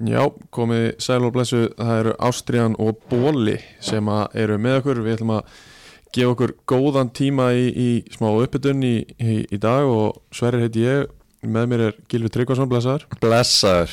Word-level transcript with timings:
Já, 0.00 0.22
komið 0.48 0.94
sæl 1.02 1.26
og 1.28 1.34
blessu, 1.34 1.66
það 1.76 1.98
eru 1.98 2.12
Ástriðan 2.24 2.76
og 2.80 3.02
Bóli 3.10 3.58
sem 3.84 4.06
eru 4.08 4.54
með 4.56 4.78
okkur, 4.78 5.00
við 5.04 5.18
ætlum 5.18 5.32
að 5.34 5.56
gefa 6.16 6.30
okkur 6.32 6.54
góðan 6.72 7.10
tíma 7.12 7.50
í, 7.52 7.66
í 7.68 7.88
smá 8.14 8.30
uppbytun 8.30 8.80
í, 8.80 8.94
í, 9.20 9.34
í 9.44 9.58
dag 9.60 9.84
og 9.84 10.22
Sverrir 10.32 10.64
heiti 10.64 10.86
ég, 10.86 11.10
með 11.44 11.68
mér 11.68 11.84
er 11.90 11.98
Gilvi 12.08 12.30
Tryggvason, 12.32 12.70
blessaður. 12.70 13.04
Blessaður. 13.20 13.92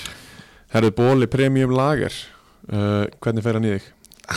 Herðu 0.71 0.93
Bóli 0.95 1.27
Premium 1.33 1.75
Lager, 1.75 2.15
uh, 2.71 3.03
hvernig 3.19 3.43
fer 3.43 3.59
hann 3.59 3.67
í 3.67 3.75
þig? 3.75 3.91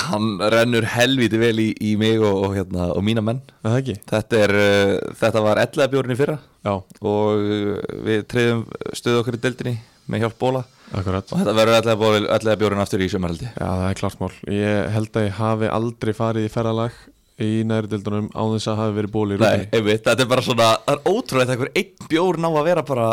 Hann 0.08 0.26
rennur 0.50 0.88
helviti 0.90 1.38
vel 1.38 1.54
í, 1.62 1.68
í 1.86 1.92
mig 1.98 2.18
og, 2.18 2.48
og, 2.48 2.56
hérna, 2.58 2.90
og 2.96 3.06
mína 3.06 3.22
menn. 3.22 3.44
Það 3.62 3.78
ekki? 3.78 3.96
Þetta, 4.10 4.42
er, 4.42 4.56
uh, 4.58 5.14
þetta 5.22 5.44
var 5.46 5.62
11 5.68 5.94
bjórn 5.94 6.16
í 6.16 6.18
fyrra. 6.18 6.36
Já, 6.66 6.74
og 6.82 7.46
uh, 7.46 7.78
við 8.10 8.26
treyðum 8.34 8.66
stöðu 8.90 9.22
okkur 9.22 9.38
í 9.38 9.42
deildinni 9.46 9.78
með 10.10 10.24
hjálp 10.24 10.36
bóla 10.42 10.62
akkurat. 10.90 11.30
og 11.32 11.38
þetta 11.40 11.54
verður 11.56 12.28
11 12.34 12.58
bjórn 12.64 12.82
aftur 12.84 13.04
í 13.04 13.08
sömarhaldi 13.12 13.48
Já, 13.48 13.66
það 13.70 13.86
er 13.90 13.98
klart 14.00 14.20
mál. 14.20 14.32
Ég 14.50 14.90
held 14.96 15.16
að 15.20 15.26
ég 15.28 15.38
hafi 15.38 15.70
aldrei 15.78 16.12
farið 16.18 16.48
í 16.48 16.52
ferralag 16.52 16.96
í 17.40 17.50
næri 17.64 17.88
dildunum 17.88 18.26
á 18.36 18.42
þess 18.52 18.68
að 18.68 18.80
hafi 18.82 18.96
verið 18.98 19.12
Bóli 19.14 19.36
í 19.36 19.40
Nei, 19.40 19.46
rútinni. 19.46 19.70
einmitt, 19.78 20.02
þetta 20.04 20.24
er 20.26 20.30
bara 20.34 20.44
svona 20.44 20.66
Það 20.84 20.90
er 20.96 21.14
ótrúlega 21.14 21.54
þegar 21.54 21.70
einn 21.80 22.08
bjór 22.10 22.40
ná 22.42 22.48
að 22.50 22.66
vera 22.68 22.82
bara 22.90 23.06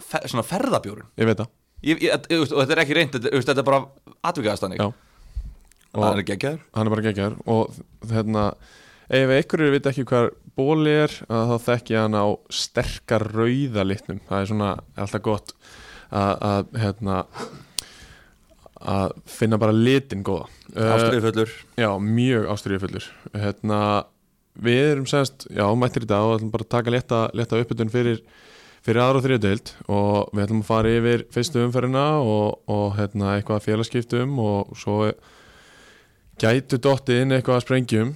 fe, 0.00 0.20
svona 0.30 0.46
ferðabjórn 0.48 1.10
Ég 1.20 1.28
veit 1.28 1.42
það. 1.42 1.50
og 1.84 2.54
þetta 2.62 2.72
er 2.78 2.80
ekki 2.84 2.96
reynd, 2.96 3.18
þetta, 3.18 3.34
þetta 3.44 3.60
er 3.60 3.68
bara 3.68 3.82
atvikast 4.30 4.64
Já. 4.78 4.86
og 4.88 6.00
það 6.00 6.16
er 6.22 6.24
geggjaður 6.30 6.62
hann 6.78 6.86
er 6.88 6.94
bara 6.94 7.04
geggjar 7.04 7.36
og 7.44 7.76
hérna 8.10 8.46
ef 9.14 9.34
einhverju 9.36 9.74
veit 9.74 9.86
ekki 9.90 10.06
hvað 10.08 10.30
bóli 10.56 10.94
er 11.04 11.12
þá 11.28 11.54
þekki 11.66 11.92
ég 11.94 12.06
hann 12.06 12.16
á 12.16 12.26
sterkar 12.48 13.26
rauða 13.34 13.84
litnum 13.84 14.22
það 14.30 14.40
er 14.40 14.48
svona 14.54 14.70
alltaf 14.96 15.22
gott 15.28 15.52
að, 16.14 16.72
hérna 16.78 17.20
að 18.84 19.14
finna 19.30 19.58
bara 19.60 19.74
litin 19.74 20.24
góða. 20.26 20.48
Ástriðufullur 20.74 21.52
já, 21.80 21.88
mjög 22.02 22.48
ástriðufullur 22.54 23.06
hérna, 23.38 23.78
við 24.54 24.90
erum 24.94 25.06
semst 25.10 25.46
já, 25.50 25.64
mættir 25.78 26.06
í 26.06 26.10
dag 26.10 26.26
og 26.26 26.38
ætlum 26.38 26.52
bara 26.54 26.66
að 26.66 26.72
taka 26.74 26.94
leta, 26.94 27.20
leta 27.36 27.60
uppbytun 27.62 27.92
fyrir, 27.92 28.20
fyrir 28.84 29.02
aðra 29.04 29.20
og 29.20 29.26
þriða 29.26 29.44
deild 29.46 29.72
og 29.86 30.34
við 30.34 30.44
ætlum 30.46 30.62
að 30.64 30.68
fara 30.70 30.92
yfir 30.98 31.24
fyrstu 31.34 31.64
umferðina 31.64 32.04
og, 32.20 32.60
og 32.70 32.86
hérna, 32.98 33.36
eitthvað 33.38 33.64
félagskiptum 33.68 34.38
og 34.42 34.74
svo 34.78 35.00
gætu 36.42 36.80
dottið 36.82 37.24
inn 37.24 37.36
eitthvað 37.36 37.60
að 37.60 37.66
sprengjum 37.68 38.14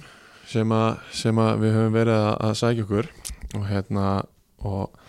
sem 0.49 0.71
að, 0.75 0.89
sem 1.15 1.39
að 1.39 1.63
við 1.63 1.77
höfum 1.77 1.95
verið 1.95 2.17
að, 2.19 2.31
að 2.47 2.57
sækja 2.59 2.87
okkur 2.87 3.11
og 3.55 3.69
hérna 3.69 4.07
og 4.65 5.08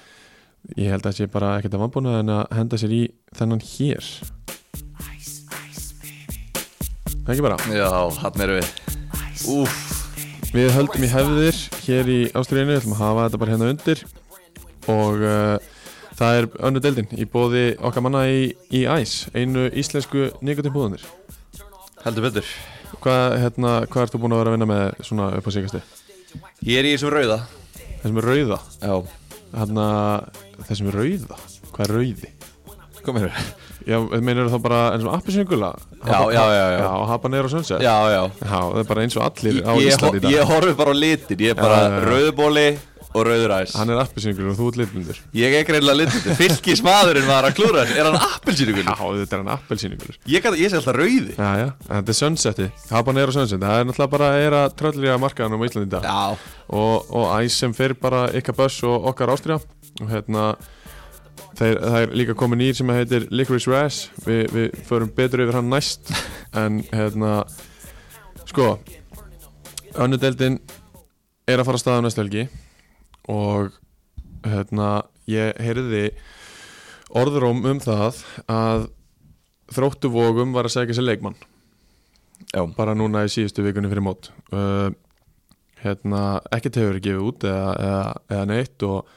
ég 0.77 0.91
held 0.93 1.03
að 1.05 1.09
það 1.11 1.17
sé 1.21 1.27
bara 1.33 1.55
ekkert 1.59 1.77
að 1.79 1.83
vambúna 1.85 2.19
en 2.21 2.33
að 2.35 2.43
henda 2.59 2.79
sér 2.81 2.93
í 2.95 3.03
þennan 3.39 3.63
hér. 3.65 4.11
Það 7.21 7.35
ekki 7.35 7.45
bara? 7.45 7.59
Já, 7.75 7.91
hann 8.25 8.45
eru 8.47 8.59
við. 8.59 8.71
Úf, 9.51 9.77
Við 10.51 10.73
höldum 10.75 11.05
í 11.07 11.11
hefðir 11.13 11.59
hér 11.85 12.09
í 12.11 12.19
Ástriðinu, 12.35 12.73
við 12.73 12.81
ætlum 12.81 12.95
að 12.97 13.03
hafa 13.05 13.27
þetta 13.29 13.39
bara 13.43 13.53
hérna 13.55 13.69
undir. 13.71 14.01
Og 14.91 15.21
uh, 15.23 15.69
það 16.19 16.39
er 16.41 16.49
önnu 16.67 16.83
deildin 16.83 17.13
í 17.15 17.27
bóði 17.31 17.63
okkar 17.87 18.03
manna 18.03 18.25
í, 18.27 18.49
í 18.75 18.81
æs, 18.91 19.29
einu 19.39 19.69
íslensku 19.79 20.31
nikotinbúðanir. 20.43 21.05
heldur 22.03 22.27
betur. 22.27 22.51
Hvað, 23.01 23.37
hérna, 23.45 23.77
hvað 23.87 24.03
ert 24.09 24.17
þú 24.17 24.23
búin 24.25 24.35
að 24.35 24.43
vera 24.43 24.51
að 24.51 24.57
vinna 24.59 24.69
með 24.73 25.07
svona 25.07 25.29
upp 25.39 25.47
á 25.47 25.51
síkastu? 25.55 25.83
Ég 26.67 26.81
er 26.83 26.89
í 26.91 26.95
þessum 26.97 27.15
rauða. 27.15 27.39
Þessum 28.03 28.19
er 28.25 28.29
rauða, 28.33 28.59
Já, 28.83 28.95
hérna, 29.55 29.87
þessum 30.69 30.91
er 30.93 31.01
rauða, 31.01 31.41
hvað 31.73 31.85
er 31.89 31.97
rauði? 31.97 32.33
kom 33.05 33.17
hér 33.17 33.33
Já, 33.89 33.97
meinir 34.21 34.51
þá 34.53 34.59
bara 34.61 34.81
eins 34.93 35.07
og 35.09 35.15
appisingula? 35.17 35.71
Já, 36.05 36.19
já, 36.35 36.43
já, 36.53 36.65
já. 36.75 36.79
Já, 36.85 36.91
habanero 37.09 37.49
sunset? 37.49 37.81
Já, 37.81 37.97
já 38.13 38.21
Já, 38.45 38.59
það 38.61 38.79
er 38.83 38.89
bara 38.91 39.05
eins 39.07 39.17
og 39.17 39.25
allir 39.25 39.63
á 39.65 39.73
Íslandi 39.81 40.21
í 40.21 40.23
dag. 40.27 40.35
ég 40.37 40.51
horfi 40.53 40.75
bara 40.77 40.93
á 40.93 40.97
litin 41.01 41.41
Ég 41.41 41.55
er 41.55 41.61
bara 41.61 42.03
rauðbóli 42.05 42.67
og 43.11 43.25
rauður 43.27 43.55
æs 43.57 43.73
Hann 43.81 43.91
er 43.91 44.03
appisingul 44.05 44.51
og 44.53 44.59
þú 44.61 44.67
ert 44.71 44.79
litbundur. 44.83 45.17
Ég 45.35 45.57
er 45.59 45.65
greinlega 45.67 45.97
litin 45.99 46.37
Fylgis 46.39 46.85
maðurinn 46.87 47.27
var 47.27 47.49
að 47.49 47.57
klúra 47.57 47.87
þessu 47.89 47.99
Er 47.99 48.11
hann 48.11 48.21
appelsýningur? 48.21 48.85
Já, 48.87 48.95
þetta 49.01 49.35
er 49.39 49.43
hann 49.43 49.53
appelsingul. 49.57 50.15
Ég, 50.31 50.47
ég 50.61 50.71
sé 50.71 50.79
alltaf 50.79 51.01
rauði 51.01 51.35
Já, 51.41 51.51
já, 51.65 51.67
þetta 51.89 52.15
er 52.15 52.21
sunseti 52.21 52.69
Habanero 52.93 53.35
sunset, 53.35 53.65
það 53.65 53.81
er 53.81 53.89
náttúrulega 53.89 54.15
bara 54.15 54.31
að 54.31 54.45
er 54.45 54.59
að 54.61 54.77
tröllriða 54.79 55.19
markaðanum 55.25 55.65
á 55.65 55.67
Íslandi 55.73 55.89
í 55.89 55.93
dag 55.97 56.07
Já, 56.07 56.55
og, 56.69 57.11
og 57.17 57.29
æs 57.41 57.59
sem 57.65 57.75
fyrir 57.75 57.97
bara 57.99 58.27
ykkar 58.37 58.61
buss 58.61 58.79
og 58.87 59.11
okkar 59.11 59.33
ástriða 59.35 59.59
og 60.01 60.11
hérna 60.11 60.45
þeir, 61.59 61.79
það 61.81 61.99
er 62.01 62.15
líka 62.21 62.37
komin 62.39 62.63
nýr 62.63 62.77
sem 62.79 62.93
heitir 62.95 63.27
Licorice 63.33 63.71
Raz 63.71 64.01
Vi, 64.25 64.43
við 64.53 64.79
förum 64.89 65.13
betur 65.17 65.45
yfir 65.45 65.61
hann 65.61 65.71
næst. 65.73 66.13
En 66.61 66.81
hérna 66.91 67.45
sko 68.51 68.73
önnudeldin 69.95 70.57
er 71.47 71.61
að 71.61 71.69
fara 71.69 71.79
að 71.79 71.83
staða 71.85 72.03
næstu 72.03 72.25
helgi. 72.25 72.47
Og 73.31 73.71
hérna 74.43 74.89
ég 75.31 75.55
heyrði 75.63 76.09
orðróm 77.15 77.63
um 77.71 77.79
það 77.83 78.19
að 78.51 78.89
þróttu 79.71 80.11
vógum 80.11 80.55
var 80.57 80.67
að 80.67 80.75
segja 80.75 80.99
sér 80.99 81.07
leikmann. 81.07 81.39
Já, 82.51 82.65
bara 82.75 82.97
núna 82.99 83.23
í 83.27 83.31
síðustu 83.31 83.63
vikunni 83.63 83.91
fyrir 83.91 84.03
mót. 84.03 84.33
Uh, 84.51 84.91
hérna, 85.85 86.41
ekkert 86.51 86.81
hefur 86.81 86.99
gefið 86.99 87.27
út 87.29 87.47
eða, 87.47 87.75
eða, 87.79 88.05
eða 88.35 88.47
neitt 88.51 88.87
og 88.87 89.11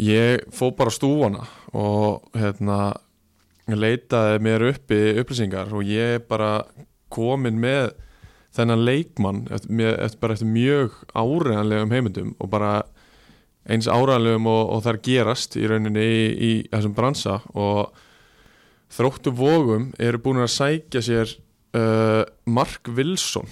ég 0.00 0.46
fó 0.54 0.70
bara 0.76 0.92
á 0.92 0.96
stúfana 0.96 1.46
og 1.76 2.24
hérna 2.36 2.94
leitaði 3.68 4.40
mér 4.42 4.64
uppi 4.72 5.18
upplýsingar 5.20 5.72
og 5.72 5.84
ég 5.86 6.24
bara 6.28 6.64
komin 7.12 7.60
með 7.60 7.92
þennan 8.52 8.84
leikmann 8.84 9.46
eftir, 9.52 9.94
eftir, 9.96 10.32
eftir 10.34 10.48
mjög 10.48 10.90
áreðanlegum 11.16 11.94
heimundum 11.94 12.34
og 12.38 12.50
bara 12.52 12.82
eins 13.68 13.88
áreðanlegum 13.88 14.46
og, 14.50 14.70
og 14.74 14.82
þar 14.86 14.98
gerast 15.06 15.56
í 15.56 15.66
rauninni 15.70 16.02
í, 16.02 16.26
í 16.32 16.68
þessum 16.72 16.94
bransa 16.96 17.34
og 17.54 17.92
þróttu 18.92 19.30
vógum 19.36 19.92
eru 20.02 20.18
búin 20.20 20.42
að 20.42 20.54
sækja 20.56 21.00
sér 21.04 21.28
uh, 21.78 22.22
Mark 22.44 22.88
Wilson 22.92 23.48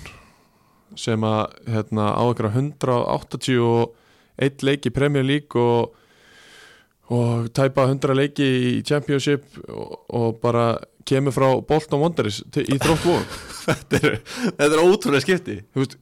sem 0.99 1.23
að 1.25 1.55
hérna, 1.71 2.19
á 2.19 2.23
ykkur 2.27 2.51
181 2.51 4.65
leiki 4.67 4.91
Premier 4.93 5.25
League 5.25 5.55
og, 5.55 5.95
og 7.11 7.49
tæpa 7.57 7.85
100 7.91 8.15
leiki 8.17 8.47
í 8.47 8.73
Championship 8.87 9.45
og, 9.69 9.95
og 10.15 10.41
bara 10.43 10.79
kemur 11.09 11.35
frá 11.35 11.49
Bolton 11.67 12.01
Wanderers 12.05 12.43
í 12.55 12.77
þrótt 12.79 13.03
vógum 13.07 13.25
þetta 13.67 14.01
er, 14.01 14.19
þetta 14.59 14.69
er 14.77 14.83
ótrúlega 14.85 15.25
skipti. 15.25 15.57
Veist, 15.75 15.97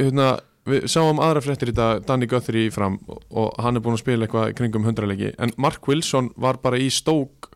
hérna, 0.00 0.26
við 0.68 0.84
sáum 0.92 1.18
aðra 1.24 1.42
fréttir 1.42 1.72
í 1.72 1.76
dag 1.76 2.04
Danny 2.06 2.28
Guthrie 2.30 2.70
fram 2.74 2.98
og, 3.08 3.22
og 3.32 3.56
hann 3.64 3.78
er 3.80 3.84
búin 3.84 3.96
að 3.96 4.04
spila 4.04 4.26
eitthvað 4.28 4.52
kringum 4.60 4.84
100 4.86 5.08
leiki 5.10 5.32
en 5.42 5.54
Mark 5.56 5.88
Wilson 5.88 6.30
var 6.36 6.60
bara 6.62 6.78
í 6.78 6.90
stók 6.92 7.48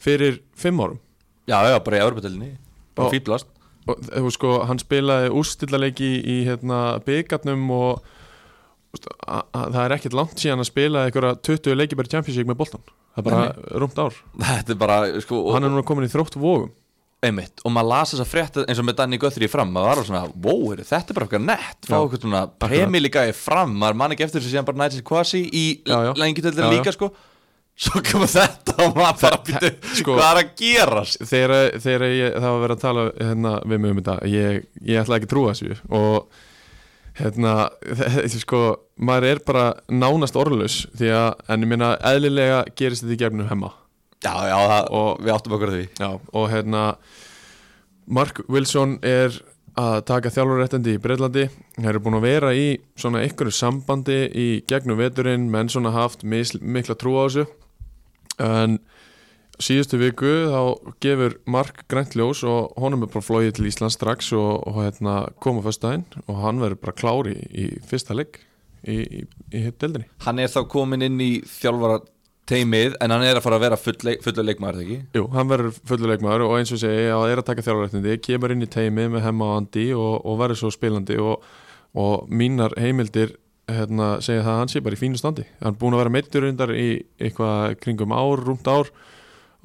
fyrir 0.00 0.38
5 0.56 0.80
árum. 0.80 1.00
Já, 1.50 1.58
já, 1.66 1.76
bara 1.84 1.98
í 1.98 2.04
Bara 2.96 3.08
Og- 3.08 3.12
og 3.90 4.22
veist, 4.28 4.36
sko, 4.36 4.50
hann 4.68 4.78
spilaði 4.78 5.30
úrstillaleiki 5.34 6.08
í 6.22 6.34
hérna, 6.46 7.00
byggarnum 7.04 7.62
og 7.74 8.02
þú 8.04 8.04
veist, 8.04 8.04
a- 8.04 8.06
a- 8.06 8.79
það 8.98 9.80
er 9.84 9.94
ekkert 9.96 10.16
langt 10.18 10.40
síðan 10.42 10.64
að 10.64 10.70
spila 10.70 11.04
einhverja 11.06 11.36
20 11.46 11.78
leiki 11.78 11.98
bara 11.98 12.10
í 12.10 12.14
Championship 12.16 12.48
með 12.50 12.58
boltan 12.58 12.82
það 13.14 13.20
er 13.20 13.26
bara 13.30 13.80
rúmt 13.82 13.98
ár. 14.02 14.16
Er 14.70 14.78
bara, 14.80 14.96
sko 15.22 15.40
og 15.46 15.54
hann 15.56 15.66
er 15.68 15.72
núna 15.74 15.86
komin 15.86 16.08
í 16.08 16.12
þrótt 16.12 16.38
vógum 16.40 16.70
Einmitt, 17.20 17.60
og 17.68 17.72
maður 17.74 17.90
las 17.90 18.12
þess 18.14 18.22
að 18.24 18.28
frétta 18.30 18.62
eins 18.64 18.78
og 18.80 18.86
með 18.88 18.94
Danny 18.96 19.18
Guthrie 19.20 19.48
fram 19.52 19.68
maður 19.74 19.90
var 19.90 19.98
alveg 19.98 20.06
svona, 20.08 20.20
wow, 20.40 20.62
þetta 20.78 21.12
er 21.12 21.16
bara 21.18 21.26
eitthvað 21.26 21.42
nett. 21.50 21.80
Fá 21.84 21.96
eitthvað 21.98 22.22
svona 22.24 22.40
premiliga 22.64 23.24
í 23.28 23.34
fram 23.36 23.74
maður 23.76 23.98
man 24.00 24.14
ekki 24.14 24.24
eftir 24.24 24.40
þessu 24.40 24.54
síðan 24.54 24.68
bara 24.70 24.80
Nigel 24.80 25.02
Quasi 25.10 25.42
í 25.52 25.64
lengitöldin 26.16 26.70
líka 26.72 26.94
sko. 26.96 27.10
Svo 27.80 28.00
kemur 28.04 28.28
þetta 28.28 28.78
og 28.86 28.96
maður 28.96 29.20
bara 29.26 29.40
býtu 29.44 29.70
sko- 30.00 30.16
hvað 30.16 30.30
er 30.30 30.40
að 30.40 30.54
gerast? 30.62 31.20
þegar, 31.28 31.54
þegar 31.84 32.06
ég, 32.08 32.34
það 32.40 32.48
var 32.54 32.64
verið 32.64 32.76
að 32.78 32.82
tala 32.86 33.04
hérna, 33.20 33.52
við 33.68 33.82
mig 33.84 33.92
um 33.94 34.00
þetta 34.00 34.16
ég, 34.32 34.64
ég 34.88 35.02
ætla 35.04 35.20
ekki 35.20 35.28
að 35.28 35.34
trúa 35.34 35.52
þessu. 35.52 35.76
Og 36.00 36.40
hérna, 37.20 37.52
þetta 37.84 38.40
sko 38.42 38.60
maður 39.00 39.26
er 39.30 39.40
bara 39.46 39.64
nánast 39.92 40.36
orðlaus 40.40 40.82
því 40.98 41.12
að, 41.16 41.28
en 41.52 41.64
ég 41.66 41.70
minna, 41.72 41.92
eðlilega 42.10 42.64
gerist 42.78 43.04
þetta 43.06 43.16
í 43.16 43.20
gefnum 43.24 43.48
hemma. 43.50 43.70
Já, 44.20 44.34
já, 44.50 44.56
það, 44.68 44.90
Og- 45.00 45.20
við 45.24 45.32
áttum 45.36 45.54
okkur 45.56 45.70
því. 45.76 45.84
Já, 46.00 46.10
og 46.36 46.50
hérna 46.52 46.82
Mark 48.10 48.42
Wilson 48.50 48.98
er 49.06 49.36
að 49.80 50.00
taka 50.10 50.32
þjálfuréttandi 50.34 50.96
í 50.96 51.00
Breitlandi 51.00 51.44
þeir 51.78 51.88
eru 51.92 52.00
búin 52.04 52.18
að 52.18 52.24
vera 52.26 52.50
í 52.58 52.66
svona 52.98 53.22
einhverju 53.24 53.54
sambandi 53.54 54.16
í 54.34 54.48
gegnum 54.68 54.98
veturinn 54.98 55.46
menn 55.52 55.70
svona 55.72 55.92
haft 55.94 56.24
mis, 56.26 56.52
mikla 56.60 56.96
trú 56.98 57.14
á 57.16 57.24
þessu. 57.28 57.46
En 58.42 58.80
síðustu 59.64 60.00
viku 60.00 60.30
þá 60.50 60.60
gefur 61.04 61.36
Mark 61.50 61.84
grænt 61.90 62.16
ljós 62.18 62.44
og 62.48 62.76
honum 62.80 63.04
er 63.06 63.12
bara 63.12 63.24
flóið 63.24 63.50
til 63.58 63.68
Ísland 63.70 63.94
strax 63.94 64.32
og, 64.36 64.62
og 64.68 64.80
hérna 64.80 65.16
koma 65.42 65.64
fyrstæðin 65.64 66.06
og 66.26 66.38
hann 66.44 66.62
verður 66.62 66.80
bara 66.84 66.96
klári 66.96 67.34
í, 67.36 67.50
í 67.50 67.66
fyrsta 67.90 68.16
leik 68.16 68.40
í, 68.84 68.96
í, 69.00 69.26
í 69.52 69.66
deildinni. 69.70 70.08
Hann 70.24 70.40
er 70.42 70.52
þá 70.52 70.62
komin 70.72 71.04
inn 71.06 71.20
í 71.20 71.32
þjálfara 71.44 72.00
teimið 72.50 72.96
En 73.00 73.12
hann 73.14 73.24
er 73.24 73.38
að 73.38 73.44
fara 73.44 73.58
að 73.60 73.66
vera 73.66 73.78
full, 73.78 73.96
leik, 74.06 74.22
fullur 74.24 74.46
leikmaður 74.48 74.80
þegar 74.80 74.86
ekki? 74.86 75.18
Jú, 75.18 75.26
hann 75.34 75.50
verður 75.50 75.76
fulluleikmaður 75.90 76.46
og 76.46 76.56
eins 76.56 76.72
og 76.74 76.80
segi 76.82 77.04
að 77.14 77.26
er 77.28 77.42
að 77.42 77.46
taka 77.50 77.66
þjálfarættindi, 77.66 78.16
kemur 78.24 78.54
inn 78.54 78.66
í 78.66 78.70
teimi 78.70 79.06
með 79.12 79.26
hemma 79.28 79.52
og 79.52 79.60
andi 79.60 79.86
og, 79.94 80.16
og 80.26 80.40
verður 80.40 80.60
svo 80.62 80.72
spilandi 80.74 81.20
og, 81.22 81.46
og 82.00 82.26
mínar 82.32 82.74
heimildir 82.80 83.36
hérna, 83.70 84.16
segja 84.24 84.42
það 84.42 84.52
að 84.54 84.60
hann 84.64 84.72
sé 84.72 84.82
bara 84.82 84.98
í 84.98 85.00
fínu 85.00 85.20
standi. 85.20 85.46
Hann 85.60 85.74
er 85.74 85.78
búin 85.78 85.94
að 85.94 86.02
vera 86.02 86.14
meittur 86.16 86.48
undar 86.48 86.74
í 86.74 86.88
eitthvað 87.20 87.76
kringum 87.84 88.14
ár, 88.16 88.42
rúmt 88.42 88.70
ár 88.70 88.90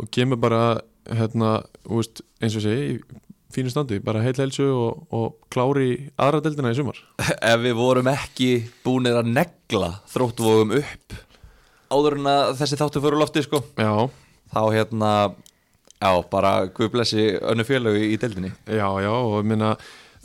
og 0.02 0.10
kemur 0.14 0.40
bara 0.42 0.64
hérna, 1.06 1.60
úst, 1.86 2.24
eins 2.42 2.56
og 2.58 2.66
segi 2.66 2.96
í 2.96 3.00
fínu 3.56 3.72
standi, 3.72 4.02
bara 4.04 4.24
heil 4.26 4.36
heilsu 4.36 4.66
og, 4.68 5.06
og 5.16 5.36
klári 5.54 6.10
aðra 6.20 6.42
deildina 6.44 6.74
í 6.74 6.78
sumar. 6.78 6.98
Ef 7.52 7.62
við 7.64 7.78
vorum 7.78 8.10
ekki 8.12 8.50
búinir 8.84 9.20
að 9.22 9.32
negla 9.36 9.94
þróttvogum 10.12 10.76
upp 10.82 11.22
Áður 11.96 12.16
en 12.18 12.28
að 12.28 12.56
þessi 12.60 12.78
þáttu 12.80 13.02
fyrir 13.04 13.20
lofti 13.22 13.44
sko 13.46 13.60
Já, 13.78 14.10
Þá 14.52 14.62
hérna 14.74 15.12
Já, 16.06 16.12
bara 16.30 16.66
guð 16.76 16.92
blessi 16.94 17.24
önnu 17.40 17.64
félögu 17.66 18.02
í 18.04 18.18
deildinni. 18.20 18.52
Já, 18.68 18.88
já, 19.02 19.10
og 19.10 19.38
ég 19.40 19.48
minna 19.48 19.72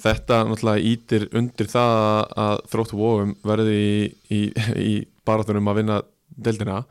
þetta 0.01 0.41
náttúrulega 0.49 0.83
ítir 0.91 1.29
undir 1.37 1.69
það 1.71 2.27
að- 2.43 2.91
vóum 2.99 3.37
verði 3.47 3.77
í, 3.79 3.95
í, 4.35 4.41
í 4.91 4.95
baratunum 5.25 5.71
að 5.71 5.79
vinna 5.81 6.01
deildina. 6.37 6.83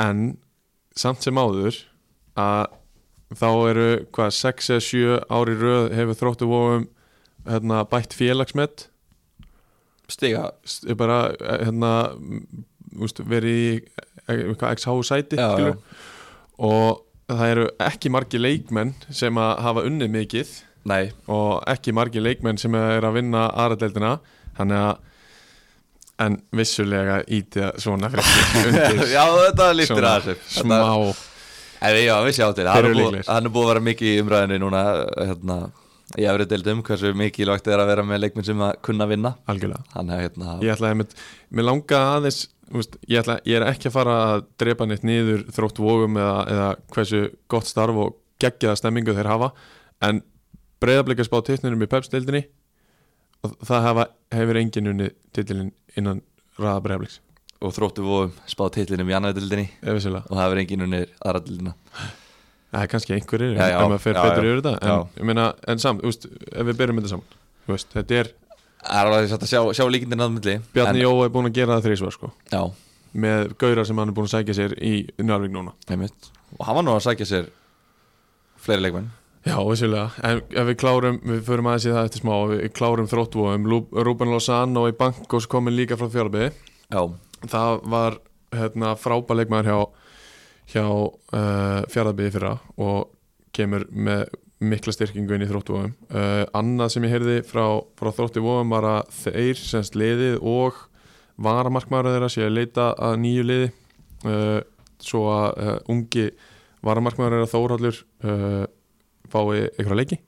En 0.00 0.38
samt 0.96 1.22
sem 1.22 1.36
áður 1.36 1.76
að 2.38 2.66
þá 3.36 3.48
eru 3.70 3.86
hvað 4.14 4.34
6 4.38 4.70
eða 4.76 4.84
7 4.86 5.16
ári 5.38 5.56
röð 5.60 5.88
hefur 5.98 6.18
þróttu 6.20 6.48
vóum 6.50 6.84
hérna, 7.46 7.80
bætt 7.90 8.14
félagsmet. 8.16 8.86
Stiga. 10.10 10.50
Bara 10.98 11.18
hérna, 11.42 11.92
m, 12.14 12.44
úst, 13.02 13.18
verið 13.26 13.56
í 13.58 13.72
e- 13.74 14.36
eitthvað 14.36 14.76
XH 14.78 14.94
sæti 15.08 15.38
Já, 15.40 15.48
skilur. 15.54 15.76
og 16.58 17.02
það 17.30 17.50
eru 17.56 17.66
ekki 17.82 18.10
margi 18.14 18.38
leikmenn 18.40 18.94
sem 19.10 19.34
að 19.42 19.52
hafa 19.66 19.84
unnið 19.88 20.12
mikið 20.14 20.54
Nei, 20.86 21.10
og 21.26 21.64
ekki 21.66 21.90
margi 21.94 22.22
leikmenn 22.22 22.58
sem 22.62 22.74
er 22.78 23.02
að 23.06 23.16
vinna 23.18 23.48
aðradeldina 23.50 24.12
þannig 24.58 24.82
að 24.86 26.26
en 26.26 26.36
vissulega 26.56 27.18
íti 27.28 27.66
svona 27.82 28.08
fréttir 28.14 28.68
undir 28.70 29.02
já 29.10 29.24
þetta 29.26 29.66
líktir 29.76 29.90
svona 29.98 30.12
að 30.16 30.28
þessu 30.30 30.60
smá 30.62 30.78
En 31.84 31.98
já, 32.00 32.14
við 32.24 32.38
sjáum 32.38 32.54
til, 32.56 32.68
hann 32.70 32.88
er, 32.88 32.94
búið, 32.96 33.18
hann 33.28 33.48
er 33.48 33.52
búið 33.52 33.66
að 33.66 33.72
vera 33.72 33.84
mikið 33.90 34.12
í 34.12 34.20
umræðinu 34.22 34.58
núna 34.62 34.82
hérna, 35.16 35.56
hef 36.16 36.36
verið 36.36 36.52
deildum 36.52 36.82
hversu 36.86 37.12
mikilvægt 37.18 37.70
er 37.70 37.82
að 37.82 37.90
vera 37.92 38.04
með 38.06 38.22
leikminn 38.24 38.46
sem 38.46 38.62
að 38.64 38.76
kunna 38.86 39.08
vinna. 39.10 39.34
Algjörlega. 39.50 39.84
Er 40.00 40.22
hérna 40.24 40.58
ég 40.64 40.76
ætla 40.76 40.92
að 40.94 41.02
mér 41.02 41.68
langa 41.68 42.02
aðeins 42.16 42.46
úst, 42.74 42.96
ég, 43.06 43.20
ætla, 43.20 43.38
ég 43.46 43.60
er 43.60 43.66
ekki 43.68 43.90
að 43.90 43.96
fara 43.96 44.14
að 44.26 44.46
drepa 44.60 44.86
neitt 44.88 45.04
niður 45.06 45.44
þrótt 45.54 45.82
vógum 45.82 46.16
eða, 46.20 46.38
eða 46.54 46.70
hversu 46.94 47.22
gott 47.52 47.68
starf 47.68 48.00
og 48.06 48.16
geggjaða 48.42 48.80
stemmingu 48.80 49.14
þeir 49.16 49.30
hafa 49.30 49.52
en 50.06 50.22
breyðablikar 50.82 51.28
spá 51.28 51.38
titlinum 51.44 51.84
í 51.84 51.90
pepsdeildinni 51.90 52.42
og 53.46 53.54
það 53.64 53.86
hafa, 53.90 54.08
hefur 54.34 54.60
engin 54.60 54.90
unni 54.92 55.12
titlinin 55.36 55.72
innan 55.96 56.24
raða 56.58 56.82
breyðabliks 56.84 57.20
og 57.60 57.74
þróttu 57.76 58.04
vóðum 58.04 58.32
spáð 58.50 58.72
titlinum 58.76 59.10
í 59.10 59.16
vissilega 59.16 60.24
og 60.28 60.36
það 60.36 60.50
verið 60.52 60.62
engin 60.64 60.86
unnir 60.86 61.12
aðra 61.22 61.42
deildina. 61.46 61.74
Það 62.76 62.82
er 62.82 62.90
kannski 62.92 63.14
einhverjir, 63.16 63.52
Já, 63.56 63.62
en 63.62 63.70
já, 63.70 63.76
ef 63.76 63.88
maður 63.88 64.02
fer 64.04 64.16
betur 64.18 64.46
yfir 64.48 64.62
þetta 64.64 64.96
en, 64.96 65.26
meina, 65.30 65.44
en 65.70 65.80
samt, 65.80 66.02
úst, 66.04 66.26
ef 66.26 66.66
við 66.66 66.80
byrjum 66.80 66.98
þetta 67.00 67.12
saman 67.14 67.36
veist, 67.70 67.92
þetta 67.94 68.18
er, 68.20 68.32
Það 68.86 68.98
er 69.00 69.10
alveg 69.10 69.30
satt 69.30 69.44
að 69.46 69.50
sjá, 69.50 69.60
sjá 69.78 69.86
líkindin 69.90 70.24
að 70.26 70.34
milli 70.34 70.56
Bjarni 70.74 71.00
en, 71.00 71.04
Jó 71.06 71.12
er 71.24 71.30
búin 71.34 71.48
að 71.48 71.56
gera 71.56 71.76
það 71.76 71.86
þrísvar 71.88 72.16
sko, 72.16 72.32
með 73.16 73.54
gaurar 73.62 73.88
sem 73.88 74.02
hann 74.02 74.12
er 74.12 74.16
búin 74.18 74.28
að 74.28 74.34
sækja 74.34 74.56
sér 74.58 74.74
í 74.76 74.92
Njárvík 75.22 75.54
núna. 75.54 75.72
Einmitt. 75.88 76.28
Og 76.58 76.66
hann 76.68 76.76
var 76.76 76.84
nú 76.84 76.92
að 76.92 77.06
sækja 77.06 77.28
sér 77.30 77.48
fleiri 78.66 78.84
leikmenn. 78.84 79.08
Já, 79.46 79.56
vissulega, 79.62 80.10
en 80.26 80.42
ef 80.42 80.68
við 80.68 80.78
klárum 80.82 81.18
við 81.22 81.42
förum 81.46 81.68
aðeins 81.70 81.86
í 81.86 81.94
það 81.94 82.08
eftir 82.10 82.22
smá, 82.24 82.34
við 82.50 82.64
klárum 82.76 83.08
þróttvóum 83.08 83.68
Rúben 84.04 84.32
Lozano 84.34 84.88
í 84.90 84.94
Bankos 84.98 85.46
komin 85.48 85.76
líka 85.78 85.96
frá 85.98 86.10
fjárbi, 86.10 86.50
Já, 86.90 87.00
það 87.44 87.84
var 87.92 88.18
hérna, 88.56 88.94
frábær 89.00 89.40
leikmaður 89.40 89.70
hjá 89.70 89.78
hjá 90.66 90.84
uh, 90.86 91.82
fjárðabiði 91.92 92.32
fyrra 92.34 92.56
og 92.82 93.12
kemur 93.54 93.84
með 93.92 94.26
mikla 94.66 94.94
styrkingu 94.94 95.36
inn 95.36 95.44
í 95.44 95.48
þróttvóum 95.50 95.92
uh, 96.10 96.42
annað 96.56 96.94
sem 96.94 97.06
ég 97.06 97.12
heyrði 97.14 97.36
frá, 97.46 97.64
frá 97.98 98.10
þróttvóum 98.16 98.72
var 98.72 98.88
að 98.88 99.12
þeir 99.20 99.60
semst 99.60 99.98
liðið 99.98 100.40
og 100.40 100.80
varamarkmaður 101.42 102.16
þeirra 102.16 102.30
sé 102.32 102.46
að 102.46 102.56
leita 102.56 102.90
að 102.96 103.18
nýju 103.24 103.46
liði. 103.46 103.72
Uh, 104.26 104.60
svo 105.02 105.26
að 105.28 105.48
uh, 105.60 105.74
ungi 105.92 106.30
varamarkmaður 106.86 107.36
þeirra 107.36 107.50
Þórhallur 107.52 107.98
uh, 108.24 108.64
fái 109.32 109.66
einhverja 109.76 109.98
leiki. 110.00 110.18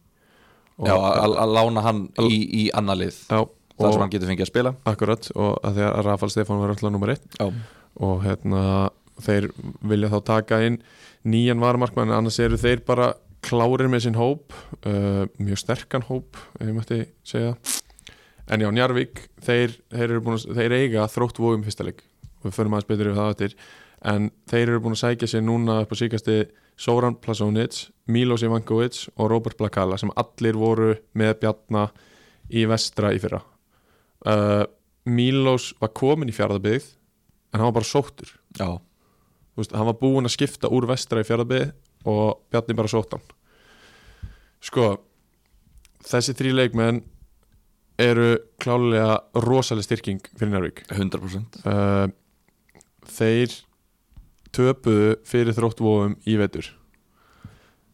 Já 0.84 0.94
að 0.94 1.54
lána 1.56 1.82
hann 1.82 2.04
í, 2.22 2.36
í 2.54 2.64
annar 2.76 3.00
lið. 3.00 3.16
Já, 3.32 3.40
þar 3.78 3.94
sem 3.94 4.04
hann 4.04 4.14
getur 4.14 4.30
fengið 4.32 4.46
að 4.46 4.52
spila. 4.52 4.74
Akkurat 4.88 5.30
og 5.34 5.58
að 5.64 5.78
því 5.78 5.84
að 5.88 6.00
Rafal 6.06 6.30
Stefán 6.34 6.62
var 6.62 6.74
alltaf 6.74 6.94
nummer 6.94 7.12
1 7.14 7.38
Já, 7.38 7.48
og 8.08 8.22
hérna 8.24 8.62
þeir 9.22 9.48
vilja 9.90 10.10
þá 10.12 10.18
taka 10.26 10.60
inn 10.66 10.78
nýjan 11.28 11.62
varamarkmann 11.62 12.14
annars 12.14 12.38
eru 12.42 12.58
þeir 12.60 12.84
bara 12.86 13.12
klárir 13.44 13.90
með 13.90 14.06
sinn 14.06 14.18
hóp 14.18 14.54
uh, 14.86 15.24
mjög 15.38 15.60
sterkan 15.62 16.06
hóp 16.08 16.38
ef 16.58 16.64
ég 16.66 16.74
mætti 16.76 17.00
segja. 17.26 17.54
En 18.48 18.62
já, 18.64 18.70
Njarvík, 18.72 19.26
þeir, 19.44 19.74
þeir, 19.92 20.14
að, 20.18 20.46
þeir 20.56 20.74
eiga 20.78 21.04
þrótt 21.12 21.40
vóum 21.42 21.66
fyrsta 21.66 21.84
leik. 21.84 22.00
Og 22.40 22.48
við 22.48 22.56
förum 22.56 22.78
aðeins 22.78 22.88
betur 22.88 23.10
yfir 23.10 23.18
það 23.18 23.34
eftir. 23.34 23.56
En 24.08 24.30
þeir 24.48 24.64
eru 24.64 24.80
búin 24.86 24.96
að 24.96 25.02
sækja 25.02 25.28
sér 25.28 25.44
núna 25.44 25.82
upp 25.82 25.92
á 25.92 25.96
síkasti 26.00 26.38
Soran 26.78 27.18
Plasonic, 27.20 27.88
Milos 28.08 28.46
Ivankovic 28.46 29.02
og 29.18 29.28
Robert 29.34 29.58
Blakala 29.58 29.98
sem 30.00 30.14
allir 30.16 30.56
voru 30.56 30.94
með 31.18 31.40
Bjarna 31.42 31.88
í 32.48 32.64
vestra 32.70 33.12
í 33.12 33.20
fyrra 33.20 33.42
uh, 34.26 34.64
Milos 35.08 35.72
var 35.80 35.92
komin 35.96 36.30
í 36.30 36.36
fjárðabygð 36.36 36.86
en 37.52 37.60
hann 37.60 37.68
var 37.70 37.78
bara 37.80 37.88
sóttur. 37.88 38.32
Veist, 39.58 39.74
hann 39.74 39.88
var 39.88 39.98
búinn 40.00 40.28
að 40.28 40.36
skipta 40.36 40.70
úr 40.72 40.88
vestra 40.90 41.22
í 41.22 41.28
fjárðabygð 41.28 42.08
og 42.08 42.42
Bjarni 42.52 42.76
bara 42.78 42.90
sótt 42.90 43.14
hann. 43.16 43.24
Sko 44.64 44.90
þessi 46.06 46.34
þrý 46.38 46.54
leikmenn 46.56 47.02
eru 47.98 48.36
klálega 48.62 49.18
rosaleg 49.42 49.86
styrking 49.86 50.22
fyrir 50.38 50.52
Njárvík 50.52 50.84
100% 50.86 51.58
uh, 51.66 52.06
þeir 53.10 53.54
töpuðu 54.54 55.16
fyrir 55.26 55.56
þróttvóum 55.56 56.14
í 56.28 56.36
vetur. 56.40 56.70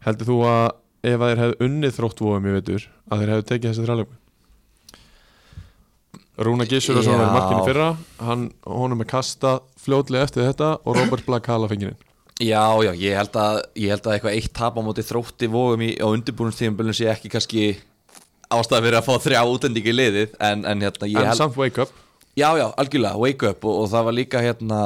Heldur 0.05 0.29
þú 0.29 0.37
að 0.49 0.67
ef 1.05 1.21
að 1.21 1.31
þeir 1.31 1.43
hefðu 1.43 1.69
unnið 1.69 1.97
þróttvóum 1.99 2.51
í 2.51 2.55
vetur 2.59 2.87
að 3.09 3.23
þeir 3.23 3.33
hefðu 3.33 3.49
tekið 3.51 3.71
þessi 3.71 3.87
þrjáleikum 3.87 4.21
Rúna 6.35 6.67
Gissur 6.67 6.99
og 6.99 7.07
svona 7.07 7.29
markinu 7.31 7.63
fyrra 7.67 7.93
hann, 8.27 8.49
honum 8.67 9.05
er 9.05 9.11
kastað 9.11 9.63
fljótlega 9.85 10.27
eftir 10.27 10.49
þetta 10.49 10.75
og 10.83 10.99
Robert 10.99 11.27
Black 11.29 11.51
hala 11.53 11.71
fengirinn 11.71 12.01
Já, 12.43 12.75
já, 12.83 12.91
ég 12.99 13.15
held 13.15 13.37
að, 13.39 13.61
ég 13.79 13.93
held 13.95 14.07
að 14.09 14.17
eitthvað 14.17 14.37
eitt 14.41 14.55
tap 14.59 14.75
á 14.75 14.83
móti 14.83 15.05
þrótti 15.07 15.47
vógum 15.47 15.85
í, 15.87 15.93
á 16.03 16.11
undirbúinstíðum 16.11 16.91
sé 16.91 17.07
ekki 17.13 17.31
kannski 17.31 17.67
ástæða 18.51 18.81
fyrir 18.83 18.99
að 18.99 19.07
fá 19.07 19.15
þrjá 19.23 19.43
útendingi 19.47 19.93
í 19.93 19.95
liðið 19.95 20.35
en, 20.43 20.65
en 20.67 20.83
hérna, 20.83 21.11
ég 21.13 21.21
en 21.21 21.31
held 21.31 21.39
samt 21.39 21.59
wake 21.59 21.85
up. 21.85 21.93
Já, 22.35 22.49
já, 22.59 22.67
algjörlega, 22.75 23.21
wake 23.23 23.53
up 23.53 23.63
og, 23.63 23.85
og 23.85 23.93
það 23.93 24.09
var 24.09 24.17
líka 24.19 24.43
hérna 24.43 24.81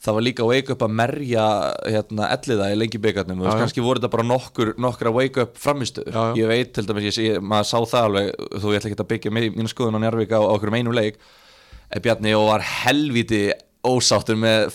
það 0.00 0.16
var 0.16 0.24
líka 0.24 0.46
wake 0.48 0.74
up 0.74 0.84
að 0.84 0.94
merja 1.00 1.46
hérna 1.84 2.28
elliða 2.34 2.70
í 2.72 2.76
lengi 2.78 3.00
byggarnum 3.02 3.42
og 3.44 3.58
kannski 3.60 3.84
voru 3.84 4.00
þetta 4.00 4.12
bara 4.14 4.26
nokkur, 4.26 4.72
nokkra 4.80 5.12
wake 5.12 5.44
up 5.44 5.58
já. 5.60 6.22
ég 6.38 6.48
veit 6.48 6.72
til 6.76 6.86
dæmis 6.88 7.18
ég, 7.20 7.40
maður 7.40 7.68
sá 7.68 7.78
það 7.92 8.06
alveg, 8.08 8.30
þú 8.62 8.76
ætla 8.76 8.90
ekki 8.90 9.00
að 9.00 9.10
byggja 9.12 9.34
mína 9.36 9.72
skoðun 9.72 10.00
á 10.00 10.02
Njarvík 10.06 10.32
á, 10.32 10.40
okkur 10.40 10.72
einum 10.76 10.96
leik 10.96 11.20
en 11.90 12.04
Bjarni 12.04 12.32
og 12.38 12.48
var 12.48 12.64
helviti 12.64 13.50
ósáttur 13.84 14.36
með 14.40 14.70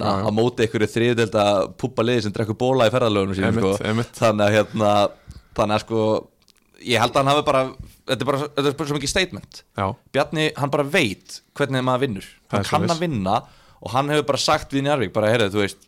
já. 0.00 0.26
að 0.26 0.34
móti 0.36 0.64
einhverju 0.64 0.92
þriðdelda 0.94 1.46
púpa 1.80 2.04
liði 2.04 2.26
sem 2.26 2.34
drekkur 2.36 2.58
bóla 2.60 2.88
í 2.88 2.92
ferðalögunum 2.92 3.36
Einmitt, 3.36 4.12
sko. 4.12 4.20
þannig 4.24 4.46
að 4.46 4.54
hérna 4.56 4.92
þannig 5.56 5.76
að 5.76 5.82
sko 5.84 6.04
ég 6.80 7.02
held 7.02 7.12
að 7.12 7.20
hann 7.20 7.32
hafi 7.32 7.46
bara 7.46 7.62
þetta 8.10 8.24
er 8.24 8.28
bara, 8.28 8.42
þetta 8.48 8.70
er 8.70 8.76
bara 8.78 8.90
svo 8.90 8.98
mikið 8.98 9.12
statement. 9.12 9.62
Já, 9.78 9.86
Bjarni, 10.14 10.46
hann 10.56 10.72
bara 10.72 10.86
veit 10.88 11.40
hvernig 11.58 11.84
maður 11.86 12.04
vinnur. 12.06 12.28
Hann 12.52 12.66
kann 12.66 12.88
að 12.90 13.02
vinna 13.04 13.36
og 13.80 13.94
hann 13.94 14.10
hefur 14.12 14.26
bara 14.32 14.40
sagt 14.42 14.72
við 14.76 14.84
Njarvík 14.88 15.12
bara, 15.16 15.30
heyrðu, 15.32 15.50
þú 15.54 15.62
veist 15.64 15.86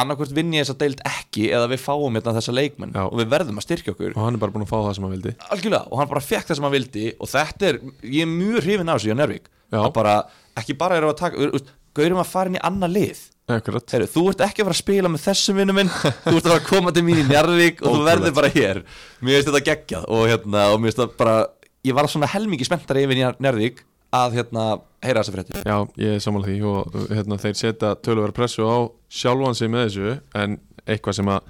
annarkvort 0.00 0.30
vinn 0.32 0.52
ég 0.54 0.62
þessa 0.64 0.78
deild 0.80 1.00
ekki 1.04 1.48
eða 1.52 1.66
við 1.72 1.80
fáum 1.82 2.14
hérna 2.16 2.32
þessa 2.36 2.52
leikmenn 2.56 2.92
Já. 2.94 3.02
og 3.04 3.16
við 3.20 3.30
verðum 3.32 3.58
að 3.60 3.66
styrkja 3.66 3.92
okkur 3.94 4.14
og 4.14 4.22
hann 4.24 4.36
er 4.38 4.40
bara 4.44 4.54
búin 4.54 4.64
að 4.64 4.70
fá 4.70 4.78
það 4.80 4.94
sem 4.96 5.04
hann 5.06 5.14
vildi 5.16 5.32
algjörlega, 5.50 5.82
og 5.90 5.98
hann 6.00 6.08
bara 6.12 6.22
fekk 6.24 6.46
það 6.48 6.56
sem 6.60 6.66
hann 6.68 6.74
vildi 6.76 7.06
og 7.20 7.30
þetta 7.32 7.68
er, 7.72 7.80
ég 8.06 8.22
er 8.24 8.30
mjög 8.30 8.62
hrifin 8.64 8.88
á 8.88 8.94
þessu 8.94 9.10
í 9.10 9.16
Njarvík 9.18 9.50
Já. 9.74 9.80
að 9.82 9.90
bara, 9.98 10.14
ekki 10.62 10.76
bara 10.80 10.96
erum 11.00 11.10
við 11.10 11.16
að 11.16 11.20
taka 11.24 11.42
veist, 11.50 11.74
gaurum 12.00 12.22
að 12.22 12.30
fara 12.30 12.52
inn 12.52 12.56
í 12.60 12.64
annað 12.70 12.96
lið 12.96 13.26
Akkurat. 13.50 13.82
Heru, 13.90 14.06
þú 14.06 14.22
ert 14.30 14.42
ekki 14.46 14.62
að 14.62 14.68
fara 14.68 14.76
að 14.76 14.78
spila 14.84 15.08
með 15.10 15.22
þessum 15.26 15.56
vinnum 15.58 15.74
minn 15.80 15.88
þú 15.90 16.34
ert 16.36 16.44
að 16.46 16.52
fara 16.52 16.58
að 16.60 16.68
koma 16.70 16.92
til 16.94 17.02
mín 17.02 17.18
í 17.18 17.24
Njarvík 17.26 17.80
og 17.82 17.96
þú 17.96 18.04
verður 18.06 18.34
bara 18.36 18.50
hér 18.54 18.78
mér 19.26 19.40
finnst 19.40 19.48
þetta 19.50 19.62
geggjað 19.72 20.04
og, 20.06 20.20
hérna, 20.30 20.66
og 20.70 20.78
mér 20.78 20.92
finnst 20.92 21.00
það 21.02 21.16
bara 21.18 21.34
ég 21.90 21.96
var 21.98 22.06
svona 22.12 22.28
helmingi 22.30 22.68
spenntari 22.68 23.02
yfir 23.08 23.18
Njar- 23.18 23.40
Njarðvík 23.42 23.82
að 24.12 24.36
hérna, 24.40 24.64
heyra 25.04 25.22
þessa 25.22 25.34
fréttir. 25.36 25.62
Já, 25.64 25.76
ég 26.02 26.16
er 26.16 26.22
sammála 26.24 26.48
því 26.50 26.56
og 26.70 26.96
hérna, 27.14 27.38
þeir 27.40 27.58
setja 27.60 27.94
töluvera 28.02 28.34
pressu 28.36 28.66
á 28.66 28.78
sjálfan 29.10 29.54
sig 29.58 29.70
með 29.70 29.86
þessu 29.88 30.14
en 30.34 30.58
eitthvað 30.86 31.18
sem 31.20 31.30
að 31.30 31.40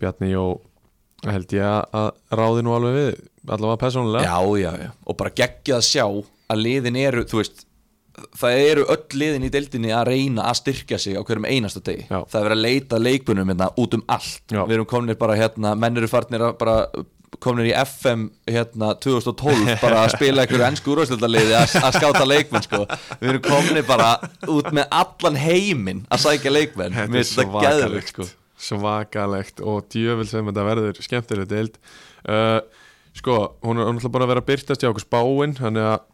Bjarni 0.00 0.32
Jó 0.34 0.46
held 1.24 1.54
ég 1.56 1.64
að- 1.92 2.12
ráði 2.30 2.62
nú 2.66 2.74
alveg 2.76 2.98
við 2.98 3.14
allavega 3.48 3.80
persónulega. 3.80 4.24
Já, 4.26 4.58
já, 4.60 4.72
já, 4.84 4.90
og 5.06 5.16
bara 5.16 5.30
geggja 5.30 5.78
að 5.78 5.86
sjá 5.88 6.04
að 6.52 6.62
liðin 6.62 6.96
eru, 7.00 7.24
þú 7.24 7.40
veist 7.40 7.64
það 8.36 8.58
eru 8.70 8.84
öll 8.92 9.18
liðin 9.20 9.44
í 9.44 9.50
deildinni 9.52 9.90
að 9.92 10.06
reyna 10.08 10.44
að 10.48 10.56
styrkja 10.60 10.98
sig 10.98 11.16
á 11.16 11.22
hverjum 11.24 11.44
einasta 11.48 11.80
degi. 11.84 12.06
Já. 12.08 12.24
það 12.24 12.38
er 12.40 12.46
verið 12.48 12.56
að 12.56 12.64
leita 12.66 12.98
leikbunum 13.00 13.50
hérna, 13.52 13.70
út 13.76 13.94
um 13.94 14.04
allt. 14.08 14.42
Já. 14.52 14.62
við 14.66 14.72
erum 14.78 14.86
kominir 14.86 15.18
bara 15.20 15.36
hérna, 15.36 15.74
menn 15.76 15.96
eru 15.96 16.08
farnir 16.08 16.40
að 16.40 16.58
bara 16.58 16.76
kominir 17.42 17.70
í 17.70 17.74
FM 17.76 18.26
hérna 18.48 18.92
2012 19.02 19.74
bara 19.84 20.04
að 20.04 20.14
spila 20.16 20.44
einhverju 20.44 20.66
ennsku 20.68 20.94
úrvæðsleitaliði 20.94 21.54
að, 21.58 21.76
skáta 21.98 22.24
leikmenn 22.26 22.66
sko. 22.66 22.82
Við 23.20 23.32
erum 23.32 23.44
kominir 23.46 23.86
bara 23.88 24.10
út 24.52 24.72
með 24.76 24.90
allan 25.02 25.38
heiminn 25.40 26.02
að 26.10 26.24
sækja 26.26 26.54
leikmenn. 26.54 26.96
Þetta 26.96 27.22
er 27.22 27.30
svakalegt 27.30 28.12
sko. 28.14 28.28
svakalegt 28.66 29.62
og 29.62 29.86
djöfil 29.92 30.28
sem 30.30 30.50
þetta 30.50 30.66
verður 30.70 31.00
skemmtileg 31.04 31.50
deild. 31.50 31.80
Uh, 32.26 32.60
sko, 33.16 33.40
hún 33.64 33.80
er 33.80 33.88
náttúrulega 33.88 34.14
bara 34.16 34.28
að 34.28 34.34
vera 34.34 34.44
að 34.44 34.50
byrtast 34.52 34.84
í 34.84 34.90
okkur 34.90 35.06
spáin 35.06 35.56
þannig 35.56 35.90
að 35.94 36.04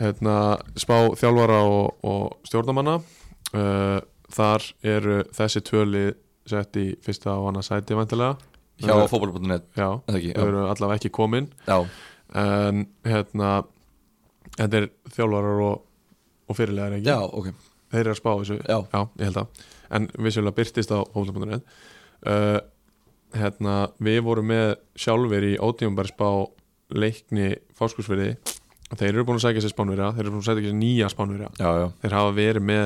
hérna, 0.00 0.38
spá 0.80 0.96
þjálfara 1.18 1.60
og, 1.68 1.94
og 2.06 2.48
stjórnamanna 2.48 2.98
uh, 2.98 4.00
þar 4.34 4.66
eru 4.82 5.22
þessi 5.34 5.62
tvöli 5.64 6.08
sett 6.48 6.76
í 6.76 6.90
fyrsta 7.04 7.36
og 7.38 7.52
annað 7.52 7.68
sæti 7.70 7.96
vantilega 7.96 8.36
hjá 8.82 8.94
fótboll.net 9.10 9.68
já, 9.76 9.86
eða 10.08 10.18
ekki, 10.18 10.32
þau 10.34 10.42
já. 10.42 10.48
eru 10.48 10.64
allavega 10.66 10.98
ekki 10.98 11.12
komin. 11.14 11.48
Já, 11.68 11.78
en 12.40 12.84
hérna 13.06 13.52
þetta 14.56 14.80
er 14.80 14.88
þjálfarar 15.14 15.62
og, 15.68 15.86
og 16.48 16.58
fyrirlegar 16.58 16.98
ekki? 16.98 17.08
Já, 17.10 17.18
ok. 17.22 17.50
Þeir 17.94 18.02
eru 18.02 18.14
að 18.14 18.20
spá 18.20 18.30
þessu. 18.32 18.58
Já. 18.66 18.78
ég 19.20 19.26
held 19.28 19.40
að. 19.44 19.64
En 19.94 20.08
vissulega 20.26 20.58
byrtist 20.58 20.94
á 20.94 20.98
hófla.net 21.14 21.66
uh, 22.26 22.58
hérna, 23.34 23.76
við 24.02 24.20
vorum 24.26 24.50
með 24.50 24.74
sjálfur 24.98 25.46
í 25.46 25.54
ótífum 25.62 25.98
spá 26.08 26.28
leikni 26.94 27.54
fáskursfyrði 27.74 28.34
þeir 28.94 29.10
eru 29.10 29.24
búin 29.26 29.38
að 29.40 29.46
sækja 29.46 29.64
sér 29.64 29.72
spánverja 29.72 30.10
þeir 30.14 30.26
eru 30.26 30.34
búin 30.34 30.42
að 30.42 30.48
sækja 30.50 30.68
sér 30.68 30.76
nýja 30.78 31.10
spánverja. 31.10 31.50
Já, 31.58 31.68
já, 31.80 31.86
þeir 32.02 32.16
hafa 32.18 32.34
verið 32.36 32.66
með 32.68 32.84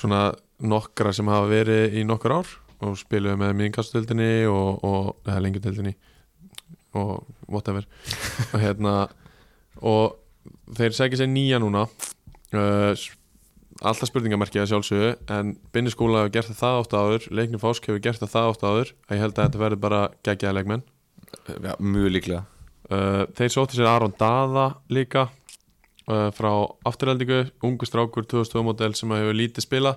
svona 0.00 0.22
nokkra 0.60 1.12
sem 1.16 1.30
hafa 1.30 1.48
verið 1.50 1.96
í 1.96 2.04
nokkur 2.08 2.36
ár 2.40 2.50
og 2.86 2.96
spiluðu 3.00 3.38
með 3.40 3.56
minnkastutöldinni 3.60 4.32
og, 4.50 4.84
og 4.86 5.28
eða 5.28 5.44
lengjutöldinni 5.44 5.94
og 6.98 7.26
whatever. 7.46 7.86
Og 8.52 8.58
hérna 8.62 8.94
og 9.80 10.16
þeir 10.74 10.94
sækja 10.96 11.20
sér 11.20 11.28
nýja 11.30 11.60
núna 11.62 11.84
uh, 11.86 12.92
alltaf 13.80 14.10
spurningamarkið 14.10 14.64
að 14.64 14.70
sjálfsögðu 14.72 15.10
en 15.36 15.52
bindiskóla 15.72 16.24
hefur 16.24 16.32
gert 16.34 16.56
það 16.58 16.78
átt 16.80 16.96
áður 16.96 17.28
leikni 17.38 17.60
fásk 17.62 17.86
hefur 17.88 18.02
gert 18.04 18.24
það 18.24 18.48
átt 18.50 18.64
áður 18.64 18.94
að 19.06 19.14
ég 19.16 19.22
held 19.24 19.36
að 19.36 19.44
þetta 19.44 19.62
verður 19.62 19.82
bara 19.84 20.00
geggjaða 20.26 20.56
leikmenn. 20.58 20.86
Já 21.46 21.74
mjög 21.78 22.14
líklega. 22.16 22.42
Uh, 22.90 23.22
þeir 23.38 23.52
sótti 23.54 23.78
sér 23.78 23.92
Aron 23.92 24.16
Daða 24.18 24.66
líka 24.90 25.28
uh, 25.30 26.28
frá 26.34 26.50
afturheldingu, 26.90 27.44
ungu 27.64 27.86
strákur 27.86 28.26
2002 28.26 28.64
model 28.66 28.96
sem 28.98 29.14
hefur 29.14 29.38
lítið 29.38 29.66
spila 29.66 29.94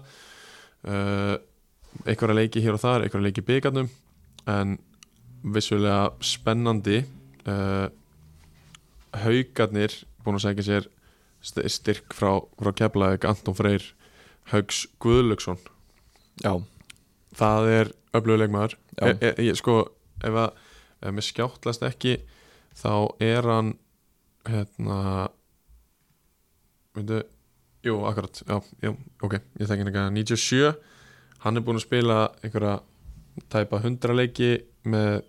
uh, 0.85 1.35
einhverja 2.05 2.35
leiki 2.37 2.61
hér 2.63 2.77
og 2.77 2.81
þar, 2.83 3.05
einhverja 3.05 3.27
leiki 3.29 3.43
byggarnum 3.47 3.89
en 4.49 4.77
vissulega 5.55 6.09
spennandi 6.23 7.01
uh, 7.47 7.87
haugarnir 9.23 9.95
búin 10.23 10.39
að 10.39 10.45
segja 10.47 10.65
sér 10.67 10.87
st- 11.43 11.65
styrk 11.71 12.15
frá, 12.15 12.37
frá 12.59 12.71
keflaðið 12.79 13.27
Anton 13.29 13.57
Freyr 13.57 13.85
Haugs 14.51 14.85
Guðlöksson 15.03 15.59
já, 16.43 16.53
það 17.37 17.69
er 17.77 17.91
öfluguleikmaður 18.13 18.77
Já. 18.99 19.07
e, 19.09 19.13
e, 19.25 19.33
ég, 19.49 19.57
sko, 19.59 19.77
ef 20.23 20.35
að 20.37 20.59
ef 21.03 21.13
mér 21.17 21.25
skjáttlast 21.27 21.83
ekki 21.87 22.17
þá 22.77 22.91
er 23.23 23.47
hann 23.49 23.71
hérna 24.47 24.99
veitu, 26.95 27.21
jú, 27.85 27.95
akkurat 28.07 28.41
já, 28.47 28.57
já, 28.83 28.91
ok, 29.25 29.37
ég 29.59 29.69
þekki 29.69 29.85
hann 29.87 30.19
ekki 30.19 30.35
97, 30.35 30.73
hann 31.43 31.59
er 31.59 31.65
búinn 31.65 31.79
að 31.79 31.85
spila 31.87 32.17
einhverja 32.43 32.77
tæpa 33.53 33.79
100 33.81 34.15
leiki 34.17 34.51
með 34.89 35.23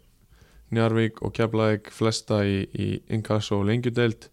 Njarvík 0.74 1.20
og 1.24 1.34
Keflavík 1.36 1.90
flesta 1.94 2.40
í, 2.46 2.62
í 2.74 2.86
Inkass 3.14 3.52
og 3.54 3.64
lengjudeld 3.68 4.28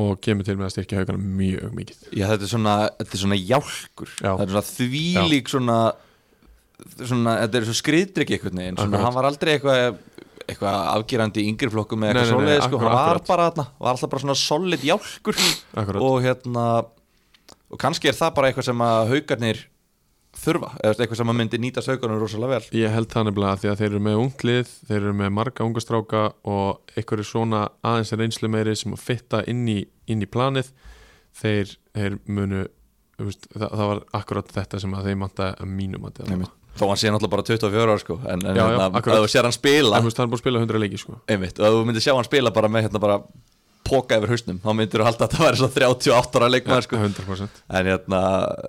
og 0.00 0.20
kemur 0.24 0.46
til 0.46 0.56
með 0.58 0.68
að 0.68 0.74
styrkja 0.76 1.00
haugana 1.02 1.20
mjög 1.20 1.74
mikið 1.76 2.04
Já, 2.16 2.24
þetta 2.32 2.46
er 2.46 2.52
svona, 2.52 2.74
þetta 3.00 3.16
er 3.16 3.22
svona 3.24 3.38
jálkur 3.38 4.12
Já. 4.14 4.30
Það 4.30 4.44
er 4.44 4.52
svona 4.54 4.66
þvílík 4.70 5.50
svona, 5.52 5.78
svona 7.02 7.34
Þetta 7.42 7.60
er 7.60 7.68
svo 7.68 7.76
skriðdrykki 7.80 8.36
einhvern 8.38 8.62
veginn 8.62 8.80
svona. 8.80 9.02
Hann 9.04 9.16
var 9.18 9.28
aldrei 9.30 9.52
eitthvað 9.56 9.82
eitthvað 10.50 10.78
afgerandi 10.96 11.44
í 11.44 11.50
yngri 11.52 11.68
flokkum 11.70 12.00
með 12.02 12.14
Nei, 12.14 12.22
eitthvað 12.22 12.32
svoleiðis 12.32 12.64
sko. 12.66 12.78
Hann 12.80 12.96
var 12.96 13.20
bara 13.28 13.50
þarna, 13.50 13.66
var 13.78 13.92
alltaf 13.92 14.10
bara 14.14 14.24
svona 14.24 14.38
solid 14.40 14.86
jálkur 14.88 15.36
Akkurat. 15.82 16.00
Og 16.06 16.16
hérna 16.24 16.64
Og 17.70 17.78
kannski 17.78 18.10
er 18.10 18.16
það 18.18 18.32
bara 18.38 18.50
eitthvað 18.50 18.66
sem 18.70 18.82
að 18.82 19.12
haugarnir 19.12 19.60
þurfa 20.36 20.70
Eða 20.80 20.94
eitthvað 20.94 21.18
sem 21.20 21.32
að 21.32 21.38
myndi 21.40 21.58
nýtast 21.60 21.90
haugarnir 21.90 22.20
rosalega 22.22 22.58
vel. 22.58 22.68
Ég 22.80 22.94
held 22.94 23.10
það 23.12 23.26
nefnilega 23.28 23.60
því 23.62 23.70
að 23.72 23.80
þeir 23.80 23.88
eru 23.90 24.02
með 24.06 24.20
unglið, 24.24 24.74
þeir 24.88 24.98
eru 25.00 25.14
með 25.20 25.32
marga 25.40 25.66
unga 25.66 25.82
stráka 25.84 26.22
og 26.54 26.94
einhverju 26.96 27.26
svona 27.26 27.62
aðeins 27.86 28.14
reynslu 28.20 28.50
meiri 28.52 28.76
sem 28.78 28.94
að 28.94 29.04
fitta 29.04 29.42
inn 29.50 29.66
í, 29.68 29.80
inn 30.10 30.22
í 30.22 30.28
planið 30.30 30.70
þeir, 31.40 31.74
þeir 31.96 32.16
munu 32.30 32.64
veist, 33.20 33.50
það, 33.52 33.68
það 33.68 33.86
var 33.92 34.02
akkurat 34.20 34.56
þetta 34.56 34.80
sem 34.82 34.96
að 34.96 35.10
þeir 35.10 35.20
manta 35.20 35.52
að 35.58 35.76
mínum 35.76 36.08
að 36.08 36.16
þetta 36.20 36.34
Einmitt. 36.36 36.56
Þó 36.80 36.84
hann 36.86 37.00
sé 37.00 37.10
náttúrulega 37.10 37.34
bara 37.34 37.44
24 37.50 37.80
ára 37.82 37.94
sko 37.98 38.16
En, 38.22 38.42
en 38.46 38.56
Já, 38.56 38.62
já, 38.62 38.76
hérna, 38.78 39.00
ef 39.02 39.24
þú 39.24 39.30
sér 39.32 39.46
hann 39.48 39.54
spila 39.56 39.98
En 39.98 40.04
veist, 40.06 40.16
það 40.16 40.22
er 40.22 40.28
búin 40.30 40.38
að 40.38 40.42
spila 40.44 40.60
100 40.62 40.82
leiki 40.84 41.00
sko. 41.02 41.16
Einmitt, 41.26 41.58
og 41.58 41.66
ef 41.66 41.74
þú 41.74 41.80
myndir 41.88 42.04
sjá 42.04 42.12
hann 42.14 42.28
spila 42.28 42.52
bara 42.54 42.70
með 42.70 42.86
hérna 42.86 43.02
bara 43.02 43.16
póka 43.90 44.20
yfir 44.20 44.30
hausnum, 44.30 44.60
þá 44.62 44.70
myndir 44.78 45.02
þú 45.02 45.06
halda 45.08 45.26
að 45.26 45.32
það 45.34 45.46
væri 45.48 45.58
svo 45.58 45.68
38 45.74 46.38
ára 46.38 46.50
leikmaður 46.54 46.86
sko. 46.86 47.00
100% 47.00 47.62
en 47.80 47.88
hérna, 47.90 48.20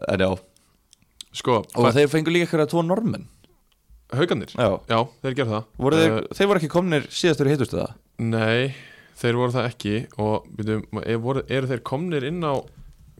en 0.09 0.23
já 0.25 0.29
Sko, 1.33 1.61
og 1.75 1.93
þeir 1.95 2.09
fengur 2.11 2.33
líka 2.35 2.47
eitthvað 2.49 2.69
tvo 2.73 2.81
normenn 2.83 3.27
haugarnir? 4.11 4.51
Já, 4.57 4.69
Já, 4.91 4.97
þeir 5.23 5.35
gerðu 5.37 5.53
það. 5.55 5.67
Voru 5.79 5.99
þeir, 6.01 6.15
Eh, 6.17 6.25
þeir 6.35 6.47
voru 6.51 6.59
ekki 6.59 6.71
komnir 6.73 7.05
síðastur 7.07 7.47
í 7.47 7.53
heitustu 7.53 7.77
það 7.79 7.93
Nei, 8.19 8.73
þeir 9.21 9.37
voru 9.39 9.51
það 9.55 9.69
ekki 9.69 9.93
og 10.19 10.49
byrju, 10.57 10.81
er, 11.05 11.17
voru, 11.23 11.43
eru 11.47 11.67
þeir 11.71 11.83
komnir 11.87 12.23
inn 12.27 12.43
á 12.43 12.59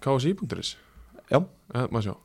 KSI.is 0.03 0.75
já, 1.31 1.39
Eh, 1.73 1.87
Maður 1.87 2.03
sjá. 2.09 2.15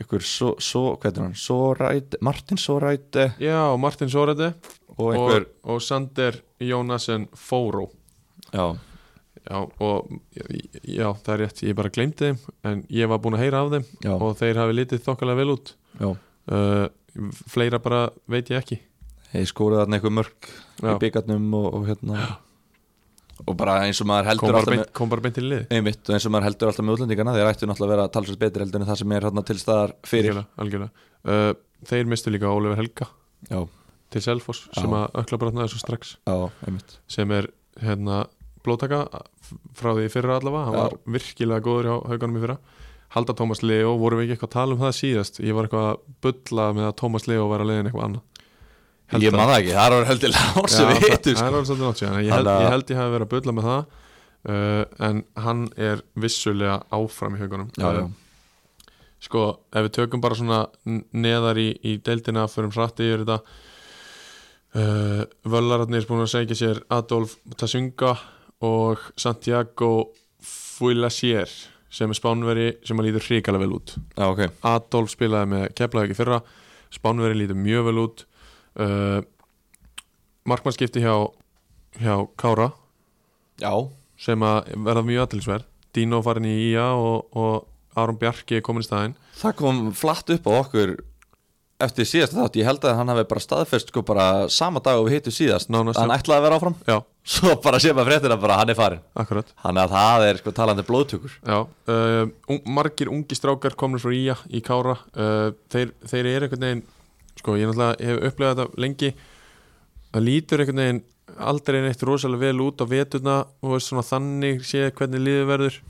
Ykkur 0.00 0.20
svo, 0.24 0.54
svo, 0.60 0.96
hvað 1.00 1.16
er 1.18 1.22
hann, 1.24 1.34
Soræt 1.40 2.16
Martin 2.20 2.58
Soræt 2.60 3.16
Já, 3.40 3.76
Martin 3.80 4.08
Sórede 4.12 4.54
og 4.98 5.16
og, 5.16 5.46
og 5.64 5.80
Sander 5.82 6.40
Jónasen 6.60 7.28
Fóró. 7.36 7.90
Já, 8.52 8.76
Já, 9.46 9.58
og 9.62 10.08
já, 10.82 11.06
það 11.22 11.32
er 11.36 11.40
rétt, 11.44 11.62
ég 11.62 11.76
bara 11.78 11.92
glemdi 11.94 12.32
þeim 12.32 12.38
en 12.66 12.80
ég 12.90 13.10
var 13.10 13.20
búinn 13.22 13.36
að 13.38 13.44
heyra 13.44 13.60
af 13.62 13.68
þeim 13.76 13.84
já, 14.02 14.12
og 14.16 14.32
þeir 14.40 14.58
hafi 14.58 14.74
litið 14.74 15.04
þokkalega 15.04 15.38
vel 15.38 15.52
út. 15.54 15.72
Uh, 16.02 16.86
fleira 17.50 17.78
bara 17.82 18.08
veit 18.30 18.50
ég 18.50 18.58
ekki. 18.58 18.80
Þeir 19.30 19.46
skóruð 19.50 19.82
þarna 19.82 19.98
einhver 19.98 20.14
mörg 20.14 20.50
Já. 20.50 20.90
í 20.90 20.98
byggarnum 21.02 21.46
og, 21.58 21.68
og 21.78 21.86
hérna. 21.90 22.26
Og 23.44 23.56
bara 23.58 23.78
eins 23.84 23.98
og 24.00 24.08
maður 24.08 24.26
kom 24.26 24.30
heldur 24.32 24.48
bara, 24.48 24.60
alltaf 24.62 24.74
beint, 24.74 24.92
kom 24.96 25.10
bara 25.12 25.24
beint 25.26 25.34
til 25.36 25.46
lið 25.50 25.72
einmitt, 25.76 26.02
og 26.08 26.16
eins 26.16 26.26
og 26.26 26.32
maður 26.32 26.46
heldur 26.48 26.70
alltaf 26.70 26.86
með 26.86 26.94
útlendingana 26.96 27.34
þeir 27.36 27.50
ættu 27.50 27.68
náttúrulega 27.68 27.90
að 27.90 27.94
vera 27.94 28.12
talsvægt 28.14 28.42
betri 28.42 28.64
heldur 28.64 28.82
en 28.82 28.88
það 28.88 29.00
sem 29.02 29.12
er 29.12 29.26
hérna 29.28 29.44
til 29.46 29.58
staðar 29.60 29.92
fyrir. 30.08 30.38
Algjörlega, 30.38 30.62
algjörlega. 30.64 31.08
Uh, 31.26 31.82
þeir 31.90 32.08
mistu 32.12 32.32
líka 32.32 32.52
Ólefur 32.54 32.80
Helga 32.80 33.08
já, 33.50 33.58
til 34.14 34.24
Selfoss 34.24 34.70
sem 34.78 34.96
að 34.96 35.20
ökla 35.22 35.40
brotnaði 35.42 35.74
svo 35.74 35.82
strax. 35.82 36.16
Já, 36.24 36.48
einmitt. 36.64 36.96
Sem 37.12 37.34
er 37.36 37.50
hérna 37.82 38.22
blótaka 38.66 39.04
frá 39.78 39.92
því 39.94 40.08
fyrra 40.12 40.40
allavega. 40.40 40.68
Hann 40.68 40.76
Já. 40.76 40.82
var 40.82 41.16
virkilega 41.16 41.64
góður 41.64 41.90
hjá 41.90 41.96
hauganum 42.12 42.38
í 42.38 42.44
fyrra. 42.44 42.58
Halda 43.16 43.36
Tómas 43.38 43.62
Leo, 43.62 43.94
vorum 44.00 44.20
við 44.20 44.26
ekki 44.26 44.36
eitthvað 44.36 44.50
að 44.50 44.56
tala 44.56 44.74
um 44.74 44.80
það 44.82 44.96
síðast? 44.98 45.38
Ég 45.40 45.56
var 45.56 45.68
eitthvað 45.68 45.86
að 45.92 46.00
bulla 46.26 46.64
með 46.76 46.88
að 46.88 46.96
Tómas 47.00 47.28
Leo 47.30 47.46
var 47.48 47.62
að 47.62 47.70
leiðin 47.70 47.90
eitthvað 47.90 48.08
annað. 48.08 48.24
Held 49.06 49.22
ég 49.22 49.36
það. 49.36 49.52
ekki, 49.54 49.74
það 49.76 49.94
er 49.94 50.08
heldur 50.08 50.32
lár 50.34 50.68
sem 50.72 50.88
við 50.90 51.04
hittum 51.04 51.36
það 51.38 51.46
er 51.46 51.52
alveg 51.52 51.68
svolítið 51.68 51.86
nátt 51.86 52.00
síðan. 52.00 52.16
Ég 52.26 52.34
held, 52.34 52.50
ég 52.50 52.72
held 52.74 52.90
ég 52.90 53.00
hafi 53.00 53.12
verið 53.14 53.26
að 53.26 53.32
bulla 53.36 53.54
með 53.54 53.68
það. 53.70 54.02
Uh, 54.46 54.82
en 55.02 55.22
hann 55.42 55.62
er 55.88 56.02
vissulega 56.22 56.76
áfram 56.94 57.34
í 57.34 57.40
haugunum 57.40 57.70
já, 57.74 57.86
já, 57.96 58.04
sko, 59.26 59.40
ef 59.74 59.86
við 59.88 59.94
tökum 59.96 60.22
bara 60.22 60.36
svona 60.38 60.58
neðar 61.18 61.58
í, 61.58 61.72
í 61.82 61.96
deildina 62.06 62.44
fyrir 62.50 62.74
hratti 62.74 63.08
yfir 63.08 63.24
þetta. 63.24 63.64
Uh, 64.76 65.22
Völlararnir 65.48 66.02
er 66.02 66.06
búin 66.10 66.22
að 66.26 66.34
segja 66.34 66.58
sér 66.58 66.82
Adolf 66.94 67.38
Tassunga 67.58 68.12
og 68.64 69.02
Santiago 69.20 70.12
Fuilasier 70.40 71.50
sem 71.92 72.10
er 72.12 72.18
spánveri 72.18 72.68
sem 72.84 72.98
að 72.98 73.08
lítur 73.08 73.26
hrikalega 73.28 73.64
vel 73.64 73.76
út. 73.78 73.94
Já, 74.16 74.26
ok. 74.28 74.42
Adolf 74.68 75.12
spilaði 75.14 75.52
með 75.52 75.66
Keflavík 75.78 76.12
í 76.12 76.18
fyrra. 76.18 76.40
Spánveri 76.92 77.38
lítur 77.38 77.58
mjög 77.58 77.88
vel 77.88 78.02
út. 78.02 78.26
Uh, 78.76 79.20
Markmannskipti 80.46 81.00
hjá 81.04 81.14
hjá 82.00 82.26
Kára. 82.36 82.70
Já, 83.60 83.72
sem 84.20 84.42
að 84.44 84.74
verða 84.84 85.06
mjög 85.06 85.24
aðtilsverð 85.24 85.72
Dino 85.96 86.20
farin 86.24 86.48
í 86.48 86.56
IA 86.72 86.90
og, 86.92 87.30
og 87.32 87.96
Aron 87.96 88.18
Bjarki 88.20 88.58
er 88.58 88.64
komin 88.64 88.84
í 88.84 88.86
staðinn. 88.86 89.14
Það 89.38 89.54
kom 89.60 89.78
flatt 89.96 90.32
upp 90.34 90.48
á 90.48 90.52
okkur 90.58 90.92
eftir 91.82 92.08
síðast 92.08 92.32
þátt, 92.36 92.56
ég 92.56 92.66
held 92.68 92.84
að 92.88 92.96
hann 92.98 93.10
hafi 93.12 93.24
bara 93.28 93.42
staðfest 93.42 93.90
sko 93.92 94.02
bara 94.06 94.26
sama 94.52 94.80
dag 94.84 95.00
og 95.00 95.08
við 95.08 95.18
hittum 95.18 95.34
síðast. 95.34 95.70
Nánast, 95.72 96.00
hann 96.00 96.12
já. 96.12 96.16
ætlaði 96.16 96.40
að 96.40 96.46
vera 96.46 96.58
áfram. 96.58 96.76
Já, 96.88 96.96
svo 97.36 97.56
bara 97.64 97.80
sé 97.82 97.92
maður 97.92 98.10
fréttina 98.10 98.38
bara 98.40 98.58
hann 98.60 98.72
er 98.72 98.78
farin 98.78 99.02
akkurat. 99.18 99.50
Hann 99.64 99.80
er 99.80 99.84
að 99.84 99.96
það 99.96 100.26
er 100.28 100.40
sko 100.40 100.54
talandi 100.56 100.86
blóðtökur. 100.88 101.34
Já, 101.42 101.58
uh, 101.66 102.22
un 102.54 102.62
margir 102.78 103.12
ungi 103.12 103.36
strákar 103.38 103.76
komnir 103.76 104.02
frá 104.02 104.14
IA 104.16 104.38
í 104.48 104.62
Kára. 104.64 104.96
Uh, 105.12 105.50
þeir, 105.72 105.92
þeir 106.08 106.30
eru 106.32 106.48
einhvern 106.48 106.66
veginn 106.68 106.86
sko, 107.36 107.58
ég 107.60 107.68
náttúrulega 107.68 108.08
hef 108.08 108.30
upplegað 108.30 108.62
þetta 108.62 108.84
lengi. 108.86 109.12
Það 110.14 110.26
lítur 110.30 110.64
einhvern 110.64 110.84
veginn 110.84 111.04
aldrei 111.36 111.82
neitt 111.84 112.06
rosalega 112.06 112.48
vel 112.48 112.64
út 112.64 112.80
á 112.80 112.86
vetuna 112.88 113.36
og 113.60 113.76
þannig 113.84 114.64
sé 114.64 114.88
hvernig 114.96 115.24
liðið 115.26 115.50
verður. 115.52 115.80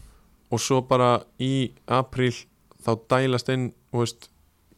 Og 0.50 0.62
svo 0.62 0.81
bara 0.87 1.21
í 1.43 1.71
apríl 1.90 2.35
þá 2.87 2.93
dælast 3.11 3.49
inn 3.50 3.71
og 3.93 4.05
veist, 4.05 4.28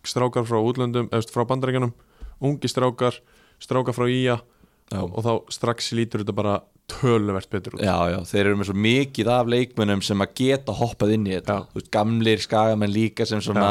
strákar 0.07 0.47
frá 0.49 0.61
útlöndum 0.61 1.11
eða 1.11 1.33
frá 1.33 1.47
bandarækjanum, 1.49 1.95
ungi 2.45 2.71
strákar 2.71 3.19
strákar 3.63 3.97
frá 3.97 4.09
Já. 4.89 5.03
og, 5.03 5.19
og 5.19 5.25
þá 5.25 5.33
strax 5.53 5.91
lítur 5.93 6.23
þetta 6.23 6.35
bara 6.37 6.59
töluvert 6.89 7.51
betur 7.53 7.77
út. 7.77 7.83
Já, 7.85 7.97
já, 8.09 8.19
þeir 8.31 8.47
eru 8.47 8.59
með 8.61 8.71
svo 8.71 8.77
mikið 8.87 9.31
af 9.35 9.51
leikmönnum 9.53 10.03
sem 10.05 10.25
að 10.25 10.31
geta 10.41 10.75
hoppað 10.79 11.13
inn 11.19 11.27
í 11.29 11.35
þetta. 11.35 11.57
Þú 11.69 11.81
veist, 11.81 11.91
gamlir 11.93 12.45
skagamenn 12.45 12.95
líka 12.95 13.27
sem 13.29 13.43
svona 13.45 13.67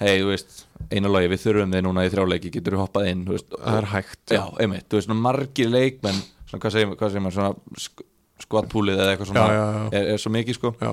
hei, 0.00 0.22
þú 0.22 0.30
veist, 0.30 0.62
eina 0.88 1.10
logi, 1.12 1.28
við 1.32 1.42
þurfum 1.44 1.76
þið 1.76 1.84
núna 1.84 2.06
í 2.06 2.12
þrjáleiki, 2.14 2.54
getur 2.56 2.78
við 2.78 2.84
hoppað 2.86 3.10
inn 3.10 3.26
þú 3.28 3.36
veist, 3.36 3.52
það 3.58 3.78
er 3.82 3.88
hægt. 3.92 4.22
Já, 4.32 4.42
einmitt, 4.64 4.88
þú 4.88 4.98
veist, 4.98 5.10
svona 5.10 5.24
margir 5.26 5.72
leikmenn 5.72 6.22
svona, 6.48 6.62
hvað 6.64 6.76
segir, 6.78 7.24
maður, 7.26 7.36
svona 7.36 7.82
sk 7.84 8.08
skvatpúlið 8.42 8.98
eða 8.98 9.12
eitthvað 9.12 9.28
svona 9.30 9.42
Já, 9.44 9.52
já, 9.54 9.66
já. 9.76 9.82
Er, 9.94 10.06
er 10.14 10.22
svo 10.22 10.30
mikið, 10.34 10.56
sko. 10.58 10.72
Já, 10.80 10.90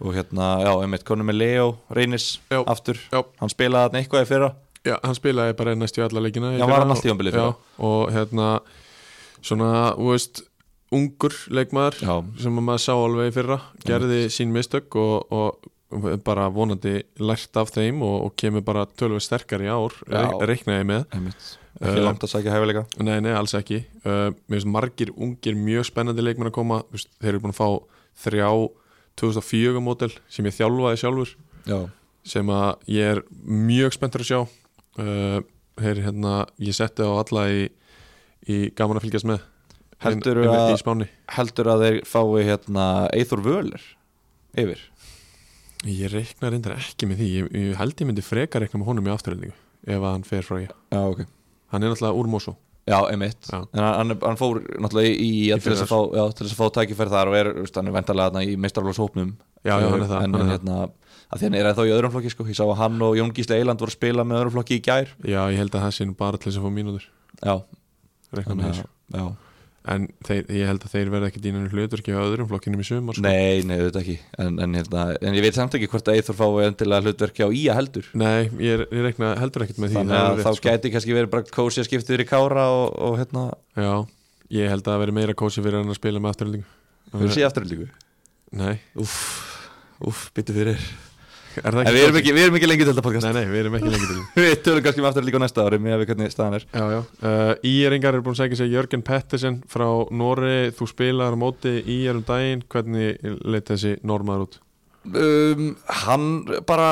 og 0.00 0.14
hérna, 0.16 0.46
já, 0.64 0.72
einmitt, 0.82 1.04
konum 1.06 1.28
með 1.30 1.38
Leo 1.42 1.66
Reynis 1.94 2.40
Já. 2.50 2.62
aftur, 2.66 2.98
Já. 3.12 3.20
hann 3.40 3.52
spilaði 3.52 3.88
þarna 3.90 4.00
eitthvað 4.02 4.24
í 4.24 4.30
fyrra 4.32 4.48
Já, 4.84 4.96
hann 5.04 5.14
spilaði 5.16 5.54
bara 5.56 5.74
næstu 5.78 6.02
alla 6.04 6.20
leikina 6.24 6.50
í 6.54 6.58
Já, 6.58 6.66
var 6.66 6.82
hann 6.82 6.90
og- 6.90 6.96
allt 6.96 7.04
tímabilið 7.06 7.32
í 7.32 7.38
Já, 7.38 7.44
fyrra? 7.44 7.86
og 7.90 8.12
hérna 8.12 8.48
svona, 9.44 9.70
þú 9.96 10.10
veist 10.14 10.42
ungur 10.94 11.34
leikmaður 11.50 12.00
Já. 12.04 12.16
sem 12.42 12.58
að 12.60 12.66
maður 12.68 12.82
sá 12.84 12.92
alveg 12.94 13.30
í 13.30 13.34
fyrra 13.38 13.60
gerði 13.84 14.20
sín 14.34 14.52
mistök 14.54 14.94
og, 15.00 15.32
og 15.32 15.70
bara 16.26 16.48
vonandi 16.50 17.02
lært 17.22 17.54
af 17.60 17.70
þeim 17.70 18.00
og, 18.02 18.16
og 18.26 18.32
kemur 18.40 18.64
bara 18.66 18.86
tölveg 18.98 19.22
sterkar 19.22 19.62
í 19.62 19.68
ár 19.70 19.94
reiknaði 20.42 20.88
með 20.90 21.04
einmitt, 21.14 21.52
ekki 21.80 21.98
Uh, 21.98 22.04
langt 22.06 22.22
að 22.22 22.30
sækja 22.30 22.52
hæfileika 22.54 22.84
Nei, 23.02 23.16
nei, 23.18 23.32
alls 23.34 23.50
ekki 23.58 23.80
uh, 24.06 24.30
Mér 24.46 24.60
finnst 24.60 24.68
margir 24.70 25.08
ungir 25.18 25.56
mjög 25.58 25.88
spennandi 25.88 26.22
leikmenn 26.22 26.46
að 26.46 26.54
koma 26.54 26.76
Þeir 26.94 27.32
eru 27.32 27.40
búin 27.42 27.50
að 27.50 27.58
fá 27.58 27.66
þrjá 28.22 28.46
2004 29.20 29.80
mótel 29.84 30.10
sem 30.28 30.46
ég 30.48 30.54
þjálfaði 30.56 31.00
sjálfur 31.02 31.32
já, 31.68 31.78
sem 32.24 32.46
að 32.54 32.70
ég 32.94 33.10
er 33.14 33.22
mjög 33.44 33.92
spenntur 33.96 34.24
að 34.24 34.30
sjá. 34.30 34.40
Uh, 34.98 35.40
Heyr, 35.82 35.98
hérna, 36.04 36.46
ég 36.62 36.74
setti 36.76 37.02
á 37.02 37.10
alla 37.18 37.48
í, 37.50 37.64
í 38.46 38.58
gaman 38.78 39.00
að 39.00 39.08
fylgjast 39.08 39.26
með. 39.26 39.40
Einmitt 40.04 40.26
að- 40.28 40.72
í 40.74 40.78
spáni. 40.78 41.06
heldur 41.34 41.66
að 41.72 41.82
þeir 41.82 41.96
fái 42.06 42.44
hérna 42.46 42.84
Eithor 43.16 43.42
Völer 43.42 43.82
yfir? 44.54 44.78
Ég 45.84 46.12
reikna 46.12 46.50
reyndar 46.52 46.76
ekki 46.78 47.08
með 47.10 47.18
því. 47.20 47.28
Ég, 47.34 47.48
ég 47.52 47.76
held 47.76 47.94
ég 48.00 48.06
myndi 48.08 48.22
freka 48.24 48.60
reikna 48.62 48.80
með 48.80 48.86
honum 48.92 49.08
í 49.08 49.12
afturhendingu 49.14 49.54
ef 49.86 49.98
að 50.00 50.12
hann 50.12 50.22
fer 50.28 50.42
frá 50.46 50.60
ég. 50.62 50.70
Já, 50.94 51.00
ok. 51.10 51.24
Hann 51.72 51.82
er 51.82 51.90
náttúrulega 51.92 52.20
úr 52.22 52.30
Mosó 52.30 52.54
Já, 52.84 52.98
einmitt. 53.08 53.46
Já. 53.48 53.58
En 53.72 53.80
hann, 53.80 54.14
hann- 54.20 54.36
fór 54.36 54.58
náttúrulega 54.60 55.08
í, 55.08 55.14
í, 55.16 55.28
Í 55.48 55.58
til, 55.60 55.72
þess 55.72 55.86
að 55.86 55.92
fá, 55.94 56.00
já, 56.18 56.24
til 56.36 56.44
þess 56.46 56.52
að 56.52 56.60
fá 56.60 56.66
tækifæri 56.76 57.12
þar 57.14 57.30
og 57.30 57.36
er, 57.38 57.48
veist, 57.62 57.78
hann 57.80 57.88
er 57.88 57.94
vendarlega 57.96 58.28
þarna 58.30 58.42
í 58.44 58.56
er 60.02 60.04
það, 60.10 60.18
En, 60.24 60.34
hann 60.34 60.34
er 60.34 60.44
en 60.44 60.52
hérna, 60.52 60.76
að 61.32 61.38
því 61.40 61.48
hann 61.48 61.56
er 61.60 61.68
ennþá 61.70 61.86
í 61.88 61.94
öðrum 61.96 62.12
flokki 62.12 62.32
sko. 62.34 62.44
Ég 62.52 62.58
sá 62.58 62.64
að 62.68 62.76
hann 62.82 63.00
og 63.08 63.16
Jón 63.16 63.32
Gísli 63.32 63.56
Eiland 63.56 63.80
voru 63.80 63.88
að 63.94 63.96
spila 63.96 64.26
með 64.28 64.40
öðrum 64.42 64.56
flokki 64.58 64.76
í 64.76 64.84
gær. 64.84 65.08
Já, 65.24 65.40
ég 65.48 65.56
held 65.62 65.72
að 65.78 65.86
það 65.86 65.94
sé 65.96 66.08
bara 66.20 66.36
til 66.36 66.50
þess 66.52 66.60
að 66.60 66.66
fá 66.68 66.74
mínútur. 66.76 67.06
Já, 67.40 67.54
Reikna 68.36 68.54
með 68.60 68.68
þessu. 68.68 68.84
að 68.84 69.16
Já, 69.16 69.24
En 69.84 70.06
þeir, 70.24 70.46
ég 70.48 70.64
held 70.70 70.84
að 70.86 70.92
þeir 70.94 71.08
verða 71.12 71.26
ekki 71.28 71.40
dýnanir 71.44 71.72
hlutur 71.76 72.00
ekki 72.00 72.14
á 72.16 72.24
öðrum 72.24 72.46
flokkinum 72.48 72.80
í 72.80 72.86
sumar 72.88 73.18
sko. 73.18 73.24
nei, 73.26 73.60
nei, 73.68 73.74
auðvitað 73.82 73.98
ekki. 74.00 74.14
En, 74.40 74.54
en, 74.64 74.76
hérna, 74.78 75.02
en 75.20 75.36
ég 75.36 75.44
veit 75.44 75.58
samt 75.58 75.76
ekki 75.76 75.90
hvort 75.92 76.08
að 76.08 76.16
Eithor 76.22 76.38
fái 76.38 76.64
endilega 76.70 77.04
hlutverki 77.04 77.44
á 77.44 77.48
Ía 77.52 77.76
heldur. 77.76 78.08
Nei, 78.16 78.48
ég, 78.64 78.86
ég 78.88 79.04
reikna 79.04 79.34
heldur 79.42 79.66
ekkert 79.66 79.82
með 79.84 79.92
því 79.92 79.98
Þannig 80.00 80.16
að 80.22 80.40
þá 80.40 80.48
sko. 80.56 80.64
gæti 80.70 80.92
kannski 80.94 81.18
verið 81.18 81.30
bara 81.36 81.44
kósi 81.58 81.82
að 81.84 81.88
skipta 81.90 82.14
yfir 82.14 82.24
í 82.24 82.28
Kára 82.32 82.64
og, 82.72 82.96
og 83.10 83.18
hérna, 83.20 83.44
Já, 83.76 83.92
ég 84.56 84.72
held 84.72 84.86
að 84.86 84.94
það 84.94 85.02
veri 85.04 85.16
meira 85.20 85.36
kósi 85.44 85.60
fyrir 85.66 85.82
hann 85.82 85.92
að 85.92 86.00
spila 86.00 86.24
með 86.24 86.32
afturhaldingu 86.32 87.20
við 87.20 87.36
sé 87.36 87.44
aftur 87.44 87.68
líku 87.68 87.90
Nei, 88.56 88.78
Úff, 89.04 89.20
úff, 90.00 90.30
byttu 90.32 90.56
fyrir 90.56 90.80
er 91.60 91.76
En 91.84 91.94
við 91.94 92.02
erum 92.06 92.18
ekki, 92.20 92.32
við 92.34 92.46
erum 92.46 92.56
ekki 92.58 92.68
lengi 92.70 92.84
til 92.84 92.90
þetta 92.92 93.04
podcast. 93.06 93.26
Nei, 93.28 93.34
nei, 93.44 93.50
við 93.52 93.60
erum 93.64 93.76
ekki 93.78 93.92
lengi 93.92 94.08
til 94.08 94.16
því 94.16 94.24
Við 94.44 94.54
tölum 94.66 94.84
kannski 94.86 95.02
um 95.04 95.08
aftur 95.10 95.26
líka 95.28 95.40
á 95.40 95.44
næsta 95.44 95.66
ári 95.68 95.78
með 95.84 95.94
að 95.96 96.02
við 96.02 96.10
hvernig 96.12 96.34
staðan 96.34 96.56
er. 96.58 96.66
Já, 96.74 96.84
já. 96.94 97.00
Uh, 97.24 97.52
Íringar 97.70 98.18
er 98.18 98.24
búin 98.26 98.36
að 98.36 98.40
segja 98.42 98.58
sig 98.62 98.72
Jörgen 98.74 99.04
Pettersen 99.06 99.60
frá 99.70 99.86
Nóri 100.10 100.56
Þú 100.78 100.88
spilaðar 100.90 101.36
á 101.36 101.42
móti 101.44 101.74
Ír 101.94 102.18
um 102.18 102.24
daginn. 102.28 102.64
Hvernig 102.72 103.22
leit 103.44 103.68
þessi 103.70 103.94
normaður 104.02 104.46
út? 104.48 104.58
um, 105.14 105.68
Hann 106.04 106.28
bara 106.66 106.88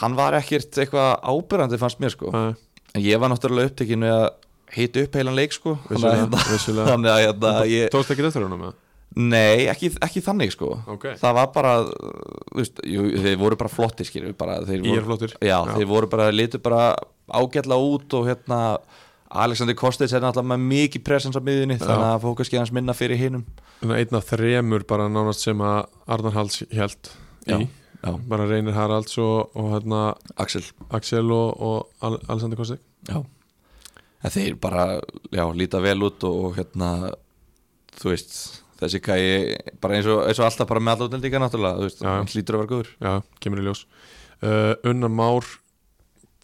Hann 0.00 0.16
var 0.18 0.34
ekkert 0.40 0.74
eitthvað 0.82 1.12
ábyrrandi 1.22 1.78
fannst 1.80 2.00
mér 2.02 2.12
sko. 2.14 2.32
Nei, 2.34 2.56
En 2.96 3.04
ég 3.04 3.20
var 3.20 3.30
náttúrulega 3.30 3.70
upptekinn 3.70 4.02
við 4.06 4.14
að 4.16 4.26
hita 4.76 5.04
upp 5.06 5.14
heilan 5.20 5.36
leik 5.36 5.54
sko. 5.54 5.76
Vissulega, 5.88 6.26
vissulega. 6.50 6.88
Þannig 6.92 7.12
að 7.12 7.20
hérna, 7.22 7.52
ég 7.70 7.92
Tókst 7.94 8.10
ekki 8.14 8.26
eftir 8.26 8.42
honum 8.46 8.60
með 8.64 8.72
það? 8.72 8.82
Nei, 9.16 9.64
ekki, 9.72 9.88
ekki 10.04 10.20
þannig 10.20 10.52
sko. 10.52 10.74
Ok. 10.92 11.06
Það 11.16 11.36
var 11.38 11.46
bara 11.54 11.72
þú 11.88 12.58
veist, 12.58 12.80
jú, 12.84 13.06
Þeir 13.24 13.38
voru 13.40 13.56
bara 13.56 13.72
flotti 13.72 14.04
þeir 14.04 14.26
Ír 14.28 14.90
voru, 14.90 15.04
flottur 15.06 15.36
Já, 15.40 15.56
þeir 15.72 15.88
voru 15.88 16.10
bara, 16.12 16.26
litu 16.34 16.60
bara 16.60 16.90
ágætla 17.32 17.78
út 17.80 18.12
og 18.18 18.26
hérna 18.28 18.58
Alexander 19.32 19.74
Kostic 19.74 20.12
er 20.12 20.22
náttúrulega 20.22 20.52
með 20.52 20.66
mikið 20.70 21.04
presens 21.06 21.38
á 21.38 21.42
miðunni 21.42 21.78
þannig 21.80 22.10
að 22.10 22.20
fók 22.26 22.36
kannski 22.40 22.60
hans 22.60 22.72
minna 22.76 22.94
fyrir 22.96 23.18
Svona 23.80 23.96
Einn 23.98 24.18
af 24.20 24.28
þremur 24.28 24.84
bara 24.88 25.08
nánast 25.10 25.46
sem 25.48 25.64
að 25.64 25.80
Arnar 26.06 26.36
Halls 26.36 26.60
held 26.70 27.10
Já, 27.46 27.56
í. 27.58 27.66
Já, 28.04 28.12
Bara 28.28 28.46
Reynir 28.46 28.76
Haralds 28.76 29.16
og, 29.18 29.56
og 29.56 29.72
hérna 29.72 30.02
Axel. 30.36 30.62
Axel 30.94 31.32
og, 31.32 31.56
og 31.56 32.04
Al 32.06 32.20
Alexander 32.28 32.60
Kostik 32.60 32.84
Já. 33.08 33.22
En 34.24 34.32
Þeir 34.32 34.56
bara, 34.60 35.00
já, 35.32 35.44
líta 35.54 35.80
vel 35.82 36.04
út 36.06 36.24
og 36.26 36.56
hérna 36.56 36.92
þú 37.96 38.12
veist, 38.12 38.38
þessi 38.80 39.00
kæi 39.04 39.20
bara 39.82 39.98
eins 39.98 40.08
og, 40.10 40.24
eins 40.28 40.40
og 40.40 40.48
alltaf 40.48 40.68
bara 40.68 40.82
með 40.82 40.96
alla 40.96 41.08
útlendinga 41.10 41.42
náttúrulega, 41.42 41.78
þú 41.78 41.86
veist, 41.88 42.02
hann 42.06 42.32
hlýtur 42.32 42.56
að 42.56 42.62
vera 42.62 42.72
góður. 42.72 42.90
Já, 43.00 43.12
kemur 43.44 43.62
í 43.62 43.68
ljós. 43.68 43.86
Uh, 44.44 44.74
Unnar 44.90 45.12
Már 45.12 45.54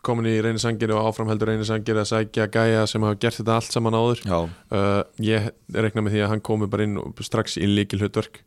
komin 0.03 0.27
í 0.27 0.39
reynisangir 0.43 0.91
og 0.97 1.07
áfram 1.07 1.29
heldur 1.31 1.53
reynisangir 1.53 2.01
að 2.01 2.09
sækja 2.11 2.49
gæja 2.51 2.87
sem 2.91 3.05
hafa 3.07 3.19
gert 3.23 3.39
þetta 3.39 3.59
allt 3.59 3.75
saman 3.75 3.99
áður. 3.99 4.25
Uh, 4.27 5.03
ég 5.23 5.53
rekna 5.77 6.03
með 6.03 6.17
því 6.17 6.25
að 6.25 6.33
hann 6.33 6.43
komi 6.49 6.71
bara 6.73 6.89
inn 6.89 6.99
strax 7.23 7.55
í 7.61 7.69
líkil 7.71 8.01
hlutverk 8.03 8.41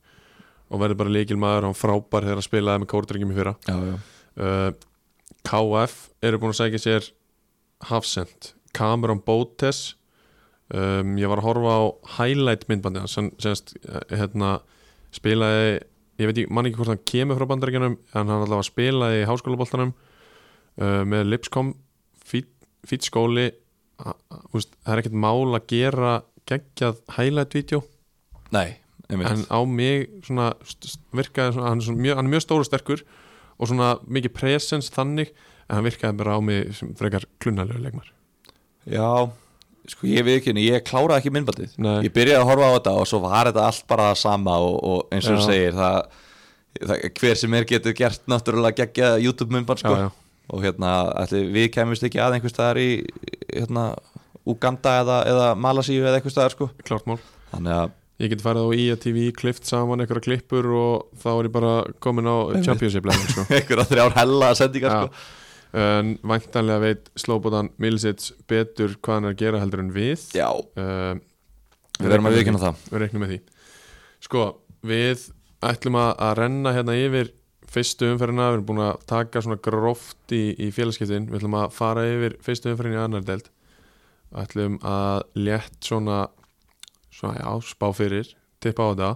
og 0.73 0.81
verður 0.81 0.99
bara 1.03 1.13
líkil 1.15 1.37
maður 1.39 1.67
og 1.67 1.71
hann 1.71 1.79
frábær 1.79 2.25
þegar 2.25 2.41
hann 2.41 2.47
spilaði 2.49 2.83
með 2.83 2.91
kórdrengjum 2.91 3.31
í 3.31 3.37
fyrra. 3.37 3.55
Já, 3.69 3.77
já. 3.91 3.95
Uh, 4.35 4.69
KF 5.45 5.95
eru 6.25 6.41
búin 6.41 6.55
að 6.55 6.59
sækja 6.59 6.81
sér 6.81 7.07
Hafsend, 7.87 8.51
Cameron 8.75 9.21
Botes 9.23 9.93
um, 10.73 11.17
ég 11.19 11.29
var 11.31 11.41
að 11.41 11.49
horfa 11.49 11.75
á 11.77 11.83
highlight 12.17 12.65
myndbandi 12.69 13.03
hans 13.03 13.17
hann 13.19 13.33
semst, 13.41 13.75
hérna, 14.09 14.59
spilaði 15.15 15.83
ég 16.21 16.29
veit 16.29 16.37
ekki, 16.37 16.53
man 16.53 16.67
ekki 16.67 16.79
hvort 16.79 16.93
hann 16.93 17.03
kemur 17.07 17.39
frá 17.39 17.49
bandaríkjanum 17.51 17.97
en 17.97 18.21
hann 18.21 18.45
allavega 18.45 18.67
spilaði 18.69 19.23
í 19.23 19.27
háskólaboltanum 19.29 19.91
uh, 19.91 21.03
með 21.07 21.27
Lipscom 21.33 21.73
fýt, 22.25 22.49
fýt 22.87 23.09
skóli 23.09 23.49
það 23.99 24.91
er 24.93 25.01
ekkert 25.01 25.19
mál 25.25 25.55
að 25.55 25.67
gera 25.71 26.15
geggjað 26.49 26.99
highlight-vídeó 27.15 27.81
Nei, 28.53 28.77
einmitt. 29.09 29.31
En 29.31 29.45
á 29.49 29.59
mig 29.67 30.09
svona, 30.25 30.51
virkaði 31.15 31.55
svona, 31.55 31.71
hann, 31.71 31.81
er 31.81 31.87
svona 31.87 32.03
mjög, 32.03 32.19
hann 32.19 32.27
er 32.27 32.33
mjög 32.35 32.45
stóru 32.45 32.67
sterkur 32.67 33.05
og 33.55 33.71
svona 33.71 33.95
mikið 34.05 34.35
presence 34.35 34.93
þannig 34.93 35.31
en 35.65 35.77
hann 35.77 35.87
virkaði 35.87 36.19
bara 36.21 36.37
á 36.37 36.39
mig 36.43 36.75
sem 36.77 36.91
frekar 36.97 37.27
klunnalegu 37.41 37.81
leikmar 37.81 38.11
Já, 38.85 39.31
sko 39.91 40.07
ég 40.09 40.25
við 40.25 40.39
ekki 40.39 40.53
ég 40.63 40.85
kláraði 40.87 41.21
ekki 41.21 41.33
minnbandið 41.35 41.73
Nei. 41.81 41.95
Ég 42.07 42.13
byrjaði 42.15 42.41
að 42.41 42.49
horfa 42.49 42.69
á 42.69 42.75
þetta 42.75 42.93
og 43.01 43.09
svo 43.09 43.19
var 43.23 43.49
þetta 43.49 43.65
allt 43.69 43.87
bara 43.91 44.07
það 44.11 44.21
sama 44.21 44.57
og, 44.65 44.77
og 44.89 45.15
eins 45.15 45.29
og 45.29 45.39
þú 45.39 45.47
segir 45.49 45.75
það, 45.77 45.97
það, 46.81 47.03
hver 47.21 47.41
sem 47.41 47.57
er 47.59 47.67
getur 47.71 47.97
gert 47.97 48.31
náttúrulega 48.31 48.79
geggja 48.83 49.11
YouTube 49.21 49.55
minnband 49.55 49.83
sko. 49.83 49.97
og 50.45 50.61
hérna, 50.61 50.95
ætli, 51.23 51.43
við 51.53 51.71
kemumst 51.73 52.05
ekki 52.05 52.21
að 52.21 52.37
einhvers 52.37 52.53
staðar 52.53 52.81
í 52.81 52.89
hérna, 53.49 53.91
Uganda 54.45 54.99
eða, 55.01 55.21
eða 55.31 55.45
Malasíu 55.57 56.03
eða 56.03 56.19
einhvers 56.19 56.35
staðar 56.37 56.57
sko. 56.57 56.69
klárt 56.85 57.07
mál 57.09 57.19
að 57.55 57.95
ég 58.21 58.31
get 58.31 58.43
farið 58.43 58.69
á 58.69 58.75
IATV, 58.79 59.17
klift 59.35 59.65
saman 59.67 60.03
einhverja 60.03 60.23
klippur 60.29 60.69
og 60.71 61.09
þá 61.19 61.31
er 61.33 61.47
ég 61.49 61.55
bara 61.55 61.73
komin 62.03 62.29
á 62.29 62.37
championship 62.63 63.07
level 63.07 63.25
sko. 63.27 63.47
einhverja 63.57 63.89
þrjár 63.89 64.15
hella 64.21 64.51
sendingar 64.55 64.95
sko. 64.95 65.25
En 65.75 66.13
væntanlega 66.23 66.79
veit 66.83 67.09
Slobodan 67.19 67.69
Milsits 67.81 68.31
betur 68.47 68.93
hvað 69.03 69.17
hann 69.17 69.27
er 69.27 69.33
að 69.33 69.41
gera 69.41 69.61
heldur 69.63 69.81
en 69.83 69.95
við. 69.95 70.21
Já, 70.37 70.47
uh, 70.55 71.15
við 71.99 72.13
verðum 72.13 72.29
að 72.29 72.37
viðkynna 72.37 72.61
það. 72.61 72.85
Við 72.91 73.03
reiknum 73.03 73.25
með 73.25 73.33
því. 73.33 73.39
Sko, 74.23 74.43
við 74.85 75.25
ætlum 75.65 75.99
að, 75.99 76.13
að 76.27 76.37
renna 76.39 76.73
hérna 76.75 76.95
yfir 76.99 77.33
fyrstu 77.75 78.07
umferðina, 78.13 78.47
við 78.47 78.57
erum 78.59 78.69
búin 78.69 78.81
að 78.85 79.03
taka 79.09 79.43
svona 79.43 79.59
gróft 79.67 80.35
í, 80.35 80.43
í 80.55 80.71
félagskiptin. 80.71 81.27
Við 81.27 81.41
ætlum 81.41 81.59
að 81.59 81.75
fara 81.75 82.07
yfir 82.07 82.39
fyrstu 82.45 82.71
umferðin 82.71 82.95
í 82.95 83.03
annar 83.03 83.27
deild. 83.27 83.51
Ætlum 84.35 84.79
að 84.85 85.25
létt 85.43 85.77
svona, 85.83 86.23
svona 87.11 87.41
já, 87.41 87.51
spá 87.67 87.89
fyrir, 87.95 88.31
tippa 88.63 88.87
á 88.87 88.91
þetta. 88.93 89.13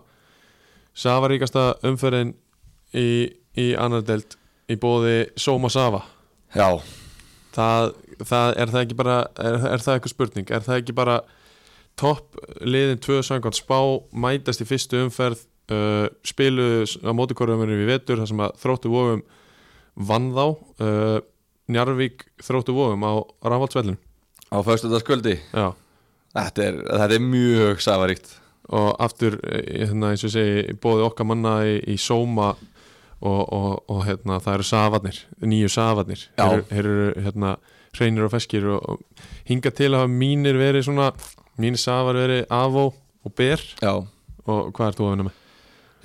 Safaríkasta 1.00 1.66
umferðin 1.88 2.36
í, 2.92 3.10
í 3.56 3.72
annar 3.80 4.04
deild 4.04 4.36
í 4.70 4.76
bóði 4.76 5.30
Soma 5.40 5.72
Safa 5.72 6.04
Já, 6.56 6.70
það, 7.56 7.92
það, 8.24 8.54
er 8.56 8.74
það 8.74 8.82
ekki 8.86 8.98
bara 9.00 9.20
er, 9.38 9.60
er 9.74 9.84
það 9.86 9.98
eitthvað 9.98 10.14
spurning, 10.16 10.50
er 10.50 10.66
það 10.66 10.82
ekki 10.82 10.98
bara 10.98 11.20
topp 12.00 12.40
liðin 12.64 13.02
tvö 13.04 13.20
samkvæmt 13.26 13.60
spá 13.60 13.80
mætast 14.16 14.64
í 14.64 14.68
fyrstu 14.68 15.04
umferð 15.06 15.44
uh, 15.74 16.08
spilu 16.26 16.86
á 16.86 17.12
mótikorðumurinn 17.16 17.84
við 17.84 17.92
vetur 17.94 18.22
þar 18.22 18.32
sem 18.32 18.46
að 18.46 18.56
þróttu 18.64 18.94
vofum 18.94 19.26
vann 20.10 20.32
þá 20.36 20.46
uh, 20.48 21.20
Njarvík 21.70 22.24
þróttu 22.42 22.74
vofum 22.74 23.04
á 23.06 23.14
Rafaldsvellin 23.46 24.00
á 24.50 24.58
föstudagskvöldi? 24.66 25.38
Já. 25.54 25.74
Þetta 26.34 26.64
er, 26.66 26.78
þetta 26.86 27.16
er 27.18 27.26
mjög 27.26 27.82
safaríkt 27.84 28.32
og 28.70 28.90
aftur 29.02 29.40
eh, 29.50 29.82
hérna, 29.82 30.12
eins 30.14 30.26
og 30.28 30.34
segi 30.34 30.76
bóði 30.82 31.06
okkar 31.08 31.28
manna 31.30 31.56
í, 31.66 31.80
í 31.90 31.96
Sóma 32.02 32.52
og, 33.22 33.42
og, 33.54 33.84
og 33.92 34.06
hérna, 34.08 34.38
það 34.44 34.54
eru 34.60 34.68
safarnir 34.70 35.20
nýju 35.44 35.70
safarnir. 35.74 36.24
Þeir, 36.40 36.64
eru- 36.80 37.26
hérna, 37.26 37.54
hreinir 37.98 38.28
og 38.28 38.34
feskir 38.36 38.68
og, 38.70 38.80
og 38.96 39.28
hinga 39.50 39.72
til 39.76 39.92
að 39.98 40.08
mínir 40.14 40.60
verið 40.60 40.86
svona 40.88 41.12
mínir 41.60 41.82
safar 41.82 42.16
verið 42.22 42.46
avó 42.54 42.90
og 42.94 43.36
ber. 43.36 43.64
Já, 43.84 43.94
og 44.48 44.74
hvað 44.76 44.92
ert 44.94 45.00
þú 45.02 45.08
að 45.10 45.16
vinna 45.16 45.28
með? 45.30 45.38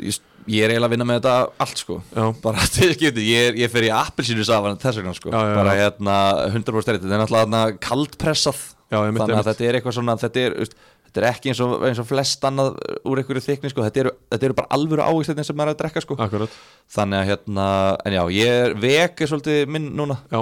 ég, 0.03 0.17
ég 0.51 0.65
er 0.67 0.73
eiginlega 0.75 0.89
að 0.91 0.95
vinna 0.97 1.07
með 1.07 1.19
þetta 1.21 1.35
allt 1.65 1.83
sko. 1.85 1.99
Já, 2.17 2.25
bara 2.43 2.65
til 2.75 2.91
skipti, 2.97 3.27
ég, 3.31 3.61
ég 3.63 3.71
fer 3.73 3.87
í 3.87 3.93
appelsínu 3.95 4.47
safan 4.49 4.81
þess 4.83 4.99
vegna 5.01 5.15
sko, 5.15 5.31
Já, 5.31 5.39
já, 5.53 5.55
bara 5.61 5.77
hérna 5.79 6.17
100% 6.51 6.87
stærri, 6.89 7.03
þetta 7.05 7.15
er 7.15 7.23
náttúrulega 7.23 7.79
kaldpressað. 7.85 8.65
Þannig 8.95 9.23
að 9.39 9.49
þetta 9.53 9.65
er 9.67 9.79
eitthvað 9.79 9.95
svona 9.97 10.15
þetta 10.21 10.43
er, 10.49 10.57
þetta 11.15 11.23
er 11.23 11.29
ekki 11.31 11.53
eins 11.53 11.61
og, 11.63 11.75
eins 11.87 12.01
og 12.03 12.07
flest 12.09 12.43
annað 12.49 12.73
úr 13.07 13.21
einhverju 13.23 13.45
þykni 13.45 13.71
sko, 13.71 13.85
þetta 13.87 14.01
eru, 14.03 14.13
þetta 14.35 14.49
eru 14.49 14.57
bara 14.59 14.71
alvöru 14.75 15.05
ávíksleitin 15.07 15.47
sem 15.47 15.57
maður 15.57 15.71
er 15.71 15.77
að 15.77 15.83
drekka 15.85 16.03
sko. 16.03 16.17
Þannig 16.91 17.21
að 17.21 17.29
hérna, 17.31 17.67
en 18.05 18.17
já, 18.19 18.23
ég 18.35 18.59
er 18.65 18.75
vek 18.83 19.23
er 19.23 19.31
svolítið 19.31 19.71
minn 19.71 19.87
núna, 19.95 20.19
já, 20.33 20.41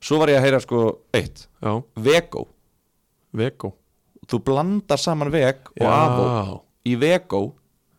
svo 0.00 0.20
var 0.22 0.32
ég 0.32 0.40
að 0.40 0.46
heyra 0.48 0.62
sko 0.64 0.80
eitt, 1.16 1.44
já, 1.60 1.74
vegó. 2.08 2.46
Vegó. 3.36 3.74
Þú 4.26 4.40
blandar 4.48 4.98
saman 4.98 5.30
veg 5.30 5.68
og 5.76 5.86
avó 5.92 6.26
í 6.88 6.96
vegó, 6.98 7.42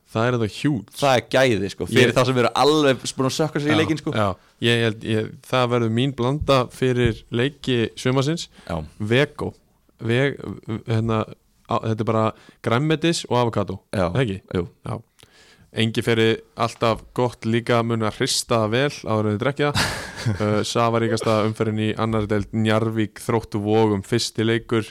það 0.08 0.26
er 0.26 0.36
þetta 0.38 0.50
hjút 0.58 0.92
það 0.98 1.14
er 1.20 1.26
gæði 1.36 1.70
sko 1.76 1.86
fyrir 1.92 2.10
Ég- 2.10 2.16
þá 2.18 2.22
sem 2.26 2.38
eru 2.42 2.52
alveg 2.56 3.02
búin 3.18 3.28
að 3.30 3.36
sökka 3.38 3.60
sér 3.62 3.74
í 3.76 3.78
leikin 3.78 4.00
sko. 4.00 4.14
ég, 4.64 4.98
ég, 5.04 5.32
það 5.46 5.66
verður 5.74 5.92
mín 5.94 6.14
blanda 6.16 6.62
fyrir 6.72 7.20
leiki 7.30 7.90
sumasins 8.00 8.48
já, 8.66 8.78
Vego 9.00 9.54
Veg, 10.00 10.38
hérna, 10.88 11.24
Þetta 11.68 12.04
er 12.04 12.08
bara 12.08 12.26
græmmetis 12.64 13.26
og 13.30 13.38
avokado 13.42 13.80
ekki? 13.94 14.42
jú. 14.56 14.68
Já. 14.88 14.98
Engi 15.78 16.02
fyrir 16.02 16.38
alltaf 16.56 17.02
gott 17.14 17.46
líka 17.46 17.82
mun 17.84 18.06
að 18.08 18.22
hrista 18.22 18.64
vel 18.72 18.90
áður 19.04 19.28
en 19.28 19.38
þið 19.38 19.42
drekja. 19.46 19.72
Uh, 20.28 20.60
Safaríkasta 20.66 21.38
umferðin 21.48 21.78
í 21.80 21.86
annar 21.96 22.26
deild 22.28 22.50
Njarvík 22.52 23.22
þróttu 23.24 23.62
vógum 23.64 24.02
fyrsti 24.04 24.44
leikur. 24.44 24.90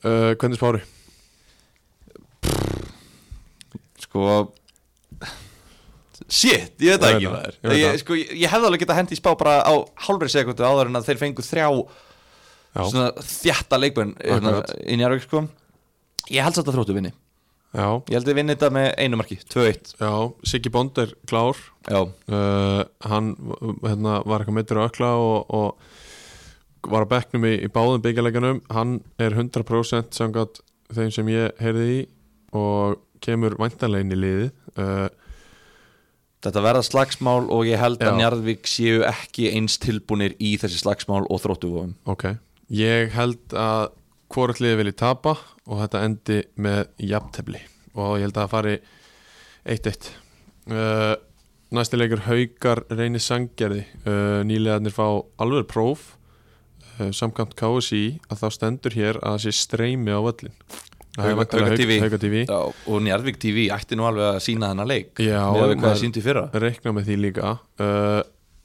Uh, 0.00 0.32
Hvernig 0.40 0.56
spáru? 0.56 0.80
sko 4.12 4.52
shit, 6.32 6.76
ég 6.80 6.94
veit 6.94 7.02
það 7.02 7.14
ekki 7.14 7.26
það, 7.26 7.34
maður. 7.34 7.58
ég 7.64 7.82
ég, 7.82 7.98
sko, 8.02 8.16
ég, 8.18 8.32
ég 8.44 8.52
hefði 8.52 8.68
alveg 8.68 8.84
getað 8.84 9.00
hendi 9.00 9.16
í 9.16 9.20
spá 9.20 9.30
bara 9.38 9.58
á 9.64 9.74
hálfri 10.06 10.30
sekundu 10.32 10.64
áður 10.66 10.90
en 10.90 11.00
að 11.00 11.08
þeir 11.10 11.20
fengu 11.20 11.44
þrjá 11.46 11.66
Já, 12.72 12.82
svona 12.88 13.08
þjætta 13.20 13.80
leikmenn 13.80 14.14
hérna, 14.22 14.54
í 14.88 14.96
Njarvík 15.00 15.26
sko 15.26 15.42
ég 16.30 16.44
held 16.44 16.58
satt 16.58 16.68
að 16.68 16.78
þróttu 16.78 16.96
vinni. 16.96 17.12
Já, 17.72 17.86
ég 18.10 18.18
held 18.18 18.28
að 18.28 18.36
vinni 18.36 18.52
þetta 18.52 18.68
með 18.76 18.88
einu 19.00 19.16
marki, 19.16 19.38
2-1 19.48 19.94
já 19.96 20.10
Siggi 20.44 20.72
Bond 20.72 20.98
er 21.00 21.14
klár. 21.24 21.56
Uh, 21.88 22.82
hann 23.08 23.30
hérna, 23.80 24.18
var 24.28 24.42
eitthvað 24.42 24.58
meittur 24.58 24.82
á 24.84 24.88
ökla 24.90 25.14
og, 25.16 25.54
og 25.56 26.90
var 26.92 27.06
að 27.06 27.12
bekknum 27.14 27.46
í, 27.48 27.54
í 27.64 27.70
báðum 27.72 28.02
byggjarleikanum 28.04 28.60
hann 28.74 28.98
er 29.22 29.36
100% 29.38 30.12
samkvæmt 30.16 30.60
þeim 30.92 31.14
sem 31.14 31.32
ég 31.32 31.56
heyrði 31.62 31.88
í 31.94 31.98
og 32.58 33.00
kemur 33.24 33.56
væntanlegin 33.60 34.12
í 34.12 34.18
liði 34.18 34.48
uh, 34.76 35.08
þetta 36.42 36.64
verða 36.64 36.84
slagsmál 36.86 37.46
og 37.54 37.68
ég 37.70 37.80
held 37.80 38.02
Já. 38.02 38.10
að 38.10 38.20
Njarvík 38.20 38.68
séu 38.68 39.02
ekki 39.08 39.52
eins 39.54 39.78
tilbúnir 39.82 40.34
í 40.42 40.56
þessi 40.60 40.82
slagsmál 40.82 41.22
og 41.24 41.42
þróttuvofum 41.44 41.94
ok, 42.10 42.34
ég 42.74 43.14
held 43.16 43.56
að 43.56 43.92
hvort 44.32 44.60
liði 44.62 44.78
vilji 44.80 44.94
tapa 45.02 45.34
og 45.66 45.82
þetta 45.82 46.02
endi 46.06 46.38
með 46.62 46.82
jafntefli. 47.10 47.60
Og 47.96 48.16
ég 48.18 48.26
held 48.26 48.36
að 48.36 48.42
það 48.46 48.52
fari 48.54 48.74
1-1 49.72 50.08
uh, 50.72 51.14
næsti 51.72 51.98
leikur 52.00 52.24
haukar 52.26 52.82
reynir 52.92 53.22
sanggerði 53.22 53.84
uh, 54.06 54.40
nýlegaðnir 54.48 54.94
fá 54.96 55.06
alveg 55.42 55.68
próf. 55.70 56.12
Uh, 56.98 57.10
samkvæmt 57.14 57.54
KSI 57.56 58.02
að 58.28 58.42
þá 58.42 58.48
stendur 58.58 58.96
hér 58.96 59.20
að 59.22 59.36
það 59.36 59.44
sé 59.46 59.54
streymi 59.62 60.12
á 60.12 60.20
völlin 60.24 60.56
Hauka 61.12 61.44
TV. 62.16 62.46
Og 62.88 63.02
Njarvík 63.04 63.36
TV 63.36 63.66
ætti 63.74 63.98
nú 64.00 64.06
alveg 64.08 64.30
að 64.30 64.38
sína 64.46 64.70
þennan 64.70 64.88
leik. 64.88 65.10
Já, 65.20 65.42
með 65.44 65.58
að 65.60 65.66
við 65.68 65.74
hvað 65.74 65.82
maður- 65.82 65.90
það 65.90 66.00
síndi 66.00 66.22
fyrra. 66.24 66.44
reikna 66.56 66.94
með 66.96 67.10
því 67.10 67.16
líka. 67.20 67.50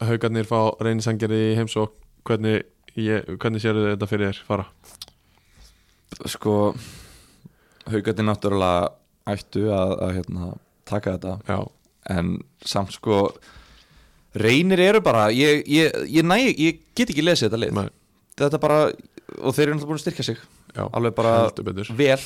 Haugarnir 0.08 0.47
fá 0.47 0.60
reynir 0.80 1.03
sanggerði 1.03 1.41
í 1.49 1.58
heimsók 1.58 1.97
hvernig, 2.23 2.63
ég, 2.95 3.27
hvernig 3.36 3.63
sér 3.63 3.82
þetta 3.91 4.08
fyrir 4.08 4.32
þér 4.32 4.39
fara? 4.47 4.65
Sko 6.26 6.56
haugandi 7.88 8.26
náttúrulega 8.26 8.89
ættu 9.28 9.67
að, 9.74 9.93
að 10.06 10.13
hérna, 10.17 10.50
taka 10.88 11.15
þetta. 11.17 11.36
Já, 11.48 11.60
en 12.15 12.34
samt 12.65 12.96
sko 12.96 13.22
reynir 14.38 14.82
eru 14.84 15.02
bara 15.04 15.28
ég, 15.34 15.63
ég, 15.72 15.96
ég, 16.12 16.26
næ, 16.26 16.39
ég 16.54 16.82
get 16.96 17.12
ekki 17.12 17.26
lesið 17.26 17.50
þetta 17.50 17.62
lið. 17.63 17.78
Nei, 17.78 17.88
þetta 18.39 18.62
bara, 18.63 18.80
og 19.41 19.56
þeir 19.56 19.67
eru 19.67 19.78
náttúrulega 19.78 19.91
búin 19.91 20.02
að 20.02 20.06
styrkja 20.06 20.28
sig. 20.30 20.43
Já 20.78 20.84
alveg 20.88 21.15
bara 21.17 21.38
vel. 21.98 22.20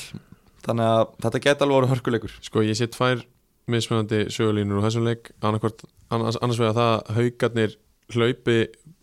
Þannig 0.62 0.88
að 0.88 1.04
þetta 1.24 1.42
geti 1.46 1.64
alveg 1.64 1.78
voru 1.78 1.90
hörkuleikur. 1.90 2.34
Sko 2.44 2.62
ég 2.62 2.78
sé 2.78 2.86
tvær 2.92 3.24
mismunandi 3.70 4.26
sögulínur 4.34 4.78
úr 4.78 4.86
þessum 4.86 5.06
leik. 5.06 5.32
Annars, 5.42 6.38
annars 6.38 6.60
vegar 6.60 6.76
það 6.76 6.92
að 6.92 7.18
haugarnir 7.18 7.76
hlaupi 8.12 8.58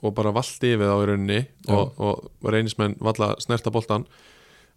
og 0.05 0.13
bara 0.15 0.33
valdi 0.35 0.73
yfir 0.75 0.87
þá 0.87 0.95
í 0.95 1.07
rauninni 1.09 1.39
og, 1.73 1.95
og 1.97 2.51
reynismenn 2.53 2.97
valla 3.03 3.33
snerta 3.41 3.71
boltan 3.73 4.05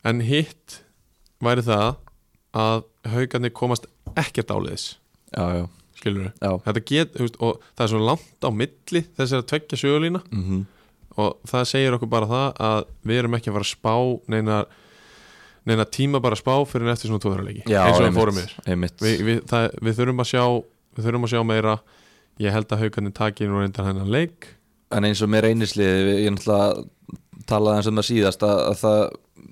en 0.09 0.25
hitt 0.27 0.81
væri 1.43 1.65
það 1.67 1.88
að 2.53 2.85
haugarnir 3.12 3.55
komast 3.57 3.88
ekkert 4.19 4.53
áliðis 4.53 4.87
já, 5.33 5.45
já, 5.57 5.65
skilur 5.99 6.31
veist, 7.25 7.41
og 7.41 7.62
það 7.73 7.85
er 7.87 7.93
svo 7.95 8.05
langt 8.05 8.47
á 8.47 8.51
milli 8.53 9.05
þessar 9.17 9.43
að 9.43 9.51
tveggja 9.53 9.83
sögulína. 9.83 10.23
Mm 10.31 10.62
og 11.21 11.43
það 11.49 11.67
segir 11.69 11.97
okkur 11.97 12.11
bara 12.12 12.29
það 12.31 12.62
að 12.69 12.79
við 13.09 13.21
erum 13.21 13.37
ekki 13.37 13.51
að 13.51 13.57
fara 13.59 13.67
að 13.67 13.73
spá 13.73 13.95
neina, 14.33 14.59
neina 15.69 15.87
tíma 15.97 16.23
bara 16.25 16.38
að 16.38 16.43
spá 16.43 16.55
fyrir 16.71 16.88
en 16.88 16.95
eftir 16.95 17.11
svona 17.11 17.25
tóðurleiki 17.25 17.65
já, 17.67 17.83
eins 17.83 17.99
og 17.99 18.01
við 18.01 18.09
einmitt, 18.09 18.17
fórum 18.21 18.41
við, 19.03 19.25
við, 19.29 19.43
það, 19.51 19.69
við 19.81 19.99
þurfum 20.01 20.25
að 20.25 20.31
sjá 20.33 20.45
við 20.97 21.07
þurfum 21.07 21.29
að 21.29 21.35
sjá 21.35 21.45
meira. 21.49 21.77
Ég 22.41 22.55
held 22.57 22.73
að 22.73 22.83
haugarnir 22.87 23.15
taki 23.17 23.47
nú 23.49 23.61
reyndan 23.61 23.88
hennan 23.91 24.12
leik. 24.12 24.49
En 24.93 25.05
eins 25.09 25.21
og 25.25 25.31
með 25.33 25.47
reynislið 25.47 26.09
ég 26.23 26.33
náttúrulega 26.33 26.85
talaði 27.48 27.81
eins 27.81 27.90
um 27.90 28.00
það 28.00 28.09
síðast 28.09 28.44
að, 28.46 28.59
að 28.68 28.76
það, 28.83 29.00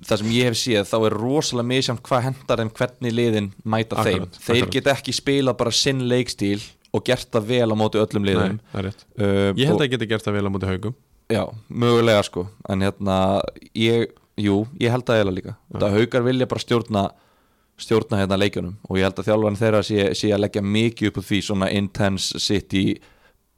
það 0.09 0.21
sem 0.21 0.33
ég 0.35 0.49
hef 0.49 0.59
séð 0.59 0.89
þá 0.91 0.97
er 0.99 1.15
rosalega 1.21 1.69
misjamt 1.71 2.03
hvað 2.07 2.25
hendar 2.27 2.63
þeim 2.63 2.73
hvernig 2.79 3.15
liðin 3.17 3.49
mæta 3.63 4.05
þeim. 4.05 4.27
Akkurat, 4.27 4.39
þeir 4.45 4.57
akkurat. 4.57 4.75
geta 4.77 4.93
ekki 4.95 5.15
spilað 5.17 5.57
bara 5.61 5.73
sinn 5.75 6.05
leikstíl 6.11 6.59
og 6.91 7.05
gert 7.07 7.31
það 7.31 7.49
vel 7.53 7.69
á 7.71 7.75
móti 7.79 8.01
öllum 8.01 8.27
liðum. 8.27 8.59
Nei, 8.59 8.71
það 8.73 8.89
uh, 8.91 9.49
ég 9.55 9.65
held 9.65 9.77
og, 9.77 9.81
að 9.81 9.87
ég 9.87 9.95
geti 9.95 10.11
gert 10.11 10.27
það 10.27 10.37
vel 10.39 10.45
á 10.47 10.53
móti 10.53 10.71
haugum. 10.71 10.97
Já, 11.31 11.43
mögulega 11.71 12.23
sko. 12.27 12.45
En 12.67 12.83
hérna, 12.83 13.17
ég, 13.77 14.09
jú, 14.39 14.65
ég 14.81 14.91
held 14.91 15.07
það 15.07 15.21
eða 15.23 15.35
líka. 15.37 15.53
Þetta 15.71 15.91
haugar 15.95 16.25
vilja 16.27 16.49
bara 16.51 16.63
stjórna 16.65 17.05
stjórna 17.81 18.19
hérna 18.21 18.37
leikjunum. 18.37 18.75
Og 18.89 18.99
ég 18.99 19.07
held 19.07 19.19
að 19.19 19.29
þjálfarn 19.29 19.59
þeirra 19.59 19.81
sé, 19.85 20.11
sé 20.17 20.31
að 20.33 20.43
leggja 20.43 20.63
mikið 20.65 21.11
upp 21.11 21.21
úr 21.21 21.27
því 21.29 21.39
svona 21.47 21.69
intense 21.73 22.41
city 22.43 22.83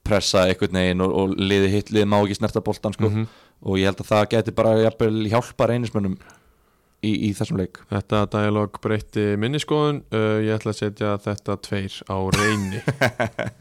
pressa 0.03 0.45
einhvern 0.49 0.79
veginn 0.79 1.03
og, 1.03 1.15
og 1.15 1.33
liði 1.39 1.71
hitt 1.71 1.91
liði 1.93 2.09
má 2.11 2.19
ekki 2.21 2.37
snerta 2.39 2.63
boltan 2.63 2.95
sko. 2.95 3.09
Mhm. 3.09 3.27
Og 3.63 3.79
ég 3.79 3.87
held 3.89 4.01
að 4.03 4.09
það 4.11 4.29
geti 4.35 4.53
bara 4.55 4.73
hjálpa 4.83 5.67
reynismönnum 5.71 6.17
í, 7.03 7.11
í 7.27 7.31
þessum 7.35 7.59
leik. 7.59 7.79
Þetta 7.91 8.25
dialog 8.35 8.79
breytti 8.83 9.25
minni 9.39 9.59
skoðun. 9.63 10.03
Uh, 10.13 10.39
ég 10.43 10.55
ætla 10.57 10.73
að 10.73 10.79
setja 10.81 11.13
þetta 11.23 11.57
tveir 11.67 11.99
á 12.11 12.17
reyni. 12.37 12.83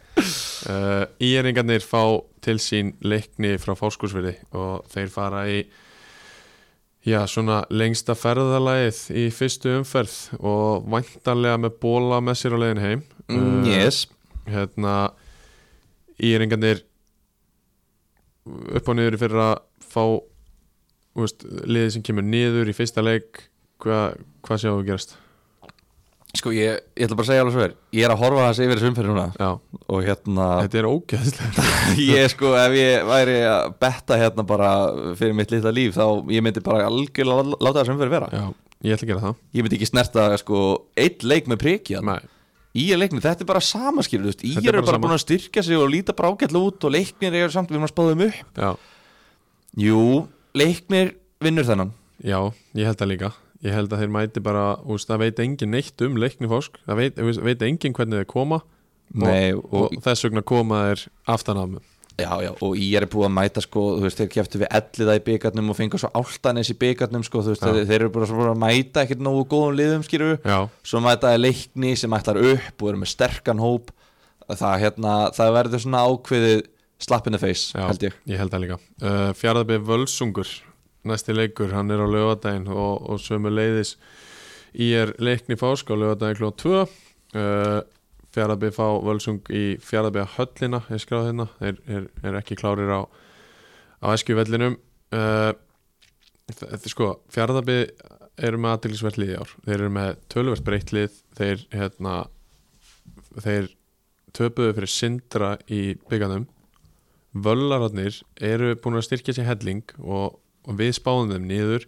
Uh, 0.68 1.06
Íringarnir 1.24 1.80
fá 1.82 2.02
til 2.44 2.58
sín 2.60 2.90
leikni 3.00 3.54
frá 3.58 3.72
fáskursverði 3.74 4.34
og 4.54 4.84
þeir 4.92 5.08
fara 5.10 5.40
í 5.48 5.62
já, 7.08 7.24
svona 7.26 7.62
lengsta 7.72 8.14
ferðalagið 8.14 9.00
í 9.18 9.24
fyrstu 9.34 9.72
umferð 9.80 10.14
og 10.38 10.84
væntanlega 10.92 11.62
með 11.64 11.78
bóla 11.82 12.20
með 12.22 12.38
sér 12.42 12.54
á 12.54 12.58
leiðin 12.60 12.82
heim. 12.84 13.02
Mm, 13.32 13.64
Yes. 13.72 14.02
hérna 14.46 14.94
íringarnir 16.20 16.84
upp 18.76 18.88
og 18.92 18.98
niður 19.00 19.16
fyrir 19.24 19.42
að 19.48 19.54
fá 19.92 20.04
veist, 21.18 21.44
liðið 21.44 21.90
sem 21.96 22.06
kemur 22.06 22.24
niður 22.26 22.70
í 22.72 22.76
fyrsta 22.76 23.04
leik 23.04 23.44
hvað 23.82 24.16
hva 24.46 24.58
sjáum 24.58 24.80
við 24.80 24.92
gerast? 24.92 25.18
Sko 26.32 26.48
ég, 26.56 26.78
ég 26.96 27.04
ætla 27.04 27.16
bara 27.18 27.26
að 27.26 27.28
segja 27.28 27.42
alveg 27.44 27.52
svo 27.54 27.64
er 27.66 27.72
Ég 27.92 28.06
er 28.06 28.12
að 28.14 28.20
horfa 28.22 28.44
þessi 28.46 28.64
yfir 28.64 28.78
þessu 28.78 28.88
umferð 28.88 29.10
núna. 29.10 29.24
Já, 29.36 29.48
Og 29.92 29.98
hérna 30.06 30.46
þetta 30.64 30.78
er 30.80 30.86
ógeðslega 30.88 31.64
Ég 32.16 32.30
sko, 32.32 32.52
ef 32.56 32.76
ég 32.78 33.04
væri 33.10 33.34
að 33.44 33.74
betta 33.84 34.16
hérna 34.22 34.44
bara 34.48 34.70
fyrir 35.18 35.36
mitt 35.36 35.52
litla 35.52 35.72
líf 35.76 35.98
Þá 35.98 36.06
ég 36.32 36.44
myndi 36.46 36.62
bara 36.64 36.86
algjörlega 36.88 37.44
lá- 37.52 37.58
láta 37.60 37.82
þessu 37.82 37.92
umferð 37.98 38.14
vera. 38.16 38.30
Já, 38.32 38.46
ég 38.88 38.96
ætla 38.96 39.04
að 39.04 39.12
gera 39.12 39.24
það. 39.26 39.42
Ég 39.52 39.66
myndi 39.66 39.78
ekki 39.78 39.90
snerta 39.90 40.24
sko 40.40 40.62
eitt 41.04 41.26
leik 41.28 41.52
með 41.52 41.60
prikja 41.66 42.00
Nei, 42.08 42.22
Í 42.80 42.86
er 42.94 43.02
leiknir, 43.02 43.20
þetta 43.20 43.44
er 43.44 43.50
bara 43.52 43.60
samaskýr 43.68 44.24
Í 44.32 44.54
er 44.56 44.70
bara 44.72 44.86
bara 44.88 45.02
búin 45.04 45.12
að 45.12 45.26
styrkja 45.26 45.66
sig 45.66 45.76
og 45.76 45.92
líta 45.92 46.16
ágætlega 46.16 46.64
út 46.64 46.88
Og 46.88 46.96
leiknir 46.96 47.36
eru 47.42 47.52
samt, 47.52 47.68
við 47.68 47.76
erum 47.76 47.84
að 47.90 47.92
spáða 47.92 48.16
um 48.16 48.24
upp. 48.30 48.40
Já, 48.56 48.70
Jú, 49.80 50.26
leiknir 50.58 51.14
vinnur 51.42 51.66
þennan. 51.68 51.94
Já, 52.22 52.38
ég 52.76 52.90
held 52.90 53.00
það 53.00 53.12
líka. 53.14 53.32
Ég 53.62 53.76
held 53.76 53.94
að 53.94 54.02
þeir 54.02 54.12
mæti 54.12 54.42
bara, 54.42 54.66
úst, 54.90 55.08
það 55.08 55.22
veit 55.22 55.40
engin 55.44 55.72
neitt 55.72 56.02
um 56.02 56.18
leikni 56.18 56.50
fósk, 56.50 56.80
það 56.88 56.98
veit, 56.98 57.20
veit 57.46 57.64
engin 57.66 57.94
hvernig 57.94 58.22
þeir 58.22 58.30
koma. 58.32 58.60
Nei, 59.12 59.52
og, 59.54 59.64
og, 59.68 59.88
og 59.92 60.04
þess 60.04 60.26
vegna 60.26 60.42
koma 60.46 60.84
þeir 60.88 61.08
aftan 61.34 61.60
af 61.60 61.72
mig 61.74 61.88
Já, 62.20 62.28
já, 62.44 62.50
og 62.60 62.76
ég 62.76 63.00
er 63.00 63.06
búið 63.08 63.24
að 63.24 63.32
mæta 63.38 63.62
sko, 63.64 63.82
þú 63.96 64.04
veist, 64.04 64.18
þeir 64.20 64.30
keftu 64.34 64.58
við 64.60 64.68
elliða 64.76 65.14
í 65.16 65.22
byggarnum 65.26 65.70
og 65.72 65.78
fengu 65.78 66.00
svo 66.00 66.10
áltanis 66.12 66.68
í 66.68 66.76
byggarnum 66.78 67.24
sko, 67.24 67.40
þú 67.40 67.54
veist, 67.54 67.64
þeir, 67.64 67.86
þeir 67.88 67.96
eru 67.96 68.10
bara 68.12 68.28
svo 68.28 68.44
að 68.50 68.60
mæta 68.60 69.04
ekkert 69.06 69.24
nógu 69.24 69.46
góðum 69.48 69.78
liðum, 69.78 70.04
já, 70.44 70.58
svo 70.84 71.00
mæta 71.02 71.32
þeir 71.32 71.40
leikni 71.40 71.94
sem 71.96 72.16
ætlar 72.18 72.40
upp 72.52 72.84
og 72.84 72.90
eru 72.92 73.00
með 73.00 73.12
sterkan 73.14 73.62
hóp. 73.62 73.90
Það, 74.52 74.74
hérna, 74.82 75.14
það 75.32 75.54
verður 75.56 75.82
svona 75.86 76.04
ákveðið 76.10 76.62
slap 77.02 77.26
in 77.26 77.36
the 77.36 77.40
face, 77.42 77.72
já, 77.74 77.86
held 77.88 78.04
ég. 78.06 78.18
ég 78.30 78.40
held 78.40 78.52
það 78.54 78.64
líka. 78.66 78.78
Uh, 79.02 79.30
Fjarðabið 79.38 79.88
Völsungur 79.88 80.52
næsti 81.08 81.34
leikur, 81.34 81.72
hann 81.74 81.90
er 81.90 82.02
á 82.02 82.06
lögadaginn 82.06 82.68
og, 82.70 83.02
og 83.10 83.18
sömu 83.22 83.50
leiðis 83.50 83.96
í 84.72 84.92
er 84.96 85.12
leikni 85.18 85.58
fásk 85.58 85.90
á 85.90 85.94
lögadaginn 85.98 86.38
kló 86.38 86.52
2 86.62 86.76
uh, 86.78 87.82
Fjarðabið 88.32 88.76
fá 88.78 88.86
Völsung 89.04 89.50
í 89.52 89.64
Fjarðabið 89.82 90.30
höllina 90.38 90.80
ég 90.88 91.02
skráði 91.02 91.32
hérna, 91.32 91.48
þeir 91.58 91.82
er, 91.98 92.08
er 92.24 92.38
ekki 92.38 92.56
klárir 92.56 92.94
á, 92.94 93.00
á 94.00 94.06
eskjuvellinum 94.14 94.78
uh, 95.12 95.52
sko 96.86 97.16
Fjarðabið 97.32 97.90
eru 98.42 98.58
með 98.60 98.76
aðtilsvert 98.76 99.18
lið 99.20 99.34
í 99.34 99.36
ár. 99.38 99.50
Þeir 99.66 99.76
eru 99.76 99.90
með 99.92 100.14
tölvert 100.32 100.64
breytt 100.64 100.92
lið. 100.96 101.18
Þeir 101.36 101.66
hérna 101.74 102.14
þeir 103.42 103.68
töpuðu 104.32 104.74
fyrir 104.78 104.92
Sindra 104.92 105.50
í 105.68 105.82
bygganum 106.08 106.46
Völlararnir 107.32 108.18
eru 108.44 108.74
búin 108.82 108.98
að 109.00 109.06
styrkja 109.08 109.34
sér 109.38 109.46
helling 109.48 109.82
og, 110.04 110.38
og 110.68 110.76
við 110.78 110.92
spáðum 110.98 111.32
þeim 111.32 111.46
niður 111.48 111.86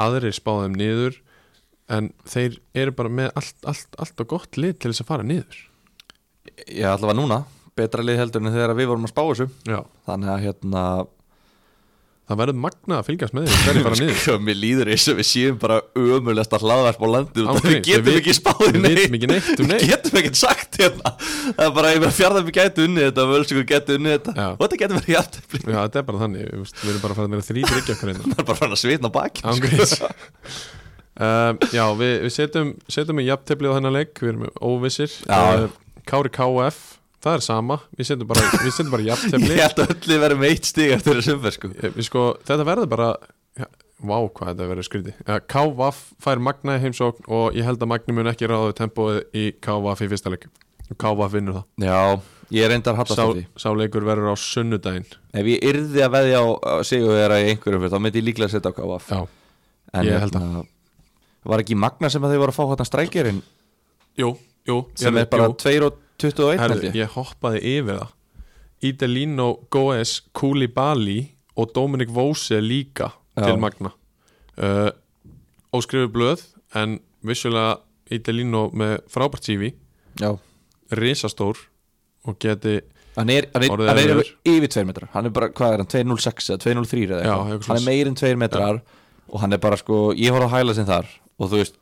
aðrir 0.00 0.32
spáðum 0.36 0.70
þeim 0.70 0.78
niður 0.80 1.18
en 1.90 2.08
þeir 2.30 2.56
eru 2.84 2.94
bara 2.96 3.10
með 3.12 3.32
allt, 3.36 3.56
allt, 3.66 3.96
allt 4.00 4.22
og 4.24 4.28
gott 4.36 4.56
lið 4.60 4.76
til 4.78 4.92
þess 4.92 5.02
að 5.04 5.08
fara 5.10 5.26
niður. 5.26 5.56
Ég 6.70 6.86
ætla 6.86 7.10
að 7.12 7.18
núna, 7.18 7.40
betra 7.76 8.04
lið 8.06 8.20
heldur 8.22 8.44
en 8.44 8.52
þegar 8.54 8.76
við 8.78 8.88
vorum 8.92 9.08
að 9.08 9.12
spá 9.12 9.22
þessu. 9.26 9.48
Já. 9.68 9.80
þannig 10.06 10.30
að 10.36 10.44
hérna 10.46 10.84
það 12.30 12.38
verður 12.44 12.58
magna 12.62 12.98
að 13.00 13.06
fylgjast 13.08 13.34
með 13.34 13.48
þeir 13.50 13.64
hverju 13.66 13.82
fara 13.88 13.98
niður. 13.98 14.18
Sko, 14.22 14.34
mér 14.46 14.58
líður 14.62 14.90
eins 14.94 15.06
og 15.10 15.16
við 15.18 15.26
séum 15.32 15.56
bara 15.58 15.78
ömulegst 15.98 16.52
að 16.54 16.64
hlaðvarp 16.68 17.00
á 17.02 17.06
landinu 17.16 17.46
Án 17.50 17.56
og 17.58 17.64
við 17.66 17.80
getum 17.88 18.06
við- 18.06 18.18
ekki 18.20 18.34
spáðið 18.38 18.76
við 18.78 18.94
vitum 19.00 19.16
ekki 19.18 19.30
neitt 19.32 19.48
um 19.50 19.64
við 19.66 19.72
neitt. 19.74 19.86
getum 19.90 20.20
ekki 20.20 20.32
sagt 20.38 20.59
hérna. 20.80 21.12
Það 21.20 21.62
er 21.66 21.72
bara, 21.76 21.92
ég 21.94 22.02
meina 22.02 22.16
fjárðarbi 22.16 22.54
gæti 22.56 22.84
unnið 22.86 23.06
þetta 23.08 23.26
völsingur 23.30 23.66
gæti 23.68 23.96
unnið 23.98 24.14
þetta. 24.16 24.34
Já. 24.36 24.48
og 24.50 24.60
þetta 24.64 24.80
gæti 24.82 24.98
verið 24.98 25.14
jafntefli. 25.14 25.62
Já, 25.64 25.78
þetta 25.80 26.00
er 26.00 26.06
bara 26.10 26.22
þannig, 26.24 26.46
við, 26.50 26.74
við 26.80 26.92
erum 26.92 27.02
bara 27.04 27.16
að 27.16 27.20
fara 27.20 27.32
með 27.32 27.48
þrýtur 27.50 27.80
ekki 27.80 27.94
okkur 27.96 28.12
það 28.20 28.42
er 28.42 28.48
bara 28.50 28.68
að 28.70 28.78
svitna 28.80 29.10
á 29.10 29.16
baki 29.16 29.44
Ángríns 29.50 29.94
um, 31.20 31.60
Já, 31.74 31.84
við, 31.98 32.14
við 32.24 32.34
setjum, 32.36 32.72
setjum 32.90 33.20
í 33.22 33.26
jafntefli 33.28 33.70
á 33.70 33.76
þennan 33.76 33.96
leik 33.98 34.22
Við 34.22 34.32
erum 34.32 34.46
óvissir. 34.70 35.18
Uh, 35.28 35.68
Kári 36.08 36.32
KF, 36.34 36.80
það 37.22 37.36
er 37.36 37.44
sama. 37.44 37.80
Við 37.98 38.10
setjum 38.10 38.30
bara, 38.30 38.46
við 38.64 38.94
bara 38.94 39.08
jafntefli. 39.10 39.52
Ég 39.54 39.66
held 39.66 39.84
að 39.84 39.94
öllu 39.96 40.22
verið 40.24 40.42
með 40.42 40.54
eitt 40.54 40.70
stig 40.70 40.96
eftir 40.96 41.20
þessu 41.20 41.36
umferð 41.36 41.58
sko. 41.58 41.72
Við 41.84 42.08
sko, 42.08 42.24
Þetta 42.48 42.66
verður 42.70 42.90
bara 42.94 43.12
já, 43.60 43.68
Vá, 44.00 44.16
hvað 44.32 44.54
þetta 44.54 44.70
verður 44.70 44.86
skrítið. 44.88 45.20
Uh, 45.26 45.38
KVF 45.44 46.00
fær 46.24 46.40
Magna 46.40 46.78
í 46.78 46.80
heimsókn 46.86 47.26
Og 47.28 47.56
ég 47.58 47.66
held 47.68 47.82
að 47.84 47.90
Magni 47.92 48.16
mun 48.16 48.30
ekki 48.32 48.48
ráðu 48.48 48.72
tempóið 48.78 49.20
í 49.36 49.50
KVF 49.60 50.06
í 50.06 50.08
fyrsta 50.14 50.32
leik 50.32 50.48
Og 50.90 50.98
KVF 50.98 51.32
vinnur 51.36 51.56
það. 51.60 51.66
Já, 51.86 52.00
ég 52.50 52.64
er 52.66 52.72
reyndar 52.74 52.98
sá, 53.06 53.22
á 53.22 53.26
því. 53.30 53.44
sá 53.62 53.68
leikur 53.78 54.06
verður 54.08 54.32
á 54.34 54.36
sunnudaginn. 54.42 55.06
Ef 55.32 55.46
ég 55.52 55.64
yrði 55.70 56.02
að 56.02 56.14
veðja 56.16 56.40
á 56.42 56.46
að 56.74 56.82
sigur 56.88 57.14
þeirra 57.14 57.38
í 57.38 57.48
einhverjum 57.52 57.78
umferð 57.80 57.94
þá 57.94 58.02
myndi 58.04 58.20
ég 58.22 58.26
líklega 58.26 58.48
að 58.50 58.54
setja 58.56 58.72
á 58.72 58.76
KF 58.80 59.10
Já, 59.14 59.20
en 59.94 60.08
ég 60.08 60.24
held 60.24 60.34
hérna, 60.38 60.62
var 61.50 61.62
ekki 61.62 61.78
Magna 61.78 62.10
sem 62.10 62.24
að 62.26 62.34
þau 62.34 62.40
voru 62.42 62.54
að 62.54 62.58
fá 62.58 62.64
hérna 62.72 62.88
strækjerinn 62.90 63.42
jú, 64.18 64.32
jú 64.68 64.78
sem 64.98 65.16
er 65.22 65.28
bara 65.30 65.46
jú. 65.48 65.54
2 65.62 65.86
og 65.86 66.00
21 66.20 66.50
held 66.50 66.64
Herðu, 66.66 66.88
ég. 66.90 66.98
ég 67.00 67.14
hoppaði 67.14 67.62
yfir 67.78 68.00
það. 68.02 68.10
Idelino 68.90 69.48
Goes 69.72 70.16
Koulibaly 70.36 71.20
og 71.60 71.72
Dominic 71.76 72.10
Vose 72.12 72.58
líka 72.64 73.12
Já. 73.38 73.46
til 73.46 73.58
Magna. 73.62 73.92
Uh, 74.60 74.90
óskrifu 75.72 76.10
blöð 76.12 76.42
en 76.76 76.98
vissulega 77.22 77.78
Idelino 78.10 78.66
með 78.74 78.98
frábært 79.12 79.46
CV 79.46 79.70
já 80.20 80.32
risastór 80.98 81.58
og 82.28 82.38
geti 82.42 82.80
hann 83.16 83.30
er, 83.32 83.46
hann 83.54 83.64
er, 83.66 83.70
hann 83.90 83.98
er 83.98 84.22
yfir 84.46 84.68
2 84.70 84.84
metrar. 84.88 85.08
Hann 85.12 85.26
er 85.26 85.34
bara, 85.34 85.48
hvað 85.50 85.72
er 85.74 85.82
hann, 85.82 85.90
206 85.90 86.50
eða 86.54 86.62
203 86.64 87.04
eða 87.08 87.20
Já, 87.24 87.34
eitthvað? 87.34 87.44
hann 87.44 87.52
er 87.58 87.64
svoleiðis. 87.66 87.86
meir 87.90 88.10
en 88.10 88.18
2 88.20 88.32
metrar 88.40 88.80
og 89.30 89.40
hann 89.44 89.52
er 89.52 89.58
bara 89.62 89.76
sko, 89.80 89.98
ég 90.18 90.30
horf 90.34 90.46
að 90.48 90.54
hæla 90.58 90.74
sinn 90.78 90.88
þar 90.88 91.06
og 91.40 91.50
þú 91.50 91.60
veist, 91.60 91.76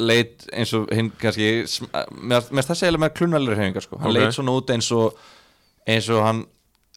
leit 0.00 0.46
eins 0.52 0.72
og 0.76 0.90
hinn 0.94 1.10
kannski, 1.20 1.50
með, 2.12 2.50
með 2.54 2.66
þessi 2.70 2.86
eða 2.90 3.00
með 3.04 3.14
klunnalir 3.18 3.56
hefingar 3.58 3.84
sko, 3.86 3.98
hann 4.02 4.10
Ok. 4.12 4.18
leit 4.18 4.36
svona 4.36 4.54
út 4.58 4.70
eins 4.74 4.90
og 4.92 5.16
eins 5.88 6.08
og 6.12 6.22
hann 6.26 6.42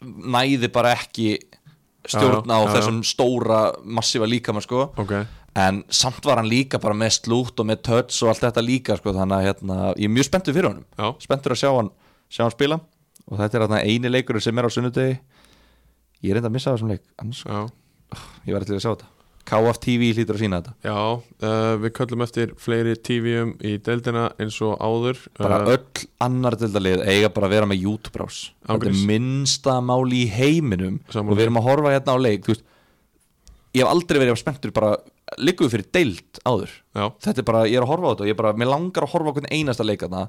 næði 0.04 0.69
bara 0.74 0.91
ekki 0.98 1.38
stjórn 2.10 2.43
Já, 2.43 2.52
á 2.52 2.58
já, 2.60 2.65
já. 2.67 2.74
þessum 2.76 2.98
stóra 3.08 3.60
massífa 3.86 4.28
líkamann 4.28 4.65
sko. 4.65 4.89
Ok, 5.00 5.13
en 5.56 5.84
samt 5.94 6.26
var 6.26 6.42
hann 6.42 6.50
líka 6.50 6.80
bara 6.82 6.98
með 6.98 7.18
slút 7.20 7.62
og 7.62 7.70
með 7.70 7.84
touch 7.86 8.24
og 8.24 8.34
allt 8.34 8.46
þetta 8.48 8.66
líka 8.66 8.98
sko, 8.98 9.13
þannig 9.13 9.38
að 9.38 9.48
hérna, 9.50 9.80
ég 9.94 10.10
er 10.10 10.13
mjög 10.16 10.30
spenntur 10.30 10.58
fyrir 10.58 10.72
honum. 10.72 10.88
Já, 10.98 11.08
spenntur 11.28 11.56
að 11.56 11.62
sjá 11.62 11.70
hann, 11.78 11.94
sjá 12.34 12.44
hann 12.46 12.56
spila. 12.56 12.80
Og 13.30 13.39
þetta 13.39 13.58
er 13.58 13.66
þarna 13.68 13.82
eini 13.86 14.12
leikur 14.12 14.42
sem 14.44 14.60
er 14.60 14.68
á 14.68 14.72
sunnudegi. 14.74 15.18
Ég 16.24 16.32
er 16.32 16.39
reynda 16.39 16.50
að 16.50 16.56
missa 16.58 16.74
þessum 16.74 16.94
leik 16.94 17.04
annars, 17.22 17.44
já. 17.46 17.68
Ég 18.48 18.56
var 18.56 18.66
til 18.66 18.78
að 18.78 18.84
sjá 18.84 18.92
þetta. 18.94 19.10
KF 19.44 19.80
TV 19.84 20.10
hlýtur 20.16 20.38
að 20.38 20.39
sína 20.39 20.60
þetta. 20.62 20.74
Já, 20.88 21.00
uh, 21.20 21.74
við 21.84 21.94
köllum 21.98 22.24
eftir 22.24 22.54
fleiri 22.63 22.94
TV-um 22.96 23.50
í 23.60 23.74
deildina 23.84 24.30
eins 24.39 24.60
og 24.63 24.78
áður. 24.80 25.20
Bara 25.36 25.58
uh, 25.66 25.72
öll 25.76 26.06
annar 26.24 26.56
dildalið 26.60 27.04
eiga 27.04 27.32
bara 27.36 27.50
að 27.50 27.56
vera 27.58 27.68
með 27.68 27.84
YouTube-brás 27.84 28.38
þetta 28.63 28.88
er 28.88 29.02
minnsta 29.10 29.76
máli 29.84 30.24
í 30.24 30.30
heiminum. 30.32 31.02
Sammála. 31.12 31.36
og 31.36 31.39
við 31.42 31.46
erum 31.48 31.60
að 31.60 31.68
horfa 31.68 31.96
hérna 31.98 32.16
á 32.16 32.20
leik 32.24 32.48
veist, 32.48 32.63
ég 33.76 33.84
hef 33.84 33.92
aldrei 33.92 34.22
verið 34.22 34.39
spenntur 34.39 34.74
bara 34.76 34.94
líkuðu 35.41 35.74
fyrir 35.74 35.89
deild 35.96 36.39
áður. 36.46 36.74
Já, 36.93 37.06
þetta 37.26 37.43
er 37.43 37.48
bara, 37.48 37.65
ég 37.69 37.78
er 37.80 37.86
að 37.86 37.91
horfa 37.93 38.10
á 38.10 38.12
þetta 38.13 38.26
og 38.26 38.30
ég 38.30 38.36
er 38.36 38.41
bara, 38.41 38.56
mér 38.60 38.72
langar 38.72 39.08
að 39.08 39.13
horfa 39.13 39.34
á 39.34 39.36
hvern 39.38 39.52
einasta 39.54 39.86
leik 39.88 40.06
þarna. 40.06 40.26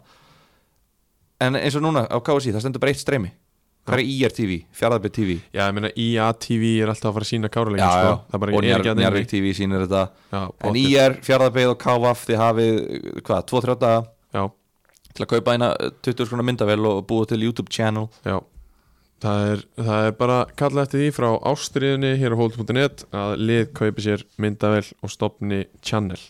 En 1.44 1.58
eins 1.58 1.78
og 1.78 1.84
núna 1.84 2.04
á 2.08 2.18
KSI, 2.24 2.54
það 2.54 2.64
stendur 2.64 2.84
bara 2.84 2.94
eitt 2.94 3.02
streymi 3.02 3.34
hvað 3.84 4.00
er 4.00 4.08
IR 4.08 4.32
TV, 4.32 4.54
fjárðarbyrð 4.72 5.12
TV 5.12 5.34
já, 5.52 5.60
ég 5.66 5.74
meina 5.76 5.90
IA 6.00 6.30
TV 6.40 6.70
er 6.80 6.88
alltaf 6.88 7.10
að 7.10 7.16
fara 7.18 7.26
að 7.26 7.28
sína 7.28 7.50
káruleikin 7.52 7.90
sko. 7.90 8.14
Það 8.32 8.46
og 8.48 8.68
að 8.88 9.00
Njarvík 9.02 9.28
TV 9.28 9.50
sýnir 9.56 9.84
þetta. 9.84 10.04
Já, 10.32 10.40
en. 10.64 10.78
IR, 10.80 11.16
fjárðarbyrð 11.26 11.72
og 11.74 11.78
KVF 11.82 12.22
þið 12.30 12.40
hafið, 12.40 12.78
hvað, 13.20 13.42
2-3 13.52 13.76
daga 13.82 14.48
til 15.14 15.22
að 15.22 15.30
kaupa 15.30 15.54
eina 15.54 15.70
eh, 15.78 15.92
20 16.02 16.26
skrona 16.26 16.46
myndavel 16.46 16.88
og 16.90 17.04
búa 17.06 17.28
til 17.30 17.44
YouTube 17.44 17.70
channel. 17.70 18.08
Já 18.26 18.40
Það 19.24 19.50
er, 19.50 19.60
það 19.80 20.06
er 20.06 20.16
bara 20.20 20.38
kallað 20.52 20.82
eftir 20.84 21.00
því 21.00 21.10
frá 21.16 21.28
ástriðinni 21.48 22.10
hér 22.20 22.34
á 22.36 22.40
hold.net 22.42 23.06
að 23.16 23.30
lið 23.40 23.62
kaupi 23.78 24.04
sér 24.04 24.24
myndavel 24.36 24.84
og 25.00 25.12
stopni 25.12 25.62
channel. 25.80 26.20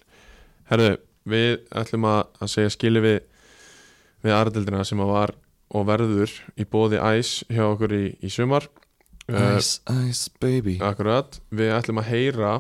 Herðu, 0.71 0.93
við 1.27 1.57
ætlum 1.75 2.07
að, 2.07 2.21
að 2.39 2.53
segja 2.55 2.75
skili 2.77 3.03
við 3.03 3.17
við 4.25 4.33
aðradildina 4.33 4.85
sem 4.89 5.03
að 5.05 5.13
var 5.13 5.35
og 5.75 5.87
verður 5.89 6.33
í 6.61 6.67
bóði 6.71 7.01
æs 7.03 7.33
hjá 7.51 7.65
okkur 7.67 7.93
í, 7.97 8.05
í 8.25 8.31
sumar. 8.33 8.69
Uh, 9.25 9.57
Ice, 9.59 9.81
ice 10.05 10.31
baby. 10.41 10.79
Akkurat, 10.85 11.39
við 11.53 11.73
ætlum 11.75 12.01
að 12.03 12.11
heyra 12.13 12.55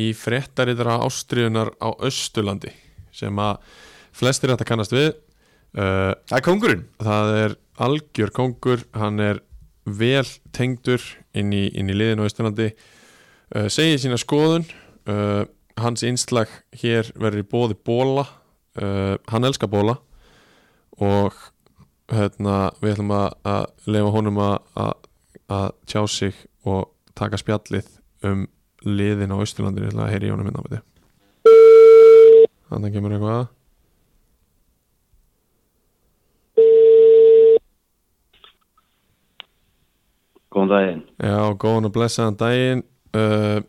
í 0.00 0.10
fréttaritara 0.16 0.98
ástriðunar 1.04 1.74
á 1.76 1.88
Östurlandi 2.08 2.72
sem 3.14 3.36
að 3.42 3.60
flestir 4.16 4.52
þetta 4.52 4.68
kannast 4.68 4.94
við. 4.96 5.12
Uh, 5.70 6.16
Það 6.26 6.38
er 6.40 6.46
kongurinn 6.46 6.86
það 6.98 7.34
er 7.38 7.56
algjör 7.80 8.32
kongur 8.34 8.84
hann 8.96 9.20
er 9.22 9.40
vel 9.84 10.26
tengdur 10.54 11.02
inn 11.36 11.52
í, 11.56 11.68
inn 11.72 11.90
í 11.90 11.96
liðinu 11.96 12.26
á 12.26 12.28
Östurlandi 12.28 12.68
uh, 12.70 13.68
segir 13.72 14.00
sína 14.02 14.18
skoðun 14.20 14.66
uh, 15.08 15.46
hans 15.80 16.04
innslag 16.06 16.50
hér 16.76 17.08
verður 17.16 17.44
í 17.44 17.48
bóði 17.48 17.78
bóla 17.88 18.26
uh, 18.80 19.16
hann 19.32 19.48
elskar 19.48 19.72
bóla 19.72 19.96
og 21.00 21.36
hérna, 22.12 22.70
við 22.82 22.96
ætlum 22.96 23.14
að, 23.16 23.28
að 23.48 23.92
lefa 23.94 24.14
honum 24.16 24.40
að, 24.42 24.56
að, 25.48 25.70
tjá 25.88 26.02
sig 26.10 26.36
og 26.68 26.90
taka 27.16 27.38
spjallið 27.40 27.88
um 28.26 28.44
liðin 28.84 29.32
á 29.32 29.40
Austurlandi 29.40 29.86
ég 29.86 29.94
ætla 29.94 30.06
að 30.06 30.12
heyri 30.14 30.28
í 30.28 30.34
honum 30.34 30.50
þið 30.50 30.82
þannig 32.70 32.94
kemur 32.94 33.16
eitthvað 33.16 33.48
Góðan 40.50 40.70
daginn. 40.72 41.02
Já, 41.22 41.36
góðan 41.62 41.86
og 41.86 41.92
blessaðan 41.94 42.36
daginn 42.40 42.80
uh, 43.14 43.60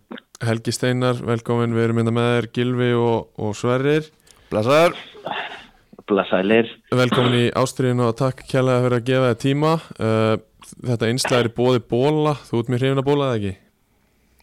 Helgi 0.42 0.74
Steinar, 0.74 1.20
velkomin 1.22 1.76
við 1.78 1.84
erum 1.86 2.00
mynda 2.02 2.14
með 2.16 2.30
þér, 2.32 2.48
Gilvi 2.56 2.88
og, 2.98 3.28
og 3.38 3.52
Sverrir 3.60 4.08
Blessaður 4.50 4.98
Blessaðilir. 6.10 6.72
Velkomin 6.98 7.38
í 7.38 7.44
ástriðinu 7.62 8.08
og 8.10 8.16
takk 8.20 8.42
kjærlega 8.50 8.82
fyrir 8.88 8.98
að 8.98 9.06
gefa 9.12 9.30
þér 9.30 9.40
tíma 9.46 9.76
uh, 9.78 10.34
Þetta 10.72 11.12
einslæðir 11.12 11.52
er 11.52 11.54
bóði 11.62 11.84
bóla 11.94 12.34
Þú 12.48 12.64
út 12.64 12.74
mér 12.74 12.84
hrifin 12.84 13.04
að 13.04 13.10
bóla 13.12 13.30
eða 13.30 13.38
ekki? 13.38 13.54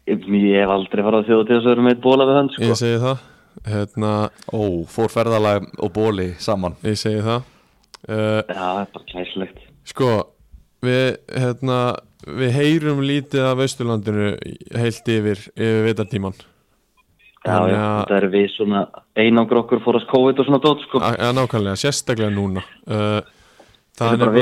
Ég 0.08 0.62
hef 0.62 0.72
aldrei 0.78 1.04
farað 1.04 1.26
þjóð 1.28 1.42
til 1.42 1.56
þess 1.56 1.66
að 1.66 1.72
vera 1.74 1.84
með 1.84 1.96
eitt 1.96 2.04
bóla 2.06 2.28
við 2.30 2.38
hann, 2.38 2.50
sko. 2.54 2.64
Ég 2.70 2.78
segi 2.80 3.02
það 3.02 3.26
hérna, 3.68 4.12
Ó, 4.54 4.62
fór 4.94 5.10
ferðalag 5.12 5.66
og 5.82 5.92
bóli 5.98 6.30
saman 6.40 6.78
Ég 6.86 6.96
segi 7.02 7.20
það 7.26 7.40
uh, 7.42 8.40
Já, 8.46 8.62
það 8.62 8.82
er 8.84 8.92
bara 8.94 9.08
klæslegt. 9.10 9.64
Sko, 9.88 10.12
við, 10.86 11.06
hérna, 11.34 11.78
við 12.26 12.54
heyrum 12.56 13.02
lítið 13.04 13.46
af 13.46 13.60
Austurlandinu 13.62 14.30
heilt 14.74 15.10
yfir, 15.14 15.42
yfir 15.54 15.84
vitartíman 15.86 16.38
Já, 17.46 17.54
já, 17.70 17.82
þetta 18.02 18.16
er 18.16 18.26
við 18.32 18.48
svona 18.52 18.80
einangur 19.16 19.62
okkur 19.62 19.80
fórast 19.84 20.08
COVID 20.10 20.40
og 20.42 20.48
svona 20.48 20.58
dót, 20.60 20.82
sko. 20.84 21.00
Já, 21.00 21.30
nákvæmlega, 21.32 21.78
sérstaklega 21.80 22.34
núna 22.34 22.64
uh, 22.90 23.22
Það 23.96 24.10
er 24.10 24.24
bara 24.24 24.32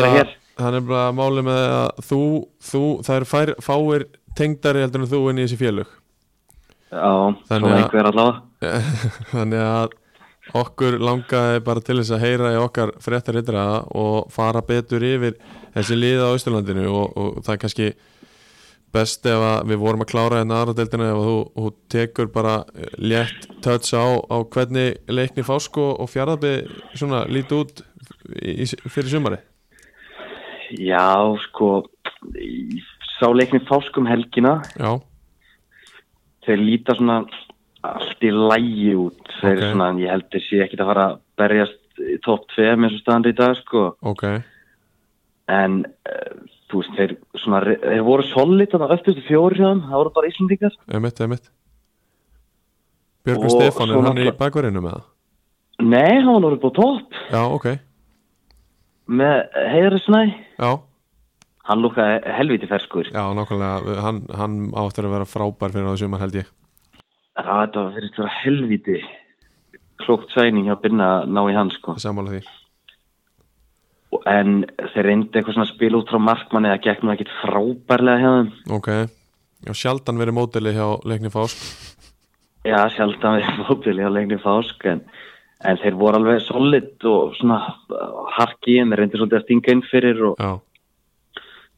bara 0.56 0.70
er 0.80 0.86
bara 0.88 1.04
máli 1.12 1.44
með 1.44 1.62
að 1.66 2.00
þú, 2.08 2.22
þú 2.64 2.82
það 3.04 3.20
eru 3.20 3.28
fær, 3.30 3.54
fáir 3.62 4.06
tengdari 4.36 4.82
heldur 4.84 5.04
en 5.04 5.12
þú 5.12 5.22
inn 5.30 5.42
í 5.42 5.44
þessi 5.44 5.60
félög 5.60 5.92
Já, 6.86 7.12
Þannig 7.50 7.66
svona 7.66 7.78
einhver 7.82 8.08
allavega. 8.12 8.80
Þannig 9.34 9.62
að 9.66 9.96
okkur 10.54 10.98
langaði 11.02 11.62
bara 11.66 11.82
til 11.82 11.98
þess 12.00 12.14
að 12.14 12.22
heyra 12.22 12.52
í 12.54 12.59
okkar 12.61 12.92
fréttar 13.02 13.38
ytra 13.40 13.64
og 13.98 14.28
fara 14.32 14.62
betur 14.66 15.02
yfir 15.02 15.35
þessi 15.74 15.98
liða 15.98 16.28
á 16.30 16.32
Austurlandinu 16.35 16.87
og, 16.90 17.16
og 17.16 17.40
það 17.42 17.54
er 17.54 17.62
kannski 17.64 17.88
best 18.94 19.26
ef 19.28 19.42
við 19.66 19.80
vorum 19.82 20.04
að 20.04 20.11
klára 20.12 20.40
hérna 20.40 20.61
aðra 20.61 20.76
deildina 20.78 21.11
ef 21.11 21.24
þú, 21.26 21.35
þú 21.56 21.72
tekur 21.92 22.30
bara 22.32 22.54
létt 22.96 23.48
touch 23.64 23.92
á, 23.92 24.06
á 24.06 24.37
hvernig 24.54 25.00
leikni 25.11 25.44
fásk 25.46 25.76
og, 25.82 26.06
fjárðabbi 26.12 26.54
svona 26.94 27.24
líti 27.28 27.59
út 27.59 27.82
í, 28.40 28.62
í, 28.62 28.68
fyrir 28.87 29.12
sumari 29.12 29.42
Já, 30.82 31.37
sko, 31.44 31.85
sá 33.18 33.28
leikni 33.30 33.61
fáskum 33.68 34.09
helgina, 34.11 34.59
Já, 34.74 34.96
þeir 36.46 36.62
líta 36.62 36.96
svona 36.98 37.20
allt 37.96 38.22
í 38.27 38.31
lægi 38.35 38.92
út. 38.99 39.22
Þeir 39.40 39.57
Ok. 39.57 39.64
svona, 39.72 39.88
ég 40.03 40.11
held 40.11 40.29
þeir 40.33 40.44
sé 40.49 40.61
ekkit 40.66 40.81
að 40.85 40.90
fara 40.92 41.07
að 41.11 41.18
berjast 41.38 42.01
í 42.01 42.18
topp 42.25 42.46
2 42.57 42.66
eins 42.77 42.94
og 42.99 43.01
staðan 43.03 43.27
í 43.31 43.35
dag, 43.37 43.57
sko. 43.62 43.96
ok 44.03 44.25
En, 45.49 45.85
uh, 45.87 46.33
þú 46.70 46.81
veist, 46.83 46.96
þeir 46.99 47.12
svona, 47.38 47.61
þeir 47.79 48.03
voru 48.03 48.25
solid 48.33 48.68
þannig 48.72 48.88
að 48.90 48.96
öftustu 48.99 49.22
fjóri 49.29 49.61
þeim, 49.61 49.83
það 49.87 50.01
voru 50.01 50.11
bara 50.16 50.31
Björgun 53.27 53.44
Og 53.46 53.55
Stefán, 53.55 53.90
er 53.90 54.03
hann 54.07 54.18
í 54.22 54.31
bakverðinu 54.38 54.83
með 54.83 54.96
það? 54.96 55.05
Nei, 55.87 56.14
hann 56.25 56.44
upp 56.59 56.66
á 56.66 56.70
topp 56.81 57.16
Já, 57.31 57.42
ok, 57.53 57.66
með 59.09 59.35
Heiðri 59.72 60.03
Snæ. 60.07 60.20
já, 60.59 60.70
Hann 61.66 61.83
lúkaði 61.83 62.20
helviti 62.37 62.66
ferskur. 62.70 63.09
já, 63.11 63.22
nákvæmlega 63.35 63.96
hann, 64.03 64.20
hann 64.35 64.55
áttur 64.79 65.09
að 65.09 65.14
vera 65.16 65.27
frábær 65.27 65.72
fyrir 65.75 65.90
á 65.90 65.99
sumar 65.99 66.20
held 66.22 66.35
ég 66.38 66.46
Það 67.37 67.62
þetta 67.62 67.87
verið 67.94 68.11
að 68.11 68.20
vera 68.20 68.37
helviti 68.40 69.01
klókt 70.03 70.33
sæning 70.33 70.68
hjá 70.68 70.77
Binna 70.81 71.09
að 71.18 71.35
ná 71.37 71.42
í 71.51 71.57
hann 71.57 71.72
sko. 71.75 71.96
Sammála 72.01 72.37
því 72.37 72.44
En 74.27 74.62
þeir 74.94 75.05
reyndi 75.11 75.37
eitthvað 75.37 75.57
svona 75.57 75.66
að 75.66 75.75
spila 75.75 75.99
út 76.01 76.11
frá 76.11 76.20
markmanni 76.22 76.70
eða 76.72 76.94
nú 77.05 77.12
ekkit 77.12 77.33
frábærlega 77.42 78.22
hjá 78.22 78.31
þeim. 78.37 78.49
Ok, 78.79 78.88
já, 79.66 79.72
sjaldan 79.77 80.20
verið 80.22 80.38
mótili 80.38 80.72
hjá 80.72 80.87
leikni 81.05 81.33
Fásk 81.35 81.96
Já, 82.66 82.81
sjaldan 82.90 83.38
við 83.38 83.66
fótbili 83.68 84.05
á 84.09 84.11
leikni 84.11 84.38
fásk 84.42 84.87
en, 84.90 85.03
en 85.62 85.79
þeir 85.83 85.99
voru 86.01 86.20
alveg 86.20 86.42
solid 86.42 87.05
og 87.07 87.37
svona 87.38 87.61
harki 88.38 88.81
en 88.81 88.90
þeir 88.90 89.03
reyndi 89.03 89.20
svolítið 89.20 89.38
að 89.38 89.44
stinga 89.44 89.75
inn 89.75 89.85
fyrir 89.87 90.22
og 90.31 90.40
Já, 90.42 90.51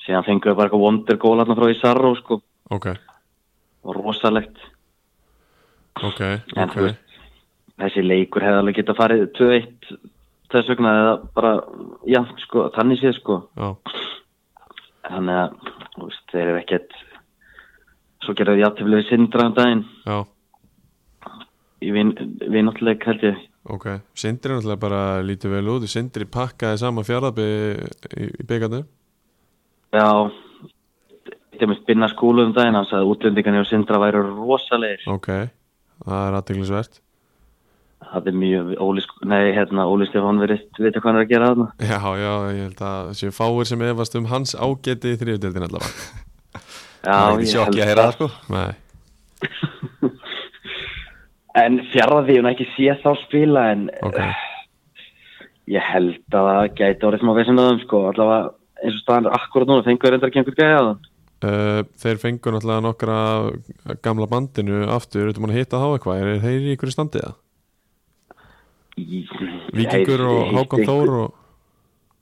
síðan 0.07 0.27
fenguðu 0.31 0.57
bara 0.57 0.71
eitthvað 0.71 0.85
wonder 0.87 1.21
goal 1.21 1.37
hérna 1.43 1.59
frá 1.59 1.69
Isarro 1.75 2.15
sko 2.17 2.41
ok, 2.73 2.89
og 3.85 3.99
rosalegt. 3.99 4.57
Ok, 6.05 6.21
En 6.57 6.65
ok. 6.69 6.75
þú 6.77 6.85
veist, 6.87 7.19
þessi 7.83 8.03
leikur 8.07 8.43
hefði 8.47 8.61
alveg 8.63 8.79
getað 8.81 8.99
farið 9.01 9.27
2-1 9.39 9.99
þess 10.53 10.71
vegna 10.73 10.93
eða 11.03 11.13
bara, 11.37 11.53
já, 12.09 12.23
sko, 12.47 12.69
þannig 12.77 13.01
séð 13.03 13.17
sko. 13.21 13.41
Já, 13.59 13.69
Þannig 15.09 15.39
að, 15.41 15.53
veist, 16.03 16.25
þeir 16.33 16.43
eru 16.51 16.59
ekkert, 16.61 16.97
svo 18.25 18.35
gerðu 18.37 18.59
jafntöflu 18.61 18.99
við 18.99 19.07
sindra 19.09 19.47
um 19.49 19.55
daginn. 19.57 19.85
Já, 20.05 20.19
í 21.81 21.93
vin, 21.95 22.11
vináttuleik 22.51 23.05
held 23.09 23.23
ég. 23.29 23.39
ok 23.69 23.87
Sindri 24.17 24.53
náttúrulega 24.55 24.81
bara 24.81 25.01
lítið 25.23 25.53
vel 25.55 25.69
út. 25.75 25.85
Sindri 25.89 26.25
pakkaði 26.27 26.81
saman 26.81 27.05
fjárðabi 27.07 27.45
í, 28.17 28.29
í 28.41 28.47
byggarnu 28.49 28.81
Já, 29.95 30.09
þeim 31.61 31.73
er 31.75 31.79
spinna 31.81 32.09
skúlu 32.13 32.45
um 32.49 32.53
daginn, 32.57 32.75
hann 32.77 32.89
sagði 32.89 33.05
að 33.07 33.13
útlendingarnir 33.15 33.65
og 33.65 33.69
sindra 33.71 34.01
væru 34.03 34.21
rosalegir. 34.35 35.05
Ok, 35.09 35.29
það 36.09 36.25
er 36.29 36.39
aðteglisvert 36.41 36.99
Það 38.09 38.29
er 38.31 38.37
mjög, 38.41 38.69
Óli, 38.81 39.03
nei, 39.29 39.51
hérna, 39.53 39.85
Óli 39.91 40.07
Stefán 40.09 40.39
verið, 40.41 40.61
veit 40.79 40.95
hvað 40.95 41.09
hann 41.11 41.19
er 41.19 41.25
að 41.25 41.33
gera 41.33 41.49
þarna. 41.51 41.67
Já, 41.83 41.99
já, 42.17 42.31
ég 42.55 42.61
held 42.63 42.83
að 42.89 43.09
þessi 43.11 43.31
fáir 43.37 43.69
sem 43.69 43.83
efast 43.89 44.17
um 44.17 44.29
hans 44.31 44.55
ágeti 44.55 45.13
í 45.13 45.19
þriðudeldin 45.21 45.67
allavega. 45.67 46.07
Já, 47.09 47.15
Það 47.15 47.33
ekki 47.35 47.51
sjokki 47.51 47.83
að 47.85 47.93
það 47.99 48.15
sko. 48.15 48.29
Nei, 48.55 48.73
En 51.59 51.81
fjarrði 51.93 52.39
hún 52.39 52.49
ekki 52.53 52.67
sé 52.77 52.95
þá 53.03 53.11
spila 53.25 53.65
en 53.73 53.87
ok, 54.07 54.19
ég 55.75 55.87
held 55.93 56.37
að 56.39 56.49
það 56.53 56.69
gæti 56.79 57.09
orðið 57.09 57.23
smá 57.25 57.33
veginn 57.39 57.63
að 57.63 57.71
þeim 57.71 57.81
sko, 57.85 58.03
allavega 58.13 58.51
eins 58.79 58.95
og 58.95 59.03
staðan 59.03 59.31
akkurat 59.35 59.71
núna, 59.71 59.87
fengur 59.87 60.15
reyndar 60.15 60.31
ekki 60.31 60.43
einhvern 60.43 60.59
gæði 60.61 60.77
að 60.77 60.87
það. 60.89 61.09
Uh, 61.47 61.83
Þeir 62.03 62.23
fengu 62.23 62.55
náttúrulega 62.55 62.85
nokkra 62.85 63.19
af 63.39 64.01
gamla 64.05 64.29
bandinu 64.31 64.85
aftur, 64.95 65.29
ertu 65.31 65.43
mann 65.45 65.55
að 65.55 65.61
hitta 65.63 65.83
þá 65.83 65.89
eitthvað 65.97 66.23
er 66.23 66.41
þeir 66.47 66.67
í 66.69 66.75
ykkur 66.77 66.95
standi 66.95 67.25
það? 67.25 67.37
Víkingur 69.79 70.25
og 70.27 70.55
Hákon 70.57 70.87
Þór 70.89 71.13
og 71.23 71.37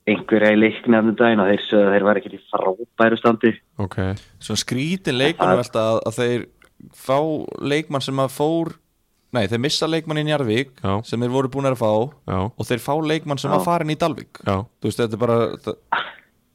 Einhverja 0.07 0.53
í 0.55 0.59
leikni 0.61 0.95
af 0.95 1.03
þeim 1.03 1.15
daginn 1.19 1.41
og 1.43 1.49
þeir 1.51 1.63
þeir 1.91 2.03
var 2.07 2.19
ekki 2.21 2.29
í 2.37 2.43
frábæru 2.47 3.17
standi. 3.19 3.49
Ok, 3.83 3.97
Svona 4.39 4.61
skrítin 4.61 5.17
leikmann 5.19 5.59
að, 5.59 5.97
að 6.07 6.13
þeir 6.15 6.45
fá 6.95 7.17
leikmann 7.59 8.05
sem 8.05 8.21
að 8.23 8.35
fór 8.37 8.77
Nei, 9.35 9.43
þeir 9.51 9.59
missa 9.59 9.89
leikmann 9.91 10.21
í 10.21 10.23
Njarvík 10.29 10.77
Já. 10.79 10.93
sem 11.03 11.19
þeir 11.19 11.33
voru 11.33 11.49
búin 11.51 11.67
að 11.67 11.75
fá 11.81 11.89
já, 12.31 12.37
og 12.47 12.67
þeir 12.69 12.79
fá 12.79 12.93
leikmann 13.03 13.41
sem 13.41 13.51
Já. 13.51 13.57
að 13.57 13.65
fara 13.67 13.83
inn 13.83 13.91
í 13.91 13.97
Dalvík 13.99 14.39
já 14.39 14.55
Þú 14.63 14.87
veist, 14.87 15.01
þetta 15.01 15.17
er 15.17 15.21
bara 15.25 15.37
þetta, 15.57 15.73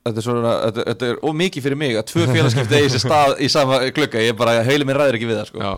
þetta 0.02 0.18
er 0.18 0.24
svona, 0.26 0.52
þetta, 0.66 0.84
þetta 0.90 1.08
er 1.12 1.18
ómikið 1.30 1.64
fyrir 1.66 1.78
mig 1.78 1.96
að 1.98 2.06
tvö 2.10 2.26
félagskipti 2.30 2.78
eigi 2.78 2.92
sér 2.96 3.02
stað 3.04 3.34
í 3.42 3.48
sama 3.52 3.78
klukka 3.94 4.22
ég 4.22 4.32
er 4.34 4.38
bara, 4.38 4.62
heilin 4.66 4.88
minn 4.88 4.98
ræður 4.98 5.18
ekki 5.18 5.28
við 5.30 5.40
það 5.40 5.50
sko. 5.52 5.66
Já 5.66 5.74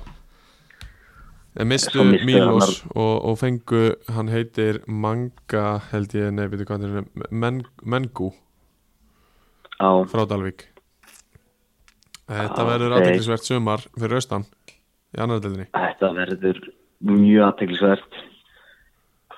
Þeir 1.55 1.69
mistu 1.71 2.03
mistu 2.03 2.27
Mílos 2.27 2.65
hann- 2.83 2.95
og, 2.99 3.13
og 3.31 3.37
fengu, 3.39 3.83
hann 4.11 4.31
heitir 4.33 4.81
Manga, 4.91 5.67
held 5.93 6.17
ég, 6.19 6.33
nei, 6.35 6.49
veitu 6.51 6.67
hvað 6.67 6.83
hann 6.83 6.97
er 6.99 7.29
Men, 7.31 7.61
Mengu 7.85 8.33
Já, 9.79 9.91
frá 10.11 10.25
Dalvík 10.27 10.65
Þetta 12.27 12.59
Já, 12.59 12.69
verður 12.73 12.91
ok. 12.97 12.99
aðteklisvert 12.99 13.47
sumar 13.47 13.85
fyrir 13.95 14.19
austan 14.19 14.49
í 15.15 15.21
annar 15.23 15.43
deildinni 15.45 15.69
þetta 15.71 16.11
verður 16.17 16.63
mjög 17.05 17.43
aðteglisvert. 17.51 18.23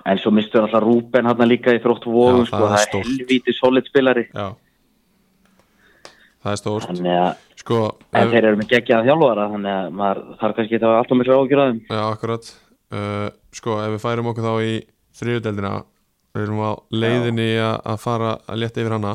En 0.07 0.21
svo 0.23 0.31
mistur 0.31 0.63
alltaf 0.63 0.85
Rúben 0.85 1.27
hann 1.27 1.49
líka 1.51 1.75
í 1.75 1.81
þrótt 1.83 2.05
vóðum, 2.07 2.45
sko, 2.47 2.61
það 2.63 2.77
er 2.77 2.85
stórt. 2.85 3.09
helvíti 3.11 3.55
solid 3.57 3.89
spilari. 3.91 4.29
Já 4.31 4.55
Það 6.47 6.53
er 6.53 6.61
stórt. 6.61 7.01
Sko, 7.59 7.79
en 8.15 8.21
ef, 8.21 8.31
þeir 8.31 8.45
eru 8.45 8.59
með 8.61 8.69
geggjaða 8.71 9.07
þjálfara, 9.09 9.47
þannig 9.51 9.73
að 9.73 9.89
maður 9.99 10.21
þarf 10.43 10.59
kannski 10.59 10.79
að 10.79 10.85
hafa 10.87 11.01
alltaf 11.03 11.19
miklu 11.19 11.39
þeim. 11.51 11.81
já, 11.91 12.03
akkurat. 12.05 12.51
Uh, 12.95 13.29
Sko, 13.57 13.79
ef 13.83 13.95
við 13.97 14.05
færum 14.05 14.31
okkur 14.31 14.47
þá 14.47 14.53
í 14.63 14.77
þriðudeldina 15.19 15.73
við 16.37 16.45
erum 16.45 16.63
á 16.63 16.73
leiðinni 16.95 17.49
að, 17.59 17.77
að 17.91 17.99
fara 18.05 18.31
að 18.47 18.61
leta 18.63 18.83
yfir 18.85 18.95
hana. 18.95 19.15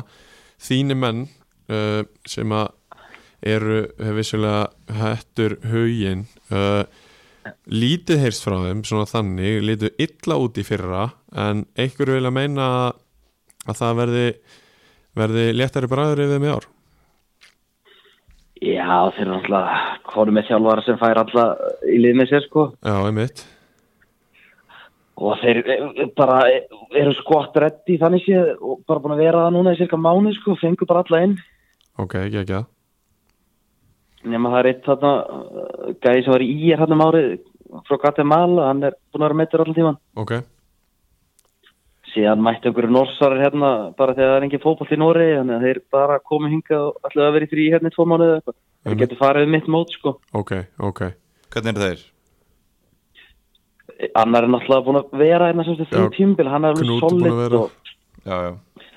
Þínu 0.60 0.98
menn 0.98 1.22
uh, 1.72 2.02
sem 2.28 2.52
að 2.52 2.68
eru 3.42 3.78
vissulega 4.18 4.98
hættur 5.00 5.56
hugin 5.72 6.26
uh, 6.52 6.84
lítið 7.66 8.20
heyrst 8.26 8.44
frá 8.44 8.58
þeim 8.66 8.84
svona 8.86 9.08
þannig, 9.08 9.62
lítið 9.66 10.04
illa 10.04 10.36
út 10.38 10.60
í 10.60 10.66
fyrra 10.66 11.08
en 11.32 11.64
einhverju 11.74 12.20
vilja 12.20 12.34
meina 12.34 12.68
að 12.82 13.00
að 13.62 13.78
það 13.78 13.98
verði 14.00 14.28
verði 15.18 15.48
léttari 15.54 15.90
bræður 15.90 16.24
yfir 16.24 16.42
með 16.42 16.56
ár 16.56 16.71
Já, 18.62 19.10
þeir 19.16 19.24
eru 19.26 19.38
alltaf 19.40 20.02
konum 20.12 20.36
með 20.38 20.50
þjálfara 20.50 20.84
sem 20.86 20.98
fær 21.00 21.20
alltaf 21.24 21.86
í 21.90 21.96
lið 21.98 22.18
með 22.20 22.30
sér 22.30 22.44
sko. 22.46 22.68
Já, 22.78 22.94
einmitt. 23.08 23.42
Og 25.22 25.34
þeir 25.42 25.60
eh, 25.66 26.04
bara 26.18 26.38
eh, 26.50 26.68
eru 27.02 27.14
skott 27.18 27.58
reddi 27.58 27.98
þannig 28.00 28.22
séð 28.26 28.52
og 28.60 28.84
bara 28.86 29.02
búin 29.02 29.16
að 29.16 29.24
vera 29.24 29.46
það 29.46 29.56
núna 29.56 29.74
í 29.74 29.80
cirka 29.80 29.98
mánu 29.98 30.34
sko, 30.38 30.54
fengur 30.62 30.88
bara 30.90 31.02
alla 31.02 31.24
inn. 31.26 31.34
Ok, 31.98 32.16
ekki 32.22 32.42
ekki 32.42 32.54
það. 32.54 32.70
Nema 34.32 34.52
það 34.52 34.60
er 34.60 34.70
eitt 34.70 34.86
þarna 34.86 35.12
gæði 36.04 36.22
sem 36.22 36.32
var 36.36 36.44
í 36.46 36.50
ír 36.68 36.82
hann 36.84 36.94
um 36.94 37.04
árið 37.08 37.28
frá 37.88 37.98
Guatemala, 37.98 38.68
hann 38.70 38.84
er 38.86 38.96
búin 39.10 39.24
að 39.24 39.28
vera 39.30 39.38
meittur 39.40 39.62
allan 39.64 39.76
tíman 39.76 39.98
Ok, 40.20 40.34
síðan 42.12 42.44
mætti 42.44 42.68
einhverju 42.68 42.92
norsarar 42.92 43.40
hérna 43.40 43.72
bara 43.96 44.14
þegar 44.16 44.30
það 44.30 44.38
er 44.38 44.46
engin 44.46 44.62
fótboll 44.62 44.92
í 44.92 44.98
Nóri 45.00 45.28
þannig 45.32 45.56
að 45.56 45.66
þeir 45.66 45.82
bara 45.94 46.20
komu 46.20 46.50
hingað 46.52 46.86
og 46.88 47.08
ætlaði 47.08 47.26
að 47.28 47.36
vera 47.36 47.48
í 47.48 47.52
frí 47.52 47.66
hérna 47.72 47.92
í 47.92 47.96
tvo 47.96 48.06
mánuði 48.08 48.30
eða 48.30 48.40
eitthvað. 48.40 48.58
Þeir 48.82 48.98
getur 49.02 49.20
farið 49.20 49.44
við 49.46 49.52
mitt 49.54 49.68
mót 49.70 49.94
sko. 49.94 50.16
Ok, 50.36 50.56
ok. 50.82 51.04
Hvernig 51.52 51.72
eru 51.72 51.86
þeir? 51.86 52.08
annar 54.18 54.46
er 54.46 54.50
náttúrulega 54.50 54.86
búin 54.86 54.98
að 54.98 55.12
vera 55.20 55.48
hérna 55.50 55.64
sem 55.66 55.76
þetta 55.78 55.86
Já, 55.86 56.00
þrjú 56.00 56.12
tímbil, 56.16 56.48
hann 56.50 56.64
er 56.66 56.74
alveg 56.74 56.88
er 56.88 57.02
solid 57.04 57.56
og, 57.58 57.94
Já, 58.26 58.36
já. 58.48 58.88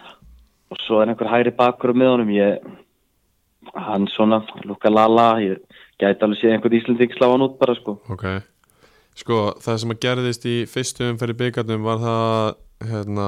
Og 0.74 0.82
svo 0.82 1.01
er 1.01 1.11
einhver 1.11 1.30
hægri 1.30 1.53
bakur 1.55 1.93
með 1.93 2.11
honum 2.13 2.34
ég, 2.34 2.66
hann 3.86 4.07
svona 4.13 4.41
Luka 4.66 4.89
Lala, 4.89 5.28
ég 5.43 5.61
gæti 6.01 6.26
alveg 6.26 6.41
séð 6.41 6.55
einhvern 6.55 6.78
Íslanding 6.80 7.16
slá 7.16 7.30
hann 7.32 7.45
út 7.45 7.57
bara 7.61 7.78
sko. 7.78 7.99
Ok 8.09 8.26
Sko, 9.16 9.39
það 9.63 9.80
sem 9.82 9.93
að 9.93 10.01
gerðist 10.03 10.45
í 10.49 10.55
fyrstu 10.68 11.07
umferð 11.07 11.36
í 11.36 11.39
byggarnum 11.39 11.86
var 11.86 12.01
það 12.03 12.89
hérna, 12.89 13.28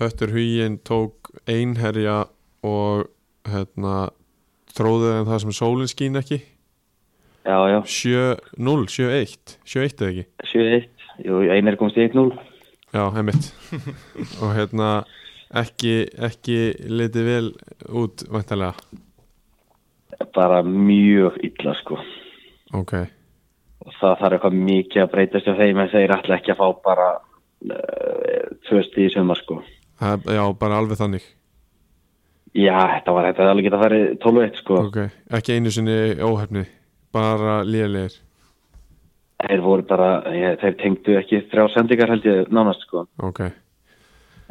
Höttur 0.00 0.34
Huginn 0.34 0.80
tók 0.84 1.30
einherja 1.48 2.24
og 2.66 3.06
hérna, 3.48 4.10
tróði 4.76 5.12
en 5.14 5.28
það 5.30 5.42
sem 5.44 5.56
sólinn 5.56 5.92
skín 5.92 6.18
ekki. 6.20 6.40
Já, 7.46 7.58
já, 7.70 7.78
7-0, 7.86 8.88
7-1 8.90 9.56
7-1 9.62 10.02
eða 10.02 10.10
ekki? 10.10 10.24
7-1 10.50 11.26
jú, 11.28 11.40
einar 11.54 11.78
komst 11.78 11.94
í 11.94 12.08
1-0 12.08 12.32
Já, 12.90 13.04
heimitt 13.14 13.52
og 14.42 14.50
hérna 14.56 14.88
ekki, 15.54 16.08
ekki 16.26 16.58
litið 16.90 17.30
vel 17.30 17.52
út 18.02 18.26
væntalega 18.26 18.74
bara 20.36 20.62
mjög 20.62 21.38
illa 21.44 21.74
sko. 21.80 21.98
Ok, 22.76 22.92
það 24.00 24.18
þarf 24.20 24.36
eitthvað 24.36 24.58
mikið 24.66 25.02
að 25.02 25.10
breytast 25.14 25.48
hjá 25.48 25.56
þeim 25.60 25.80
en 25.82 25.90
þeir 25.92 26.14
ætla 26.16 26.38
ekki 26.38 26.52
að 26.54 26.60
fá 26.60 26.66
bara 26.88 27.08
uh, 27.16 28.46
tvö 28.68 28.82
stíð 28.86 29.08
í 29.08 29.14
sumar 29.14 29.40
sko. 29.40 29.58
Það, 30.00 30.30
já, 30.36 30.42
bara 30.60 30.80
alveg 30.80 31.00
þannig. 31.00 31.26
Já, 32.56 32.76
þetta 32.94 33.14
var 33.16 33.28
þetta 33.30 33.50
alveg 33.50 33.68
geta 33.68 33.82
farið 33.82 34.06
12-1 34.24 34.62
sko. 34.62 34.80
Ok, 34.88 34.98
ekki 35.38 35.56
einu 35.56 35.72
sinni 35.74 35.98
óhefni 36.24 36.64
bara 37.16 37.60
lélegir. 37.66 38.18
Þeir 39.36 39.62
voru 39.64 39.84
bara, 39.84 40.10
ég, 40.32 40.56
þeir 40.62 40.76
tengdu 40.80 41.16
ekki 41.20 41.42
þrjá 41.50 41.68
sendingar 41.74 42.14
held 42.14 42.26
ég 42.28 42.52
nánast 42.52 42.86
sko. 42.88 43.04
Ok, 43.24 43.42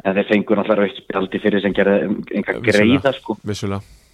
en 0.06 0.18
þeir 0.18 0.28
fengur 0.30 0.60
náttúrulega 0.60 0.86
raukt 0.86 1.02
spjaldi 1.02 1.42
fyrir 1.42 1.64
sem 1.64 1.74
gerði 1.74 2.10
einhver 2.38 2.60
greiða 2.64 3.14
sko. 3.16 3.38
vissulega 3.46 4.05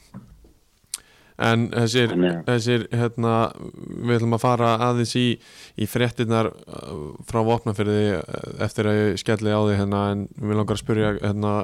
En 1.41 1.69
þessir, 1.73 2.13
þessir 2.47 2.87
hérna, 2.93 3.37
við 3.89 4.19
ætlum 4.19 4.37
að 4.37 4.43
fara 4.43 4.73
aðeins 4.89 5.15
í, 5.17 5.27
í 5.81 5.89
fréttinnar 5.89 6.51
uh, 6.53 7.07
frá 7.29 7.41
vopnafyrði 7.47 8.19
eftir 8.63 8.91
að 8.91 8.99
ég 8.99 9.23
skelli 9.23 9.55
á 9.55 9.61
því 9.61 9.79
hérna, 9.81 10.03
en 10.13 10.27
við 10.37 10.61
langar 10.61 10.77
að 10.77 10.83
spyrja 10.85 11.15
hérna, 11.23 11.55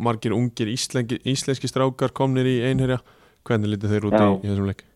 margir 0.00 0.36
ungir 0.36 0.72
íslenski, 0.72 1.20
íslenski 1.28 1.70
strákar 1.70 2.14
komnir 2.16 2.48
í 2.48 2.62
einherja. 2.70 3.02
Hvernig 3.46 3.74
lítið 3.74 3.96
þeir 3.96 4.08
út 4.08 4.16
Já. 4.16 4.26
í, 4.30 4.48
þessum 4.48 4.70
leik? 4.70 4.86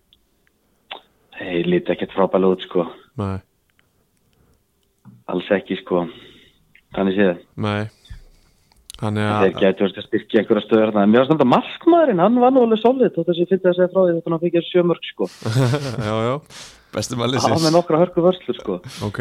þeir 1.36 1.68
líti 1.68 1.92
ekkert 1.92 2.14
frábæla 2.16 2.48
út 2.54 2.64
sko. 2.64 2.86
Nei, 3.20 3.36
alls 5.28 5.48
ekki 5.52 5.76
sko. 5.82 6.06
Þannig 6.96 7.18
séð. 7.18 7.40
Nei 7.60 8.05
Þannig 8.96 9.26
þeir 9.26 9.46
að 9.46 9.58
gætu 9.60 9.84
verið 9.84 9.98
að 10.00 10.06
styrkja 10.06 10.40
einhverja 10.40 10.64
stöður 10.64 10.86
þarna. 10.86 11.02
en 11.02 11.10
mér 11.12 11.20
var 11.20 11.26
standa 11.28 11.46
markmaðurinn, 11.52 12.22
hann 12.24 12.38
var 12.40 12.54
nú 12.54 12.62
alveg 12.64 12.80
solid 12.80 13.12
þótt 13.12 13.26
þess 13.28 13.36
að 13.36 13.42
ég 13.42 13.50
fyndi 13.50 13.68
að 13.68 13.76
segja 13.76 13.90
frá 13.92 14.00
því 14.00 14.14
þetta 14.14 14.32
hann 14.32 14.44
fikk 14.44 14.56
sjömörk 14.70 15.08
sko. 15.10 15.28
Já, 16.08 16.14
já, 16.26 16.36
Bestum 16.96 17.20
hann 17.20 17.26
að 17.26 17.26
var 17.26 17.32
lýsins 17.34 17.66
með 17.66 17.76
nokkra 17.76 18.00
hörku 18.00 18.24
vörslur 18.24 18.60
sko. 18.60 18.78
Ok. 19.04 19.20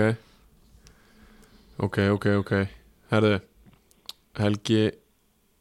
Ok, 1.84 1.99
ok, 2.15 2.28
ok. 2.39 2.53
Herðu, 3.11 3.34
Helgi 4.39 4.84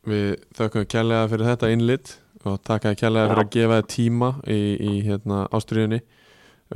við 0.09 0.29
þökkum 0.55 0.87
kærlega 0.91 1.29
fyrir 1.33 1.51
þetta 1.51 1.73
innlit 1.75 2.15
og 2.45 2.59
takkaði 2.67 3.01
kærlega 3.01 3.31
fyrir 3.31 3.45
að 3.45 3.55
gefa 3.55 3.79
þér 3.81 3.89
tíma 3.95 4.31
í, 4.47 4.61
í 4.77 4.93
hérna, 5.07 5.45
ástriðunni 5.55 6.01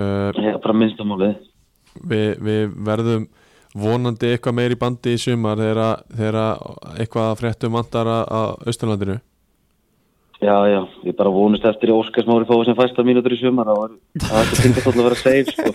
uh, 0.01 0.31
er 0.33 0.61
bara 0.65 0.77
minnstamálið 0.77 1.35
við, 2.09 2.31
við 2.45 2.77
verðum 2.89 3.29
vonandi 3.77 4.33
eitthvað 4.35 4.55
meir 4.59 4.75
í 4.75 4.79
bandi 4.81 5.15
í 5.17 5.21
sumar 5.21 5.57
þegar, 5.61 5.81
að- 5.85 6.05
þegar 6.17 6.39
að 6.43 7.01
eitthvað 7.03 7.27
að 7.33 7.41
fréttum 7.43 7.73
vantar 7.77 8.07
að- 8.07 8.29
á 8.33 8.41
Austurlandinu? 8.67 9.19
Já, 10.39 10.55
já, 10.71 10.81
ég 11.03 11.17
bara 11.19 11.31
vonust 11.35 11.65
eftir 11.67 11.91
í 11.91 11.95
Óskarsmári 11.99 12.47
fóðu 12.47 12.65
sem 12.69 12.77
fæstar 12.79 13.03
mínútur 13.05 13.35
í 13.35 13.41
sumar 13.41 13.67
það 13.67 13.79
var 13.81 13.91
það 14.23 14.45
ætti 14.45 14.63
tindastóll 14.63 14.95
að 14.95 15.09
vera 15.09 15.19
safe 15.19 15.51
sko. 15.51 15.73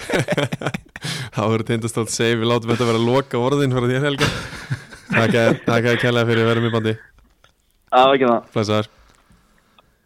Það 1.36 1.50
verður 1.52 1.66
tindastótt 1.68 2.12
segi, 2.14 2.38
við 2.40 2.48
látum 2.48 2.72
þetta 2.72 2.86
vera 2.88 3.00
að 3.02 3.08
loka 3.10 3.40
orðin 3.44 3.74
fyrir 3.76 3.92
þér 3.92 4.06
Helga. 4.08 4.28
Takkaði 5.68 5.98
kærlega 6.00 6.28
fyrir 6.30 6.44
að 6.46 6.48
vera 6.48 6.64
í 6.64 6.72
bandi. 6.78 6.94
Já, 7.92 8.04
ekki 8.16 8.30
það. 8.30 8.46
Blessaður. 8.54 8.88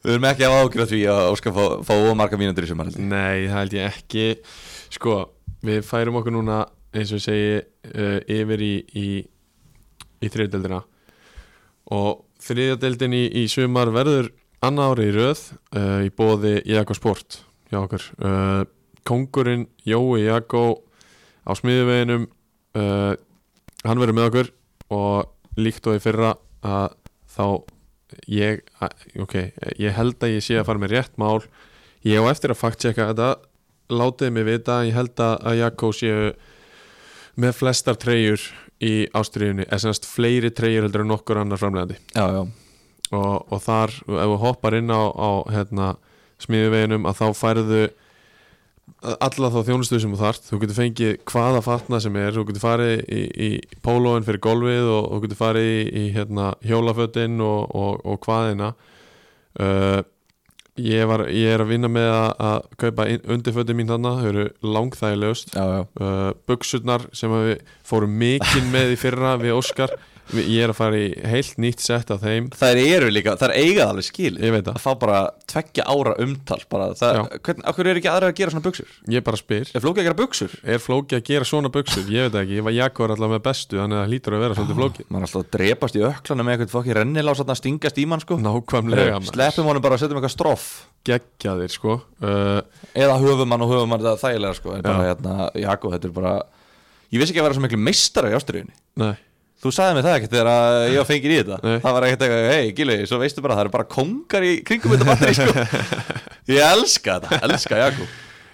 Við 0.07 0.13
erum 0.15 0.27
ekki 0.31 0.47
að 0.47 0.55
ágjörða 0.57 0.87
því 0.89 1.01
að 1.13 1.21
Óskar 1.35 1.53
fá, 1.53 1.63
fá 1.85 1.93
ómarka 2.09 2.39
mínútur 2.41 2.65
í 2.65 2.71
sumar. 2.71 2.89
Nei, 2.97 3.45
það 3.45 3.59
held 3.59 3.77
ég 3.77 3.91
ekki. 3.93 4.25
Sko, 4.97 5.17
við 5.67 5.85
færum 5.85 6.17
okkur 6.21 6.33
núna 6.33 6.63
eins 6.95 7.11
og 7.15 7.23
segi 7.23 7.57
uh, 7.59 8.19
yfir 8.31 8.63
í, 8.63 8.73
í, 8.95 9.07
í 10.23 10.31
þriðdeldina 10.31 10.81
og 11.95 12.23
þriðdeldin 12.43 13.15
í, 13.15 13.23
í 13.41 13.45
sumar 13.51 13.91
verður 13.95 14.31
annað 14.65 14.93
ári 14.93 15.07
í 15.07 15.15
röð 15.15 15.43
uh, 15.75 16.01
í 16.05 16.11
bóði 16.11 16.57
Jakko 16.67 16.97
Sport 16.97 17.41
hjá 17.71 17.81
okkur. 17.83 18.03
Uh, 18.19 18.63
Kongurinn 19.07 19.67
Jói 19.87 20.25
Jakko 20.25 20.65
á 21.47 21.51
smiðuveginum 21.55 22.27
hann 22.77 24.01
verður 24.01 24.15
með 24.17 24.25
okkur 24.27 24.49
og 24.93 25.57
líkt 25.57 25.87
og 25.89 25.95
í 25.97 26.01
fyrra 26.03 26.33
að 26.61 26.97
þá 27.31 27.45
ég, 28.31 28.61
ok, 29.19 29.35
ég 29.79 29.95
held 29.95 30.23
að 30.23 30.35
ég 30.35 30.43
sé 30.43 30.59
að 30.59 30.67
fara 30.67 30.83
með 30.83 30.93
rétt 30.95 31.15
mál. 31.19 31.39
Ég 32.05 32.21
á 32.21 32.29
eftir 32.29 32.53
að 32.53 32.61
fact-checka 32.61 33.09
þetta 33.11 33.29
látið 33.95 34.33
mig 34.35 34.47
vita, 34.47 34.81
ég 34.87 34.95
held 34.97 35.23
að 35.23 35.57
Jakko 35.61 35.91
séu 35.95 36.29
með 37.37 37.53
flestar 37.59 37.99
treyjur 37.99 38.41
í 38.83 39.07
ástriðunni 39.17 39.67
eða 39.67 39.83
semast 39.85 40.07
fleiri 40.09 40.51
treyjur 40.53 40.87
heldur 40.87 41.05
en 41.05 41.13
nokkur 41.13 41.41
annar 41.41 41.61
framlegandi 41.61 41.97
Já, 42.13 42.25
já. 42.33 42.41
Og, 43.07 43.53
og 43.53 43.61
þar, 43.63 43.93
ef 44.03 44.33
þú 44.33 44.37
hoppar 44.41 44.75
inn 44.75 44.91
á, 44.91 45.01
á 45.07 45.29
hérna, 45.53 45.93
smiðuveginum 46.43 47.07
að 47.07 47.21
þá 47.21 47.27
færðu 47.39 47.85
alla 49.03 49.49
þá 49.51 49.57
þjónustu 49.67 49.99
sem 50.01 50.13
þú 50.13 50.19
þarft. 50.21 50.49
Þú 50.49 50.59
getur 50.63 50.77
fengið 50.77 51.13
hvaða 51.29 51.61
fatna 51.65 51.99
sem 52.03 52.19
er. 52.19 52.33
Þú 52.35 52.45
getur 52.49 52.63
farið 52.63 52.93
í, 53.07 53.21
í 53.47 53.49
pólóin 53.85 54.25
fyrir 54.27 54.41
golfið 54.43 54.91
og 54.91 55.07
þú 55.11 55.21
getur 55.25 55.39
farið 55.41 55.69
í, 55.69 55.79
í 56.01 56.03
hérna, 56.15 56.51
hjólafötin 56.65 57.41
og, 57.43 57.75
og, 57.77 58.05
og 58.07 58.19
hvaðina 58.25 58.71
uh, 59.61 59.99
ég, 60.77 61.05
var, 61.09 61.25
ég 61.33 61.53
er 61.55 61.63
að 61.63 61.71
vinna 61.73 61.89
með 61.91 62.09
að, 62.13 62.27
að 62.49 62.67
kaupa 62.83 63.07
undirfötin 63.35 63.79
mín 63.79 63.89
þarna 63.91 64.13
þau 64.19 64.27
eru 64.31 64.45
langþægilegust. 64.75 65.55
Uh, 65.57 66.29
buksurnar 66.49 67.07
sem 67.17 67.33
við 67.33 67.65
fórum 67.87 68.13
mikinn 68.21 68.71
með 68.73 68.95
í 68.95 69.01
fyrra 69.01 69.35
við 69.41 69.57
Óskar 69.57 69.95
ég 70.35 70.63
er 70.65 70.71
að 70.73 70.77
fara 70.77 70.97
í 70.99 71.07
heilt 71.27 71.57
nýtt 71.61 71.81
sett 71.83 72.09
af 72.13 72.21
þeim. 72.23 72.49
Það 72.57 72.79
eru 72.83 73.09
líka, 73.13 73.35
það 73.39 73.53
er 73.53 73.53
eigað 73.63 73.91
alveg 73.93 74.07
skil. 74.07 74.33
Ég 74.41 74.51
veit 74.55 74.65
það, 74.65 74.75
að 74.75 74.83
fá 74.83 74.91
bara 75.01 75.19
tveggja 75.47 75.83
ára 75.87 76.13
umtal 76.23 76.59
bara, 76.71 76.87
það, 76.99 77.19
hvern, 77.45 77.61
Akkur 77.71 77.89
er 77.91 77.99
ekki 78.01 78.11
aðra 78.11 78.27
að 78.31 78.37
gera 78.41 78.51
svona 78.53 78.65
buksur? 78.67 78.89
ég 79.13 79.21
bara 79.27 79.39
spyr. 79.39 79.67
Er 79.71 79.81
flókið 79.83 80.01
að 80.01 80.07
gera 80.09 80.19
buksur? 80.21 80.51
er 80.63 80.79
flóki 80.83 81.13
að 81.17 81.23
gera 81.29 81.45
svona 81.47 81.71
buksur, 81.73 82.05
ég 82.11 82.27
veit 82.27 82.33
það 82.35 82.43
ekki. 82.43 82.57
Ég 82.57 82.65
var 82.67 82.75
Jakob 82.75 83.03
allavega 83.07 83.33
með 83.37 83.43
bestu, 83.47 83.75
þannig 83.81 83.97
að 83.97 84.03
það 84.03 84.11
hlýtur 84.11 84.33
að 84.37 84.43
vera 84.43 84.57
svolítið 84.57 84.77
flóki 84.81 85.01
Man 85.07 85.21
er 85.21 85.27
alltaf 85.27 85.41
að 85.43 85.51
drepast 85.57 85.95
í 85.95 86.03
öklana 86.07 86.43
með 86.43 86.51
eitthvað 86.57 86.75
fokki 86.75 86.97
rennilás 86.97 87.43
að 87.43 87.55
stingast 87.61 87.97
í 87.97 88.05
mann 88.09 88.23
sko. 88.23 88.35
Nákvæmlega 88.41 89.17
maður. 89.19 89.31
Sleppum 89.31 89.69
honum 89.71 89.83
bara 89.85 89.95
að 89.95 90.01
setjum 90.03 90.19
eitthvað 90.19 90.35
stroff. 90.35 90.67
Geggjaðir 91.07 91.71
sko. 91.71 91.93
Uh, 92.19 92.59
Eða 92.97 93.15
höfumann 93.21 93.63
og 93.63 93.71
höfumann 93.71 94.03
Þú 99.57 99.71
sagði 99.73 99.97
mér 99.97 100.05
það 100.05 100.15
ekkert 100.17 100.33
þegar 100.35 100.49
ég 100.91 100.99
var 101.01 101.07
fengið 101.09 101.31
í 101.33 101.37
þetta. 101.39 101.57
Nei. 101.63 101.77
Það 101.81 101.95
var 101.95 102.05
ekkert 102.07 102.25
eitthvað, 102.27 102.49
hei 102.53 102.73
Gili, 102.77 102.97
svo 103.09 103.17
veistu 103.21 103.43
bara 103.45 103.55
Það 103.57 103.63
eru 103.63 103.73
bara 103.73 103.87
kongar 103.89 104.45
í 104.45 104.51
kringum 104.67 104.93
þetta 104.93 105.07
batteri 105.07 105.37
sko. 105.37 105.65
Ég 106.53 106.61
elska 106.63 107.15
þetta, 107.17 107.39
elska 107.47 107.79
Jakob. 107.81 108.11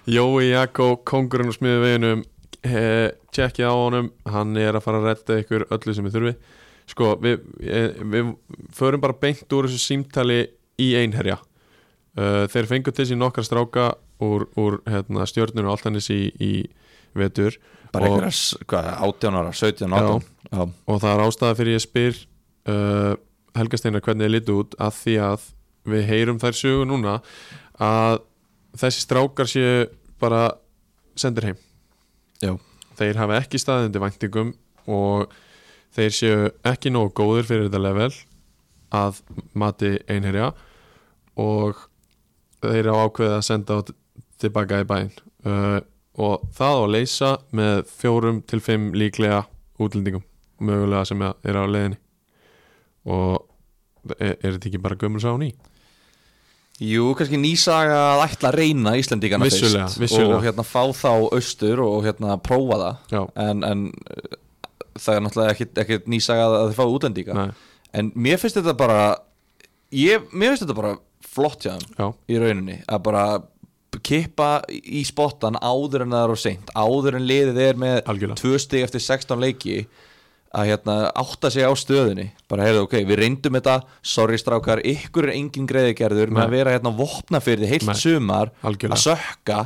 Jói 0.08 0.48
Jakob, 0.48 1.02
kongurinn 1.08 1.52
og 1.52 1.58
smiðu 1.58 1.82
veginum 1.84 2.24
tjekkið 2.64 3.68
á 3.68 3.74
honum. 3.76 4.08
Hann 4.32 4.56
er 4.56 4.78
að 4.78 4.86
fara 4.86 5.02
að 5.02 5.10
redda 5.10 5.38
ykkur 5.42 5.66
öllu 5.76 5.96
sem 5.96 6.08
þið 6.08 6.16
þurfi 6.16 6.34
sko, 6.90 7.10
við, 7.20 7.44
eh, 7.64 8.00
við 8.00 8.32
förum 8.76 9.02
bara 9.04 9.16
beint 9.20 9.52
úr 9.52 9.68
þessu 9.68 9.80
símtali 9.82 10.40
í 10.80 10.94
einherja. 10.98 11.38
Uh, 12.14 12.44
þeir 12.46 12.68
fengu 12.70 12.92
til 12.94 13.08
sín 13.08 13.18
nokkra 13.18 13.42
stráka 13.42 13.88
úr, 14.22 14.44
úr 14.54 14.76
hérna, 14.86 15.24
stjörnur 15.26 15.66
og 15.66 15.72
alltanis 15.74 16.06
í, 16.14 16.28
í 16.38 16.52
vetur 17.18 17.56
bara 17.94 18.10
einhverja, 18.10 18.60
hvað, 18.70 18.90
18 19.08 19.38
ára, 19.40 19.52
17, 19.54 19.96
18 20.00 20.26
Já, 20.54 20.62
og 20.64 21.00
það 21.02 21.10
er 21.12 21.22
ástæða 21.24 21.58
fyrir 21.60 21.76
ég 21.78 21.84
spyr 21.84 22.20
uh, 22.70 23.14
Helga 23.54 23.80
Steinar 23.80 24.04
hvernig 24.04 24.26
þið 24.26 24.34
litu 24.34 24.58
út 24.62 24.76
að 24.82 24.98
því 25.00 25.16
að 25.28 25.48
við 25.94 26.06
heyrum 26.08 26.40
þær 26.42 26.58
sögu 26.58 26.84
núna 26.88 27.16
að 27.82 28.20
þessi 28.80 29.04
strákar 29.04 29.50
séu 29.50 29.88
bara 30.22 30.44
sendir 31.18 31.50
heim? 31.50 31.58
Já, 32.42 32.54
þeir 32.98 33.20
hafa 33.20 33.40
ekki 33.40 33.60
staðindi 33.62 34.02
væntingum 34.02 34.54
og 34.90 35.32
þeir 35.94 36.14
séu 36.14 36.38
ekki 36.66 36.92
nógu 36.92 37.14
góður 37.20 37.48
fyrir 37.48 37.68
þetta 37.68 37.82
level 37.82 38.10
að 38.94 39.20
mati 39.58 39.96
einherja 40.10 40.52
og 41.40 41.78
þeir 42.64 42.90
á 42.90 42.94
ákveðið 43.04 43.36
að 43.36 43.46
senda 43.46 43.80
tilbaka 44.40 44.82
í 44.82 44.88
bæinn. 44.88 45.12
Uh, 45.44 45.80
og 46.20 46.46
það 46.54 46.78
á 46.78 46.80
að 46.80 46.92
leysa 46.94 47.30
með 47.54 47.82
fjórum 47.90 48.40
til 48.46 48.60
fimm 48.62 48.92
líklega 48.94 49.44
útlendingum 49.82 50.24
mögulega 50.64 51.04
sem 51.08 51.22
er 51.24 51.58
á 51.58 51.64
leiðinni. 51.66 51.98
Og 53.10 54.14
er, 54.18 54.36
er 54.38 54.54
þetta 54.54 54.70
ekki 54.70 54.82
bara 54.84 54.98
gömul 55.00 55.22
sá 55.22 55.32
ný? 55.40 55.50
Jú, 56.82 57.12
kannski 57.14 57.38
nýsaga 57.38 57.98
að 58.14 58.24
ætla 58.24 58.50
að 58.50 58.56
reyna 58.58 58.94
Íslandíkana 58.98 59.46
Vissulega, 59.46 59.84
fyrst 59.86 60.00
vissulega. 60.02 60.38
og 60.38 60.46
hérna 60.46 60.64
fá 60.66 60.80
þá 60.90 61.10
austur 61.36 61.82
og 61.84 62.00
hérna 62.06 62.38
prófa 62.42 62.80
það. 62.80 63.28
En, 63.44 63.62
en 63.66 63.84
uh, 64.10 64.40
það 64.98 65.16
er 65.16 65.24
náttúrulega 65.24 65.68
ekkit 65.84 66.10
nýsaga 66.10 66.46
að 66.48 66.68
þið 66.70 66.76
fá 66.78 66.84
útlendíka 66.86 67.36
nei, 67.36 67.48
en 67.96 68.10
mér 68.14 68.40
finnst 68.42 68.58
þetta 68.58 68.76
bara 68.78 69.00
ég, 69.94 70.26
mér 70.32 70.52
finnst 70.54 70.64
þetta 70.66 70.78
bara 70.78 70.94
flott 71.34 71.66
hjá 71.66 71.74
já, 71.74 72.06
í 72.30 72.38
rauninni 72.38 72.80
að 72.86 73.02
bara 73.08 73.24
kippa 74.02 74.48
í 74.70 75.04
spottan 75.06 75.58
áður 75.60 76.02
en 76.06 76.14
það 76.16 76.24
er 76.24 76.32
á 76.34 76.38
seint 76.40 76.72
áður 76.74 77.18
en 77.20 77.28
liðið 77.28 77.60
er 77.68 77.78
með 77.80 78.00
Algjörlega. 78.10 78.40
tvö 78.40 78.58
stig 78.62 78.82
eftir 78.86 79.00
16 79.04 79.40
leiki 79.40 79.76
að 80.54 80.68
hérna 80.70 80.96
átta 81.18 81.50
sig 81.50 81.66
á 81.66 81.72
stöðunni 81.74 82.28
bara 82.48 82.62
heyrðu 82.68 82.84
ok, 82.86 82.92
við 83.08 83.18
reyndum 83.18 83.56
þetta 83.58 83.80
sorry 84.06 84.38
strákar, 84.38 84.82
ykkur 84.86 85.26
er 85.28 85.34
engin 85.34 85.66
greiðigerður 85.66 86.30
með 86.30 86.44
að 86.44 86.54
vera 86.54 86.74
hérna 86.76 86.92
á 86.94 86.98
vopnafyrði 87.00 87.70
heilt 87.72 87.86
Nei. 87.88 87.94
sumar 87.98 88.52
Algjörlega. 88.62 88.94
að 88.94 89.02
sökka 89.02 89.58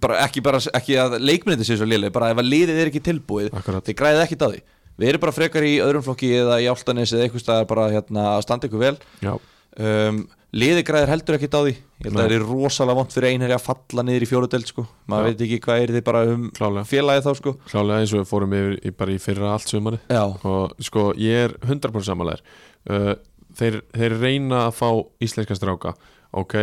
bara, 0.00 0.22
ekki, 0.24 0.40
bara, 0.40 0.60
ekki 0.72 0.96
að 0.96 1.18
leikmyndið 1.20 1.68
sé 1.68 1.76
svo 1.76 1.88
liðlega 1.88 2.16
bara 2.16 2.30
ef 2.32 2.40
að 2.40 2.48
liðið 2.48 2.80
er 2.80 2.88
ekki 2.92 3.02
tilbúið 3.04 3.50
Akkurat. 3.52 3.84
þið 3.84 3.98
græðið 4.00 4.24
ekkit 4.24 4.44
á 4.44 4.48
því 4.48 4.62
við 5.02 5.08
erum 5.12 5.20
bara 5.26 5.32
frekar 5.36 5.64
í 5.68 5.74
öðrum 5.84 6.04
flokki 6.06 6.30
eða 6.40 6.56
í 6.64 6.68
áltanis 6.72 7.12
eða 7.12 7.26
eitthvað 7.26 7.44
staðar 7.44 7.68
bara 7.68 7.86
hérna, 7.92 8.24
að 8.36 8.42
standa 8.46 8.68
ykkur 8.68 8.82
vel 8.86 8.96
já, 9.20 9.32
um, 9.80 10.22
liði 10.52 10.82
græðir 10.84 11.08
heldur 11.12 11.36
ekkit 11.38 11.54
á 11.56 11.60
því 11.64 11.72
ég 11.72 12.04
held 12.04 12.12
að 12.12 12.18
Nei. 12.18 12.22
það 12.22 12.34
er 12.36 12.44
rosalega 12.48 12.98
vont 12.98 13.14
fyrir 13.14 13.28
einherja 13.32 13.56
að 13.56 13.64
falla 13.66 14.04
niður 14.04 14.24
í 14.26 14.28
fjórudeld 14.28 14.68
sko. 14.68 14.84
maður 15.08 15.24
Já. 15.24 15.30
veit 15.32 15.44
ekki 15.46 15.58
hvað 15.64 15.82
er 15.84 15.92
þið 15.96 16.04
bara 16.08 16.22
um 16.32 16.42
Klálega. 16.58 16.84
félagið 16.90 17.26
þá 17.28 17.32
sko. 17.38 17.52
klálega 17.70 18.00
eins 18.02 18.12
og 18.12 18.20
við 18.22 18.28
fórum 18.32 18.56
yfir 18.58 18.74
í, 18.82 18.92
bara 19.00 19.14
í 19.14 19.20
fyrra 19.22 19.52
allt 19.54 19.72
sumari 19.72 20.00
já, 20.10 20.22
og 20.28 20.74
sko 20.82 21.06
ég 21.16 21.46
er 21.46 21.56
100% 21.64 22.08
samanlegar 22.10 22.42
uh, 22.90 23.14
þeir, 23.56 23.80
þeir 23.96 24.16
reyna 24.20 24.66
að 24.66 24.76
fá 24.82 24.88
íslenska 25.24 25.56
stráka 25.56 25.94
ok, 26.32 26.58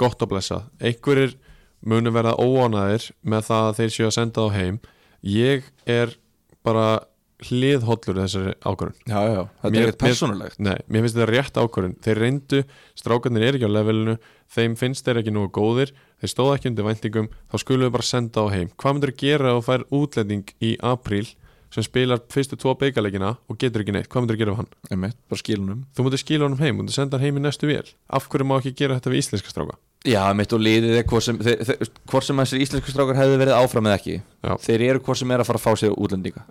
gott 0.00 0.22
að 0.24 0.32
blessa 0.32 0.62
einhverjir 0.80 1.36
munu 1.80 2.12
verða 2.12 2.36
óanaðir 2.40 3.10
með 3.24 3.46
það 3.50 3.68
að 3.68 3.78
þeir 3.82 3.94
séu 3.96 4.08
að 4.08 4.16
senda 4.16 4.46
þá 4.48 4.56
heim 4.56 4.80
ég 5.24 5.68
er 5.88 6.16
bara 6.64 7.00
hliðhollur 7.48 8.18
þessari 8.20 8.52
ákvörðun. 8.60 8.96
Já, 9.08 9.20
já, 9.30 9.40
þetta 9.62 9.70
Mér- 9.74 9.80
er 9.82 9.88
ekkert 9.90 10.02
persónulegt. 10.04 10.58
Nei, 10.60 10.76
mér 10.88 11.04
finnst 11.06 11.16
þetta 11.18 11.28
rétt 11.30 11.60
ákvörðun. 11.62 11.96
Þeir 12.04 12.20
reyndu, 12.24 12.62
strákarnir 13.00 13.46
er 13.48 13.58
ekki 13.58 13.68
á 13.68 13.76
levelinu 13.76 14.16
þeim 14.54 14.76
finnst 14.80 15.04
þeir 15.06 15.20
ekki 15.22 15.34
nógu 15.34 15.50
góðir 15.56 15.92
þeir 16.20 16.32
stóða 16.34 16.56
ekki 16.58 16.70
undir 16.72 16.88
væntingum, 16.90 17.28
þá 17.50 17.56
skulum 17.62 17.86
við 17.88 17.94
bara 17.96 18.08
senda 18.10 18.42
á 18.44 18.46
heim. 18.52 18.68
Hvað 18.76 18.96
myndir 18.98 19.12
að 19.14 19.20
gera 19.24 19.54
þú 19.56 19.62
fær 19.70 19.84
útlending 20.00 20.54
í 20.60 20.72
apríl 20.84 21.28
sem 21.70 21.84
spilar 21.86 22.18
fyrstu 22.28 22.56
tvo 22.58 22.74
beigalegina 22.74 23.36
og 23.48 23.56
getur 23.62 23.84
ekki 23.84 23.92
neitt, 23.94 24.08
hvað 24.10 24.24
myndir 24.24 24.36
að 24.36 24.40
gera 24.42 24.52
við 24.56 24.58
hann? 24.60 24.70
Einmitt, 24.90 25.16
bara 25.30 25.38
skilunum 25.38 25.84
Þú 25.94 26.02
myndir 26.08 26.18
skila 26.24 26.48
honum 26.48 26.58
heim, 26.64 26.76
myndir 26.80 26.96
senda 26.96 27.16
hann 27.16 27.24
heim 27.30 27.38
í 27.38 27.44
næstu 27.46 27.68
vél. 27.70 27.86
Af 28.10 28.26
hverju 28.28 28.48
má 28.50 28.56
ekki 28.58 28.74
gera 28.74 28.96
þetta 28.98 29.12
við 29.14 29.22
íslenska 29.22 29.54
stráka? 29.54 29.78
Já, 30.08 30.22
mitt 30.36 30.52
og 30.56 30.62
liðið 30.64 30.98
er 31.00 31.06
hvort 31.08 31.24
sem, 31.26 31.38
sem 31.44 32.40
þessir 32.40 32.62
íslensku 32.64 32.92
strákar 32.92 33.18
hefðu 33.18 33.40
verið 33.42 33.56
áfram 33.58 33.88
eða 33.90 33.98
ekki. 33.98 34.14
Já. 34.40 34.54
þeir 34.64 34.84
eru 34.86 35.02
hvort 35.04 35.20
sem 35.20 35.32
er 35.34 35.42
að 35.42 35.50
fara 35.50 35.60
að 35.60 35.64
fá 35.66 35.80
sér 35.82 35.96
útlendinga. 35.96 36.44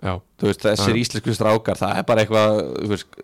Veist, 0.44 0.62
þessir 0.62 0.94
Já. 0.94 1.00
íslensku 1.02 1.34
strákar, 1.34 1.80
það 1.80 1.96
er 1.98 2.06
bara 2.06 2.22
eitthvað 2.24 2.60
veist, 2.92 3.18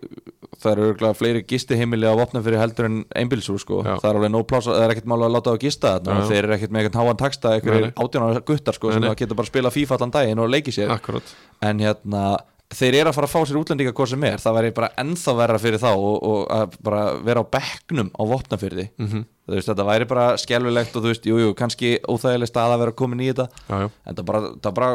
það 0.57 0.71
eru 0.73 0.89
örgulega 0.89 1.17
fleiri 1.17 1.43
gistiheimili 1.47 2.09
á 2.09 2.13
vopna 2.19 2.41
fyrir 2.43 2.59
heldur 2.59 2.89
en 2.89 2.99
einbilsúr 3.15 3.61
sko. 3.63 3.79
Já. 3.85 3.93
það 4.01 4.09
er 4.09 4.19
alveg 4.19 4.33
nóg 4.33 4.45
pláss, 4.49 4.67
það 4.67 4.83
er 4.83 4.95
ekkert 4.95 5.09
mála 5.13 5.29
að 5.29 5.37
láta 5.37 5.55
á 5.55 5.63
gista 5.63 5.93
þeir 6.03 6.41
eru 6.41 6.57
ekkert 6.57 6.75
með 6.75 6.83
eitthvað 6.89 7.07
háan 7.07 7.21
taksta 7.23 7.55
eitthvað 7.55 7.87
átjónar 7.95 8.43
guttar 8.51 8.77
sko, 8.77 8.91
sem 8.91 9.07
það 9.07 9.17
getur 9.21 9.39
bara 9.39 9.47
að 9.47 9.53
spila 9.53 9.73
FIFA 9.77 9.97
allan 9.99 10.15
daginn 10.17 10.43
og 10.43 10.51
leiki 10.51 10.75
sér. 10.75 10.91
Akkurat. 10.97 11.35
En 11.63 11.79
hérna, 11.83 12.25
þeir 12.73 12.97
eru 12.99 13.11
að 13.11 13.15
fara 13.15 13.27
að 13.27 13.31
fá 13.31 13.47
sér 13.47 13.57
útlendinga 13.61 13.93
hvað 13.95 14.09
sem 14.11 14.23
er, 14.27 14.41
það 14.43 14.55
væri 14.57 14.71
bara 14.75 14.89
ennþá 14.99 15.33
verra 15.37 15.59
fyrir 15.61 15.79
þá 15.79 15.89
og, 15.93 16.15
og 16.27 16.39
að 16.51 16.77
bara 16.83 17.03
vera 17.23 17.43
á 17.43 17.51
bekknum 17.55 18.09
á 18.11 18.21
vopnafyrði 18.27 18.85
mm 18.91 19.07
-hmm. 19.07 19.23
þú 19.47 19.55
veist, 19.55 19.69
þetta 19.69 19.85
væri 19.87 20.07
bara 20.09 20.25
skelfilegt 20.41 20.95
og 20.95 21.03
þú 21.05 21.13
veist, 21.13 21.29
jú, 21.31 21.37
jú, 21.39 21.53
kannski 21.55 21.91
óþægileg 22.03 22.49
stað 22.51 22.73
að 22.75 22.81
vera 22.83 22.91
komin 22.91 23.23
í 23.23 23.29
þetta. 23.31 23.47
Já, 23.69 23.75
já, 23.79 23.89
en 24.05 24.15
það 24.15 24.25
bara, 24.25 24.41
það 24.63 24.73
bara 24.79 24.89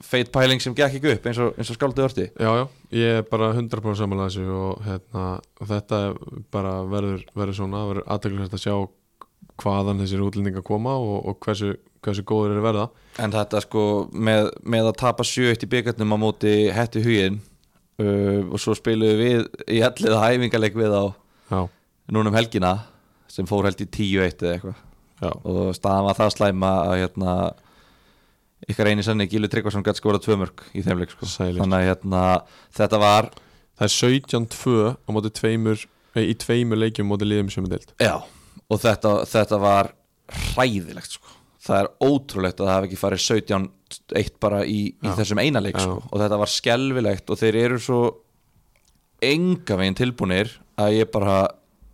feit 0.00 0.32
pæling 0.32 0.60
sem 0.60 0.74
gekk 0.74 0.96
ekki 0.96 1.12
upp 1.12 1.26
eins 1.26 1.38
og, 1.38 1.58
og 1.58 1.76
skáldu 1.76 2.04
orti. 2.04 2.30
Já, 2.40 2.50
já 2.56 2.68
Ég 2.90 3.20
er 3.20 3.22
bara 3.22 3.52
100% 3.52 3.94
samanlega 3.94 4.28
þessu 4.28 4.48
og, 4.50 4.80
hérna, 4.82 5.40
þetta 5.60 6.14
bara 6.50 6.82
verður, 6.82 7.22
verður 7.36 7.54
svona, 7.54 7.84
verður 7.86 8.08
aðtæklusvægt 8.08 8.56
að 8.56 8.64
sjá 8.64 8.74
hvaðan 9.60 10.00
þessir 10.00 10.24
útlendingar 10.24 10.64
koma 10.64 10.96
og, 10.96 11.20
og 11.28 11.38
hversu, 11.44 11.76
hversu 12.00 12.24
góður 12.24 12.56
eru 12.56 12.64
verða 12.64 12.88
En 13.18 13.32
þetta 13.34 13.62
sko 13.64 13.84
með, 14.14 14.52
með 14.62 14.92
að 14.92 14.98
tapa 15.02 15.26
7-1 15.26 15.66
í 15.66 15.70
byggarnum 15.72 16.14
á 16.14 16.18
móti 16.22 16.52
hætti 16.74 17.02
huginn 17.04 17.40
uh, 18.00 18.46
og 18.46 18.60
svo 18.62 18.76
spiluðu 18.78 19.16
við 19.18 19.42
í 19.66 19.80
ellið 19.84 20.14
að 20.14 20.36
æfingarleik 20.36 20.78
við 20.78 20.94
á 20.94 21.04
Já, 21.50 21.60
núna 22.14 22.30
um 22.30 22.38
helgina 22.38 22.76
sem 23.30 23.48
fór 23.48 23.66
held 23.66 23.82
í 23.82 23.88
10-1 23.88 24.44
eða 24.44 24.54
eitthvað. 24.54 24.86
Og 25.20 25.74
staðan 25.76 26.06
var 26.06 26.16
það 26.16 26.32
slæma 26.36 26.70
að 26.86 26.96
hérna 27.02 27.34
ykkar 28.70 28.90
eini 28.90 29.04
sannig 29.04 29.30
Gílu 29.32 29.50
Tryggvason 29.50 29.84
gæti 29.84 30.00
skorað 30.00 30.24
tvö 30.24 30.36
mörg 30.40 30.64
í 30.76 30.82
þeim 30.84 31.00
leik 31.00 31.12
sko. 31.14 31.28
Þannig 31.28 31.76
að 31.76 31.86
hérna 31.88 32.22
þetta 32.76 33.00
var 33.02 33.30
það 33.80 33.86
er 33.86 33.94
17-2 33.96 34.76
á 34.96 35.08
móti 35.14 35.32
tveimur 35.36 35.84
í 36.20 36.34
tveimur 36.40 36.80
leikjum 36.80 37.08
móti 37.10 37.28
liðum 37.28 37.50
sem 37.52 37.66
er 37.68 37.76
deilt. 37.76 37.94
Já, 38.02 38.16
og 38.20 38.82
þetta, 38.82 39.14
þetta 39.30 39.60
var 39.62 39.92
hræðilegt 40.52 41.16
sko. 41.16 41.29
Það 41.70 41.84
er 41.84 41.90
ótrúlegt 42.10 42.58
að 42.60 42.66
það 42.66 42.74
hafi 42.76 42.88
ekki 42.90 43.00
farið 43.00 43.22
17-1 43.26 44.34
bara 44.42 44.60
í, 44.66 44.80
í 44.94 45.14
þessum 45.18 45.40
eina 45.42 45.62
leik 45.62 45.78
Já. 45.78 45.84
sko. 45.86 45.96
og 46.10 46.20
þetta 46.24 46.38
var 46.42 46.50
skelvilegt 46.56 47.30
og 47.34 47.40
þeir 47.40 47.58
eru 47.64 47.78
svo 47.82 48.00
enga 49.20 49.76
veginn 49.80 49.96
tilbúnir 49.98 50.52
að 50.80 50.94
ég 51.00 51.10
bara 51.12 51.40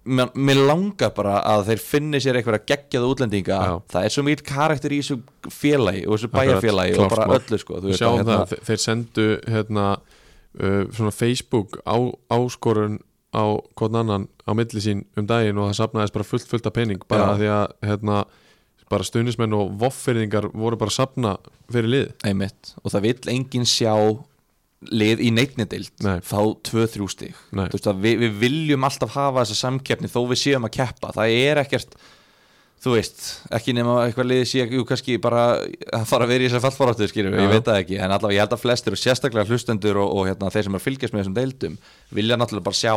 mér, 0.07 0.61
langar 0.69 1.11
bara 1.17 1.41
að 1.51 1.65
þeir 1.73 1.81
finni 1.83 2.21
sér 2.23 2.39
eitthvað 2.39 2.61
að 2.61 2.69
geggjaða 2.71 3.09
útlendinga 3.11 3.57
Já. 3.59 3.73
það 3.91 4.05
er 4.07 4.15
svo 4.15 4.25
mikil 4.29 4.47
karakter 4.47 4.95
í 4.95 5.01
þessu 5.03 5.17
félagi 5.51 6.05
og 6.07 6.15
þessu 6.15 6.31
bæjarfélagi 6.37 6.95
og 7.03 7.11
bara 7.11 7.27
mál. 7.33 7.41
öllu 7.41 7.59
sko, 7.59 7.81
sjáum 7.91 8.21
að, 8.21 8.23
hérna, 8.23 8.37
það, 8.39 8.53
þe- 8.53 8.69
þeir 8.69 8.83
sendu 8.85 9.27
hérna, 9.57 9.87
uh, 10.61 10.81
svona 10.95 11.15
Facebook 11.17 11.81
á, 11.83 11.97
áskorun 12.39 13.01
á 13.35 13.45
hvern 13.77 13.99
annan 14.05 14.29
á 14.47 14.51
milli 14.55 14.81
sín 14.81 15.03
um 15.19 15.27
daginn 15.27 15.59
og 15.59 15.73
það 15.73 15.81
sapnaðist 15.83 16.15
bara 16.15 16.25
fullt 16.31 16.47
fullt 16.55 16.71
af 16.71 16.77
pening 16.79 17.03
bara 17.11 17.35
því 17.37 17.51
að 17.51 17.67
hérna, 17.91 18.21
bara 18.93 19.07
stuðnismenn 19.07 19.57
og 19.57 19.75
voffyrðingar 19.81 20.51
voru 20.55 20.79
bara 20.79 20.95
sapna 20.95 21.37
fyrir 21.73 21.93
lið? 21.93 22.09
Einmitt, 22.29 22.75
og 22.83 22.93
það 22.95 23.07
vill 23.09 23.33
enginn 23.35 23.69
sjá 23.69 23.95
lið 24.93 25.23
í 25.25 25.31
neitnidild 25.35 26.05
Nei. 26.05 26.19
fá 26.23 26.39
2-3 26.69 27.09
stig. 27.11 27.39
Nei. 27.57 27.65
Þú 27.73 27.79
veist 27.79 27.89
að 27.91 28.05
við, 28.05 28.21
við 28.23 28.37
viljum 28.45 28.85
alltaf 28.87 29.17
hafa 29.17 29.43
þessa 29.43 29.63
samkeppni 29.65 30.11
þó 30.13 30.21
við 30.31 30.43
séum 30.43 30.69
að 30.69 30.77
keppa. 30.77 31.15
Það 31.17 31.35
er 31.41 31.63
ekkert 31.65 31.97
þú 32.87 32.93
veist, 32.93 33.23
ekki 33.57 33.75
nema 33.75 33.97
eitthvað 34.05 34.29
liði 34.31 34.47
sé 34.51 34.67
jú, 34.69 34.85
kannski 34.87 35.17
bara 35.23 35.47
að 35.65 36.05
fara 36.07 36.27
að 36.27 36.35
vera 36.35 36.45
í 36.45 36.51
þessar 36.51 36.65
fallfaráttu 36.67 37.09
skýrum, 37.11 37.35
Já. 37.35 37.43
ég 37.43 37.55
veit 37.55 37.67
það 37.67 37.81
ekki. 37.83 37.99
En 38.05 38.13
allavega 38.15 38.37
ég 38.37 38.45
held 38.45 38.55
að 38.55 38.63
flestir 38.63 38.95
og 38.97 39.01
sérstaklega 39.01 39.49
hlustendur 39.51 39.99
og, 40.03 40.13
og 40.13 40.29
hérna, 40.29 40.53
þeir 40.55 40.69
sem 40.69 40.79
er 40.79 40.85
fylgjast 40.85 41.17
með 41.17 41.25
þessum 41.25 41.39
deildum 41.41 41.79
vilja 42.21 42.39
náttúrulega 42.39 42.69
bara 42.69 42.79
sjá 42.85 42.95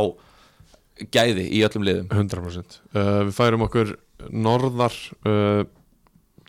gæði 1.16 1.48
í 1.56 1.64
öllum 1.64 1.88
liðum. 1.88 2.10
100% 2.12 2.78
uh, 2.92 3.12
Við 3.30 3.36
færum 3.40 3.66
okkur 3.70 3.96
norðar 4.36 4.96
uh, 5.24 5.64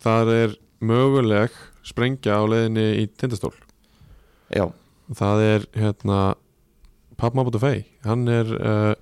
það 0.02 0.34
er 0.34 0.58
möguleg 0.80 1.56
sprengja 1.86 2.40
á 2.40 2.44
leiðinni 2.48 2.86
í 3.02 3.06
tindastól. 3.20 3.54
Já, 4.52 4.66
það 5.16 5.46
er 5.46 5.66
hérna 5.76 6.20
Papp 7.20 7.36
Mabutu 7.36 7.60
Fey 7.60 7.84
hann 8.06 8.28
er 8.32 8.48
uh, 8.56 8.92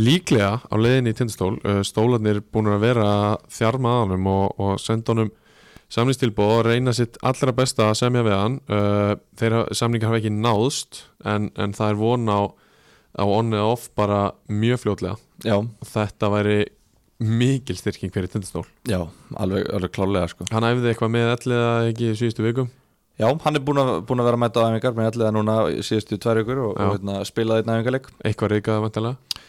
líklega 0.00 0.58
á 0.60 0.74
leiðinni 0.76 1.12
í 1.12 1.16
tindastól. 1.16 1.54
Uh, 1.64 1.80
stólarnir 1.86 2.42
búin 2.52 2.70
að 2.72 2.84
vera 2.84 3.12
þjarma 3.52 3.94
að 3.94 4.02
honum 4.06 4.28
og, 4.32 4.60
og 4.60 4.82
senda 4.82 5.14
honum 5.14 5.32
samningstilbóð 5.92 6.54
og 6.56 6.66
reyna 6.70 6.92
sitt 6.96 7.18
allra 7.24 7.52
besta 7.56 7.90
að 7.90 7.98
semja 8.00 8.24
við 8.26 8.36
hann. 8.36 8.58
Uh, 8.68 9.14
þeirra 9.40 9.64
samningar 9.76 10.12
hafa 10.12 10.22
ekki 10.22 10.34
náðst 10.36 11.02
en, 11.28 11.50
en 11.60 11.76
það 11.76 11.94
er 11.94 12.02
von 12.02 12.32
á 12.32 12.40
á 13.12 13.24
on 13.28 13.52
eða 13.52 13.72
off 13.74 13.90
bara 13.96 14.20
mjög 14.48 14.84
fljótlega. 14.84 15.18
Já, 15.44 15.58
þetta 15.84 16.30
væri 16.32 16.60
mikil 17.22 17.78
styrking 17.78 18.12
fyrir 18.14 18.30
tindastól. 18.32 18.66
Já, 18.88 19.00
alveg, 19.38 19.66
alveg 19.72 19.94
klálega 19.94 20.30
sko. 20.32 20.46
Hann 20.52 20.66
æfði 20.68 20.92
eitthvað 20.92 21.12
með 21.14 21.34
elliða 21.36 21.72
ekki 21.92 22.14
síðustu 22.18 22.46
vikum 22.46 22.70
Já, 23.20 23.28
hann 23.44 23.58
er 23.58 23.62
búin 23.62 23.80
að, 23.82 23.90
búin 24.08 24.22
að 24.22 24.28
vera 24.30 24.38
að 24.38 24.42
mæta 24.42 24.62
á 24.64 24.66
æfingar 24.72 24.94
með 24.96 25.08
allega 25.10 25.32
núna 25.36 25.56
síðustu 25.84 26.18
tvær 26.20 26.40
ykkur 26.42 26.60
og, 26.64 26.70
og 26.80 26.94
hérna, 26.94 27.18
spilaði 27.28 27.62
einn 27.62 27.74
æfingarleik 27.74 28.08
eitthvað 28.24 28.54
reykaða 28.54 28.84
vantilega 28.86 29.42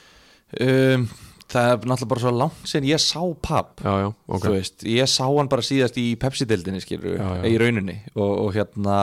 um, 0.67 1.05
Það 1.53 1.69
er 1.69 1.77
náttúrulega 1.77 2.09
bara 2.11 2.23
svo 2.23 2.33
langt 2.33 2.67
sem 2.69 2.89
ég 2.89 3.01
sá 3.01 3.21
papp 3.45 3.83
já, 3.83 3.91
já, 4.03 4.09
ok. 4.09 4.43
Þú 4.45 4.53
veist, 4.55 4.85
ég 4.89 5.09
sá 5.11 5.23
hann 5.27 5.49
bara 5.51 5.65
síðast 5.65 5.99
í 6.01 6.05
Pepsi-dildinni 6.19 6.81
í 6.81 7.55
rauninni. 7.61 7.97
Og, 8.15 8.31
og 8.45 8.49
hérna 8.55 8.97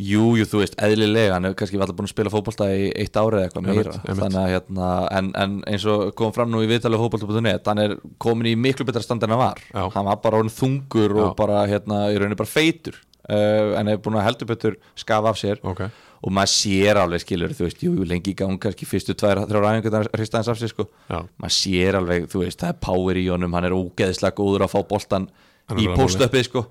jú, 0.00 0.24
jú, 0.38 0.46
þú 0.48 0.62
veist, 0.62 0.76
eðlilega 0.80 1.34
hann 1.36 1.48
hefur 1.48 1.58
kannski 1.60 1.78
alltaf 1.80 1.98
búin 1.98 2.08
að 2.08 2.14
spila 2.14 2.32
fótbolta 2.32 2.68
í 2.72 2.88
eitt 2.90 3.20
árið 3.20 3.44
eitthvað 3.44 3.68
Einmitt, 3.68 3.90
meira, 3.90 4.16
þannig 4.22 4.40
að 4.40 4.52
hérna 4.54 4.88
en, 5.18 5.30
en 5.42 5.58
eins 5.70 5.86
og 5.92 6.10
kom 6.18 6.32
fram 6.36 6.50
nú 6.52 6.62
í 6.64 6.70
viðtalið 6.70 7.04
fótbolta.net 7.04 7.70
hann 7.70 7.84
er 7.84 7.96
komin 8.22 8.50
í 8.50 8.56
miklu 8.58 8.86
betra 8.88 9.04
stand 9.04 9.26
en 9.26 9.34
hann 9.34 9.42
var. 9.42 9.62
Já. 9.70 9.84
hann 9.94 10.08
var 10.08 10.20
bara 10.24 10.40
orðin 10.40 10.56
þungur 10.56 11.16
og 11.18 11.30
Já. 11.30 11.36
bara 11.42 11.64
hérna, 11.70 12.02
í 12.10 12.20
rauninni 12.20 12.38
bara 12.40 12.50
feitur 12.50 12.96
uh, 13.28 13.76
en 13.78 13.90
hefur 13.92 14.06
búin 14.08 14.20
að 14.20 14.28
heldur 14.30 14.50
betur 14.50 14.78
skafa 14.98 15.32
af 15.34 15.40
sér. 15.40 15.60
Ok, 15.66 15.84
og 16.20 16.34
maður 16.36 16.52
sér 16.52 17.00
alveg 17.00 17.22
skilur, 17.22 17.52
þú 17.56 17.66
veist, 17.66 17.84
jú, 17.84 17.94
jú, 17.96 18.06
lengi 18.08 18.34
í 18.34 18.36
gang 18.36 18.58
kannski 18.60 18.88
fyrstu 18.88 19.14
tvær, 19.16 19.42
þrjár 19.48 19.68
æfingar 19.70 20.10
hristaðins 20.12 20.50
af 20.52 20.58
sér 20.60 20.72
sko. 20.72 20.84
Já, 21.08 21.22
maður 21.40 21.54
sér 21.56 21.96
alveg, 22.00 22.26
þú 22.32 22.42
veist, 22.42 22.60
það 22.60 22.74
er 22.74 22.80
power 22.84 23.20
í 23.20 23.24
honum 23.32 23.56
hann 23.56 23.68
er 23.70 23.76
ógeðslega 23.76 24.36
góður 24.36 24.66
að 24.66 24.74
fá 24.74 24.80
boltan 24.90 25.30
í 25.80 25.88
post-upið 25.96 26.46
sko. 26.48 26.66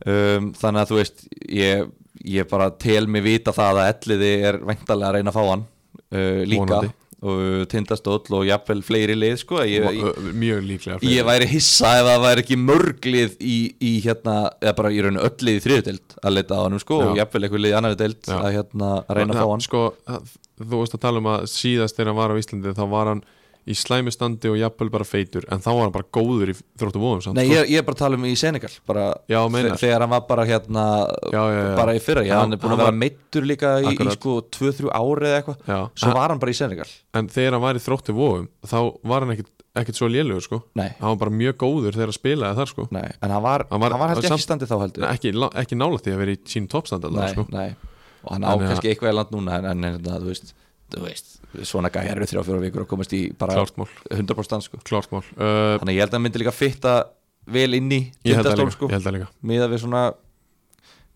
Um, 0.00 0.52
þannig 0.56 0.80
að 0.80 0.92
þú 0.92 0.96
veist 0.96 1.26
ég, 1.52 1.90
ég 2.26 2.48
bara 2.50 2.70
tel 2.70 3.06
mig 3.10 3.24
vita 3.24 3.52
það 3.56 3.82
að 3.82 3.92
elliði 3.94 4.32
er 4.50 4.58
væntalega 4.64 5.10
að 5.10 5.14
reyna 5.18 5.32
að 5.32 5.38
fá 5.38 5.44
hann 5.48 5.62
uh, 5.64 6.42
líka 6.48 6.64
Vonandi. 6.64 6.92
og 7.20 7.64
tindastóll 7.72 8.36
og 8.38 8.44
jafnvel 8.48 8.82
fleiri 8.84 9.16
lið 9.18 9.38
sko 9.42 9.64
ég, 9.68 10.00
mjög 10.40 10.62
líklega 10.68 11.00
ég 11.04 11.26
væri 11.28 11.48
hissa 11.50 11.94
ef 12.00 12.08
það 12.08 12.22
væri 12.26 12.44
ekki 12.44 12.60
mörglið 12.60 13.34
í, 13.40 13.58
í 13.76 13.94
hérna, 14.04 14.36
eða 14.60 14.76
bara 14.78 14.92
í 14.92 15.02
rauninu 15.04 15.24
öll 15.26 15.48
lið 15.48 15.58
í 15.58 15.64
þriðudeld 15.66 16.16
að 16.22 16.36
leita 16.36 16.60
á 16.60 16.64
hann 16.64 16.80
sko 16.82 17.00
Já. 17.00 17.08
og 17.08 17.20
jafnvel 17.20 17.44
eitthvað 17.46 17.66
lið 17.66 17.74
í 17.74 17.74
Já. 17.76 18.38
að, 18.38 18.48
hérna, 18.58 18.94
að 19.04 19.20
reyna 19.20 19.36
að 19.36 19.42
fá 19.42 19.52
hann 19.54 19.66
sko, 19.68 19.84
þú 20.60 20.72
veist 20.78 20.96
að 20.96 21.04
tala 21.04 21.22
um 21.22 21.30
að 21.34 21.46
síðast 21.52 21.98
þegar 21.98 22.12
hann 22.12 22.20
var 22.22 22.34
á 22.36 22.40
Íslandi 22.40 22.76
þá 22.76 22.86
var 22.94 23.14
hann 23.14 23.24
í 23.70 23.74
slæmi 23.78 24.10
standi 24.14 24.50
og 24.50 24.56
jafnvel 24.58 24.90
bara 24.92 25.06
feitur 25.06 25.44
en 25.52 25.62
þá 25.62 25.68
var 25.70 25.82
hann 25.86 25.94
bara 25.94 26.08
góður 26.16 26.50
í 26.52 26.54
þróttu 26.80 27.00
vóðum 27.02 27.34
Nei, 27.36 27.44
sko. 27.46 27.54
ég, 27.54 27.70
ég 27.70 27.78
er 27.80 27.86
bara 27.86 27.96
að 27.96 28.02
tala 28.02 28.18
um 28.18 28.24
í 28.26 28.32
Senegal 28.40 28.70
bara, 28.90 29.04
Já, 29.30 29.38
Þegar 29.80 30.04
hann 30.04 30.10
var 30.14 30.24
bara 30.28 30.44
hérna 30.48 30.84
Já, 31.30 31.42
já. 31.54 31.62
Bara 31.78 31.94
í 31.94 32.02
fyrra, 32.02 32.24
Hann- 32.26 32.40
hann 32.44 32.52
er 32.56 32.60
búin 32.62 32.70
hann 32.74 32.80
að 32.80 32.84
vera 32.84 32.98
meittur 33.00 33.46
líka 33.46 33.72
í, 33.84 33.94
í 33.94 34.10
sko 34.16 34.34
2-3 34.58 34.90
ári 34.90 35.30
eða 35.30 35.38
eitthvað. 35.42 35.88
Svo 36.02 36.12
var 36.16 36.28
hann 36.34 36.42
bara 36.42 36.50
í 36.54 36.58
Senegal 36.60 36.88
en 37.14 37.28
þegar 37.28 37.52
hann 37.58 37.64
var 37.68 37.74
í 37.80 37.84
þróttu 37.86 38.16
vóðum 38.16 38.48
þá 38.66 38.78
var 39.04 39.20
hann 39.26 39.34
ekkit, 39.36 39.50
ekkit 39.80 39.96
svo 40.00 40.08
lélugur 40.10 40.42
sko. 40.42 40.62
Nei, 40.74 40.88
hann 40.98 41.12
var 41.14 41.20
bara 41.26 41.30
mjög 41.30 41.56
góður 41.62 41.94
þegar 41.94 42.10
að 42.10 42.18
spila 42.18 42.54
þar 42.58 42.72
sko. 42.74 42.88
nei, 42.90 43.06
en 43.22 43.30
hann 43.30 43.42
var, 43.42 43.66
Hann 43.70 43.80
hann 43.80 43.90
var- 43.90 43.98
var, 43.98 44.14
samt- 44.22 44.34
ekki 44.34 44.46
standið 44.48 44.68
þá 44.72 44.76
heldur 44.82 45.04
Nei, 45.06 45.12
ekki, 45.14 45.32
ekki 45.62 45.78
nála 45.78 45.98
því 46.02 46.12
að 46.16 46.20
vera 46.24 46.34
í 46.34 46.38
sín 46.44 46.66
toppstand 46.68 47.06
sko. 47.34 47.46
Og 48.20 48.32
hann 48.34 48.42
á 48.44 48.52
Þannig 48.52 48.60
að- 48.60 48.68
kannski 48.74 48.90
eitthvað 48.92 49.10
í 49.12 49.14
land 49.16 49.30
núna 49.32 49.52
En, 49.58 49.64
en 49.64 49.80
hérna, 49.96 50.18
þú 50.20 50.52
veist, 50.98 51.36
Svona 51.66 51.90
gæjar 51.90 52.18
eru 52.18 52.28
þrjá 52.30 52.44
fjóra 52.46 52.62
vikur 52.62 52.84
og 52.84 52.90
komast 52.90 53.14
í 53.16 53.24
bara 53.38 53.56
klárt 53.58 53.78
mál, 53.80 53.88
100% 54.14 54.66
sko 54.68 54.78
klárt 54.86 55.10
mál. 55.10 55.24
Uh, 55.34 55.76
Þannig 55.80 55.92
að 55.92 55.96
ég 55.96 56.04
held 56.04 56.12
að 56.12 56.16
hann 56.18 56.24
myndi 56.26 56.42
líka 56.42 56.54
fitta 56.54 56.94
vel 57.50 57.70
inn 57.78 57.90
í 57.90 58.00
ég 58.26 58.38
held 58.38 58.46
það 58.46 58.60
líka, 58.62 58.74
sko 58.76 58.90
ég 58.90 58.94
held 58.94 59.06
það 59.08 59.16
líka. 59.18 59.30
Miða 59.50 59.70
við 59.72 59.82
svona 59.84 60.02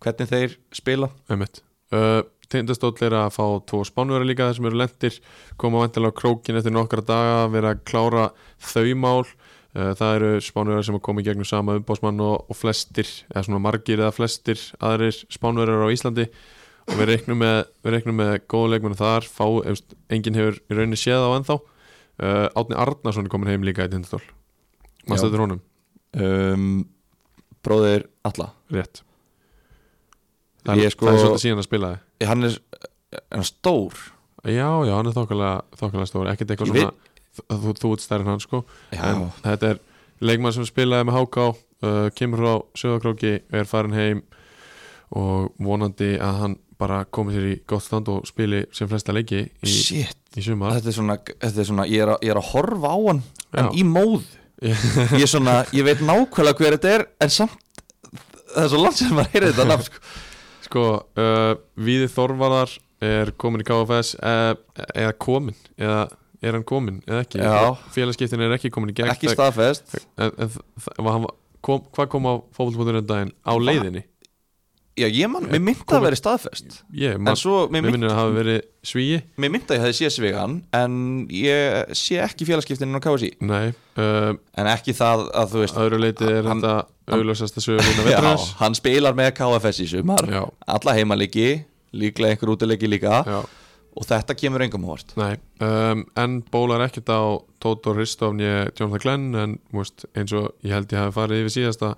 hvernig 0.05 0.31
þeir 0.33 0.57
spila 0.75 1.11
Einmitt. 1.31 1.63
Uh, 1.95 2.23
Tindastóll 2.51 2.95
er 3.07 3.17
að 3.17 3.33
fá 3.35 3.45
tvo 3.69 3.83
spánvera 3.87 4.27
líka 4.27 4.49
þar 4.49 4.59
sem 4.59 4.69
eru 4.69 4.81
lendir 4.81 5.19
koma 5.61 5.83
vantilega 5.85 6.15
á 6.15 6.19
krókin 6.19 6.59
eftir 6.59 6.75
nokkra 6.75 7.05
daga 7.07 7.39
vera 7.53 7.75
að 7.75 7.85
klára 7.89 8.27
þau 8.63 8.91
mál 9.01 9.23
uh, 9.23 9.93
það 9.97 10.17
eru 10.19 10.33
spánvera 10.45 10.85
sem 10.87 10.99
að 10.99 11.23
í 11.23 11.27
gegnum 11.29 11.49
sama 11.49 11.79
umbásmann 11.79 12.21
og, 12.25 12.45
og 12.51 12.59
flestir 12.59 13.09
eða 13.31 13.47
svona 13.47 13.63
margir 13.65 14.03
eða 14.03 14.13
flestir 14.15 14.61
aðrir 14.83 15.23
spánverar 15.33 15.87
á 15.87 15.95
Íslandi 15.95 16.29
og 16.89 16.97
við 16.99 17.11
reiknum 17.11 17.41
með, 17.41 17.61
við 17.85 17.97
reiknum 17.97 18.19
með 18.21 18.33
góða 18.51 18.73
leikmennu 18.75 18.99
þar 18.99 19.29
fá, 19.29 19.47
efst, 19.71 19.95
enginn 20.13 20.37
hefur 20.39 20.59
í 20.61 20.77
rauninni 20.77 21.01
séð 21.01 21.25
á 21.25 21.31
ennþá. 21.39 21.59
Uh, 22.15 22.47
Átni 22.55 22.77
Arnarsson 22.79 23.27
er 23.27 23.33
komin 23.33 23.51
heim 23.51 23.65
líka 23.67 23.89
í 23.89 23.91
Tindastól 23.91 24.23
maður 25.05 25.19
Já. 25.19 25.23
stættur 25.25 25.43
honum, 25.43 25.63
um, 26.17 26.69
Bróðir 27.65 28.05
Alla 28.25 28.53
rétt. 28.73 29.03
Það, 30.65 30.85
er, 30.85 30.95
sko- 30.95 31.09
það 31.09 31.15
er 31.17 31.23
svolítið 31.25 31.43
síðan 31.43 31.61
að 31.61 31.67
spilaði 31.67 32.29
Hann 32.31 32.47
er, 32.49 32.55
er 33.35 33.49
stór? 33.49 33.99
Já, 34.45 34.69
já, 34.85 34.93
hann 34.95 35.09
er 35.09 35.17
þokkalega, 35.17 36.07
stór. 36.09 36.31
Ekkert 36.33 36.55
eitthvað 36.55 36.71
svona 36.71 36.95
þú, 37.35 37.75
þú, 37.81 37.93
ert 37.97 38.05
stærri 38.05 38.25
en 38.25 38.33
hann 38.33 38.43
sko. 38.45 38.63
Já, 38.93 39.03
en 39.11 39.27
þetta 39.43 39.71
er 39.75 39.81
leikmann 40.25 40.55
sem 40.57 40.67
spilaði 40.69 41.09
með 41.09 41.19
Háká 41.19 41.47
uh, 41.51 42.09
kemur 42.17 42.43
frá 42.43 42.53
Söðakróki 42.81 43.35
er 43.53 43.69
farin 43.69 43.97
heim 43.97 44.23
og 45.15 45.53
vonandi 45.63 46.15
að 46.23 46.41
hann 46.43 46.57
bara 46.81 47.03
komi 47.05 47.35
sér 47.35 47.47
í 47.51 47.55
gott 47.71 47.85
stand 47.85 48.09
og 48.13 48.25
spili 48.29 48.65
sem 48.75 48.89
flesta 48.91 49.15
leiki 49.15 49.43
í, 49.65 49.75
í 50.37 50.45
sumar. 50.45 50.77
Þetta 50.79 50.91
er, 50.91 50.97
svona, 50.99 51.17
þetta 51.33 51.63
er 51.63 51.69
svona, 51.71 51.87
ég 51.91 52.05
er, 52.07 52.15
að, 52.17 52.25
ég 52.27 52.35
er 52.35 52.41
að 52.41 52.49
horfa 52.53 52.95
á 52.95 52.99
hann 53.09 53.23
en 53.55 53.69
Já. 53.69 53.71
í 53.79 53.85
móð 53.87 54.25
ég 54.65 55.29
svona, 55.31 55.61
ég 55.77 55.87
veit 55.87 56.03
nákvæmlega 56.05 56.59
hver 56.61 56.77
þetta 56.79 56.95
er 56.99 57.07
en 57.25 57.33
samt, 57.35 57.55
það 58.55 58.65
er 58.65 58.73
svo 58.73 58.83
langt 58.83 59.01
sem 59.01 59.15
maður 59.15 59.35
heyrði 59.37 59.53
þetta 59.53 59.69
nafn 59.71 59.89
sko. 59.89 60.03
sko, 60.69 60.85
uh, 61.21 61.55
Víði 61.87 62.11
Þorvarðar 62.15 62.75
er 63.05 63.33
komin 63.41 63.65
í 63.65 63.69
KFS 63.69 64.15
eða, 64.23 64.55
eða 64.95 65.17
komin 65.21 65.57
eða 65.77 66.05
er 66.45 66.59
hann 66.59 66.67
komin 66.69 67.01
eða 67.09 67.23
ekki? 67.25 67.41
Félagskiptin 67.95 68.43
er 68.45 68.55
ekki 68.57 68.71
komin 68.73 68.93
í 68.93 68.97
gegn 68.97 69.11
ekki 69.13 69.33
staðfest. 69.33 69.95
en, 70.21 70.33
en, 70.45 71.09
hann- 71.09 71.31
kom, 71.65 71.85
hvað 71.95 72.11
kom 72.13 72.29
á 72.29 72.35
fótbolta.net 72.57 73.07
daginn? 73.09 73.33
Á 73.45 73.53
leiðinni 73.57 74.05
já, 74.99 75.07
ég 75.09 75.31
man, 75.31 75.47
mér 75.51 75.63
myndi 75.65 75.97
að 75.97 76.05
vera 76.07 76.19
staðfest. 76.19 76.77
Ég, 76.95 77.17
en 77.19 77.25
man, 77.27 77.39
svo, 77.39 77.65
mér 77.73 77.87
myndi 77.89 78.09
að 78.09 78.17
hafa 78.19 78.35
verið 78.37 78.61
svíi. 78.87 79.19
Mér 79.41 79.53
myndi 79.55 79.71
að 79.73 79.79
ég 79.79 79.85
hefði 79.87 79.99
séð 80.01 80.15
Svigan 80.19 80.57
en 80.81 80.95
ég 81.35 81.95
sé 81.99 82.21
ekki 82.25 82.49
félagskiptinu 82.49 83.01
á 83.01 83.05
KSI 83.05 83.33
nei, 83.45 83.73
uh, 83.99 84.31
en 84.61 84.71
ekki 84.75 84.95
það 84.97 85.27
að 85.35 85.53
þú 85.55 85.65
veist 85.65 85.83
öðru 85.87 86.01
leiti 86.05 86.31
er 86.31 86.49
Hann- 86.49 86.63
þetta 86.63 87.19
auglösasta 87.19 87.61
sögurinn 87.61 88.09
já, 88.15 88.23
hann 88.63 88.79
spilar 88.79 89.19
með 89.19 89.35
KFS 89.41 89.83
í 89.85 89.91
sumar. 89.97 90.25
Já, 90.31 90.45
alla 90.77 90.97
heimalegi, 90.97 91.51
líklega 91.93 92.33
einhver 92.37 92.55
útileiki 92.55 92.89
líka. 92.89 93.21
Já, 93.29 93.43
og 93.95 94.07
þetta 94.09 94.35
kemur 94.39 94.65
engum 94.65 94.87
á 94.87 94.89
vort 94.91 95.13
nei 95.19 95.37
um, 95.63 96.01
en 96.19 96.41
bólar 96.51 96.83
ekkert 96.89 97.11
á 97.15 97.23
Tóto 97.63 97.95
Ristofn 97.95 98.41
ég 98.43 98.73
Jonathan 98.75 99.03
Glenn 99.05 99.27
en 99.39 99.53
múst, 99.75 100.07
eins 100.19 100.35
og 100.35 100.51
ég 100.67 100.75
held 100.75 100.91
ég 100.91 100.99
hafi 100.99 101.15
farið 101.15 101.45
yfir 101.45 101.55
síðasta 101.55 101.93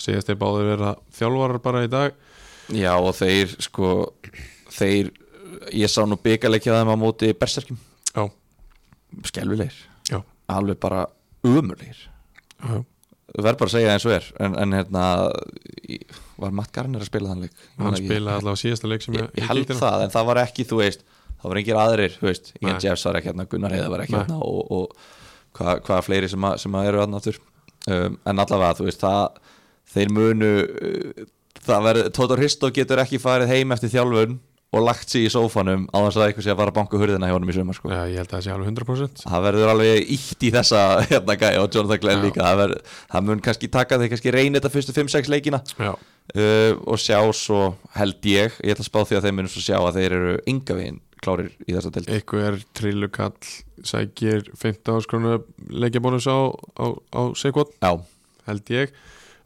síðast 0.00 0.30
þeir 0.30 0.38
báður 0.40 0.70
vera 0.72 0.94
þjálfarar 1.18 1.60
bara 1.62 1.82
í 1.84 1.90
dag 1.92 2.16
Já 2.70 2.92
og 2.94 3.10
þeir 3.18 3.56
sko 3.62 3.88
þeir, 4.72 5.10
ég 5.74 5.90
sá 5.90 6.04
nú 6.06 6.18
byggarleikja 6.20 6.78
þeim 6.78 6.92
á 6.94 6.96
móti 7.00 7.32
berserkjum. 7.36 7.80
Já, 8.12 8.24
skelvilegir, 9.28 9.76
já, 10.08 10.20
alveg 10.52 10.78
bara 10.80 11.06
umurlegir, 11.46 11.98
já, 12.62 12.74
verð 13.38 13.58
bara 13.60 13.70
að 13.70 13.74
segja 13.74 13.94
eins 13.96 14.06
og 14.08 14.14
er. 14.16 14.28
En, 14.44 14.56
en 14.62 14.76
hérna 14.76 15.06
var 16.42 16.54
Matt 16.56 16.72
Garner 16.74 17.02
að 17.02 17.10
spila 17.10 17.32
þann 17.32 17.46
leik? 17.46 17.64
Hann 17.80 17.98
spilaði 17.98 18.38
allavega 18.38 18.60
síðasta 18.62 18.90
leik 18.90 19.04
sem 19.04 19.18
ég, 19.18 19.28
ég 19.38 19.48
held 19.50 19.72
á. 19.72 19.76
það, 19.80 20.06
en 20.06 20.14
það 20.14 20.28
var 20.30 20.42
ekki 20.44 20.66
þú 20.68 20.80
veist, 20.82 21.04
það 21.42 21.52
var 21.52 21.60
engir 21.62 21.80
aðrir 21.82 22.16
þú 22.18 22.28
veist, 22.30 22.52
Ian. 22.60 22.80
Jeffs 22.82 23.06
var 23.08 23.18
ekki 23.20 23.32
hérna, 23.32 23.48
Gunnar 23.50 23.76
Heiða 23.76 23.90
var 23.92 24.04
ekki 24.04 24.16
hérna 24.18 24.38
og, 24.46 24.72
og 24.72 24.96
hvað, 25.58 25.82
hvað 25.88 26.04
fleiri 26.08 26.30
sem, 26.32 26.48
að, 26.48 26.58
sem 26.64 26.78
að 26.78 26.90
eru 26.90 27.02
hérna 27.02 27.20
aftur. 27.20 27.40
Um, 27.90 28.18
en 28.30 28.38
allavega, 28.44 28.78
þú 28.78 28.88
veist, 28.88 29.02
það 29.02 29.40
þeir 29.92 30.12
munu 30.14 30.50
uh, 30.62 31.24
það 31.66 31.84
verður, 31.88 32.08
Tóta 32.16 32.38
Hristo 32.40 32.72
getur 32.74 33.02
ekki 33.04 33.20
farið 33.22 33.52
heim 33.54 33.74
eftir 33.76 33.92
þjálfun 33.92 34.40
og 34.72 34.80
lagt 34.86 35.10
sig 35.12 35.26
í 35.26 35.30
sófanum 35.32 35.82
á 35.92 36.00
þess 36.06 36.16
að 36.16 36.22
eitthvað 36.30 36.44
sé 36.46 36.52
að 36.54 36.60
fara 36.62 36.72
að 36.72 36.76
banka 36.78 37.00
hurðina 37.00 37.28
hjá 37.28 37.34
honum 37.36 37.50
í 37.52 37.56
sumar 37.58 37.76
sko. 37.76 37.90
já, 37.92 38.00
ég 38.08 38.22
held 38.22 38.30
að 38.30 38.38
það 38.38 38.44
sé 38.46 38.52
alveg 38.54 38.70
100% 38.72 39.24
það 39.26 39.44
verður 39.46 39.72
alveg 39.74 40.12
ítt 40.14 40.46
í 40.48 40.50
þessa 40.54 40.80
hérna 41.10 41.36
gæja 41.42 41.60
og 41.60 41.76
Jonathan 41.76 42.00
Glenn 42.00 42.22
Já. 42.22 42.24
líka. 42.24 42.46
Það, 42.46 42.60
verður, 42.62 42.96
það 43.12 43.26
mun 43.28 43.42
kannski 43.44 43.70
taka 43.76 43.98
þeir 44.00 44.12
kannski 44.14 44.32
reyna 44.32 44.56
þetta 44.58 44.72
fyrstu 44.72 44.96
5-6 44.96 45.30
leikina. 45.34 45.60
Uh, 46.32 46.72
og 46.88 47.00
sjá 47.02 47.18
svo 47.36 47.60
held 47.98 48.28
ég 48.30 48.56
ég 48.62 48.72
ætla 48.72 48.86
að 48.86 48.88
spá 48.88 49.00
því 49.02 49.18
að 49.18 49.24
þeir 49.26 49.36
munum 49.36 49.52
svo 49.52 49.64
sjá 49.66 49.76
að 49.82 49.96
þeir 49.98 50.14
eru 50.16 50.34
ynga 50.48 50.76
veginn 50.78 51.00
klárir 51.22 51.48
í 51.66 51.74
þessa 51.74 51.90
delt 51.94 52.08
eitthvað 52.14 52.46
er 52.48 52.60
trillukall 52.78 53.50
sækir 53.86 54.46
15 54.54 54.94
áskronu 54.96 55.34
leikjabónus 55.82 56.28
á, 56.30 56.48
á, 56.78 56.86
á 57.12 57.22
Sekot 57.36 57.74
já, 57.76 57.92
held 58.48 58.72
ég. 58.72 58.94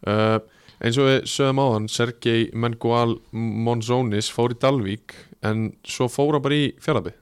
Uh, 0.07 0.39
eins 0.85 0.99
og 1.01 1.09
við 1.09 1.29
sögum 1.31 1.63
á 1.63 1.67
hann 1.75 1.89
Sergei 1.93 2.49
Mengual 2.53 3.17
Monzonis 3.33 4.29
fór 4.33 4.55
í 4.55 4.59
Dalvík 4.61 5.15
en 5.47 5.71
svo 5.87 6.09
fór 6.13 6.37
hann 6.37 6.45
bara 6.45 6.59
í 6.59 6.67
fjaraði 6.83 7.15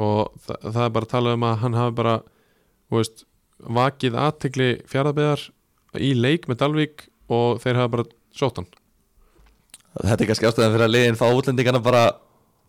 og 0.00 0.36
þa 0.46 0.58
það 0.64 0.84
er 0.84 0.94
bara 0.96 1.08
að 1.08 1.14
tala 1.14 1.34
um 1.36 1.46
að 1.48 1.58
hann 1.64 1.76
hafi 1.76 1.96
bara 1.98 2.14
veist, 2.90 3.24
vakið 3.60 4.16
aðtegli 4.18 4.70
fjaraðbeðar 4.90 5.46
í 6.00 6.12
leik 6.16 6.48
með 6.48 6.62
Dalvík 6.62 7.06
og 7.30 7.60
þeir 7.62 7.80
hafa 7.80 7.92
bara 7.96 8.08
sótt 8.36 8.60
hann. 8.60 8.68
Þetta 10.00 10.22
er 10.22 10.28
kannski 10.30 10.48
ástæðan 10.48 10.74
fyrir 10.74 10.86
að 10.86 10.94
liðin 10.94 11.18
fá 11.18 11.26
útlendingana 11.34 11.82
bara 11.82 12.04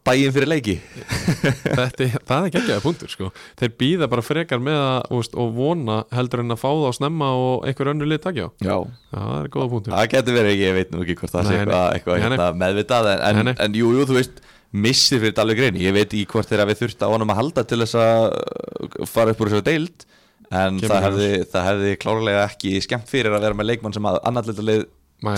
daginn 0.08 0.34
fyrir 0.36 0.49
leiki. 0.49 0.76
Þetta, 1.80 2.08
það 2.28 2.45
er 2.47 2.54
geggjaði 2.56 2.84
punktur 2.84 3.12
sko. 3.12 3.32
þeir 3.60 3.74
býða 3.82 4.10
bara 4.12 4.24
frekar 4.26 4.62
með 4.64 4.80
að 4.82 5.12
veist, 5.16 5.36
og 5.38 5.52
vona 5.58 5.97
heldur 6.16 6.43
en 6.43 6.56
að 6.56 6.62
fá 6.62 6.70
það 6.70 6.88
á 6.89 6.93
snemma 6.97 7.34
og 7.38 7.68
einhver 7.70 7.91
önnur 7.93 8.10
lið 8.10 8.24
takja 8.24 8.47
á. 8.47 8.49
Já, 8.66 8.78
það 9.12 9.36
er 9.38 9.52
góða 9.54 9.70
punktur. 9.76 9.97
Það 9.97 10.10
getur 10.16 10.39
verið 10.39 10.56
ekki, 10.56 10.66
ég 10.66 10.80
veit 10.80 10.95
nú 10.95 11.04
ekki 11.06 11.18
hvort 11.22 11.36
það 11.36 11.52
sé 11.52 11.60
eitthvað, 11.60 11.86
eitthvað 11.97 12.26
hérna, 12.26 12.49
meðvitað 12.64 13.12
en, 13.14 13.43
en, 13.43 13.54
en 13.68 13.78
jú, 13.78 13.93
jú, 13.97 14.08
þú 14.10 14.18
veist 14.18 14.41
missir 14.72 15.20
fyrir 15.20 15.36
Dalvik 15.36 15.60
reyni, 15.60 15.84
ég 15.84 15.95
veit 15.95 16.08
ekki 16.08 16.28
hvort 16.32 16.49
þeirra 16.49 16.68
við 16.70 16.86
þurft 16.86 17.04
á 17.04 17.12
honum 17.12 17.34
að 17.34 17.41
halda 17.41 17.66
til 17.68 17.82
þess 17.84 17.97
að 17.99 18.28
uh, 18.32 19.06
fara 19.10 19.34
upp 19.34 19.43
úr 19.43 19.52
þessu 19.52 19.66
deild 19.68 20.06
en 20.52 20.80
það 20.80 21.06
hefði, 21.08 21.30
það 21.52 21.68
hefði 21.70 21.91
klárlega 21.99 22.45
ekki 22.47 22.74
skemmt 22.84 23.12
fyrir 23.12 23.36
að 23.36 23.45
vera 23.47 23.58
með 23.60 23.70
leikmann 23.72 23.95
sem 23.95 24.08
að 24.08 24.20
annarleita 24.28 24.66
Nei. 24.68 24.82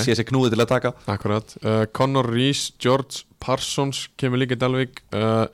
Sé 0.04 0.16
sér 0.16 0.28
knúið 0.30 0.56
til 0.56 0.64
að 0.64 0.72
taka. 0.72 0.94
Akkurat, 1.12 1.56
uh, 1.64 1.84
Conor 1.96 2.30
Rees, 2.32 2.70
George 2.80 3.26
Parsons 3.44 4.08
kemur 4.20 4.40
líka 4.40 4.56
í 4.58 4.62
Dalvik. 4.62 5.04
Uh, 5.14 5.48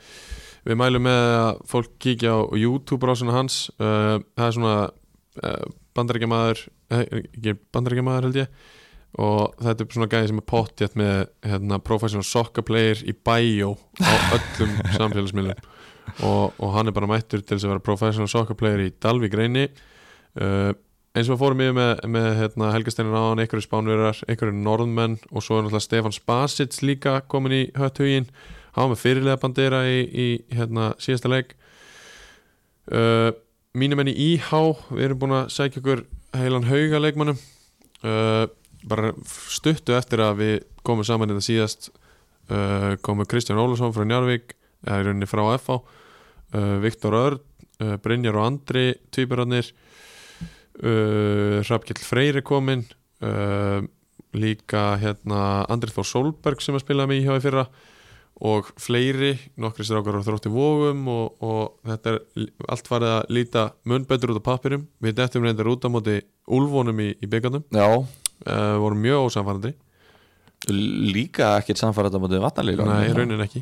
Við 0.68 0.78
mælum 0.78 1.06
með 1.08 1.36
að 1.40 1.62
fólk 1.72 1.94
kíkja 2.04 2.34
á 2.36 2.40
YouTube-rásuna 2.60 3.36
hans. 3.36 3.62
Uh, 3.80 4.20
Það 4.38 4.46
er 4.46 4.56
svona 4.58 4.74
uh, 4.90 5.64
bandaríkjamaður 5.98 6.66
eh, 6.94 7.06
ekki 7.22 7.56
bandaríkjamaður 7.74 8.28
held 8.28 8.40
ég. 8.42 8.52
Og 9.20 9.56
þetta 9.58 9.86
er 9.86 9.96
svona 9.96 10.10
gæði 10.12 10.30
sem 10.30 10.42
er 10.42 10.48
pottjætt 10.52 10.98
með 11.00 11.16
hérna, 11.48 11.80
professional 11.82 12.28
soccer 12.28 12.66
player 12.68 13.00
í 13.02 13.16
bio 13.16 13.72
á 13.98 14.14
öllum 14.38 14.76
samfélagsmiðlum. 14.94 15.64
Og, 16.28 16.60
og 16.60 16.76
hann 16.76 16.92
er 16.92 16.96
bara 16.98 17.10
mættur 17.10 17.42
til 17.42 17.56
þess 17.56 17.66
að 17.66 17.74
vera 17.74 17.86
professional 17.90 18.30
soccer 18.30 18.58
player 18.60 18.86
í 18.86 18.92
Dalvik 19.02 19.34
reyni. 19.40 19.66
Uh, 20.38 20.76
eins 21.20 21.30
og 21.30 21.36
við 21.36 21.42
fórum 21.44 21.62
yfir 21.66 21.76
með, 21.76 21.92
með 22.16 22.30
hérna, 22.40 22.72
Helgasteinin 22.74 23.18
á 23.18 23.24
hann, 23.28 23.42
einhverju 23.44 23.66
spánverðar 23.66 24.22
einhverju 24.26 24.56
norðmenn 24.56 25.18
og 25.30 25.44
svo 25.44 25.58
er 25.58 25.66
náttúrulega 25.66 25.86
Stefan 25.86 26.16
Spasits 26.16 26.82
líka 26.86 27.20
komin 27.28 27.56
í 27.56 27.62
hötthugin 27.78 28.30
var 28.80 28.94
með 28.94 29.02
fyrirlega 29.02 29.42
bandera 29.42 29.82
í, 29.90 30.00
í 30.08 30.28
hérna, 30.56 30.94
síðasta 31.02 31.32
leik. 31.32 31.56
Uh, 32.90 33.34
mínum 33.78 34.02
enn 34.02 34.12
í 34.12 34.16
IH 34.34 34.54
við 34.90 35.10
erum 35.10 35.22
búin 35.22 35.36
að 35.38 35.52
sækja 35.54 35.82
okkur 35.82 36.06
heilan 36.38 36.68
hauga 36.70 37.02
leikmannum 37.04 37.38
uh, 37.38 38.46
bara 38.90 39.12
stuttu 39.52 39.94
eftir 39.98 40.24
að 40.24 40.40
við 40.40 40.56
komum 40.88 41.06
saman 41.06 41.34
þetta 41.34 41.46
síðast 41.46 41.92
uh, 42.50 42.96
komu 43.06 43.28
Kristján 43.30 43.62
Ólason 43.62 43.94
frá 43.94 44.08
Njarvík 44.08 44.56
eða 44.88 45.02
í 45.04 45.06
rauninni 45.10 45.30
frá 45.30 45.44
FH 45.58 45.78
uh, 45.78 46.76
Viktor 46.82 47.18
Örn, 47.20 47.44
uh, 47.84 47.96
Brynjar 48.02 48.40
og 48.40 48.48
Andri 48.48 48.88
tvíburarnir 49.14 49.70
uh, 50.84 51.60
Hrafkjell 51.66 52.02
Freyri 52.06 52.44
komin 52.46 52.86
uh, 53.26 53.80
líka 54.38 54.84
hérna 55.02 55.64
Andri 55.72 55.94
Þór 55.94 56.08
Solberg 56.08 56.62
sem 56.64 56.78
að 56.78 56.86
spilaði 56.86 57.12
með 57.12 57.24
IH 57.24 57.40
í 57.40 57.46
fyrra. 57.48 57.66
Og 58.50 58.70
fleiri, 58.80 59.34
nokkri 59.60 59.84
strákar 59.84 60.16
á 60.16 60.24
þrótti 60.24 60.48
vógum 60.54 61.02
og, 61.12 61.42
og 61.44 61.90
þetta 61.90 62.14
er 62.14 62.46
allt 62.72 62.88
farið 62.88 63.16
að 63.18 63.34
líta 63.36 63.64
mun 63.90 64.06
betur 64.08 64.32
út 64.32 64.40
á 64.40 64.48
pappirum 64.48 64.86
við 65.04 65.18
dettum 65.18 65.44
reyndar 65.44 65.68
út 65.68 65.84
á 65.84 65.92
móti 65.92 66.22
úlvonum 66.48 67.02
í, 67.04 67.10
í 67.20 67.28
byggarnum, 67.28 67.66
Já, 67.76 68.00
uh, 68.00 68.76
vorum 68.80 69.04
mjög 69.04 69.28
ósamfærandi 69.28 69.74
líka 70.68 71.58
ekkert 71.60 71.80
samfærat 71.80 72.16
á 72.16 72.20
mótið 72.20 72.44
vatnalíla 72.44 72.88
Nei, 72.88 73.10
í 73.10 73.14
raunin 73.16 73.44
ekki. 73.44 73.62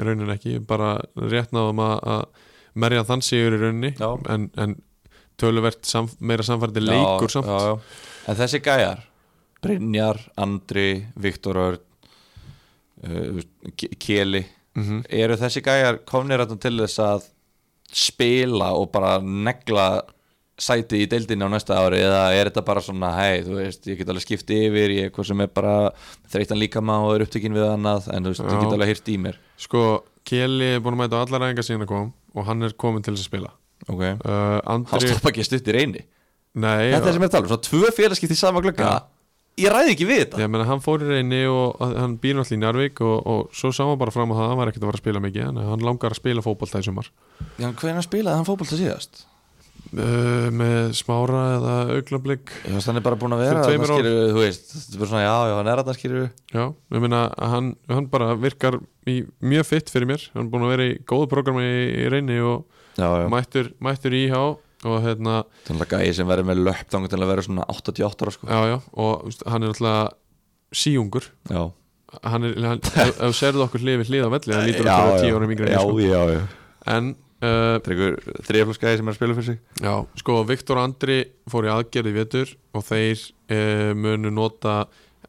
Í 0.00 0.06
raunin 0.06 0.32
ekki, 0.32 0.58
bara 0.64 0.94
rétt 1.16 1.52
náðum 1.54 1.82
að, 1.84 2.28
merja 2.80 3.04
þann 3.08 3.24
sigur 3.24 3.56
í 3.56 3.60
rauninni. 3.60 3.92
En, 4.30 4.48
en 4.56 4.76
töluvert 5.40 5.84
sam, 5.88 6.08
meira 6.20 6.44
samfærandi 6.46 6.82
leikur 6.86 7.30
samt. 7.32 7.46
já, 7.46 7.58
já. 7.70 7.78
En 8.28 8.36
þessi 8.36 8.60
gæjar 8.62 9.02
Brynjar, 9.60 10.16
Andri, 10.40 11.06
Viktor 11.20 11.56
Örn 11.56 11.80
uh, 13.04 13.42
Keli 13.98 14.44
Mhm. 14.76 15.00
eru 15.10 15.34
þessi 15.36 15.60
gæjar 15.66 15.96
komnir 16.06 16.38
þarna 16.38 16.60
til 16.62 16.76
þess 16.78 17.00
að 17.02 17.24
spila 17.92 18.68
og 18.78 18.92
bara 18.94 19.16
negla 19.20 20.02
sæti 20.60 21.00
í 21.02 21.08
deildinni 21.10 21.42
á 21.42 21.50
næsta 21.50 21.74
ári? 21.74 21.98
Eða 22.06 22.20
er 22.38 22.50
þetta 22.50 22.62
bara 22.64 22.80
svona 22.80 23.10
hei, 23.16 23.42
þú 23.42 23.56
veist, 23.58 23.82
ég 23.90 23.98
get 23.98 24.08
alveg 24.12 24.22
skipt 24.22 24.52
yfir 24.54 24.94
ég 24.94 25.04
er 25.08 25.10
hvað 25.10 25.26
sem 25.26 25.40
er 25.42 25.48
bara 25.48 25.90
þreytan 26.30 26.60
líkama 26.62 27.00
og 27.02 27.16
er 27.16 27.24
upptökin 27.26 27.52
við 27.56 27.66
annað, 27.66 28.06
en 28.14 28.22
þú 28.28 28.30
veist, 28.34 28.44
ég 28.46 28.60
get 28.62 28.76
alveg 28.78 28.92
hýrt 28.92 29.10
í 29.10 29.16
mér. 29.18 29.40
Sko, 29.58 29.82
Keli 30.24 30.74
er 30.76 30.80
búin 30.84 30.94
að 30.94 31.02
mæta 31.02 31.18
á 31.18 31.22
allar 31.26 31.40
ræðingar 31.48 31.66
síðan 31.66 31.82
að 31.88 31.90
kom 31.90 32.12
og 32.36 32.46
hann 32.46 32.62
er 32.62 32.76
komin 32.78 33.02
til 33.02 33.14
þess 33.16 33.26
að 33.26 33.30
spila 33.32 33.50
Ok, 33.88 34.02
uh, 34.02 34.58
hann 34.66 34.84
Andri, 34.84 35.08
stoppa 35.14 35.32
ekki 35.32 35.46
stutt 35.46 35.70
í 35.70 35.76
reyni. 35.76 36.04
Nei 36.60 36.90
Þetta 36.90 37.08
er 37.08 37.16
sem 37.16 37.24
er 37.24 37.30
að 37.30 37.34
tala 37.36 37.46
um, 37.46 37.50
svona 37.52 37.66
tvö 37.68 37.92
félagskipti 37.96 38.36
í 38.36 38.40
sama 38.40 38.62
glugga. 38.64 38.90
Já. 38.90 39.00
Ég 39.60 39.72
ræði 39.74 39.94
ekki 39.94 40.06
við 40.08 40.20
þetta. 40.24 40.40
Ég 40.40 40.50
meina, 40.52 40.66
hann 40.68 40.82
fór 40.84 41.02
í 41.04 41.08
reyni 41.10 41.40
og 41.50 41.80
að- 41.84 41.96
hann 42.00 42.18
býr 42.20 42.38
náttúrulega 42.38 42.56
í 42.56 42.60
Njarvík 42.62 43.02
og, 43.04 43.16
og 43.26 43.56
svo 43.56 43.72
sá 43.76 43.82
hann 43.86 43.98
bara 44.00 44.14
fram 44.14 44.32
á 44.32 44.34
það 44.38 44.44
að 44.44 44.52
hann 44.52 44.60
var 44.62 44.70
ekkert 44.70 44.84
að 44.84 44.90
fara 44.90 45.00
að 45.00 45.04
spila 45.04 45.24
mikið 45.26 45.48
en 45.48 45.60
hann 45.70 45.84
langar 45.84 46.14
að 46.14 46.20
spila 46.22 46.44
fótbolta 46.46 46.80
í 46.80 46.86
sumar. 46.86 47.10
Já, 47.60 47.68
hvernig 47.72 48.06
spilaði 48.06 48.40
hann 48.40 48.48
fótbolta 48.48 48.78
síðast? 48.80 49.24
uh, 49.90 50.48
með 50.54 50.92
smára 50.98 51.40
eða 51.56 51.74
Ég 51.96 52.10
veist, 52.10 52.88
hann 52.88 53.00
er 53.00 53.04
bara 53.04 53.18
búin 53.18 53.34
að 53.34 53.42
vera 53.44 53.64
tveimur 53.64 53.90
þarna, 53.90 54.00
skilurðu, 54.00 54.26
þú 54.34 54.42
veist, 54.44 54.66
þetta 54.74 54.94
er 54.96 55.02
bara 55.02 55.10
svona, 55.12 55.22
já, 55.24 55.34
já, 55.50 55.54
hann 55.58 55.70
er 55.72 55.82
að 55.82 55.88
það 55.90 55.98
skilur 55.98 56.26
Já, 56.54 56.64
ég 56.94 57.04
meina 57.04 57.22
að 57.30 57.54
hann, 57.54 57.70
hann 57.90 58.08
bara 58.12 58.28
virkar 58.40 58.78
í, 59.10 59.16
mjög 59.52 59.68
fitt 59.70 59.92
fyrir 59.92 60.10
mér. 60.10 60.26
Hann 60.34 60.46
er 60.46 60.52
búin 60.52 60.66
að 60.66 60.74
vera 60.74 60.88
í 60.90 60.96
góðu 61.10 61.30
programmi 61.30 61.64
í, 61.66 61.82
í 62.04 62.08
reyni 62.12 62.38
og 62.44 62.79
Já, 63.00 63.08
já, 63.22 63.26
mættur, 63.32 63.72
mættur 63.82 64.16
í 64.16 64.26
IH 64.28 64.40
og 64.40 65.02
hérna, 65.04 65.42
þannig 65.66 65.84
að 65.84 65.90
gæði 65.92 66.12
sem 66.16 66.28
verður 66.28 66.48
með 66.48 66.62
löpp 66.68 66.92
þannig 66.92 67.16
að 67.16 67.30
vera 67.30 67.44
svona 67.44 67.66
88 67.68 68.24
ára 68.24 68.34
sko. 68.36 68.48
Já 68.48 68.60
já 68.70 68.76
og 69.04 69.42
hann 69.52 69.66
er 69.66 69.74
alltaf 69.74 70.14
síungur. 70.80 71.26
Já, 71.50 71.64
hann 72.24 72.46
er, 72.48 72.54
hann, 72.64 72.84
ef, 73.04 73.18
ef 73.26 73.36
serðu 73.36 73.66
okkur 73.66 73.84
hlið 73.84 74.00
við 74.02 74.12
hlið 74.12 74.24
á 74.26 74.30
velli, 74.36 74.56
hann 74.56 74.70
lítur 74.70 74.88
að 74.88 75.02
vera 75.10 75.18
tíu 75.24 75.36
ára 75.36 75.50
ég, 75.50 75.74
sko. 75.74 75.98
já, 76.04 76.22
já. 76.36 76.40
En 76.94 77.12
uh, 77.44 77.76
þriðaflokksgæði 78.48 79.00
sem 79.00 79.10
er 79.10 79.14
að 79.14 79.18
spila 79.18 79.36
fyrir 79.36 79.48
sig. 79.50 79.60
Já, 79.84 79.94
sko, 80.22 80.38
Viktor 80.48 80.80
Andri 80.82 81.20
fór 81.50 81.68
í 81.68 81.72
aðgerði 81.74 82.14
vetur 82.16 82.56
og 82.76 82.86
þeir 82.86 83.26
e, 83.50 83.60
munu 83.98 84.32
nota 84.34 84.80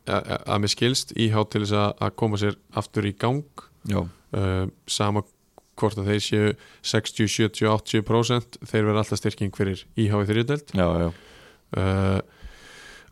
að, 0.06 0.58
mér 0.64 0.72
skilst 0.72 1.14
íhá 1.20 1.44
til 1.52 1.66
þess 1.66 1.78
að, 1.92 2.16
koma 2.20 2.40
sér 2.42 2.58
aftur 2.80 3.08
í 3.10 3.14
gang. 3.20 3.68
Já, 3.90 4.04
e, 4.38 4.48
sama 4.90 5.26
hvort 5.82 6.00
að 6.00 6.12
þeir 6.12 6.24
séu 6.26 6.52
60, 6.94 7.28
70, 7.36 7.68
80% 7.74 8.60
þeir 8.70 8.88
verða 8.88 9.04
alltaf 9.04 9.22
styrking 9.22 9.56
fyrir 9.58 9.84
íhá 10.00 10.22
í 10.22 10.30
þriðdelt 10.30 10.74
já, 10.78 10.88
já. 11.04 11.08
E, 11.78 11.86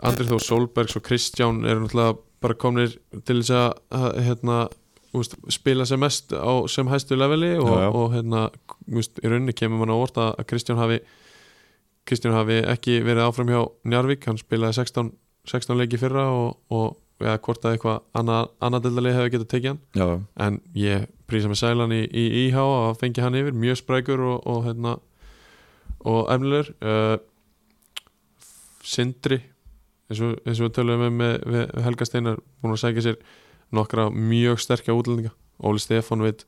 Andri 0.10 0.30
Þór 0.30 0.44
Solbergs 0.46 0.96
og 0.96 1.04
Kristján 1.08 1.64
eru 1.68 1.84
náttúrulega 1.84 2.20
bara 2.40 2.56
komnir 2.56 2.94
til 3.28 3.42
þess 3.42 3.52
að, 3.92 4.20
hérna, 4.24 4.60
úst, 5.18 5.36
spila 5.52 5.88
sem 5.90 6.00
mest 6.00 6.32
á 6.32 6.54
sem 6.72 6.88
hæstu 6.88 7.18
leveli 7.20 7.56
og, 7.60 7.68
Já, 7.74 7.82
já. 7.84 7.90
og 7.90 8.14
hérna, 8.14 8.44
úst, 8.96 9.20
í 9.20 9.28
rauninni 9.28 9.56
kemur 9.58 9.82
mann 9.82 9.92
á 9.92 9.98
orð 9.98 10.22
að 10.24 10.46
Kristján 10.48 10.80
hafi 10.80 11.02
Kristján 12.08 12.38
hafi 12.38 12.62
ekki 12.66 13.02
verið 13.06 13.28
áfram 13.28 13.52
hjá 13.52 13.60
Njarvík, 13.92 14.24
hann 14.26 14.40
spilaði 14.40 14.80
16, 14.80 15.12
16 15.52 15.78
leiki 15.78 16.00
fyrra 16.02 16.30
og, 16.34 16.56
og 16.74 16.96
eða 17.20 17.40
hvort 17.46 17.66
að 17.66 17.76
eitthvað 17.76 18.00
annað, 18.20 18.50
annað 18.64 18.86
dildalið 18.86 19.18
hefði 19.18 19.32
getað 19.34 19.50
tekið 19.54 19.70
hann. 19.72 19.82
Já, 20.00 20.08
en 20.46 20.60
ég 20.80 21.08
prísa 21.30 21.52
með 21.52 21.62
sælan 21.62 21.96
í, 21.96 22.02
í 22.08 22.26
IH 22.46 22.60
að 22.64 22.98
fengi 23.02 23.24
hann 23.24 23.38
yfir, 23.40 23.58
mjög 23.66 23.82
sprækur 23.82 24.24
og, 24.26 24.38
og 24.50 24.64
hérna 24.68 24.96
og 26.08 26.32
efnilegur 26.32 26.72
uh, 26.80 27.18
Sindri 28.90 29.42
eins 30.10 30.22
og, 30.24 30.40
eins 30.48 30.62
og 30.62 30.70
við 30.70 30.76
töluðum 30.80 31.06
um 31.10 31.20
með, 31.22 31.36
með, 31.44 31.66
með 31.76 31.86
Helga 31.86 32.08
Steinar 32.08 32.40
búin 32.64 32.74
að 32.74 32.82
sækja 32.86 33.06
sér 33.06 33.20
nokkra 33.76 34.08
mjög 34.10 34.64
sterkja 34.64 34.96
útlendinga. 34.98 35.36
Óli 35.60 35.84
Stefán 35.84 36.24
veit 36.24 36.48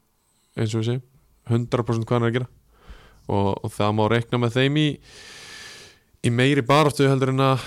eins 0.55 0.73
og 0.73 0.81
við 0.81 0.87
segjum 0.87 1.05
100% 1.51 2.07
hvað 2.07 2.17
hann 2.17 2.25
er 2.25 2.31
að 2.31 2.37
gera. 2.39 2.49
Og, 3.31 3.51
og 3.61 3.73
það 3.75 3.93
má 3.97 4.03
reikna 4.09 4.39
með 4.41 4.57
þeim 4.57 4.79
í 4.81 4.87
í 6.21 6.29
meiri 6.33 6.63
baráttu 6.65 7.07
heldur 7.09 7.33
en 7.33 7.43
að 7.43 7.63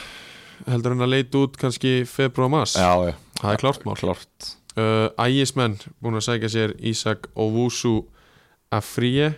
heldur 0.67 0.95
en 0.95 1.05
að 1.05 1.13
leita 1.15 1.41
út 1.45 1.57
kannski 1.61 2.03
februar 2.09 2.51
mars. 2.53 2.77
Já, 2.79 2.93
já. 3.09 3.15
Það 3.41 3.53
er 3.53 3.63
klárt 3.63 3.87
mál. 3.87 4.15
Uh, 4.75 5.07
Ægismenn 5.23 5.77
búin 6.03 6.19
að 6.19 6.25
sækja 6.27 6.49
sér 6.51 6.73
Ísak 6.83 7.29
Owusu 7.39 8.09
Afrie 8.75 9.29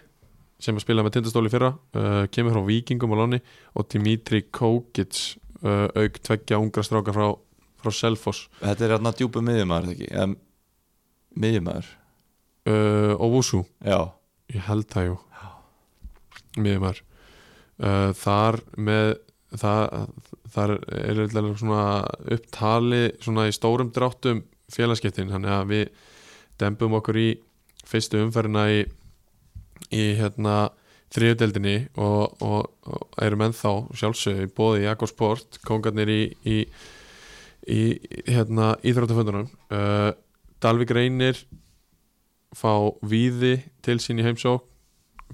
sem 0.57 0.79
að 0.79 0.87
spila 0.87 1.03
með 1.05 1.19
tindastóli 1.19 1.51
fyrra 1.53 1.75
uh, 1.77 2.23
kemur 2.33 2.55
frá 2.55 2.63
Víkingum 2.65 3.13
á 3.13 3.17
lóni 3.21 3.43
og 3.77 3.85
Dimitri 3.93 4.47
Kokic 4.49 5.37
uh, 5.61 5.93
auk 5.93 6.17
tveggja 6.25 6.57
ungra 6.57 6.87
strákar 6.87 7.13
frá, 7.13 7.27
frá 7.83 7.93
Selfoss. 7.93 8.47
Þetta 8.63 8.87
er 8.87 8.95
hérna 8.97 9.13
djúpu 9.13 9.45
miðjumæður, 9.45 9.93
ekki? 9.93 10.09
Um, 10.17 10.39
miðjumæður 11.37 11.93
Owusu, 12.67 13.61
Já, 13.85 14.01
ég 14.51 14.65
held 14.67 14.89
það 14.91 15.11
jú. 15.11 15.19
Miðjumar 16.57 17.05
uh, 17.85 18.11
þar 18.17 18.63
með 18.81 19.13
það, 19.61 20.07
þar 20.55 20.75
er 20.97 21.23
svona 21.59 21.83
upptali 22.37 23.03
svona 23.21 23.47
í 23.49 23.55
stórum 23.55 23.93
dráttum 23.95 24.45
félagskiptin 24.73 25.31
þannig 25.31 25.53
að 25.53 25.71
við 25.71 25.85
dembum 26.61 26.97
okkur 26.99 27.21
í 27.21 27.29
fyrstu 27.87 28.23
umferðina 28.25 28.67
í, 28.73 28.83
í 29.95 30.05
hérna 30.19 30.57
þriðudeldinni 31.15 31.77
og, 32.03 32.43
og, 32.43 32.71
og 32.91 33.19
erum 33.23 33.45
ennþá 33.47 33.73
sjálfsög 33.97 34.51
bóði 34.57 34.87
Jakob 34.87 35.11
Sport, 35.11 35.61
kongarnir 35.67 36.11
í, 36.11 36.23
í, 36.43 36.57
í 37.71 37.83
hérna 38.27 38.75
íþróttaföndunum 38.83 39.47
uh, 39.71 40.11
Dalvik 40.63 40.91
reynir 40.97 41.39
fá 42.57 42.91
víði 43.07 43.61
til 43.85 44.01
sín 44.03 44.23
í 44.23 44.27
heimsók 44.27 44.65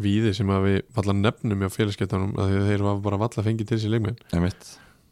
víði 0.01 0.32
sem 0.36 0.49
að 0.53 0.68
við 0.68 0.78
valla 0.97 1.14
nefnum 1.18 1.64
hjá 1.64 1.74
félagsgetanum 1.74 2.32
að 2.40 2.55
þeir 2.70 2.86
var 2.86 3.03
bara 3.05 3.20
valla 3.20 3.45
fengið 3.45 3.72
til 3.72 3.80
sín 3.82 3.93
leikmenn. 3.93 4.20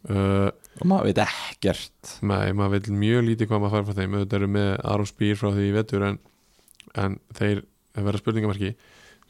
Uh, 0.01 0.49
og 0.81 0.87
maður 0.89 1.11
veit 1.11 1.19
ekkert. 1.27 2.13
Nei, 2.25 2.53
maður 2.57 2.79
vil 2.79 2.95
mjög 3.03 3.27
lítið 3.27 3.51
hvað 3.51 3.61
maður 3.61 3.75
fær 3.75 3.89
frá 3.89 3.99
þeim. 3.99 4.15
Auðvitað 4.17 4.39
eru 4.39 4.49
með 4.55 4.71
Aron 4.93 5.09
Spýr 5.11 5.37
frá 5.37 5.51
því 5.51 5.67
í 5.67 5.75
vetur 5.75 6.07
en, 6.07 6.17
en 7.03 7.19
þeir 7.37 7.61
verða 7.99 8.21
spurningamarki 8.23 8.73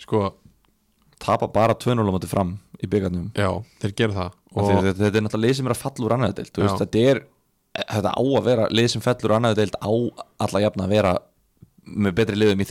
sko, 0.02 0.24
tapa 1.22 1.50
bara 1.52 1.76
2-0 1.78 2.08
á 2.08 2.14
móti 2.14 2.30
fram 2.30 2.56
í 2.82 2.90
byggarnum 2.90 3.32
já, 3.38 3.50
þeir 3.82 3.98
gera 3.98 4.18
það. 4.18 4.40
Og 4.52 4.64
og 4.64 4.82
þetta, 4.88 5.08
er 5.08 5.26
náttúrulega 5.26 5.48
lið 5.48 5.58
sem 5.58 5.70
er 5.70 5.76
að 5.76 5.82
falla 5.82 6.08
úr 6.08 6.16
annaðu 6.18 6.46
Já. 6.48 6.72
þetta 6.82 7.04
er 7.12 7.22
þetta 7.78 8.14
á 8.18 8.24
að 8.24 8.48
vera 8.48 8.70
lið 8.72 8.88
sem 8.94 9.04
fellur 9.04 9.30
úr 9.30 9.36
annaðu 9.38 9.60
deild 9.62 9.78
á 9.80 9.92
alla 10.46 10.64
jafna 10.66 10.88
að 10.88 10.96
vera 10.96 11.14
með 11.86 12.16
betri 12.20 12.38
liðum 12.38 12.62
í 12.62 12.68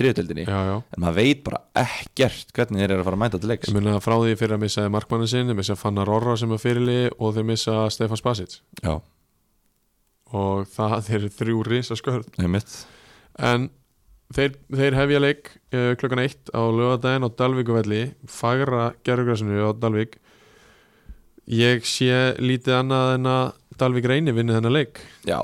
já, 0.47 0.77
en 0.79 1.03
maður 1.03 1.17
veit 1.17 1.41
bara 1.45 1.63
ekkert 1.83 2.53
hvernig 2.55 2.83
þeir 2.83 2.91
eru 2.93 3.03
að 3.03 3.09
fara 3.09 3.19
að 3.19 3.23
mæta 3.25 3.41
til 3.41 3.51
leiks. 3.51 3.69
Ég 3.69 3.77
meina 3.77 4.01
frá 4.03 4.15
því 4.17 4.37
fyrir 4.39 4.57
að 4.57 4.63
missa 4.65 4.87
markmannin 4.89 5.31
sinn, 5.31 5.51
þeir 5.51 5.59
missa 5.59 5.77
Fannar 5.79 6.13
Orra 6.13 6.37
sem 6.39 6.53
er 6.55 6.63
fyrirli 6.63 7.01
og 7.19 7.35
þeir 7.37 7.49
missa 7.51 7.77
Stefan 7.91 8.21
Spasic. 8.21 8.61
Já, 8.85 9.01
og 10.37 10.71
það 10.71 11.13
er 11.17 11.29
þrjú 11.35 11.63
risa 11.67 11.99
skörð 11.99 12.31
en 13.41 13.69
þeir, 14.35 14.57
þeir 14.71 14.99
hefja 14.99 15.23
leik 15.23 15.53
uh, 15.75 15.93
klokkan 15.99 16.23
eitt 16.25 16.53
á 16.55 16.63
lögadaginn 16.63 17.27
á 17.27 17.31
Dalvíkuvelli 17.41 18.03
fagra 18.31 18.91
gerðugrasinu 19.07 19.63
á 19.67 19.71
Dalvík. 19.75 20.19
Ég 21.51 21.87
sé 21.89 22.37
lítið 22.39 22.79
annað 22.79 23.15
en 23.17 23.31
að 23.31 23.47
Dalvík 23.81 24.07
reyni 24.07 24.35
vinni 24.37 24.55
þennan 24.55 24.77
leik. 24.77 25.03
Já, 25.27 25.41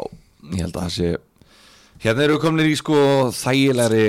ég 0.53 0.67
held 0.67 0.77
að 0.77 0.85
það 0.85 0.95
sé 0.99 1.15
hérna 2.05 2.25
eru 2.27 2.37
við 2.37 2.43
komin 2.45 2.71
í 2.71 2.77
sko 2.79 2.97
þægilegri 3.37 4.07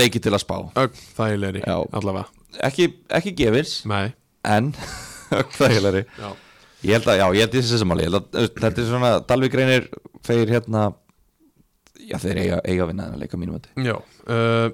leiki 0.00 0.20
til 0.22 0.32
að 0.36 0.42
spá. 0.44 0.56
Ögn 0.78 1.00
þægilegri 1.16 1.64
Já. 1.66 1.76
allavega. 1.98 2.28
Ekki, 2.66 2.88
ekki 3.20 3.34
gefins, 3.38 3.74
Nei, 3.90 4.12
en 4.46 4.72
ögn 5.40 5.56
þægilegri. 5.58 6.04
Já, 6.18 6.30
Ég 6.80 6.96
held 6.96 7.10
að, 7.12 7.18
já, 7.20 7.26
ég 7.36 7.42
held 7.44 7.54
þessi 7.58 7.78
samáli 7.82 8.06
Þetta 8.08 8.70
er 8.70 8.86
svona, 8.88 9.08
Dalvik 9.28 9.52
reynir 9.58 9.90
þeir 10.24 10.48
hérna 10.54 10.86
Já, 12.00 12.16
þeir 12.22 12.38
eiga, 12.40 12.60
eiga 12.64 12.86
að 12.86 12.88
vinna 12.90 13.08
þennan 13.08 13.20
leika 13.20 13.40
mínum 13.40 13.58
að 13.58 13.66
já. 13.84 13.96
Uh, 14.24 14.70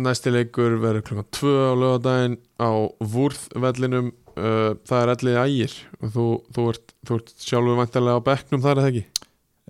Næsti 0.00 0.32
leikur 0.34 0.74
verður 0.82 1.04
klokkan 1.06 1.28
2 1.38 1.52
á 1.54 1.72
lögadaginn 1.78 2.34
á 2.62 2.70
Vúrðvellinum. 3.12 4.10
Uh, 4.34 4.74
það 4.86 5.00
er 5.04 5.12
ellið 5.14 5.38
ægir. 5.44 5.74
Og 6.00 6.12
þú, 6.14 6.26
þú, 6.54 6.66
ert, 6.72 6.94
þú 7.06 7.18
ert 7.20 7.32
sjálfur 7.46 7.80
væntalega 7.80 8.22
á 8.22 8.26
bekknum 8.28 8.62
þar 8.64 8.80
eða 8.82 8.92
ekki? 8.92 9.02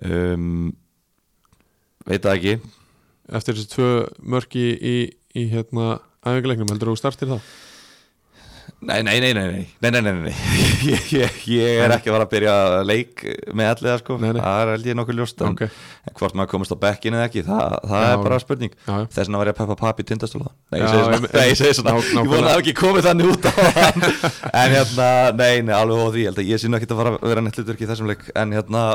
Um, 0.05 0.69
veit 2.07 2.21
það 2.21 2.37
ekki. 2.37 2.55
Eftir 3.31 3.57
þessi 3.57 3.73
tvö 3.75 3.91
mörki 4.33 4.63
í, 4.63 4.77
í, 4.77 4.95
í 5.37 5.49
hérna 5.51 5.99
aðeinleiknum, 6.21 6.71
heldur 6.73 6.91
þú 6.91 6.97
að 6.97 7.03
startir 7.03 7.31
það? 7.33 7.51
Nei, 8.81 9.03
nei, 9.03 9.19
nei, 9.21 9.33
nei, 9.33 9.45
nei, 9.81 9.91
nei, 9.91 10.01
nei, 10.01 10.13
nei. 10.13 10.35
Ég, 10.91 11.11
ég, 11.13 11.35
ég 11.53 11.79
er 11.83 11.91
ekki 11.93 12.09
að 12.09 12.15
fara 12.15 12.25
að 12.25 12.31
byrja 12.31 12.53
að 12.65 12.87
leik 12.89 13.21
með 13.53 13.67
allir 13.69 13.89
það 13.91 13.99
sko, 14.01 14.15
nei, 14.17 14.31
nei. 14.31 14.39
það 14.41 14.61
er 14.61 14.71
alveg 14.71 14.97
nokkuð 14.97 15.19
ljóst 15.19 15.43
okay. 15.45 15.69
en 16.09 16.15
hvort 16.17 16.37
maður 16.39 16.49
komast 16.55 16.73
á 16.73 16.77
bekkinu 16.81 17.19
eða 17.19 17.27
ekki 17.27 17.43
það, 17.45 17.75
það 17.91 18.01
já, 18.01 18.07
er 18.15 18.23
bara 18.25 18.39
spurning. 18.41 18.73
Þess 18.87 19.19
vegna 19.21 19.41
var 19.41 19.51
ég 19.51 19.53
að 19.53 19.59
peppa 19.59 19.77
papi 19.83 20.01
í 20.01 20.09
tindastóla 20.09 20.49
Nei, 20.73 20.79
já, 20.81 21.45
ég 21.45 21.59
segi 21.59 21.77
svona, 21.77 21.93
ég 22.01 22.31
vona 22.31 22.55
að 22.55 22.63
ekki 22.63 22.73
komið 22.81 23.09
þannig 23.11 23.29
út 23.35 23.45
á 23.45 23.51
hann. 23.53 24.07
En 24.63 24.73
hérna, 24.73 25.09
nei, 25.37 25.61
nei, 25.67 25.75
alveg 25.77 26.01
hóð 26.01 26.17
því. 26.17 26.25
Ég, 26.31 26.41
ég 26.49 26.63
synu 26.63 26.79
ekki 26.79 26.89
að 26.89 27.03
fara 27.03 27.13
að 27.19 27.29
vera 27.35 27.45
nettlutverk 27.45 27.85
í 27.85 27.91
þessum 27.91 28.09
leik. 28.09 28.25
En 28.33 28.57
hérna, 28.57 28.87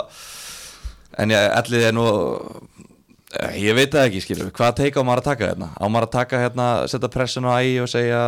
en 1.23 1.37
ég, 1.37 1.47
allir 1.63 1.87
er 1.93 1.95
nú 1.95 2.09
Ég 3.59 3.75
veit 3.75 3.91
það 3.91 4.05
ekki, 4.07 4.23
skilur 4.23 4.51
Hvað 4.55 4.77
teika 4.81 5.03
á 5.03 5.07
maður 5.07 5.23
að 5.23 5.29
taka 5.33 5.51
hérna? 5.51 5.71
Á 5.75 5.85
maður 5.91 6.07
að 6.07 6.15
taka 6.15 6.41
hérna, 6.45 6.67
setja 6.91 7.11
pressun 7.11 7.49
á 7.51 7.59
ægi 7.59 7.81
og 7.83 7.91
segja 7.91 8.23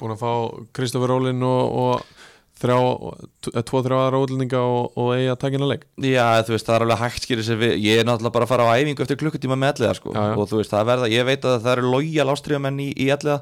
Búin 0.00 0.14
að 0.14 0.22
fá 0.22 0.32
Kristoffer 0.74 1.12
Rólin 1.12 1.44
og, 1.44 1.76
og 1.82 2.22
þrjá, 2.62 2.78
eh, 3.52 3.96
aðra 3.98 4.20
útlendinga 4.22 4.60
og, 4.62 4.96
og 4.98 5.10
eigi 5.16 5.28
að 5.32 5.38
taka 5.42 5.60
að 5.60 5.70
leik 5.72 5.84
Já, 6.06 6.26
þú 6.46 6.54
veist, 6.54 6.68
það 6.68 6.76
er 6.76 6.84
alveg 6.86 7.02
hægt 7.02 7.26
skilur 7.26 7.60
við 7.60 7.74
Ég 7.82 8.00
er 8.00 8.08
náttúrulega 8.08 8.34
bara 8.36 8.46
að 8.46 8.52
fara 8.52 8.66
á 8.70 8.74
æfingu 8.78 9.04
eftir 9.04 9.20
klukkutíma 9.20 9.58
með 9.58 9.74
elliða 9.74 9.98
sko. 9.98 10.14
Já, 10.14 10.22
já. 10.22 10.34
Og 10.36 10.48
þú 10.50 10.60
veist, 10.60 10.72
það 10.72 10.88
verða, 10.92 11.10
ég 11.12 11.28
veit 11.28 11.46
að 11.48 11.58
það 11.66 11.74
eru 11.74 11.92
lojal 11.96 12.28
ástriðamenn 12.32 12.80
í, 12.82 12.88
í 12.96 13.10
elliða. 13.12 13.38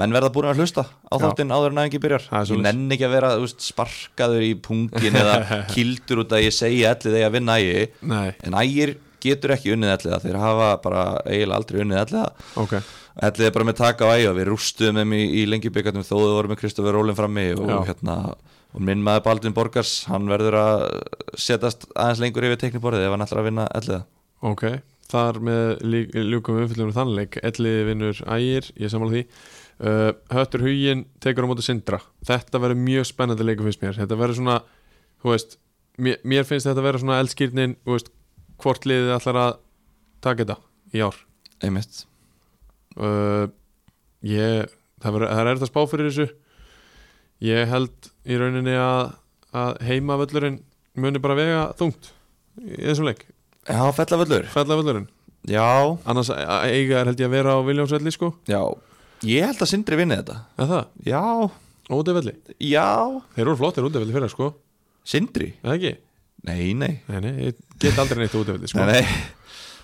Menn 0.00 0.16
verða 0.16 0.32
búin 0.34 0.50
að 0.50 0.62
hlusta 0.62 0.86
á 0.86 1.14
þáttinn 1.24 1.54
áður 1.54 1.74
en 1.74 1.82
æfingi 1.84 2.02
byrjar 2.06 2.26
er 2.30 2.50
Ég 2.54 2.64
nenni 2.64 2.96
ekki 2.96 3.08
að 3.10 3.14
vera, 3.18 3.34
veist, 3.42 3.66
sparkaður 3.66 4.46
í 4.46 4.54
pungin 4.64 5.20
eða 5.20 5.38
kildur 5.74 6.24
út 6.24 6.34
að 6.36 6.46
ég 6.46 6.56
segi 6.56 6.82
ellið 6.88 7.18
eigi 7.20 7.28
að 7.28 7.38
vinna 7.38 7.60
ægi 7.60 7.86
Nei, 8.10 8.28
En 8.46 8.58
ægir 8.62 8.96
getur 9.24 9.54
ekki 9.56 9.74
unnið 9.74 9.94
elliða 9.96 10.20
Þeir 10.24 10.38
hafa 10.40 10.70
bara 10.84 11.04
eiginlega 11.24 11.58
aldrei 11.58 11.80
unnið 11.84 12.02
elliða. 12.04 12.28
Ok. 12.60 12.76
Ellið 13.30 13.48
er 13.48 13.56
bara 13.56 13.66
með 13.68 13.80
taka 13.80 14.06
á 14.06 14.12
ægi 14.14 14.28
og 14.30 14.38
við 14.38 14.48
rústuðum 14.48 15.00
þeim 15.00 15.16
í, 15.16 15.24
í 15.40 15.42
lengjubikatum 15.50 16.06
þó 16.06 16.14
þau 16.14 16.36
voru 16.36 16.52
með 16.52 16.60
Kristoffer 16.62 16.96
Rólin 16.96 17.18
frammi 17.18 17.46
og 17.58 17.88
hérna 17.88 18.16
og 18.70 18.84
minn 18.86 19.02
maður 19.02 19.24
Baldvin 19.26 19.54
Borgars, 19.56 20.04
hann 20.06 20.30
verður 20.30 20.56
að 20.60 20.84
setjast 21.34 21.88
aðeins 21.96 22.20
lengur 22.22 22.46
yfir 22.46 22.60
tekniborðið 22.62 23.08
ef 23.08 23.14
hann 23.14 23.24
ætlar 23.24 23.40
að 23.42 23.48
vinna 23.48 23.64
elliða. 23.80 24.02
Ok, 24.46 24.66
þar 25.10 25.40
með 25.42 25.72
ljúkum 26.30 26.60
umfyllunum 26.62 26.94
þannleik 26.94 27.40
Elliði 27.42 27.88
vinnur 27.88 28.20
ægir, 28.30 28.70
ég 28.78 28.92
samála 28.92 29.16
því. 29.16 29.24
Uh, 29.80 30.12
Höttur 30.30 30.62
Huginn 30.62 31.02
tekur 31.24 31.48
á 31.48 31.50
móti 31.50 31.64
Sindra. 31.66 31.98
Þetta 32.28 32.62
verður 32.62 32.82
mjög 32.84 33.10
spennandi 33.10 33.48
leikur 33.48 33.66
finnst 33.66 33.82
mér. 33.82 33.98
Þetta 33.98 34.20
verður 34.20 34.38
svona, 34.38 34.56
þú 35.24 35.34
veist 35.34 35.58
mér, 36.00 36.20
mér 36.24 36.48
finnst 36.48 36.68
þetta 36.68 36.84
verður 36.84 37.04
svona 37.04 37.20
eldskýrnin 37.22 37.76
veist, 37.88 38.10
hvort 38.64 38.86
liðið 38.88 39.14
ætlar 39.16 39.40
að 39.44 39.56
taka 40.24 40.44
þetta 40.44 40.58
í 40.96 41.02
ár. 41.06 41.18
Einmitt. 41.64 42.04
Uh, 42.96 43.48
Ég, 44.26 44.68
það, 45.00 45.14
verður, 45.14 45.30
það 45.32 45.40
er 45.48 45.50
að 45.54 45.68
spá 45.70 45.80
fyrir 45.88 46.10
þessu. 46.10 46.26
Ég 47.40 47.70
held 47.70 48.08
í 48.28 48.36
rauninni 48.36 48.74
að, 48.76 49.14
að 49.56 49.78
heimavöllurinn 49.88 50.58
muni 51.00 51.22
bara 51.24 51.36
vega 51.38 51.62
þungt 51.78 52.10
í 52.60 52.82
þessum 52.82 53.08
leik. 53.08 53.24
Já, 53.64 53.80
fellavöllur. 53.96 54.44
Fellavöllurinn. 54.52 55.08
Já, 55.48 55.64
annars 56.04 56.28
eiga 56.34 57.00
er 57.00 57.08
held 57.08 57.22
ég 57.22 57.30
að 57.30 57.36
vera 57.38 57.56
á 57.56 57.64
Viljámsvelli 57.64 58.12
sko. 58.12 58.34
Já. 58.50 58.60
Ég 59.24 59.46
held 59.48 59.64
að 59.64 59.70
Sindri 59.72 59.96
vinni 60.00 60.18
þetta. 60.20 60.36
Eða 60.60 60.68
það, 60.74 60.92
Já, 61.08 61.22
útivelli? 61.96 62.34
Já. 62.60 62.86
Þeir 63.36 63.44
eru 63.46 63.56
flottir 63.60 63.88
útivelli 63.88 64.16
fyrir 64.16 64.32
sko, 64.32 64.50
Sindri? 65.08 65.54
eða 65.64 65.78
ekki? 65.78 65.94
Nei, 66.44 66.74
nei. 66.76 66.92
Nei, 67.08 67.20
nei, 67.24 67.32
ég 67.80 67.90
get 67.90 68.00
aldrei 68.02 68.22
neitt 68.24 68.34
útivelli 68.40 68.68
sko. 68.70 68.84
Nei, 68.86 69.00
nei. 69.00 69.22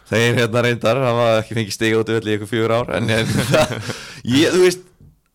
Þeir 0.06 0.36
hérna 0.38 0.60
reyndar, 0.62 1.00
hafa 1.02 1.24
ekki 1.40 1.56
fengið 1.58 1.74
stiga 1.74 1.98
út 1.98 2.10
í 2.12 2.14
öllu 2.20 2.30
í 2.30 2.34
ykkur 2.36 2.50
fjögur 2.52 2.74
ár 2.76 2.92
En 2.94 3.08
ég, 4.36 4.52
þú 4.52 4.60
veist 4.62 4.84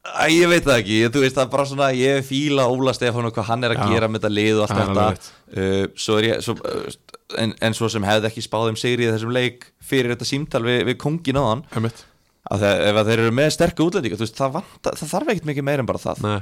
Æ, 0.01 0.31
ég 0.33 0.47
veit 0.49 0.63
það 0.65 0.79
ekki, 0.79 0.95
ég, 1.03 1.11
þú 1.13 1.21
veist 1.21 1.35
það 1.37 1.43
er 1.43 1.49
bara 1.53 1.65
svona 1.69 1.87
Ég 1.93 2.23
fíla 2.25 2.63
Óla 2.71 2.93
Stefán 2.95 3.27
og 3.27 3.35
hvað 3.35 3.49
hann 3.51 3.67
er 3.67 3.75
að 3.75 3.81
Já. 3.83 3.89
gera 3.91 4.07
með 4.09 4.23
þetta 4.23 4.31
lið 4.33 4.53
og 4.55 4.63
allt 4.63 4.77
Það 4.79 4.93
þetta. 4.95 5.33
uh, 5.51 5.83
Svo 6.05 6.15
er 6.21 6.27
ég 6.29 6.39
svo, 6.47 6.55
uh, 6.55 6.95
en, 7.43 7.53
en 7.67 7.75
svo 7.77 7.89
sem 7.93 8.07
hefði 8.07 8.29
ekki 8.31 8.43
spáð 8.47 8.71
um 8.71 8.79
sigri 8.81 9.05
í 9.05 9.11
þessum 9.11 9.35
leik 9.35 9.67
Fyrir 9.91 10.15
þetta 10.15 10.29
símtal 10.31 10.63
við, 10.65 10.79
við 10.89 10.97
kongin 11.03 11.37
á 11.37 11.43
hann 11.51 11.61
að 11.75 12.63
það, 12.63 12.81
Ef 12.87 13.01
að 13.03 13.11
þeir 13.11 13.21
eru 13.25 13.35
með 13.37 13.51
sterku 13.57 13.85
útlendinga 13.91 14.21
veist, 14.23 14.39
það, 14.39 14.55
vanta, 14.57 14.95
það 15.03 15.11
þarf 15.13 15.33
ekkert 15.35 15.51
mikið 15.51 15.67
meir 15.67 15.83
en 15.83 15.91
bara 15.91 16.01
það. 16.01 16.23
Nei, 16.25 16.39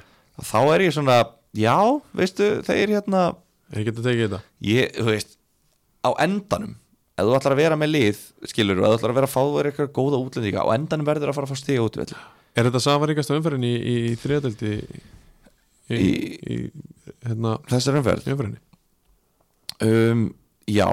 Þá 0.54 0.58
er 0.78 0.86
ég 0.86 0.96
svona, 0.96 1.18
já, 1.60 1.76
veistu 2.22 2.48
Þeir 2.70 2.94
hérna 2.96 3.26
ég 3.76 3.90
get 3.90 4.00
að 4.00 4.08
tekið 4.08 4.24
þetta. 4.30 4.40
Ég, 4.70 4.96
veist, 5.10 5.36
á 6.06 6.10
endanum 6.24 6.76
ef 7.20 7.26
þú 7.28 7.34
ætlar 7.36 7.54
að 7.56 7.60
vera 7.60 7.76
með 7.80 7.90
lið, 7.94 8.20
skilur 8.48 8.80
ef 8.80 8.86
þú 8.86 8.98
ætlar 8.98 9.12
að 9.14 9.18
vera 9.20 9.28
að 9.30 9.34
fá 9.36 9.42
þér 9.56 9.70
eitthvað 9.72 9.90
góða 9.98 10.20
útlendinga 10.24 10.64
á 10.64 10.68
endanum 10.78 11.08
verður 11.10 11.32
að 11.34 11.38
fara 11.40 11.50
að 11.50 11.54
fá 11.54 11.60
stiga 11.60 11.84
út 11.86 11.98
er 12.00 12.68
þetta 12.70 12.82
safaríkasta 12.84 13.36
umferðin 13.40 13.66
í, 13.68 13.74
í, 13.76 13.96
í 14.10 14.14
þriðadöldi 14.20 14.72
í, 15.90 16.00
í, 16.00 16.58
hérna 17.28 17.58
þessar 17.70 18.00
umferð? 18.00 18.58
um, 19.84 20.24
já, 20.70 20.88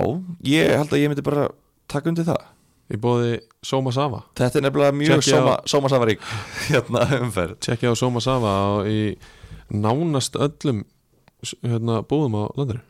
ég 0.46 0.74
held 0.80 0.92
að 0.92 1.02
ég 1.02 1.10
myndi 1.12 1.24
bara 1.26 1.48
taka 1.90 2.10
undir 2.10 2.26
það. 2.28 2.44
Í 2.86 2.98
bóði 3.02 3.32
Soma 3.66 3.90
Sava 3.90 4.20
þetta 4.38 4.60
er 4.60 4.64
nefnilega 4.68 4.94
mjög 4.94 5.08
Tjekkið 5.24 5.32
á- 5.34 5.42
sóma, 5.42 5.54
sómasafarík 5.66 6.20
hérna 6.70 7.00
umferð. 7.18 7.56
Tjekkja 7.66 7.90
á 7.90 7.94
Soma 7.98 8.22
Sava 8.22 8.52
í 8.86 9.16
nánast 9.74 10.38
öllum 10.38 10.84
hérna, 11.66 11.96
búðum 12.06 12.36
á 12.38 12.42
landinu 12.54 12.84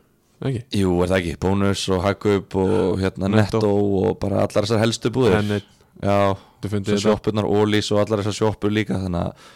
ekki? 0.45 0.61
jú, 0.81 0.91
er 1.03 1.07
það 1.11 1.17
ekki, 1.21 1.35
bónus 1.41 1.83
og 1.95 2.03
hagkup 2.05 2.55
og 2.61 2.99
hérna 3.01 3.29
Netto. 3.33 3.57
netto 3.57 3.71
og 4.03 4.19
bara 4.21 4.43
allar 4.45 4.63
þessar 4.67 4.79
helstu 4.83 5.09
búðir. 5.15 5.37
En 5.39 5.61
já, 6.03 6.37
svo 6.61 6.69
þetta. 6.69 6.99
sjoppunar, 7.01 7.45
ólís 7.49 7.91
og 7.91 8.03
allar 8.03 8.21
þessar 8.21 8.37
sjoppur 8.37 8.69
líka 8.73 8.99
þannig 9.01 9.23
að 9.25 9.47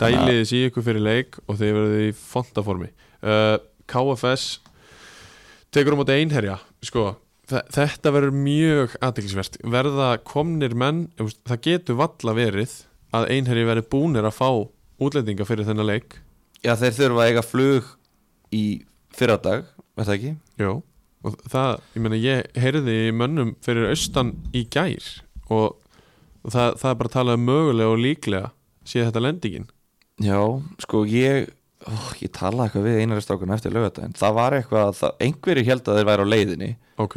dæliðis 0.00 0.52
í 0.56 0.60
ykkur 0.68 0.84
fyrir 0.86 1.04
leik 1.04 1.38
og 1.46 1.56
þeir 1.60 1.74
verður 1.76 2.04
í 2.08 2.12
fontaformi. 2.16 2.90
Uh, 3.20 3.56
KFS 3.90 4.60
tekur 5.74 5.94
um 5.96 6.00
átta 6.04 6.16
einherja 6.16 6.58
sko, 6.84 7.16
þe- 7.50 7.64
þetta 7.74 8.12
verður 8.14 8.36
mjög 8.36 8.94
aðteklisvert 9.04 9.58
verða 9.64 10.12
komnir 10.24 10.74
menn 10.74 11.06
það 11.20 11.60
getur 11.66 11.98
valla 12.00 12.34
verið 12.36 12.76
að 13.16 13.28
einherji 13.34 13.66
verður 13.68 13.88
búnir 13.92 14.24
að 14.28 14.36
fá 14.38 14.48
útlendinga 15.00 15.46
fyrir 15.48 15.64
þennan 15.68 15.88
leik. 15.88 16.18
Já, 16.64 16.74
þeir 16.76 16.92
þurfa 16.98 17.22
að 17.24 17.30
eiga 17.30 17.42
flug 17.42 17.86
í 18.52 18.64
fyrradag, 19.16 19.64
veit 20.00 20.08
það 20.10 20.16
ekki 20.18 20.32
Jó. 20.64 20.72
og 21.24 21.36
það, 21.52 21.70
ég 21.96 22.04
meina 22.06 22.20
ég 22.20 22.60
heyrði 22.64 22.96
í 23.08 23.12
mönnum 23.20 23.54
fyrir 23.64 23.90
austan 23.92 24.34
í 24.56 24.64
gær 24.72 25.10
og 25.50 25.76
og 26.40 26.54
það, 26.54 26.76
það 26.80 26.90
er 26.92 26.98
bara 27.02 27.10
að 27.10 27.16
tala 27.18 27.36
um 27.36 27.46
mögulega 27.48 27.92
og 27.92 28.00
líklega 28.00 28.50
sé 28.88 29.04
þetta 29.04 29.24
lendingin 29.26 29.68
Já, 30.20 30.40
sko 30.84 31.02
ég 31.08 31.50
ó, 31.84 31.92
Ég 32.20 32.32
talaði 32.36 32.66
eitthvað 32.68 32.86
við 32.88 32.98
einari 33.02 33.24
strákun 33.24 33.52
eftir 33.54 33.72
lögadaginn 33.76 34.16
Það 34.20 34.34
var 34.36 34.56
eitthvað 34.56 34.86
að 34.88 34.98
það, 34.98 35.14
einhverju 35.26 35.68
held 35.68 35.86
að 35.88 36.00
þeir 36.00 36.08
væri 36.10 36.24
á 36.24 36.32
leiðinni 36.34 36.70
ok 37.00 37.16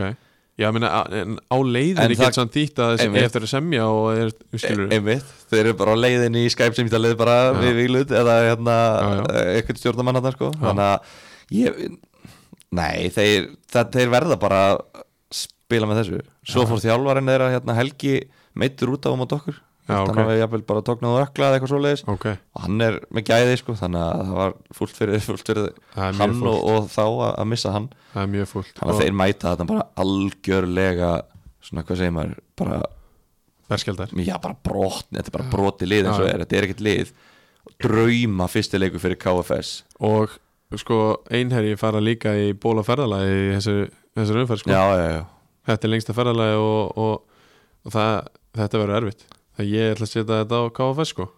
Já, 0.54 0.68
ég 0.68 0.76
meina, 0.76 0.90
á- 0.94 1.58
leiðinni 1.66 2.14
getur 2.14 2.36
samt 2.38 2.54
þýtt 2.54 2.80
að 2.84 3.00
Einmitt. 3.02 3.24
eftir 3.26 3.46
að 3.48 3.50
semja 3.56 3.86
og 3.90 4.10
er, 4.14 4.34
skilur 4.54 4.92
e 4.92 5.00
Einmitt, 5.00 5.32
þeir 5.50 5.64
eru 5.64 5.78
bara 5.80 5.96
á 5.98 6.04
leiðinni 6.04 6.44
í 6.46 6.52
Skype 6.54 6.78
sem 6.78 6.92
ég 6.92 7.16
bara 7.18 7.38
Já. 7.50 7.58
við 7.64 7.80
výlut 7.80 8.14
eða 8.14 8.36
hérna 8.52 8.76
já. 8.78 9.24
eitthvað 9.56 9.80
stjórnamann 9.82 10.20
þarna 10.20 10.34
sko 10.36 10.52
Þannig 10.62 10.90
að 10.92 11.16
ég 11.58 11.80
Nei, 12.74 13.10
þeir, 13.14 13.52
það, 13.70 13.92
þeir 13.98 14.14
verða 14.14 14.40
bara 14.42 14.64
að 14.72 15.04
spila 15.34 15.90
með 15.90 16.02
þessu. 16.02 16.24
Svo 16.54 16.66
fór 16.70 16.82
þjálfarinn 16.84 17.32
þeirra 17.32 17.52
hérna 17.54 17.78
Helgi 17.78 18.18
meittur 18.60 18.94
út 18.96 19.06
á 19.06 19.14
um 19.14 19.24
á 19.24 19.28
okkur 19.28 19.62
Já, 19.84 19.98
ok. 20.00 20.14
Þannig 20.14 20.22
að 20.24 20.30
við 20.30 20.38
jafnvel 20.40 20.62
bara 20.70 20.82
tóknaðu 20.88 21.16
ökla 21.20 21.48
eða 21.50 21.58
eitthvað 21.58 21.72
svoleiðis. 21.74 22.04
Ok, 22.14 22.26
og 22.32 22.62
hann 22.64 22.84
er 22.86 22.98
með 23.12 23.26
gæði 23.28 23.56
sko 23.60 23.74
þannig 23.76 24.04
að 24.04 24.22
það 24.22 24.38
var 24.38 24.54
fullt 24.78 25.00
fyrir, 25.00 25.24
fullt 25.28 25.50
fyrir 25.50 25.66
hann 25.98 26.36
og, 26.48 26.60
og 26.72 26.88
þá 26.94 27.04
að, 27.04 27.42
missa 27.52 27.74
hann. 27.74 27.90
Það 28.14 28.22
er 28.22 28.32
mjög 28.38 28.50
fúlt 28.54 28.72
þannig 28.78 28.94
að 28.94 29.02
þeir 29.04 29.18
mæta 29.20 29.52
þetta 29.52 29.68
bara 29.74 29.86
algjörlega 30.06 31.12
svona 31.64 31.84
hvað 31.90 32.00
segir 32.00 32.16
maður 32.16 32.40
bara, 32.62 32.80
verskjaldar 33.74 34.16
já 34.24 34.34
bara 34.44 34.58
brotni 34.70 35.20
þetta 35.20 35.32
er 35.34 35.36
bara 35.36 35.52
broti 35.52 35.90
lið 35.90 36.08
eins 36.08 36.22
og 36.24 36.30
er, 36.30 36.46
þetta 36.46 36.60
er 36.62 36.70
ekkert 36.70 36.88
lið. 36.88 37.14
Drauma 37.84 38.48
fyrsti 38.52 38.80
leikur 38.80 39.04
fyrir 39.04 39.20
KFS 39.20 39.76
og 40.00 40.40
sko 40.82 41.00
einherji 41.34 41.78
fara 41.80 42.02
líka 42.04 42.34
í 42.38 42.52
bóla 42.58 42.84
ferðalagi 42.86 43.38
í 43.38 43.52
þessu, 43.58 43.76
þessu 44.18 44.40
umferð 44.42 44.64
sko. 44.64 44.82
þetta 45.70 45.88
er 45.88 45.94
lengsta 45.94 46.16
ferðalagi 46.18 46.60
og, 46.62 46.98
og, 46.98 47.46
og 47.84 47.96
það, 47.96 48.34
þetta 48.60 48.84
verður 48.84 49.00
erfitt 49.02 49.26
það 49.58 49.72
ég 49.74 49.94
ætla 49.94 50.08
að 50.08 50.12
setja 50.14 50.42
þetta 50.42 50.62
á 50.62 50.64
KFS 50.80 51.14
sko 51.14 51.30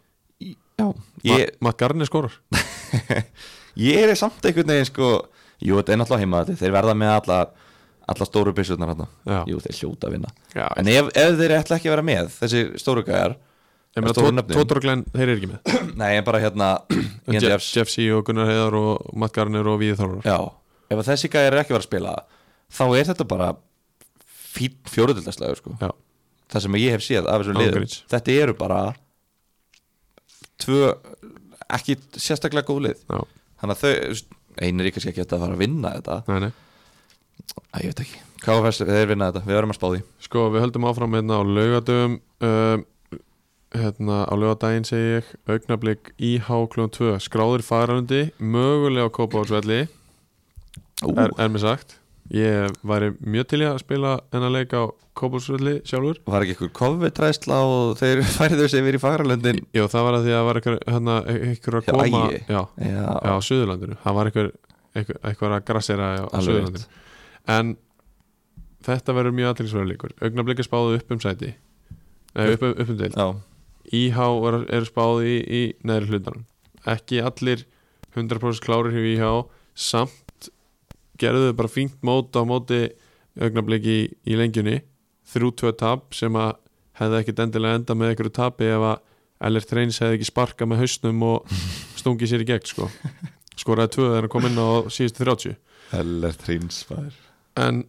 já. 0.42 0.88
ég... 1.26 1.32
Ég, 1.32 1.54
Matt 1.64 1.80
Garni 1.82 2.08
skorar 2.08 2.36
ég 3.90 4.06
er 4.06 4.16
samt 4.20 4.46
einhvern 4.46 4.74
veginn 4.76 4.90
sko 4.90 5.12
jú, 5.60 5.78
þetta 5.80 5.96
er 5.96 6.02
náttúrulega 6.02 6.26
heima 6.26 6.44
þetta 6.46 6.64
þeir 6.64 6.76
verða 6.76 6.96
með 7.00 7.14
alla, 7.16 7.40
alla 8.14 8.30
stóru 8.30 8.54
byssurnar 8.56 8.96
Já. 8.96 9.42
jú, 9.50 9.60
þeir 9.64 9.82
hljóta 9.82 10.10
að 10.10 10.18
vinna 10.18 10.32
Já, 10.56 10.68
en 10.80 10.92
ef, 10.92 11.12
ef 11.12 11.38
þeir 11.42 11.58
ætla 11.60 11.80
ekki 11.80 11.92
að 11.92 11.96
vera 11.98 12.08
með 12.12 12.32
þessi 12.40 12.66
stóru 12.82 13.06
gæjar 13.08 13.38
ég 13.96 14.04
meina 14.04 14.14
stóru 14.16 14.30
Tó- 14.32 14.36
nöfnin. 14.39 14.58
Tótor 14.60 14.80
og 14.82 14.86
Glenn, 14.86 15.04
þeir 15.14 15.26
eru 15.30 15.36
ekki 15.39 15.50
með. 15.52 15.76
Nei, 16.02 16.10
en 16.20 16.26
bara 16.28 16.41
hérna 16.43 16.70
Jeff, 17.36 17.68
Jeff 17.72 17.91
C 17.91 18.08
og 18.16 18.26
Gunnar 18.28 18.50
Heiðar 18.52 18.76
og 18.80 19.14
Matt 19.22 19.36
Garnir 19.36 19.68
og 19.72 19.80
Víði 19.82 19.98
Þórar 20.00 20.26
Já, 20.28 20.38
ef 20.91 21.04
þessi 21.10 21.32
gæjar 21.34 21.54
er 21.56 21.62
ekki 21.64 21.76
vera 21.76 21.84
að 21.84 21.88
spila 21.89 22.16
þá 22.76 22.84
er 23.00 23.10
þetta 23.12 23.28
bara 23.30 23.52
fín 24.56 24.76
fjóruðildaslega 24.91 25.60
sko. 25.60 25.78
Það 26.52 26.64
sem 26.68 26.78
ég 26.80 26.93
hef 26.96 27.04
séð 27.04 27.28
af 27.32 27.41
þessum 27.41 27.60
liðum 27.60 27.88
þetta 28.14 28.36
eru 28.43 28.56
bara 28.60 28.80
tvö 30.62 30.91
ekki 31.76 31.98
sérstaklega 32.22 32.68
góð 32.68 32.84
lið. 32.86 33.02
Já. 33.10 33.20
þannig 33.62 33.76
að 33.76 33.82
þau, 33.82 34.36
einir 34.64 34.91
kannski 34.93 35.12
ekki 35.12 35.26
að 35.26 35.41
fara 35.41 35.56
að 35.58 35.64
vinna 35.64 35.91
þetta. 35.98 36.18
Nei, 36.30 36.39
nei. 36.46 36.52
Æ, 37.74 37.78
ég 37.84 37.89
veit 37.91 38.04
ekki, 38.06 38.20
KFS, 38.46 38.84
þeir 38.88 39.10
vinna 39.12 39.32
þetta, 39.32 39.43
við 39.50 39.60
erum 39.60 39.74
að 39.74 39.80
spá 39.80 39.88
því. 39.89 40.02
Sko, 40.28 40.43
við 40.54 40.64
höldum 40.66 40.88
áfram 40.89 41.18
hérna 41.18 41.39
á 41.39 41.41
laugadöfum 41.43 42.16
um, 42.48 42.86
hérna 43.80 44.24
á 44.28 44.34
laugadaginn 44.38 44.86
segi 44.88 45.12
ég 45.20 45.30
augnablik 45.52 46.14
IH 46.18 46.48
kl. 46.74 46.88
2 46.96 47.20
skráður 47.24 47.64
fararundi, 47.66 48.24
mögulega 48.40 49.08
á 49.08 49.16
Kópavóðsvelli 49.16 49.80
er, 49.86 51.32
er 51.38 51.50
mér 51.54 51.64
sagt. 51.64 51.98
Ég 52.34 52.72
væri 52.82 53.12
mjög 53.22 53.46
til 53.52 53.60
í 53.62 53.66
að 53.70 53.82
spila 53.84 54.16
en 54.34 54.46
að 54.48 54.56
leika 54.58 54.80
á 54.82 54.86
Kópavóðsvelli 55.16 55.76
sjálfur. 55.88 56.18
Var 56.26 56.46
ekki 56.46 56.56
ykkur 56.58 56.72
COVID-ræsla 56.80 57.60
og 57.70 57.94
þeir 58.02 58.24
færðu 58.38 58.68
sig 58.72 58.82
yfir 58.84 58.98
í 58.98 59.02
fagralöndin 59.04 59.62
Jó, 59.76 59.86
það 59.92 60.08
var 60.08 60.18
að 60.20 60.26
því 60.28 60.34
að 60.34 60.40
það 60.40 60.48
var 60.50 60.60
eitthvað, 60.62 60.78
hérna, 60.96 61.18
eitthvað 61.36 61.80
að 61.80 61.90
koma 61.92 62.06
Ægi? 62.06 62.40
já, 62.50 62.62
Já, 62.82 62.96
já, 62.98 63.32
á 63.32 63.36
Suðurlandinu. 63.50 63.98
Það 64.04 64.18
var 64.20 64.32
eitthvað, 64.32 64.50
eitthvað, 64.96 65.20
eitthvað 65.32 65.58
að 65.60 65.66
grassera 65.70 66.10
á, 66.18 66.24
alveg 66.26 66.48
Suðurlandinu. 66.50 67.04
en 67.56 67.76
þetta 68.86 69.16
verður 69.18 69.34
mjög 69.40 69.52
aðtilsverður 69.54 69.92
leikur. 69.94 70.12
Augnablik 70.26 70.60
er 70.62 70.68
spáðu 70.68 70.98
upp 71.00 71.14
um 71.16 71.22
sæti. 71.24 71.54
Nei, 72.36 72.50
upp, 72.58 72.66
upp 72.74 72.90
um 72.92 72.98
deild. 73.00 73.16
Já, 73.16 73.30
IH 73.94 74.20
er, 74.50 74.60
er 74.80 74.88
spáð 74.88 75.24
í, 75.26 75.36
í 75.42 75.62
neðri 75.86 76.16
hlutanum. 76.16 76.46
Ekki 76.86 77.22
allir 77.26 77.66
100% 78.16 78.64
klárir 78.64 78.96
hjá 78.96 79.06
IH 79.12 79.32
samt 79.76 80.50
gerðu 81.20 81.50
þau 81.50 81.58
bara 81.62 81.72
fínt 81.72 81.98
mót 82.06 82.36
á 82.36 82.42
móti 82.48 82.82
augnablik 83.40 83.88
í, 83.88 84.00
í 84.28 84.38
lengjunni. 84.40 84.82
3-2 85.34 85.74
tap 85.80 86.14
sem 86.16 86.36
að 86.38 86.56
hefði 87.00 87.22
ekkit 87.22 87.42
endilega 87.44 87.80
enda 87.80 87.96
með 87.98 88.14
einhverju 88.14 88.36
tapi 88.36 88.70
ef 88.72 88.90
að 88.94 89.04
Ellert 89.46 89.74
Reyns 89.76 89.98
hefði 90.00 90.20
ekki 90.20 90.30
sparkað 90.30 90.70
með 90.72 90.84
hausnum 90.86 91.26
og 91.28 91.56
stungið 92.00 92.32
sér 92.32 92.46
í 92.46 92.50
gegn 92.54 92.70
sko. 92.70 92.90
skoraði 93.60 93.96
tvö 93.98 94.10
þegar 94.12 94.28
hann 94.28 94.34
kom 94.36 94.48
inn 94.50 94.62
á 94.62 94.70
síðustu 94.92 95.26
30 95.26 95.58
Heller 95.92 96.38
Trínsfær 96.40 97.26
en 97.60 97.84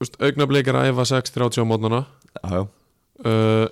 úst, 0.00 0.16
augnablik 0.20 0.70
er 0.70 0.78
að 0.80 0.90
æfa 0.92 1.06
6-30 1.12 1.64
á 1.64 1.64
mótnana. 1.68 2.00
Uh, 3.20 3.66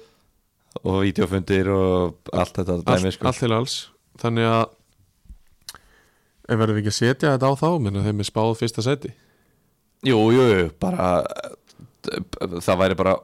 og 0.83 1.01
videofundir 1.05 1.71
og 1.73 2.33
allt 2.33 2.61
þetta 2.61 2.81
dæmi 2.87 3.15
sko. 3.15 3.31
allt 3.31 3.43
til 3.43 3.55
alls 3.57 3.79
þannig 4.21 4.51
að 4.51 4.67
ef 6.49 6.61
verðum 6.61 6.79
við 6.79 6.83
ekki 6.85 6.95
að 6.95 6.99
setja 6.99 7.33
þetta 7.35 7.51
á 7.51 7.55
þá 7.61 7.69
menn 7.85 8.01
að 8.01 8.11
þeim 8.11 8.23
er 8.23 8.31
spáð 8.31 8.55
fyrsta 8.63 8.85
seti 8.85 9.15
Jú, 10.07 10.19
jú, 10.31 10.45
bara 10.79 11.25
það 12.63 12.81
væri 12.85 12.97
bara 12.99 13.17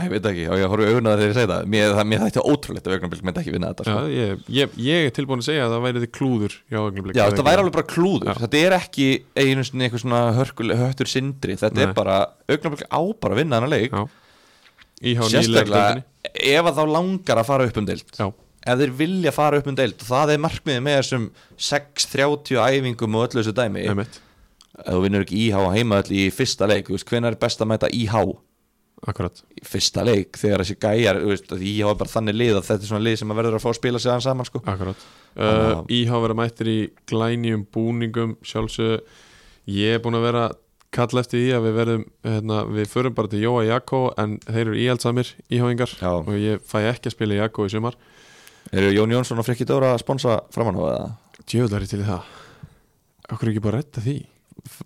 ég 0.00 0.10
veit 0.14 0.26
ekki, 0.30 0.46
og 0.48 0.58
ég 0.58 0.70
horfi 0.72 0.86
auðvitað 0.88 1.20
þegar 1.20 1.28
ég 1.28 1.36
segi 1.36 1.50
það 1.50 1.66
mér, 1.74 1.94
mér 2.08 2.22
þætti 2.24 2.44
ótrúlegt 2.48 2.86
að 2.86 2.94
augnablik 2.96 3.24
myndi 3.26 3.42
ekki 3.42 3.52
vinna 3.54 3.70
þetta 3.70 3.84
Já, 3.84 3.90
sko. 3.92 4.12
ég, 4.14 4.44
ég, 4.56 4.76
ég 4.86 5.08
er 5.08 5.14
tilbúin 5.16 5.42
að 5.42 5.48
segja 5.50 5.66
að 5.66 5.74
það 5.74 5.84
væri 5.86 6.02
þið 6.04 6.12
klúður 6.16 6.56
augnablik 6.80 7.18
Já, 7.18 7.22
þetta 7.26 7.44
væri 7.48 7.62
alveg 7.62 7.76
bara 7.76 7.88
klúður 7.90 8.30
Já. 8.30 8.38
þetta 8.40 8.62
er 8.64 8.76
ekki 8.78 9.08
einu 9.36 9.66
svona 10.00 10.22
hörkul, 10.38 10.70
höttur 10.80 11.10
sindri, 11.10 11.58
þetta 11.60 11.76
Nei. 11.76 11.84
er 11.84 11.94
bara 11.96 12.16
augnablik 12.48 12.86
á 12.88 13.00
bara 13.20 13.36
að 13.36 13.42
vinna 13.42 13.60
leik 13.68 13.92
Já. 13.92 14.00
íhá 14.00 14.08
nýlega 14.08 14.19
sérstaklega 15.00 16.02
ef 16.30 16.68
að 16.68 16.80
þá 16.80 16.82
langar 16.94 17.40
að 17.40 17.48
fara 17.48 17.68
upp 17.68 17.80
um 17.80 17.88
deild. 17.88 18.12
Já, 18.18 18.26
ef 18.72 18.82
þeir 18.82 18.92
vilja 18.98 19.32
fara 19.34 19.60
upp 19.60 19.70
um 19.70 19.78
deild 19.78 19.96
og 20.02 20.10
það 20.10 20.34
er 20.34 20.44
markmiðið 20.44 20.84
með 20.86 20.98
þessum 21.00 21.30
6-30 21.70 22.60
æfingum 22.66 23.16
og 23.16 23.26
öllu 23.28 23.40
þessu 23.40 23.56
dæmi. 23.56 23.86
Einmitt, 23.88 24.20
ef 24.76 24.92
þú 24.92 25.00
vinnur 25.06 25.26
ekki 25.26 25.40
íhá 25.46 25.64
heima 25.74 26.02
öll 26.02 26.14
í 26.18 26.28
fyrsta 26.34 26.68
leik 26.70 26.92
hvenær 26.92 27.34
er 27.34 27.40
best 27.40 27.64
að 27.64 27.72
mæta 27.72 27.92
íhá 27.92 28.22
akkurat. 29.08 29.40
Í 29.56 29.64
fyrsta 29.64 30.04
leik 30.04 30.36
þegar 30.36 30.60
þessi 30.60 30.76
gæjar 30.76 31.22
íhá 31.24 31.88
er 31.88 31.98
bara 32.02 32.12
þannig 32.12 32.36
lið 32.36 32.58
að 32.58 32.66
þetta 32.68 32.84
er 32.84 32.90
svona 32.90 33.06
lið 33.06 33.18
sem 33.22 33.32
að 33.32 33.40
verður 33.40 33.56
að 33.56 33.64
fá 33.64 33.70
að 33.70 33.78
spila 33.78 34.02
sig 34.02 34.12
aðeins 34.12 34.28
saman 34.28 34.48
sko. 34.48 34.60
Akkurat. 34.68 35.08
Uh, 35.30 35.80
Íhá 35.94 36.16
vera 36.20 36.36
mættir 36.36 36.68
í 36.68 36.78
glænjum 37.08 37.62
búningum 37.72 38.32
sjálfsög 38.44 39.06
Ég 39.70 39.94
er 39.94 40.02
búin 40.02 40.18
að 40.18 40.26
vera 40.26 40.44
kalla 40.94 41.22
eftir 41.22 41.38
því 41.40 41.50
að 41.56 41.66
við 41.66 41.76
verðum 41.78 42.04
hérna, 42.26 42.58
við 42.76 42.88
förum 42.90 43.14
bara 43.16 43.30
til 43.30 43.42
Jóa 43.44 43.62
Jakko 43.68 44.00
en 44.20 44.36
þeir 44.46 44.62
eru 44.64 44.78
íhaldsamir 44.82 45.32
íháingar 45.52 45.92
Já. 46.00 46.10
og 46.18 46.32
ég 46.34 46.64
fæ 46.66 46.78
ekki 46.90 47.10
að 47.10 47.14
spila 47.16 47.36
í 47.36 47.40
Jakko 47.40 47.66
í 47.68 47.72
sumar. 47.72 47.98
Eru 48.74 48.90
Jón 48.94 49.14
Jónsson 49.14 49.40
og 49.40 49.46
Frikki 49.46 49.66
Dóra 49.68 49.94
að 49.94 50.02
sponsa 50.02 50.40
framan 50.54 50.78
á 50.78 50.82
eða? 50.90 51.08
Djöðlari 51.48 51.88
til 51.90 52.02
í 52.02 52.06
það 52.06 52.28
Okkur 53.30 53.50
ekki 53.52 53.62
bara 53.64 53.78
að 53.78 53.84
redda 53.84 54.02
því 54.04 54.16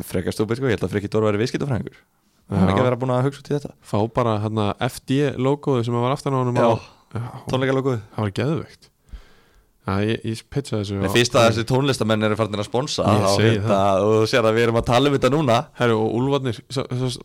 frekar 0.06 0.36
stúpið 0.36 0.60
sko, 0.60 0.68
ég 0.68 0.76
held 0.76 0.86
að 0.86 0.92
Frikki 0.94 1.10
Dóra 1.10 1.30
veri 1.30 1.40
viðskiptafræðingur. 1.42 1.96
Hann 2.52 2.66
er 2.66 2.72
ekki 2.74 2.82
að 2.84 2.88
vera 2.90 2.98
búin 3.00 3.12
að 3.14 3.24
hugsa 3.26 3.40
út 3.40 3.48
í 3.48 3.54
þetta. 3.56 3.70
Fá 3.80 3.96
bara 4.14 4.34
hérna, 4.44 4.66
FD 4.84 5.20
logoðu 5.40 5.86
sem 5.86 5.96
var 5.96 6.12
aftan 6.14 6.36
á 6.36 6.40
Já. 6.44 6.68
á, 6.68 6.72
Já, 7.14 7.24
tónleikalókuð 7.48 8.00
Það 8.14 8.26
var 8.26 8.34
geðveikt 8.38 8.90
Já, 9.84 9.94
ég, 10.00 10.20
ég 10.24 10.40
pitcha 10.48 10.78
þessu 10.80 10.96
á- 11.04 11.12
fyrst 11.12 11.34
að 11.36 11.46
þessi 11.50 11.64
tónlistamenn 11.68 12.24
eru 12.24 12.36
farin 12.38 12.56
að 12.56 12.64
sponsa 12.70 13.04
hérna, 13.36 13.80
og 14.00 14.12
þú 14.22 14.28
sér 14.30 14.46
að 14.48 14.54
við 14.56 14.64
erum 14.64 14.78
að 14.80 14.86
tala 14.88 15.10
um 15.10 15.16
þetta 15.18 15.30
núna. 15.34 15.56
Herru, 15.76 15.98
og 16.00 16.14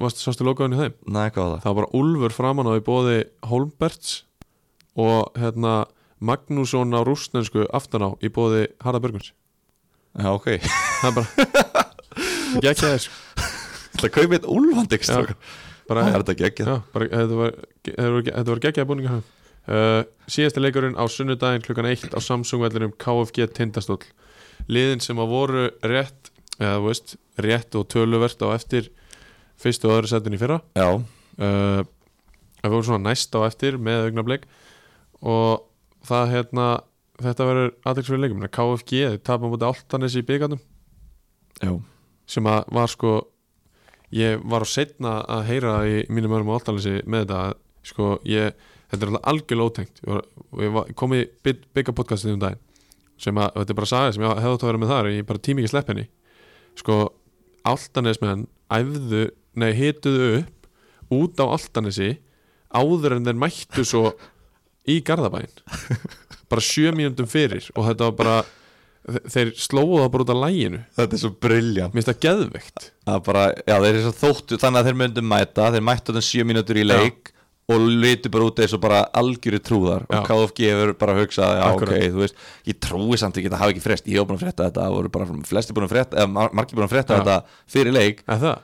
varstu 0.03 0.25
sástu 0.25 0.43
logoðinu 0.47 0.81
þeim? 0.81 0.97
Nei, 1.07 1.29
hvað 1.31 1.39
var 1.45 1.53
það? 1.53 1.61
Það 1.63 1.69
var 1.71 1.77
bara 1.79 1.91
Úlfur 2.01 2.35
framan 2.35 2.67
á 2.67 2.73
í 2.75 2.83
bóði 2.83 3.15
Holmberts 3.47 4.11
og 4.99 5.31
hérna 5.39 5.77
Magnússon 6.19 6.91
á 6.91 6.99
rústnensku 7.07 7.63
aftan 7.71 8.03
á 8.03 8.09
í 8.19 8.27
bóði 8.27 8.65
Harða 8.83 8.99
Börguns 9.07 9.31
Já, 10.19 10.27
ok. 10.35 10.51
Það 10.59 11.07
er 11.07 11.15
bara 11.15 11.85
Gekki 12.59 12.81
þess 12.83 13.09
Það 13.99 14.11
kaupið 14.19 14.47
bara, 15.89 16.03
Það 16.03 16.13
er 16.13 16.23
þetta 16.23 16.33
ekki 16.49 16.65
bara 16.93 17.07
þetta 17.09 17.37
var, 17.39 17.53
þetta 17.87 18.09
var, 18.11 18.23
þetta 18.29 18.49
var 18.51 18.61
geggjaði 18.67 18.89
búningar 18.91 19.21
uh, 19.69 20.01
Síðasti 20.29 20.61
leikurinn 20.61 20.97
á 20.99 21.05
sunnudaginn 21.09 21.63
klukkan 21.65 21.89
1 21.89 22.13
á 22.13 22.19
Samsung 22.21 22.61
vellinum 22.65 22.93
KFG 23.01 23.49
Tindastóll. 23.57 24.03
Liðin 24.69 25.01
sem 25.01 25.17
að 25.21 25.31
voru 25.31 25.67
rétt 25.85 26.33
eða 26.59 26.75
þú 26.75 26.89
veist, 26.89 27.15
rétt 27.39 27.77
og 27.79 27.87
töluvert 27.89 28.43
á 28.45 28.47
eftir 28.51 28.91
fyrstu 29.59 29.89
og 29.89 29.99
öðru 29.99 30.11
setin 30.11 30.35
í 30.35 30.41
fyrra. 30.41 30.59
Já, 30.77 30.99
uh, 30.99 31.81
við 32.59 32.75
vorum 32.75 32.87
svona 32.89 33.09
næst 33.09 33.35
á 33.35 33.39
eftir 33.47 33.79
með 33.79 34.09
augnablik 34.09 34.45
og 35.19 35.65
það 36.07 36.33
hérna 36.33 36.67
þetta 37.19 37.47
verður 37.47 37.71
aðeinsverið 37.87 38.23
leikum 38.23 38.45
KFG, 38.47 38.91
þeir 39.13 39.23
tapa 39.27 39.49
mútið 39.49 39.69
áltanis 39.69 40.17
í 40.19 40.25
byggarnum 40.27 40.61
já, 41.59 41.73
sem 42.29 42.47
að 42.47 42.73
var 42.75 42.91
sko 42.91 43.13
ég 44.15 44.43
var 44.49 44.65
á 44.65 44.67
setna 44.69 45.15
að 45.27 45.45
heyra 45.51 45.73
í 45.87 46.03
mínum 46.11 46.35
örum 46.37 46.51
á 46.55 46.57
áltanisi 46.57 46.99
með 47.05 47.25
þetta 47.25 47.41
sko 47.89 48.11
ég, 48.27 48.55
þetta 48.89 48.99
er 49.05 49.11
alltaf 49.11 49.27
algjörlega 49.31 49.69
ótengt. 49.71 50.01
Ég, 50.03 50.09
var, 50.13 50.25
og 50.51 50.63
ég 50.89 50.95
kom 50.99 51.13
í 51.17 51.21
Bigga 51.45 51.93
podcastið 51.95 52.35
um 52.35 52.41
daginn 52.43 52.61
sem 53.19 53.35
að, 53.35 53.49
þetta 53.59 53.73
er 53.73 53.77
bara 53.81 53.89
saga 53.91 54.11
sem 54.15 54.23
ég 54.23 54.37
hefði 54.39 54.53
átt 54.55 54.63
að 54.63 54.69
vera 54.71 54.79
með 54.85 54.91
þar 54.93 55.09
ég 55.11 55.25
bara 55.27 55.41
tími 55.43 55.63
ekki 55.65 55.71
slepp 55.73 55.89
henni. 55.91 56.05
Sko, 56.79 56.97
Altanesmenn 57.67 58.45
æfðu, 58.71 59.23
nei, 59.59 59.71
hituðu 59.75 60.29
upp 60.39 60.69
út 61.19 61.41
á 61.43 61.45
Altanesi 61.51 62.13
áður 62.69 63.17
en 63.17 63.25
þeir 63.27 63.39
mættu 63.41 63.83
svo 63.87 64.13
í 64.89 64.99
Garðabæin 65.05 65.49
bara 66.49 66.63
sjö 66.63 66.93
mínúndum 66.95 67.27
fyrir 67.29 67.65
og 67.75 67.87
þetta 67.89 68.07
var 68.07 68.15
bara 68.19 68.35
þe- 69.09 69.23
þeir 69.33 69.51
slóðu 69.59 69.99
það 70.03 70.11
bara 70.13 70.25
út 70.25 70.31
af 70.35 70.39
læginu 70.45 70.79
Þetta 70.99 71.17
er 71.17 71.21
svo 71.23 71.31
briljant 71.45 71.93
mér 71.93 71.99
finnst 71.99 72.11
það 72.13 72.21
geðveikt. 72.27 72.87
Bara, 73.27 73.43
já 73.67 73.75
þóttu 74.21 74.61
þannig 74.61 74.79
að 74.83 74.89
þeir 74.89 74.99
myndu 75.03 75.25
mæta 75.25 75.67
þeir 75.75 75.85
mættu 75.89 76.13
þannig 76.13 76.27
sjö 76.29 76.47
mínútur 76.49 76.79
í 76.81 76.85
leik 76.87 77.33
og 77.69 77.83
litu 78.01 78.31
bara 78.33 78.47
út 78.49 78.59
eins 78.63 78.73
og 78.73 78.81
bara 78.81 79.03
algjöru 79.13 79.59
trúðar 79.61 80.05
Já. 80.09 80.19
og 80.19 80.25
KFG 80.29 80.69
hefur 80.71 80.93
bara 81.03 81.17
hugsað 81.19 81.51
já 81.59 81.65
Akkurat. 81.69 81.93
ok, 81.99 82.07
þú 82.15 82.23
veist, 82.23 82.39
ég 82.65 82.79
trúi 82.81 83.17
samt 83.21 83.37
ekki 83.37 83.51
að 83.53 83.59
hafa 83.61 83.73
ekki 83.75 83.83
frest, 83.85 84.07
ég 84.09 84.17
hef 84.17 84.25
búin 84.29 84.39
að 84.39 84.45
frétta 84.47 84.65
þetta 84.69 84.87
það 84.87 84.95
voru 84.97 85.09
bara 85.13 85.25
flesti 85.53 85.75
búin 85.77 85.85
að 85.89 85.93
frétta, 85.93 86.17
eða 86.23 86.31
mar- 86.33 86.53
margir 86.57 86.75
búin 86.79 86.87
að 86.89 86.95
frétta 86.97 87.13
Já. 87.13 87.21
þetta 87.21 87.37
fyrir 87.75 87.93
leik 87.93 88.23
Er 88.27 88.41
það? 88.41 88.57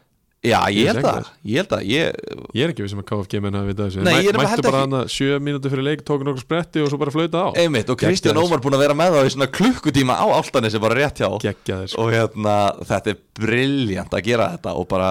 já, 0.45 0.59
Ég 0.69 0.85
held 0.91 1.01
það, 1.05 1.19
ekki 1.25 1.49
ég 1.49 1.57
held 1.57 1.69
það 1.73 1.85
ég, 1.89 2.17
Ég 2.53 2.63
er 2.65 2.69
ekki 2.73 2.83
við 2.85 2.89
sem 2.91 2.99
að 3.01 3.07
KFG 3.09 3.39
menna 3.41 3.61
að 3.63 3.69
vita 3.71 3.85
þessu 3.87 4.03
Nei, 4.05 4.13
ég 4.21 4.27
er 4.29 4.35
bara 4.37 4.43
Mættu 4.45 4.53
held 4.55 4.65
bara 4.67 4.81
ekki- 4.81 4.89
hana 4.89 5.13
sjö 5.15 5.39
mínúti 5.41 5.71
fyrir 5.73 5.85
leik 5.87 6.03
tóku 6.05 6.27
nokkuð 6.27 6.43
spretti 6.45 6.83
og 6.85 6.89
svo 6.91 6.99
bara 7.01 7.13
flauta 7.15 7.45
á 7.45 7.47
einmitt, 7.57 7.89
og 7.89 7.97
Kristján. 7.97 8.37
Ómar 8.37 8.61
búin 8.61 8.77
að 8.77 8.83
vera 8.85 8.93
með 8.99 9.15
það 9.17 9.25
í 9.25 9.33
svona 9.33 9.47
klukkutíma 9.57 10.13
á 10.21 10.25
áltanesi 10.37 10.81
bara 10.81 10.97
rétt 11.01 11.17
hjá 11.23 11.29
Geggjaðir 11.41 11.89
sko. 11.93 12.01
og 12.05 12.13
hérna, 12.13 12.57
þetta 12.85 13.09
er 13.15 13.17
briljant 13.41 14.13
að 14.13 14.23
gera 14.29 14.49
þetta 14.53 14.75
og 14.77 14.87
bara 14.87 15.09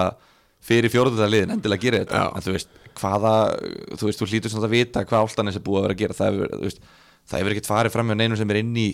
fyrir 0.65 0.91
fjóruðarliðin 0.93 1.53
endilega 1.55 1.83
gera 1.85 2.01
þetta. 2.03 2.21
Já. 2.23 2.27
en 2.39 2.45
þú 2.45 2.55
veist, 2.55 2.69
hvaða, 2.99 3.33
þú 3.99 4.07
veist, 4.09 4.21
þú 4.23 4.29
hlýtur 4.31 4.53
svona 4.55 4.69
að 4.69 4.75
vita 4.77 5.03
hvað 5.05 5.25
áltanis 5.27 5.59
er 5.59 5.65
búið 5.65 5.81
að 5.81 5.85
vera 5.87 5.95
að 5.97 6.01
gera. 6.03 6.17
Það 6.19 6.31
hefur, 6.31 6.55
þú 6.55 6.69
veist, 6.69 6.81
það 7.29 7.39
hefur 7.41 7.55
ekkert 7.55 7.69
farið 7.71 7.95
fram 7.97 8.09
með 8.11 8.19
neinum 8.23 8.39
sem 8.41 8.53
er 8.55 8.61
inn 8.63 8.75
í 8.81 8.89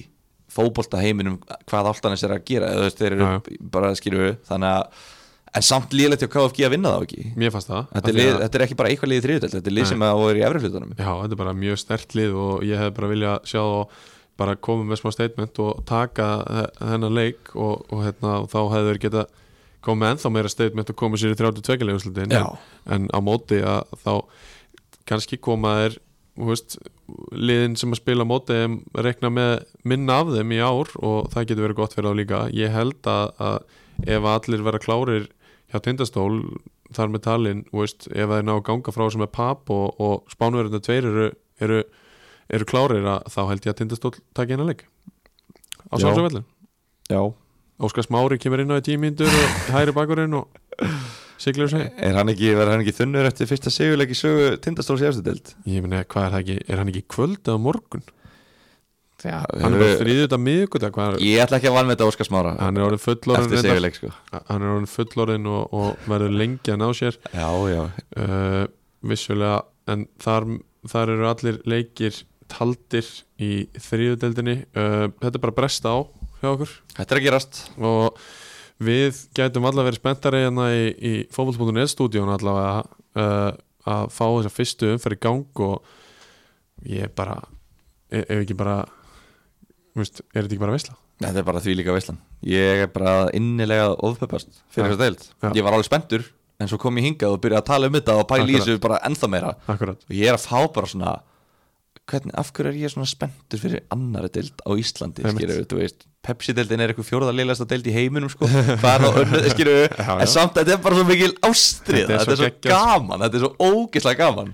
fótbolta 0.52 1.00
heiminum 1.00 1.40
hvað 1.70 1.90
áltanis 1.94 2.24
er 2.28 2.34
að 2.36 2.46
gera, 2.50 2.74
þú 2.76 2.86
veist, 2.88 3.00
þeir 3.00 3.16
eru 3.16 3.28
Já, 3.30 3.58
bara 3.72 3.92
skilju, 3.96 4.32
þannig 4.50 4.74
að 4.76 5.10
en 5.52 5.66
samt 5.68 5.92
líðilegt 5.96 6.22
hjá 6.24 6.30
KFG 6.32 6.64
að 6.68 6.74
vinna 6.76 6.92
það 6.94 7.06
ekki. 7.08 7.24
Mér 7.40 7.52
fannst 7.52 7.68
það 7.72 7.88
þetta 7.92 8.10
er, 8.12 8.16
lið, 8.18 8.30
að- 8.32 8.42
þetta 8.46 8.58
er 8.60 8.64
ekki 8.66 8.78
bara 8.80 8.92
eitthvað 8.92 9.10
liðið 9.12 9.26
þriðutöld 9.28 9.56
þetta 9.58 9.72
er 9.72 9.76
lið 9.76 9.88
sem 9.90 10.04
að 10.08 10.22
er 10.30 10.38
í 10.40 10.44
efri 10.48 10.62
hlutunum. 10.64 10.92
Já, 10.96 11.10
þetta 11.24 11.36
er 11.36 11.42
bara 11.42 11.54
mjög 11.60 11.80
stert 11.82 12.16
lið 12.16 12.36
og 12.44 12.64
ég 12.68 12.80
hef 12.84 12.94
bara 13.00 13.10
viljað 13.12 13.50
sjá 13.52 13.60
og 13.64 13.96
bara 14.40 14.56
koma 14.56 14.86
með 14.88 15.02
smá 15.02 15.12
statement 15.12 15.60
og 15.60 15.82
taka 15.92 16.28
þe- 16.48 16.70
þennan 16.92 17.16
leik 17.20 17.52
og, 17.56 17.84
og, 17.92 18.00
hérna, 18.08 18.32
og 18.44 18.48
þá 18.52 18.60
hefur 18.78 19.02
geta 19.04 19.26
komið 19.86 20.14
ennþá 20.14 20.32
meira 20.34 20.52
statement 20.52 20.94
og 20.94 20.98
komið 21.00 21.24
sér 21.24 21.36
í 21.36 21.40
32 21.40 21.88
leiguslutin 21.88 22.34
Já. 22.34 22.44
en, 22.86 23.08
en 23.08 23.10
á 23.14 23.20
móti 23.24 23.62
að 23.66 23.94
þá 24.04 24.14
kannski 25.10 25.40
koma 25.42 25.76
veist, 26.40 26.78
liðin 27.36 27.76
sem 27.80 27.92
að 27.94 28.02
spila 28.02 28.26
á 28.26 28.32
móti 28.32 28.58
rekna 29.04 29.32
með 29.34 29.54
minna 29.88 30.22
af 30.22 30.32
þeim 30.36 30.54
í 30.56 30.60
ár 30.64 30.92
og 31.02 31.32
það 31.34 31.48
getur 31.50 31.66
verið 31.68 31.80
gott 31.82 31.96
fyrir 31.96 32.12
þá 32.12 32.20
líka. 32.20 32.42
Ég 32.56 32.74
held 32.74 33.10
að, 33.10 33.34
að 33.42 34.12
ef 34.16 34.30
allir 34.34 34.66
vera 34.66 34.82
klárir 34.82 35.28
hjá 35.72 35.82
tindastól 35.84 36.32
þar 36.92 37.12
með 37.14 37.24
talin, 37.28 37.66
veist, 37.72 38.08
ef 38.12 38.32
þeir 38.32 38.48
ná 38.48 38.56
að 38.58 38.66
ganga 38.68 38.94
frá 38.96 39.06
sem 39.12 39.24
er 39.24 39.32
pap 39.32 39.70
og, 39.72 40.00
og 40.02 40.32
spánverðinu 40.32 40.82
tveir 40.84 41.08
eru, 41.08 41.28
eru, 41.64 41.84
eru 42.52 42.68
klárir 42.68 43.08
að, 43.08 43.30
þá 43.32 43.42
held 43.52 43.68
ég 43.68 43.74
að 43.74 43.80
tindastól 43.84 44.16
taki 44.36 44.56
hennar 44.56 44.72
leik. 44.74 44.84
Á 45.92 45.96
sjálfsögvellin 46.00 46.46
Já, 47.12 47.22
Óskar 47.82 48.06
Smári 48.06 48.38
kemur 48.42 48.62
inn 48.64 48.72
á 48.74 48.78
í 48.78 48.86
tímyndur 48.86 49.30
og 49.32 49.60
hæri 49.74 49.94
bakurinn 49.96 50.38
og 50.38 50.48
siglir 51.42 51.70
seg 51.72 51.98
er 51.98 52.18
hann 52.20 52.30
ekki, 52.32 52.54
verður 52.54 52.76
hann 52.76 52.84
ekki 52.86 52.98
þunnur 53.00 53.30
eftir 53.30 53.50
fyrsta 53.50 53.74
sigurleik 53.74 54.14
í 54.14 54.18
sögu 54.18 54.56
tindastóls 54.62 55.04
í 55.04 55.08
efstu 55.10 55.26
deild? 55.26 55.54
ég 55.66 55.86
meni, 55.86 56.02
hvað 56.06 56.28
er 56.28 56.36
það 56.36 56.44
ekki, 56.44 56.58
er 56.68 56.82
hann 56.82 56.92
ekki 56.94 57.06
kvöld 57.10 57.42
eða 57.42 57.62
morgun? 57.62 58.06
Já, 59.22 59.38
hann 59.62 59.76
er 59.78 60.00
þrýðið 60.00 60.24
þetta 60.24 60.40
miðugudag 60.42 60.96
Ég 61.22 61.42
ætla 61.44 61.60
ekki 61.60 61.70
að 61.70 61.92
þetta 61.92 62.08
Óskar 62.10 62.28
Smára 62.28 62.54
hann 62.58 62.78
er 62.80 62.86
orðin 62.88 63.02
sigurleik 63.62 63.98
sko. 64.00 64.10
Hann 64.34 64.64
er 64.64 64.72
orðin 64.72 64.90
fullorðin 64.90 65.50
og, 65.52 65.76
og 65.78 66.08
verður 66.10 66.34
lengi 66.40 66.74
að 66.74 66.80
ná 66.82 66.88
sér. 66.98 67.20
Já, 67.30 67.50
já, 67.70 67.84
uh, 68.18 68.64
vissulega 69.06 69.60
en 69.94 70.08
þar, 70.22 70.48
þar 70.90 71.14
eru 71.14 71.30
allir 71.30 71.62
leikir 71.70 72.18
taldir 72.52 73.08
í 73.42 73.52
þriðudeldinni 73.78 74.58
uh, 74.74 75.06
þetta 75.22 75.36
er 75.38 75.46
bara 75.46 75.58
bresta 75.62 75.94
á 75.94 75.98
hjá 76.42 76.50
okkur. 76.52 76.72
Þetta 76.98 77.16
er 77.16 77.20
að 77.22 77.26
gerast. 77.28 77.60
Og 77.80 78.22
við 78.82 79.20
gætum 79.38 79.68
allavega 79.70 79.92
verið 79.92 80.02
spenntari 80.02 80.44
hérna 80.46 80.70
í, 80.74 80.86
í 80.98 81.14
fótboll.net 81.34 81.92
stúdíun 81.94 82.32
allavega 82.34 82.82
uh, 82.82 83.52
að 83.92 84.10
fá 84.14 84.26
þessa 84.26 84.54
fyrstu 84.54 84.92
umferð 84.96 85.18
í 85.18 85.22
gang 85.28 85.64
og 85.68 85.94
ég 86.90 87.14
bara 87.18 87.38
ef 88.12 88.26
ef 88.26 88.42
ekki 88.42 88.58
bara 88.58 88.82
veist, 89.98 90.22
er 90.34 90.42
þetta 90.44 90.50
ekki 90.56 90.64
bara 90.66 90.76
veisla? 90.76 90.98
Þetta 91.22 91.38
er 91.44 91.48
bara 91.48 91.62
því 91.62 91.78
líka 91.78 91.94
veislan. 91.94 92.18
Ég 92.50 92.86
er 92.88 92.90
bara 92.92 93.16
innilega 93.38 93.92
ofpeppast 94.02 94.64
fyrir 94.74 94.90
Já. 94.90 94.94
þessa 94.96 95.04
deild. 95.04 95.26
Já. 95.38 95.52
Ég 95.60 95.66
var 95.66 95.78
alveg 95.78 95.90
spenntur 95.90 96.26
En 96.62 96.70
svo 96.70 96.78
kom 96.78 96.98
ég 97.00 97.08
hingað 97.08 97.34
og 97.34 97.42
byrjaði 97.42 97.58
að 97.64 97.70
tala 97.72 97.88
um 97.90 97.96
þetta 97.98 98.16
og 98.22 98.28
pæla 98.30 98.46
í 98.46 98.58
þessu 98.60 98.82
bara 98.84 99.00
ennþá 99.08 99.30
meira. 99.34 99.54
Akkurat, 99.72 100.04
Og 100.06 100.14
ég 100.14 100.30
er 100.30 100.38
að 100.38 100.44
fá 100.46 100.60
bara 100.70 100.90
svona 100.92 101.14
hvernig, 102.10 102.34
Af 102.38 102.50
hverju 102.56 102.72
er 102.72 102.80
ég 102.82 102.94
svona 102.94 103.10
spenntur 103.10 103.62
fyrir 103.62 103.84
annari 103.94 104.32
deild 104.34 104.64
á 104.66 104.72
Íslandi 104.74 105.26
veist? 105.26 106.08
Pepsi-deildin 106.22 106.82
er 106.84 106.92
eitthvað 106.92 107.08
fjóraða 107.08 107.34
liðlegasta 107.34 107.66
deild 107.66 107.88
í 107.90 107.94
heiminum 107.96 108.30
sko. 108.30 108.46
Hvað 108.46 108.92
er 108.92 109.06
það 109.06 109.16
önnur, 109.24 109.48
já. 110.06 110.12
En 110.22 110.30
samt, 110.30 110.60
þetta 110.60 110.76
er 110.76 110.84
bara 110.84 111.00
svo 111.00 111.06
mikil 111.10 111.32
ástrið 111.48 112.04
Þetta 112.04 112.14
er 112.14 112.20
Þetta 112.20 112.22
er 112.22 112.28
svo 112.28 112.36
svo 112.38 112.50
geggjað. 112.52 112.76
gaman, 112.76 113.24
þetta 113.26 113.40
er 113.40 113.46
svo 113.48 113.72
ógeðslega 113.72 114.20
gaman. 114.22 114.52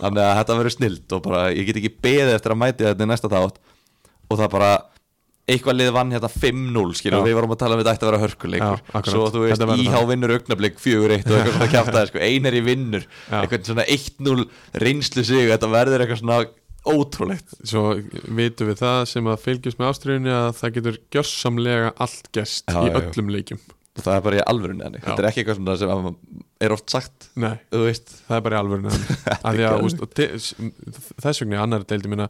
Þannig 0.00 0.22
að 0.24 0.38
þetta 0.40 0.56
verður 0.62 0.74
snilt 0.78 1.12
og 1.18 1.26
bara, 1.26 1.42
ég 1.52 1.68
get 1.68 1.82
ekki 1.82 1.92
beðið 2.06 2.32
eftir 2.38 2.54
að 2.56 2.60
mæti 2.62 2.88
þetta 2.88 3.04
í 3.04 3.10
næsta 3.12 3.30
þátt. 3.34 3.60
Og 4.32 4.40
það 4.40 4.50
bara 4.56 4.70
eitthvað 5.52 5.76
lið 5.82 5.90
vann 5.98 6.12
hérna 6.14 6.30
5-0 6.32 6.96
skilur, 6.96 7.18
Já. 7.20 7.26
við 7.26 7.36
varum 7.36 7.52
að 7.52 7.60
tala 7.60 7.76
um 7.76 7.80
þetta 7.82 7.92
ætti 7.92 8.06
að 8.06 8.10
vera 8.12 8.22
hörkuleikur. 8.22 8.82
Já, 8.86 9.00
svo 9.10 9.24
þú 9.34 9.40
veist, 9.42 9.64
íhá 9.82 10.00
vinnur 10.08 10.32
augnablík 10.38 10.80
4-1 10.80 11.02
og 11.02 11.12
eitthvað 11.12 11.56
svona 11.58 11.70
kjaftaði 11.74 12.10
sko, 12.12 12.22
einar 12.22 12.56
í 12.56 12.62
vinnur. 12.64 13.06
Eitthvað 13.42 13.68
svona 13.68 13.86
1-0 13.90 14.46
reynslu 14.86 15.24
sig 15.26 15.50
þetta 15.50 15.70
verður 15.74 16.04
eitthvað 16.06 16.22
svona 16.22 16.38
ótrúlegt. 16.88 17.52
Svo 17.68 17.82
vitum 18.38 18.70
við 18.72 18.80
það 18.82 19.02
sem 19.12 19.28
að 19.30 19.42
fylgjast 19.44 19.78
með 19.80 19.90
ástriðunni 19.92 20.32
að 20.34 20.48
það 20.58 20.74
getur 20.78 20.98
gjörsamlega 21.14 21.92
allt 22.06 22.30
gerst 22.34 22.66
Já, 22.66 22.78
í 22.80 22.88
já, 22.88 22.92
já. 22.92 22.98
öllum 23.02 23.30
leikjum. 23.36 23.60
Og 23.92 24.00
það 24.06 24.14
er 24.16 24.22
bara 24.24 24.38
í 24.38 24.42
alvörunni 24.48 24.84
henni, 24.86 25.00
Já. 25.02 25.04
þetta 25.10 25.20
er 25.22 25.28
ekki 25.28 25.42
eitthvað 25.42 25.58
sem 25.58 26.14
er 26.64 26.72
oft 26.72 26.92
sagt, 26.94 27.26
Nei, 27.36 27.52
það 28.24 28.36
er 28.38 28.44
bara 28.46 28.56
í 28.56 28.60
og 30.06 30.14
te- 30.16 30.30
þess 30.38 31.42
vegna 31.42 31.58
í 31.58 31.60
annar 31.60 31.84
deildi 31.84 32.08
minna 32.08 32.28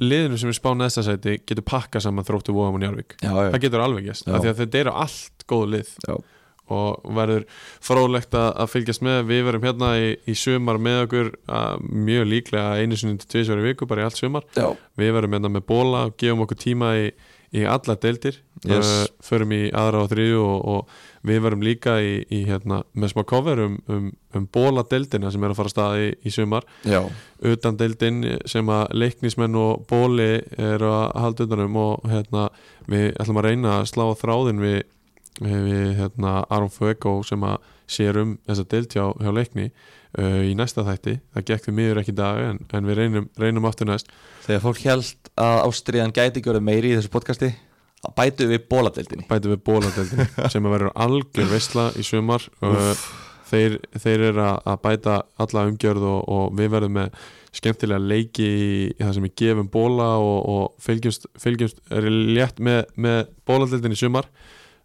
liðinu 0.00 0.38
sem 0.40 0.48
er 0.52 0.56
spáð 0.56 0.78
næsta 0.80 1.02
sæti 1.04 1.34
getur 1.44 1.66
pakka 1.66 2.00
saman 2.00 2.24
þróttu 2.24 2.54
vóðum 2.56 2.78
og 2.78 2.84
njárvík 2.84 3.16
já, 3.18 3.28
já, 3.34 3.50
það 3.52 3.60
getur 3.66 3.82
alveg 3.84 4.06
Já. 4.30 4.38
að 4.54 4.60
þetta 4.62 4.80
eru 4.84 4.94
allt 5.04 5.44
góð 5.50 5.66
lið. 5.74 5.90
Já, 6.06 6.14
og 6.72 7.04
verður 7.16 7.44
fróðlegt 7.84 8.34
að, 8.38 8.48
að 8.64 8.72
fylgjast 8.72 9.04
með. 9.04 9.20
Við 9.28 9.44
verum 9.48 9.68
hérna 9.68 9.92
í, 10.00 10.10
í 10.30 10.36
sumar 10.38 10.80
með 10.82 11.02
okkur 11.04 11.30
að, 11.60 11.86
mjög 12.08 12.26
líklega 12.30 12.80
einu 12.80 12.98
sinni 13.00 13.20
til 13.20 13.30
tvisvar 13.34 13.62
í 13.62 13.68
viku, 13.68 13.88
bara 13.90 14.04
í 14.04 14.08
allt 14.08 14.20
sumar. 14.20 14.48
Já, 14.56 14.70
við 15.00 15.14
verum 15.18 15.36
hérna 15.36 15.52
með 15.52 15.66
bóla 15.68 16.06
og 16.08 16.18
gefum 16.20 16.44
okkur 16.46 16.60
tíma 16.64 16.94
í, 17.02 17.08
í 17.54 17.66
alla 17.68 17.98
deildir. 18.00 18.40
Yes. 18.64 18.88
uh, 18.88 19.10
förum 19.20 19.52
í 19.52 19.66
aðra 19.76 20.06
og 20.06 20.08
þriðju 20.14 20.40
og, 20.40 20.60
og 20.72 21.26
við 21.28 21.40
verum 21.44 21.64
líka 21.64 21.96
í, 22.00 22.14
í 22.32 22.42
hérna, 22.48 22.82
með 22.96 23.12
smá 23.12 23.22
cover 23.28 23.60
um, 23.64 23.76
um, 23.92 24.06
um 24.36 24.46
bóla 24.52 24.84
deildina 24.88 25.32
sem 25.32 25.44
er 25.44 25.52
að 25.52 25.58
fara 25.58 25.70
að 25.70 25.74
staði 25.74 26.10
í, 26.16 26.32
sumar. 26.32 26.64
Já, 26.88 27.00
utan 27.44 27.78
deildin 27.80 28.22
sem 28.48 28.68
að 28.72 28.96
leiknismenn 28.96 29.56
og 29.60 29.84
bóli 29.90 30.30
eru 30.56 30.90
að 30.92 31.06
halda 31.24 31.48
utanum 31.48 31.78
og 31.80 32.08
hérna, 32.08 32.48
við 32.88 33.10
ætlum 33.12 33.40
að 33.40 33.48
reyna 33.50 33.76
að 33.78 33.88
slá 33.92 34.04
á 34.08 34.20
þráðin 34.20 34.64
við, 34.64 34.78
við, 35.40 35.94
hérna, 35.98 36.38
Aron 36.52 36.72
Fuego 36.72 37.18
sem 37.26 37.42
að 37.46 37.58
sér 37.90 38.20
um 38.22 38.38
þessa 38.46 38.64
deild 38.70 38.94
hjá, 38.94 39.04
hjá 39.20 39.30
leikni 39.34 39.66
uh, 39.68 40.40
í 40.46 40.54
næsta 40.56 40.86
þætti, 40.86 41.18
það 41.34 41.46
gekk 41.50 41.68
við 41.68 41.76
miður 41.80 42.00
ekki 42.04 42.16
dag 42.16 42.40
en, 42.46 42.62
en 42.70 42.88
við 42.88 43.00
reynum, 43.00 43.28
reynum 43.40 43.68
aftur 43.68 43.90
næst. 43.90 44.10
Þegar 44.46 44.64
fólk 44.64 44.82
held 44.86 45.30
að 45.40 45.60
ástriðan 45.66 46.14
gæti 46.14 46.40
ekki 46.40 46.52
verið 46.52 46.66
meiri 46.70 46.92
í 46.92 46.98
þessu 46.98 47.12
podcasti 47.12 47.52
bætu 48.16 48.48
við 48.50 48.66
bóladeildinni. 48.68 49.26
Bæti 49.28 49.52
við 49.52 49.62
bóladeildin 49.64 50.32
sem 50.52 50.66
að 50.66 50.74
verður 50.76 50.96
algjör 51.06 51.52
veisla 51.52 51.86
í 51.96 52.04
sumar. 52.06 52.44
Uh, 52.60 52.92
þeir, 53.48 53.78
þeir 54.00 54.26
eru 54.30 54.44
að 54.44 54.58
að 54.72 54.82
bæta 54.84 55.16
alla 55.40 55.64
umgjörð 55.70 56.10
og, 56.10 56.20
og 56.36 56.58
við 56.58 56.70
verðum 56.74 56.98
með 56.98 57.24
skemmtilega 57.54 58.02
leiki 58.02 58.44
í, 58.44 58.68
það 58.98 59.12
sem 59.16 59.26
við 59.28 59.34
gefum 59.40 59.70
bóla 59.70 60.08
og, 60.18 60.38
og 60.50 60.82
fylgjumst, 60.82 61.28
fylgjumst 61.38 61.80
er 61.94 62.08
létt 62.10 62.58
með, 62.58 62.82
með 62.98 63.20
bóladeildin 63.46 63.94
í 63.94 64.00
sumar 64.00 64.28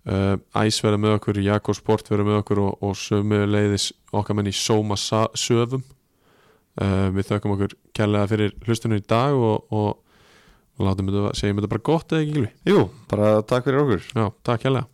Æs 0.08 0.80
verður 0.84 1.02
með 1.04 1.16
okkur, 1.18 1.40
Jakko 1.44 1.74
Sport 1.76 2.08
verður 2.10 2.30
með 2.30 2.38
okkur 2.42 2.62
og, 2.64 2.78
og 2.88 2.94
sömu 2.98 3.42
leiðis 3.50 3.90
okkar 4.16 4.38
menn 4.40 4.48
í 4.50 4.56
Sóma 4.56 4.96
Sa- 4.98 5.28
Söfum. 5.38 5.84
Uh, 6.80 7.10
við 7.12 7.28
þökkum 7.34 7.56
okkur 7.58 7.74
kærlega 7.98 8.30
fyrir 8.32 8.54
hlustunum 8.64 9.02
í 9.02 9.04
dag 9.04 9.36
og, 9.36 9.66
og, 9.76 9.98
látum 10.80 11.10
þetta, 11.12 11.34
segjum 11.36 11.60
þetta 11.60 11.72
bara 11.74 11.84
gott 11.90 12.14
eða 12.16 12.24
ekki? 12.24 12.46
Jú, 12.72 12.86
bara 13.12 13.34
takk 13.44 13.68
fyrir 13.68 13.82
okkur. 13.84 14.06
Já, 14.16 14.30
takk 14.48 14.64
kærlega 14.64 14.88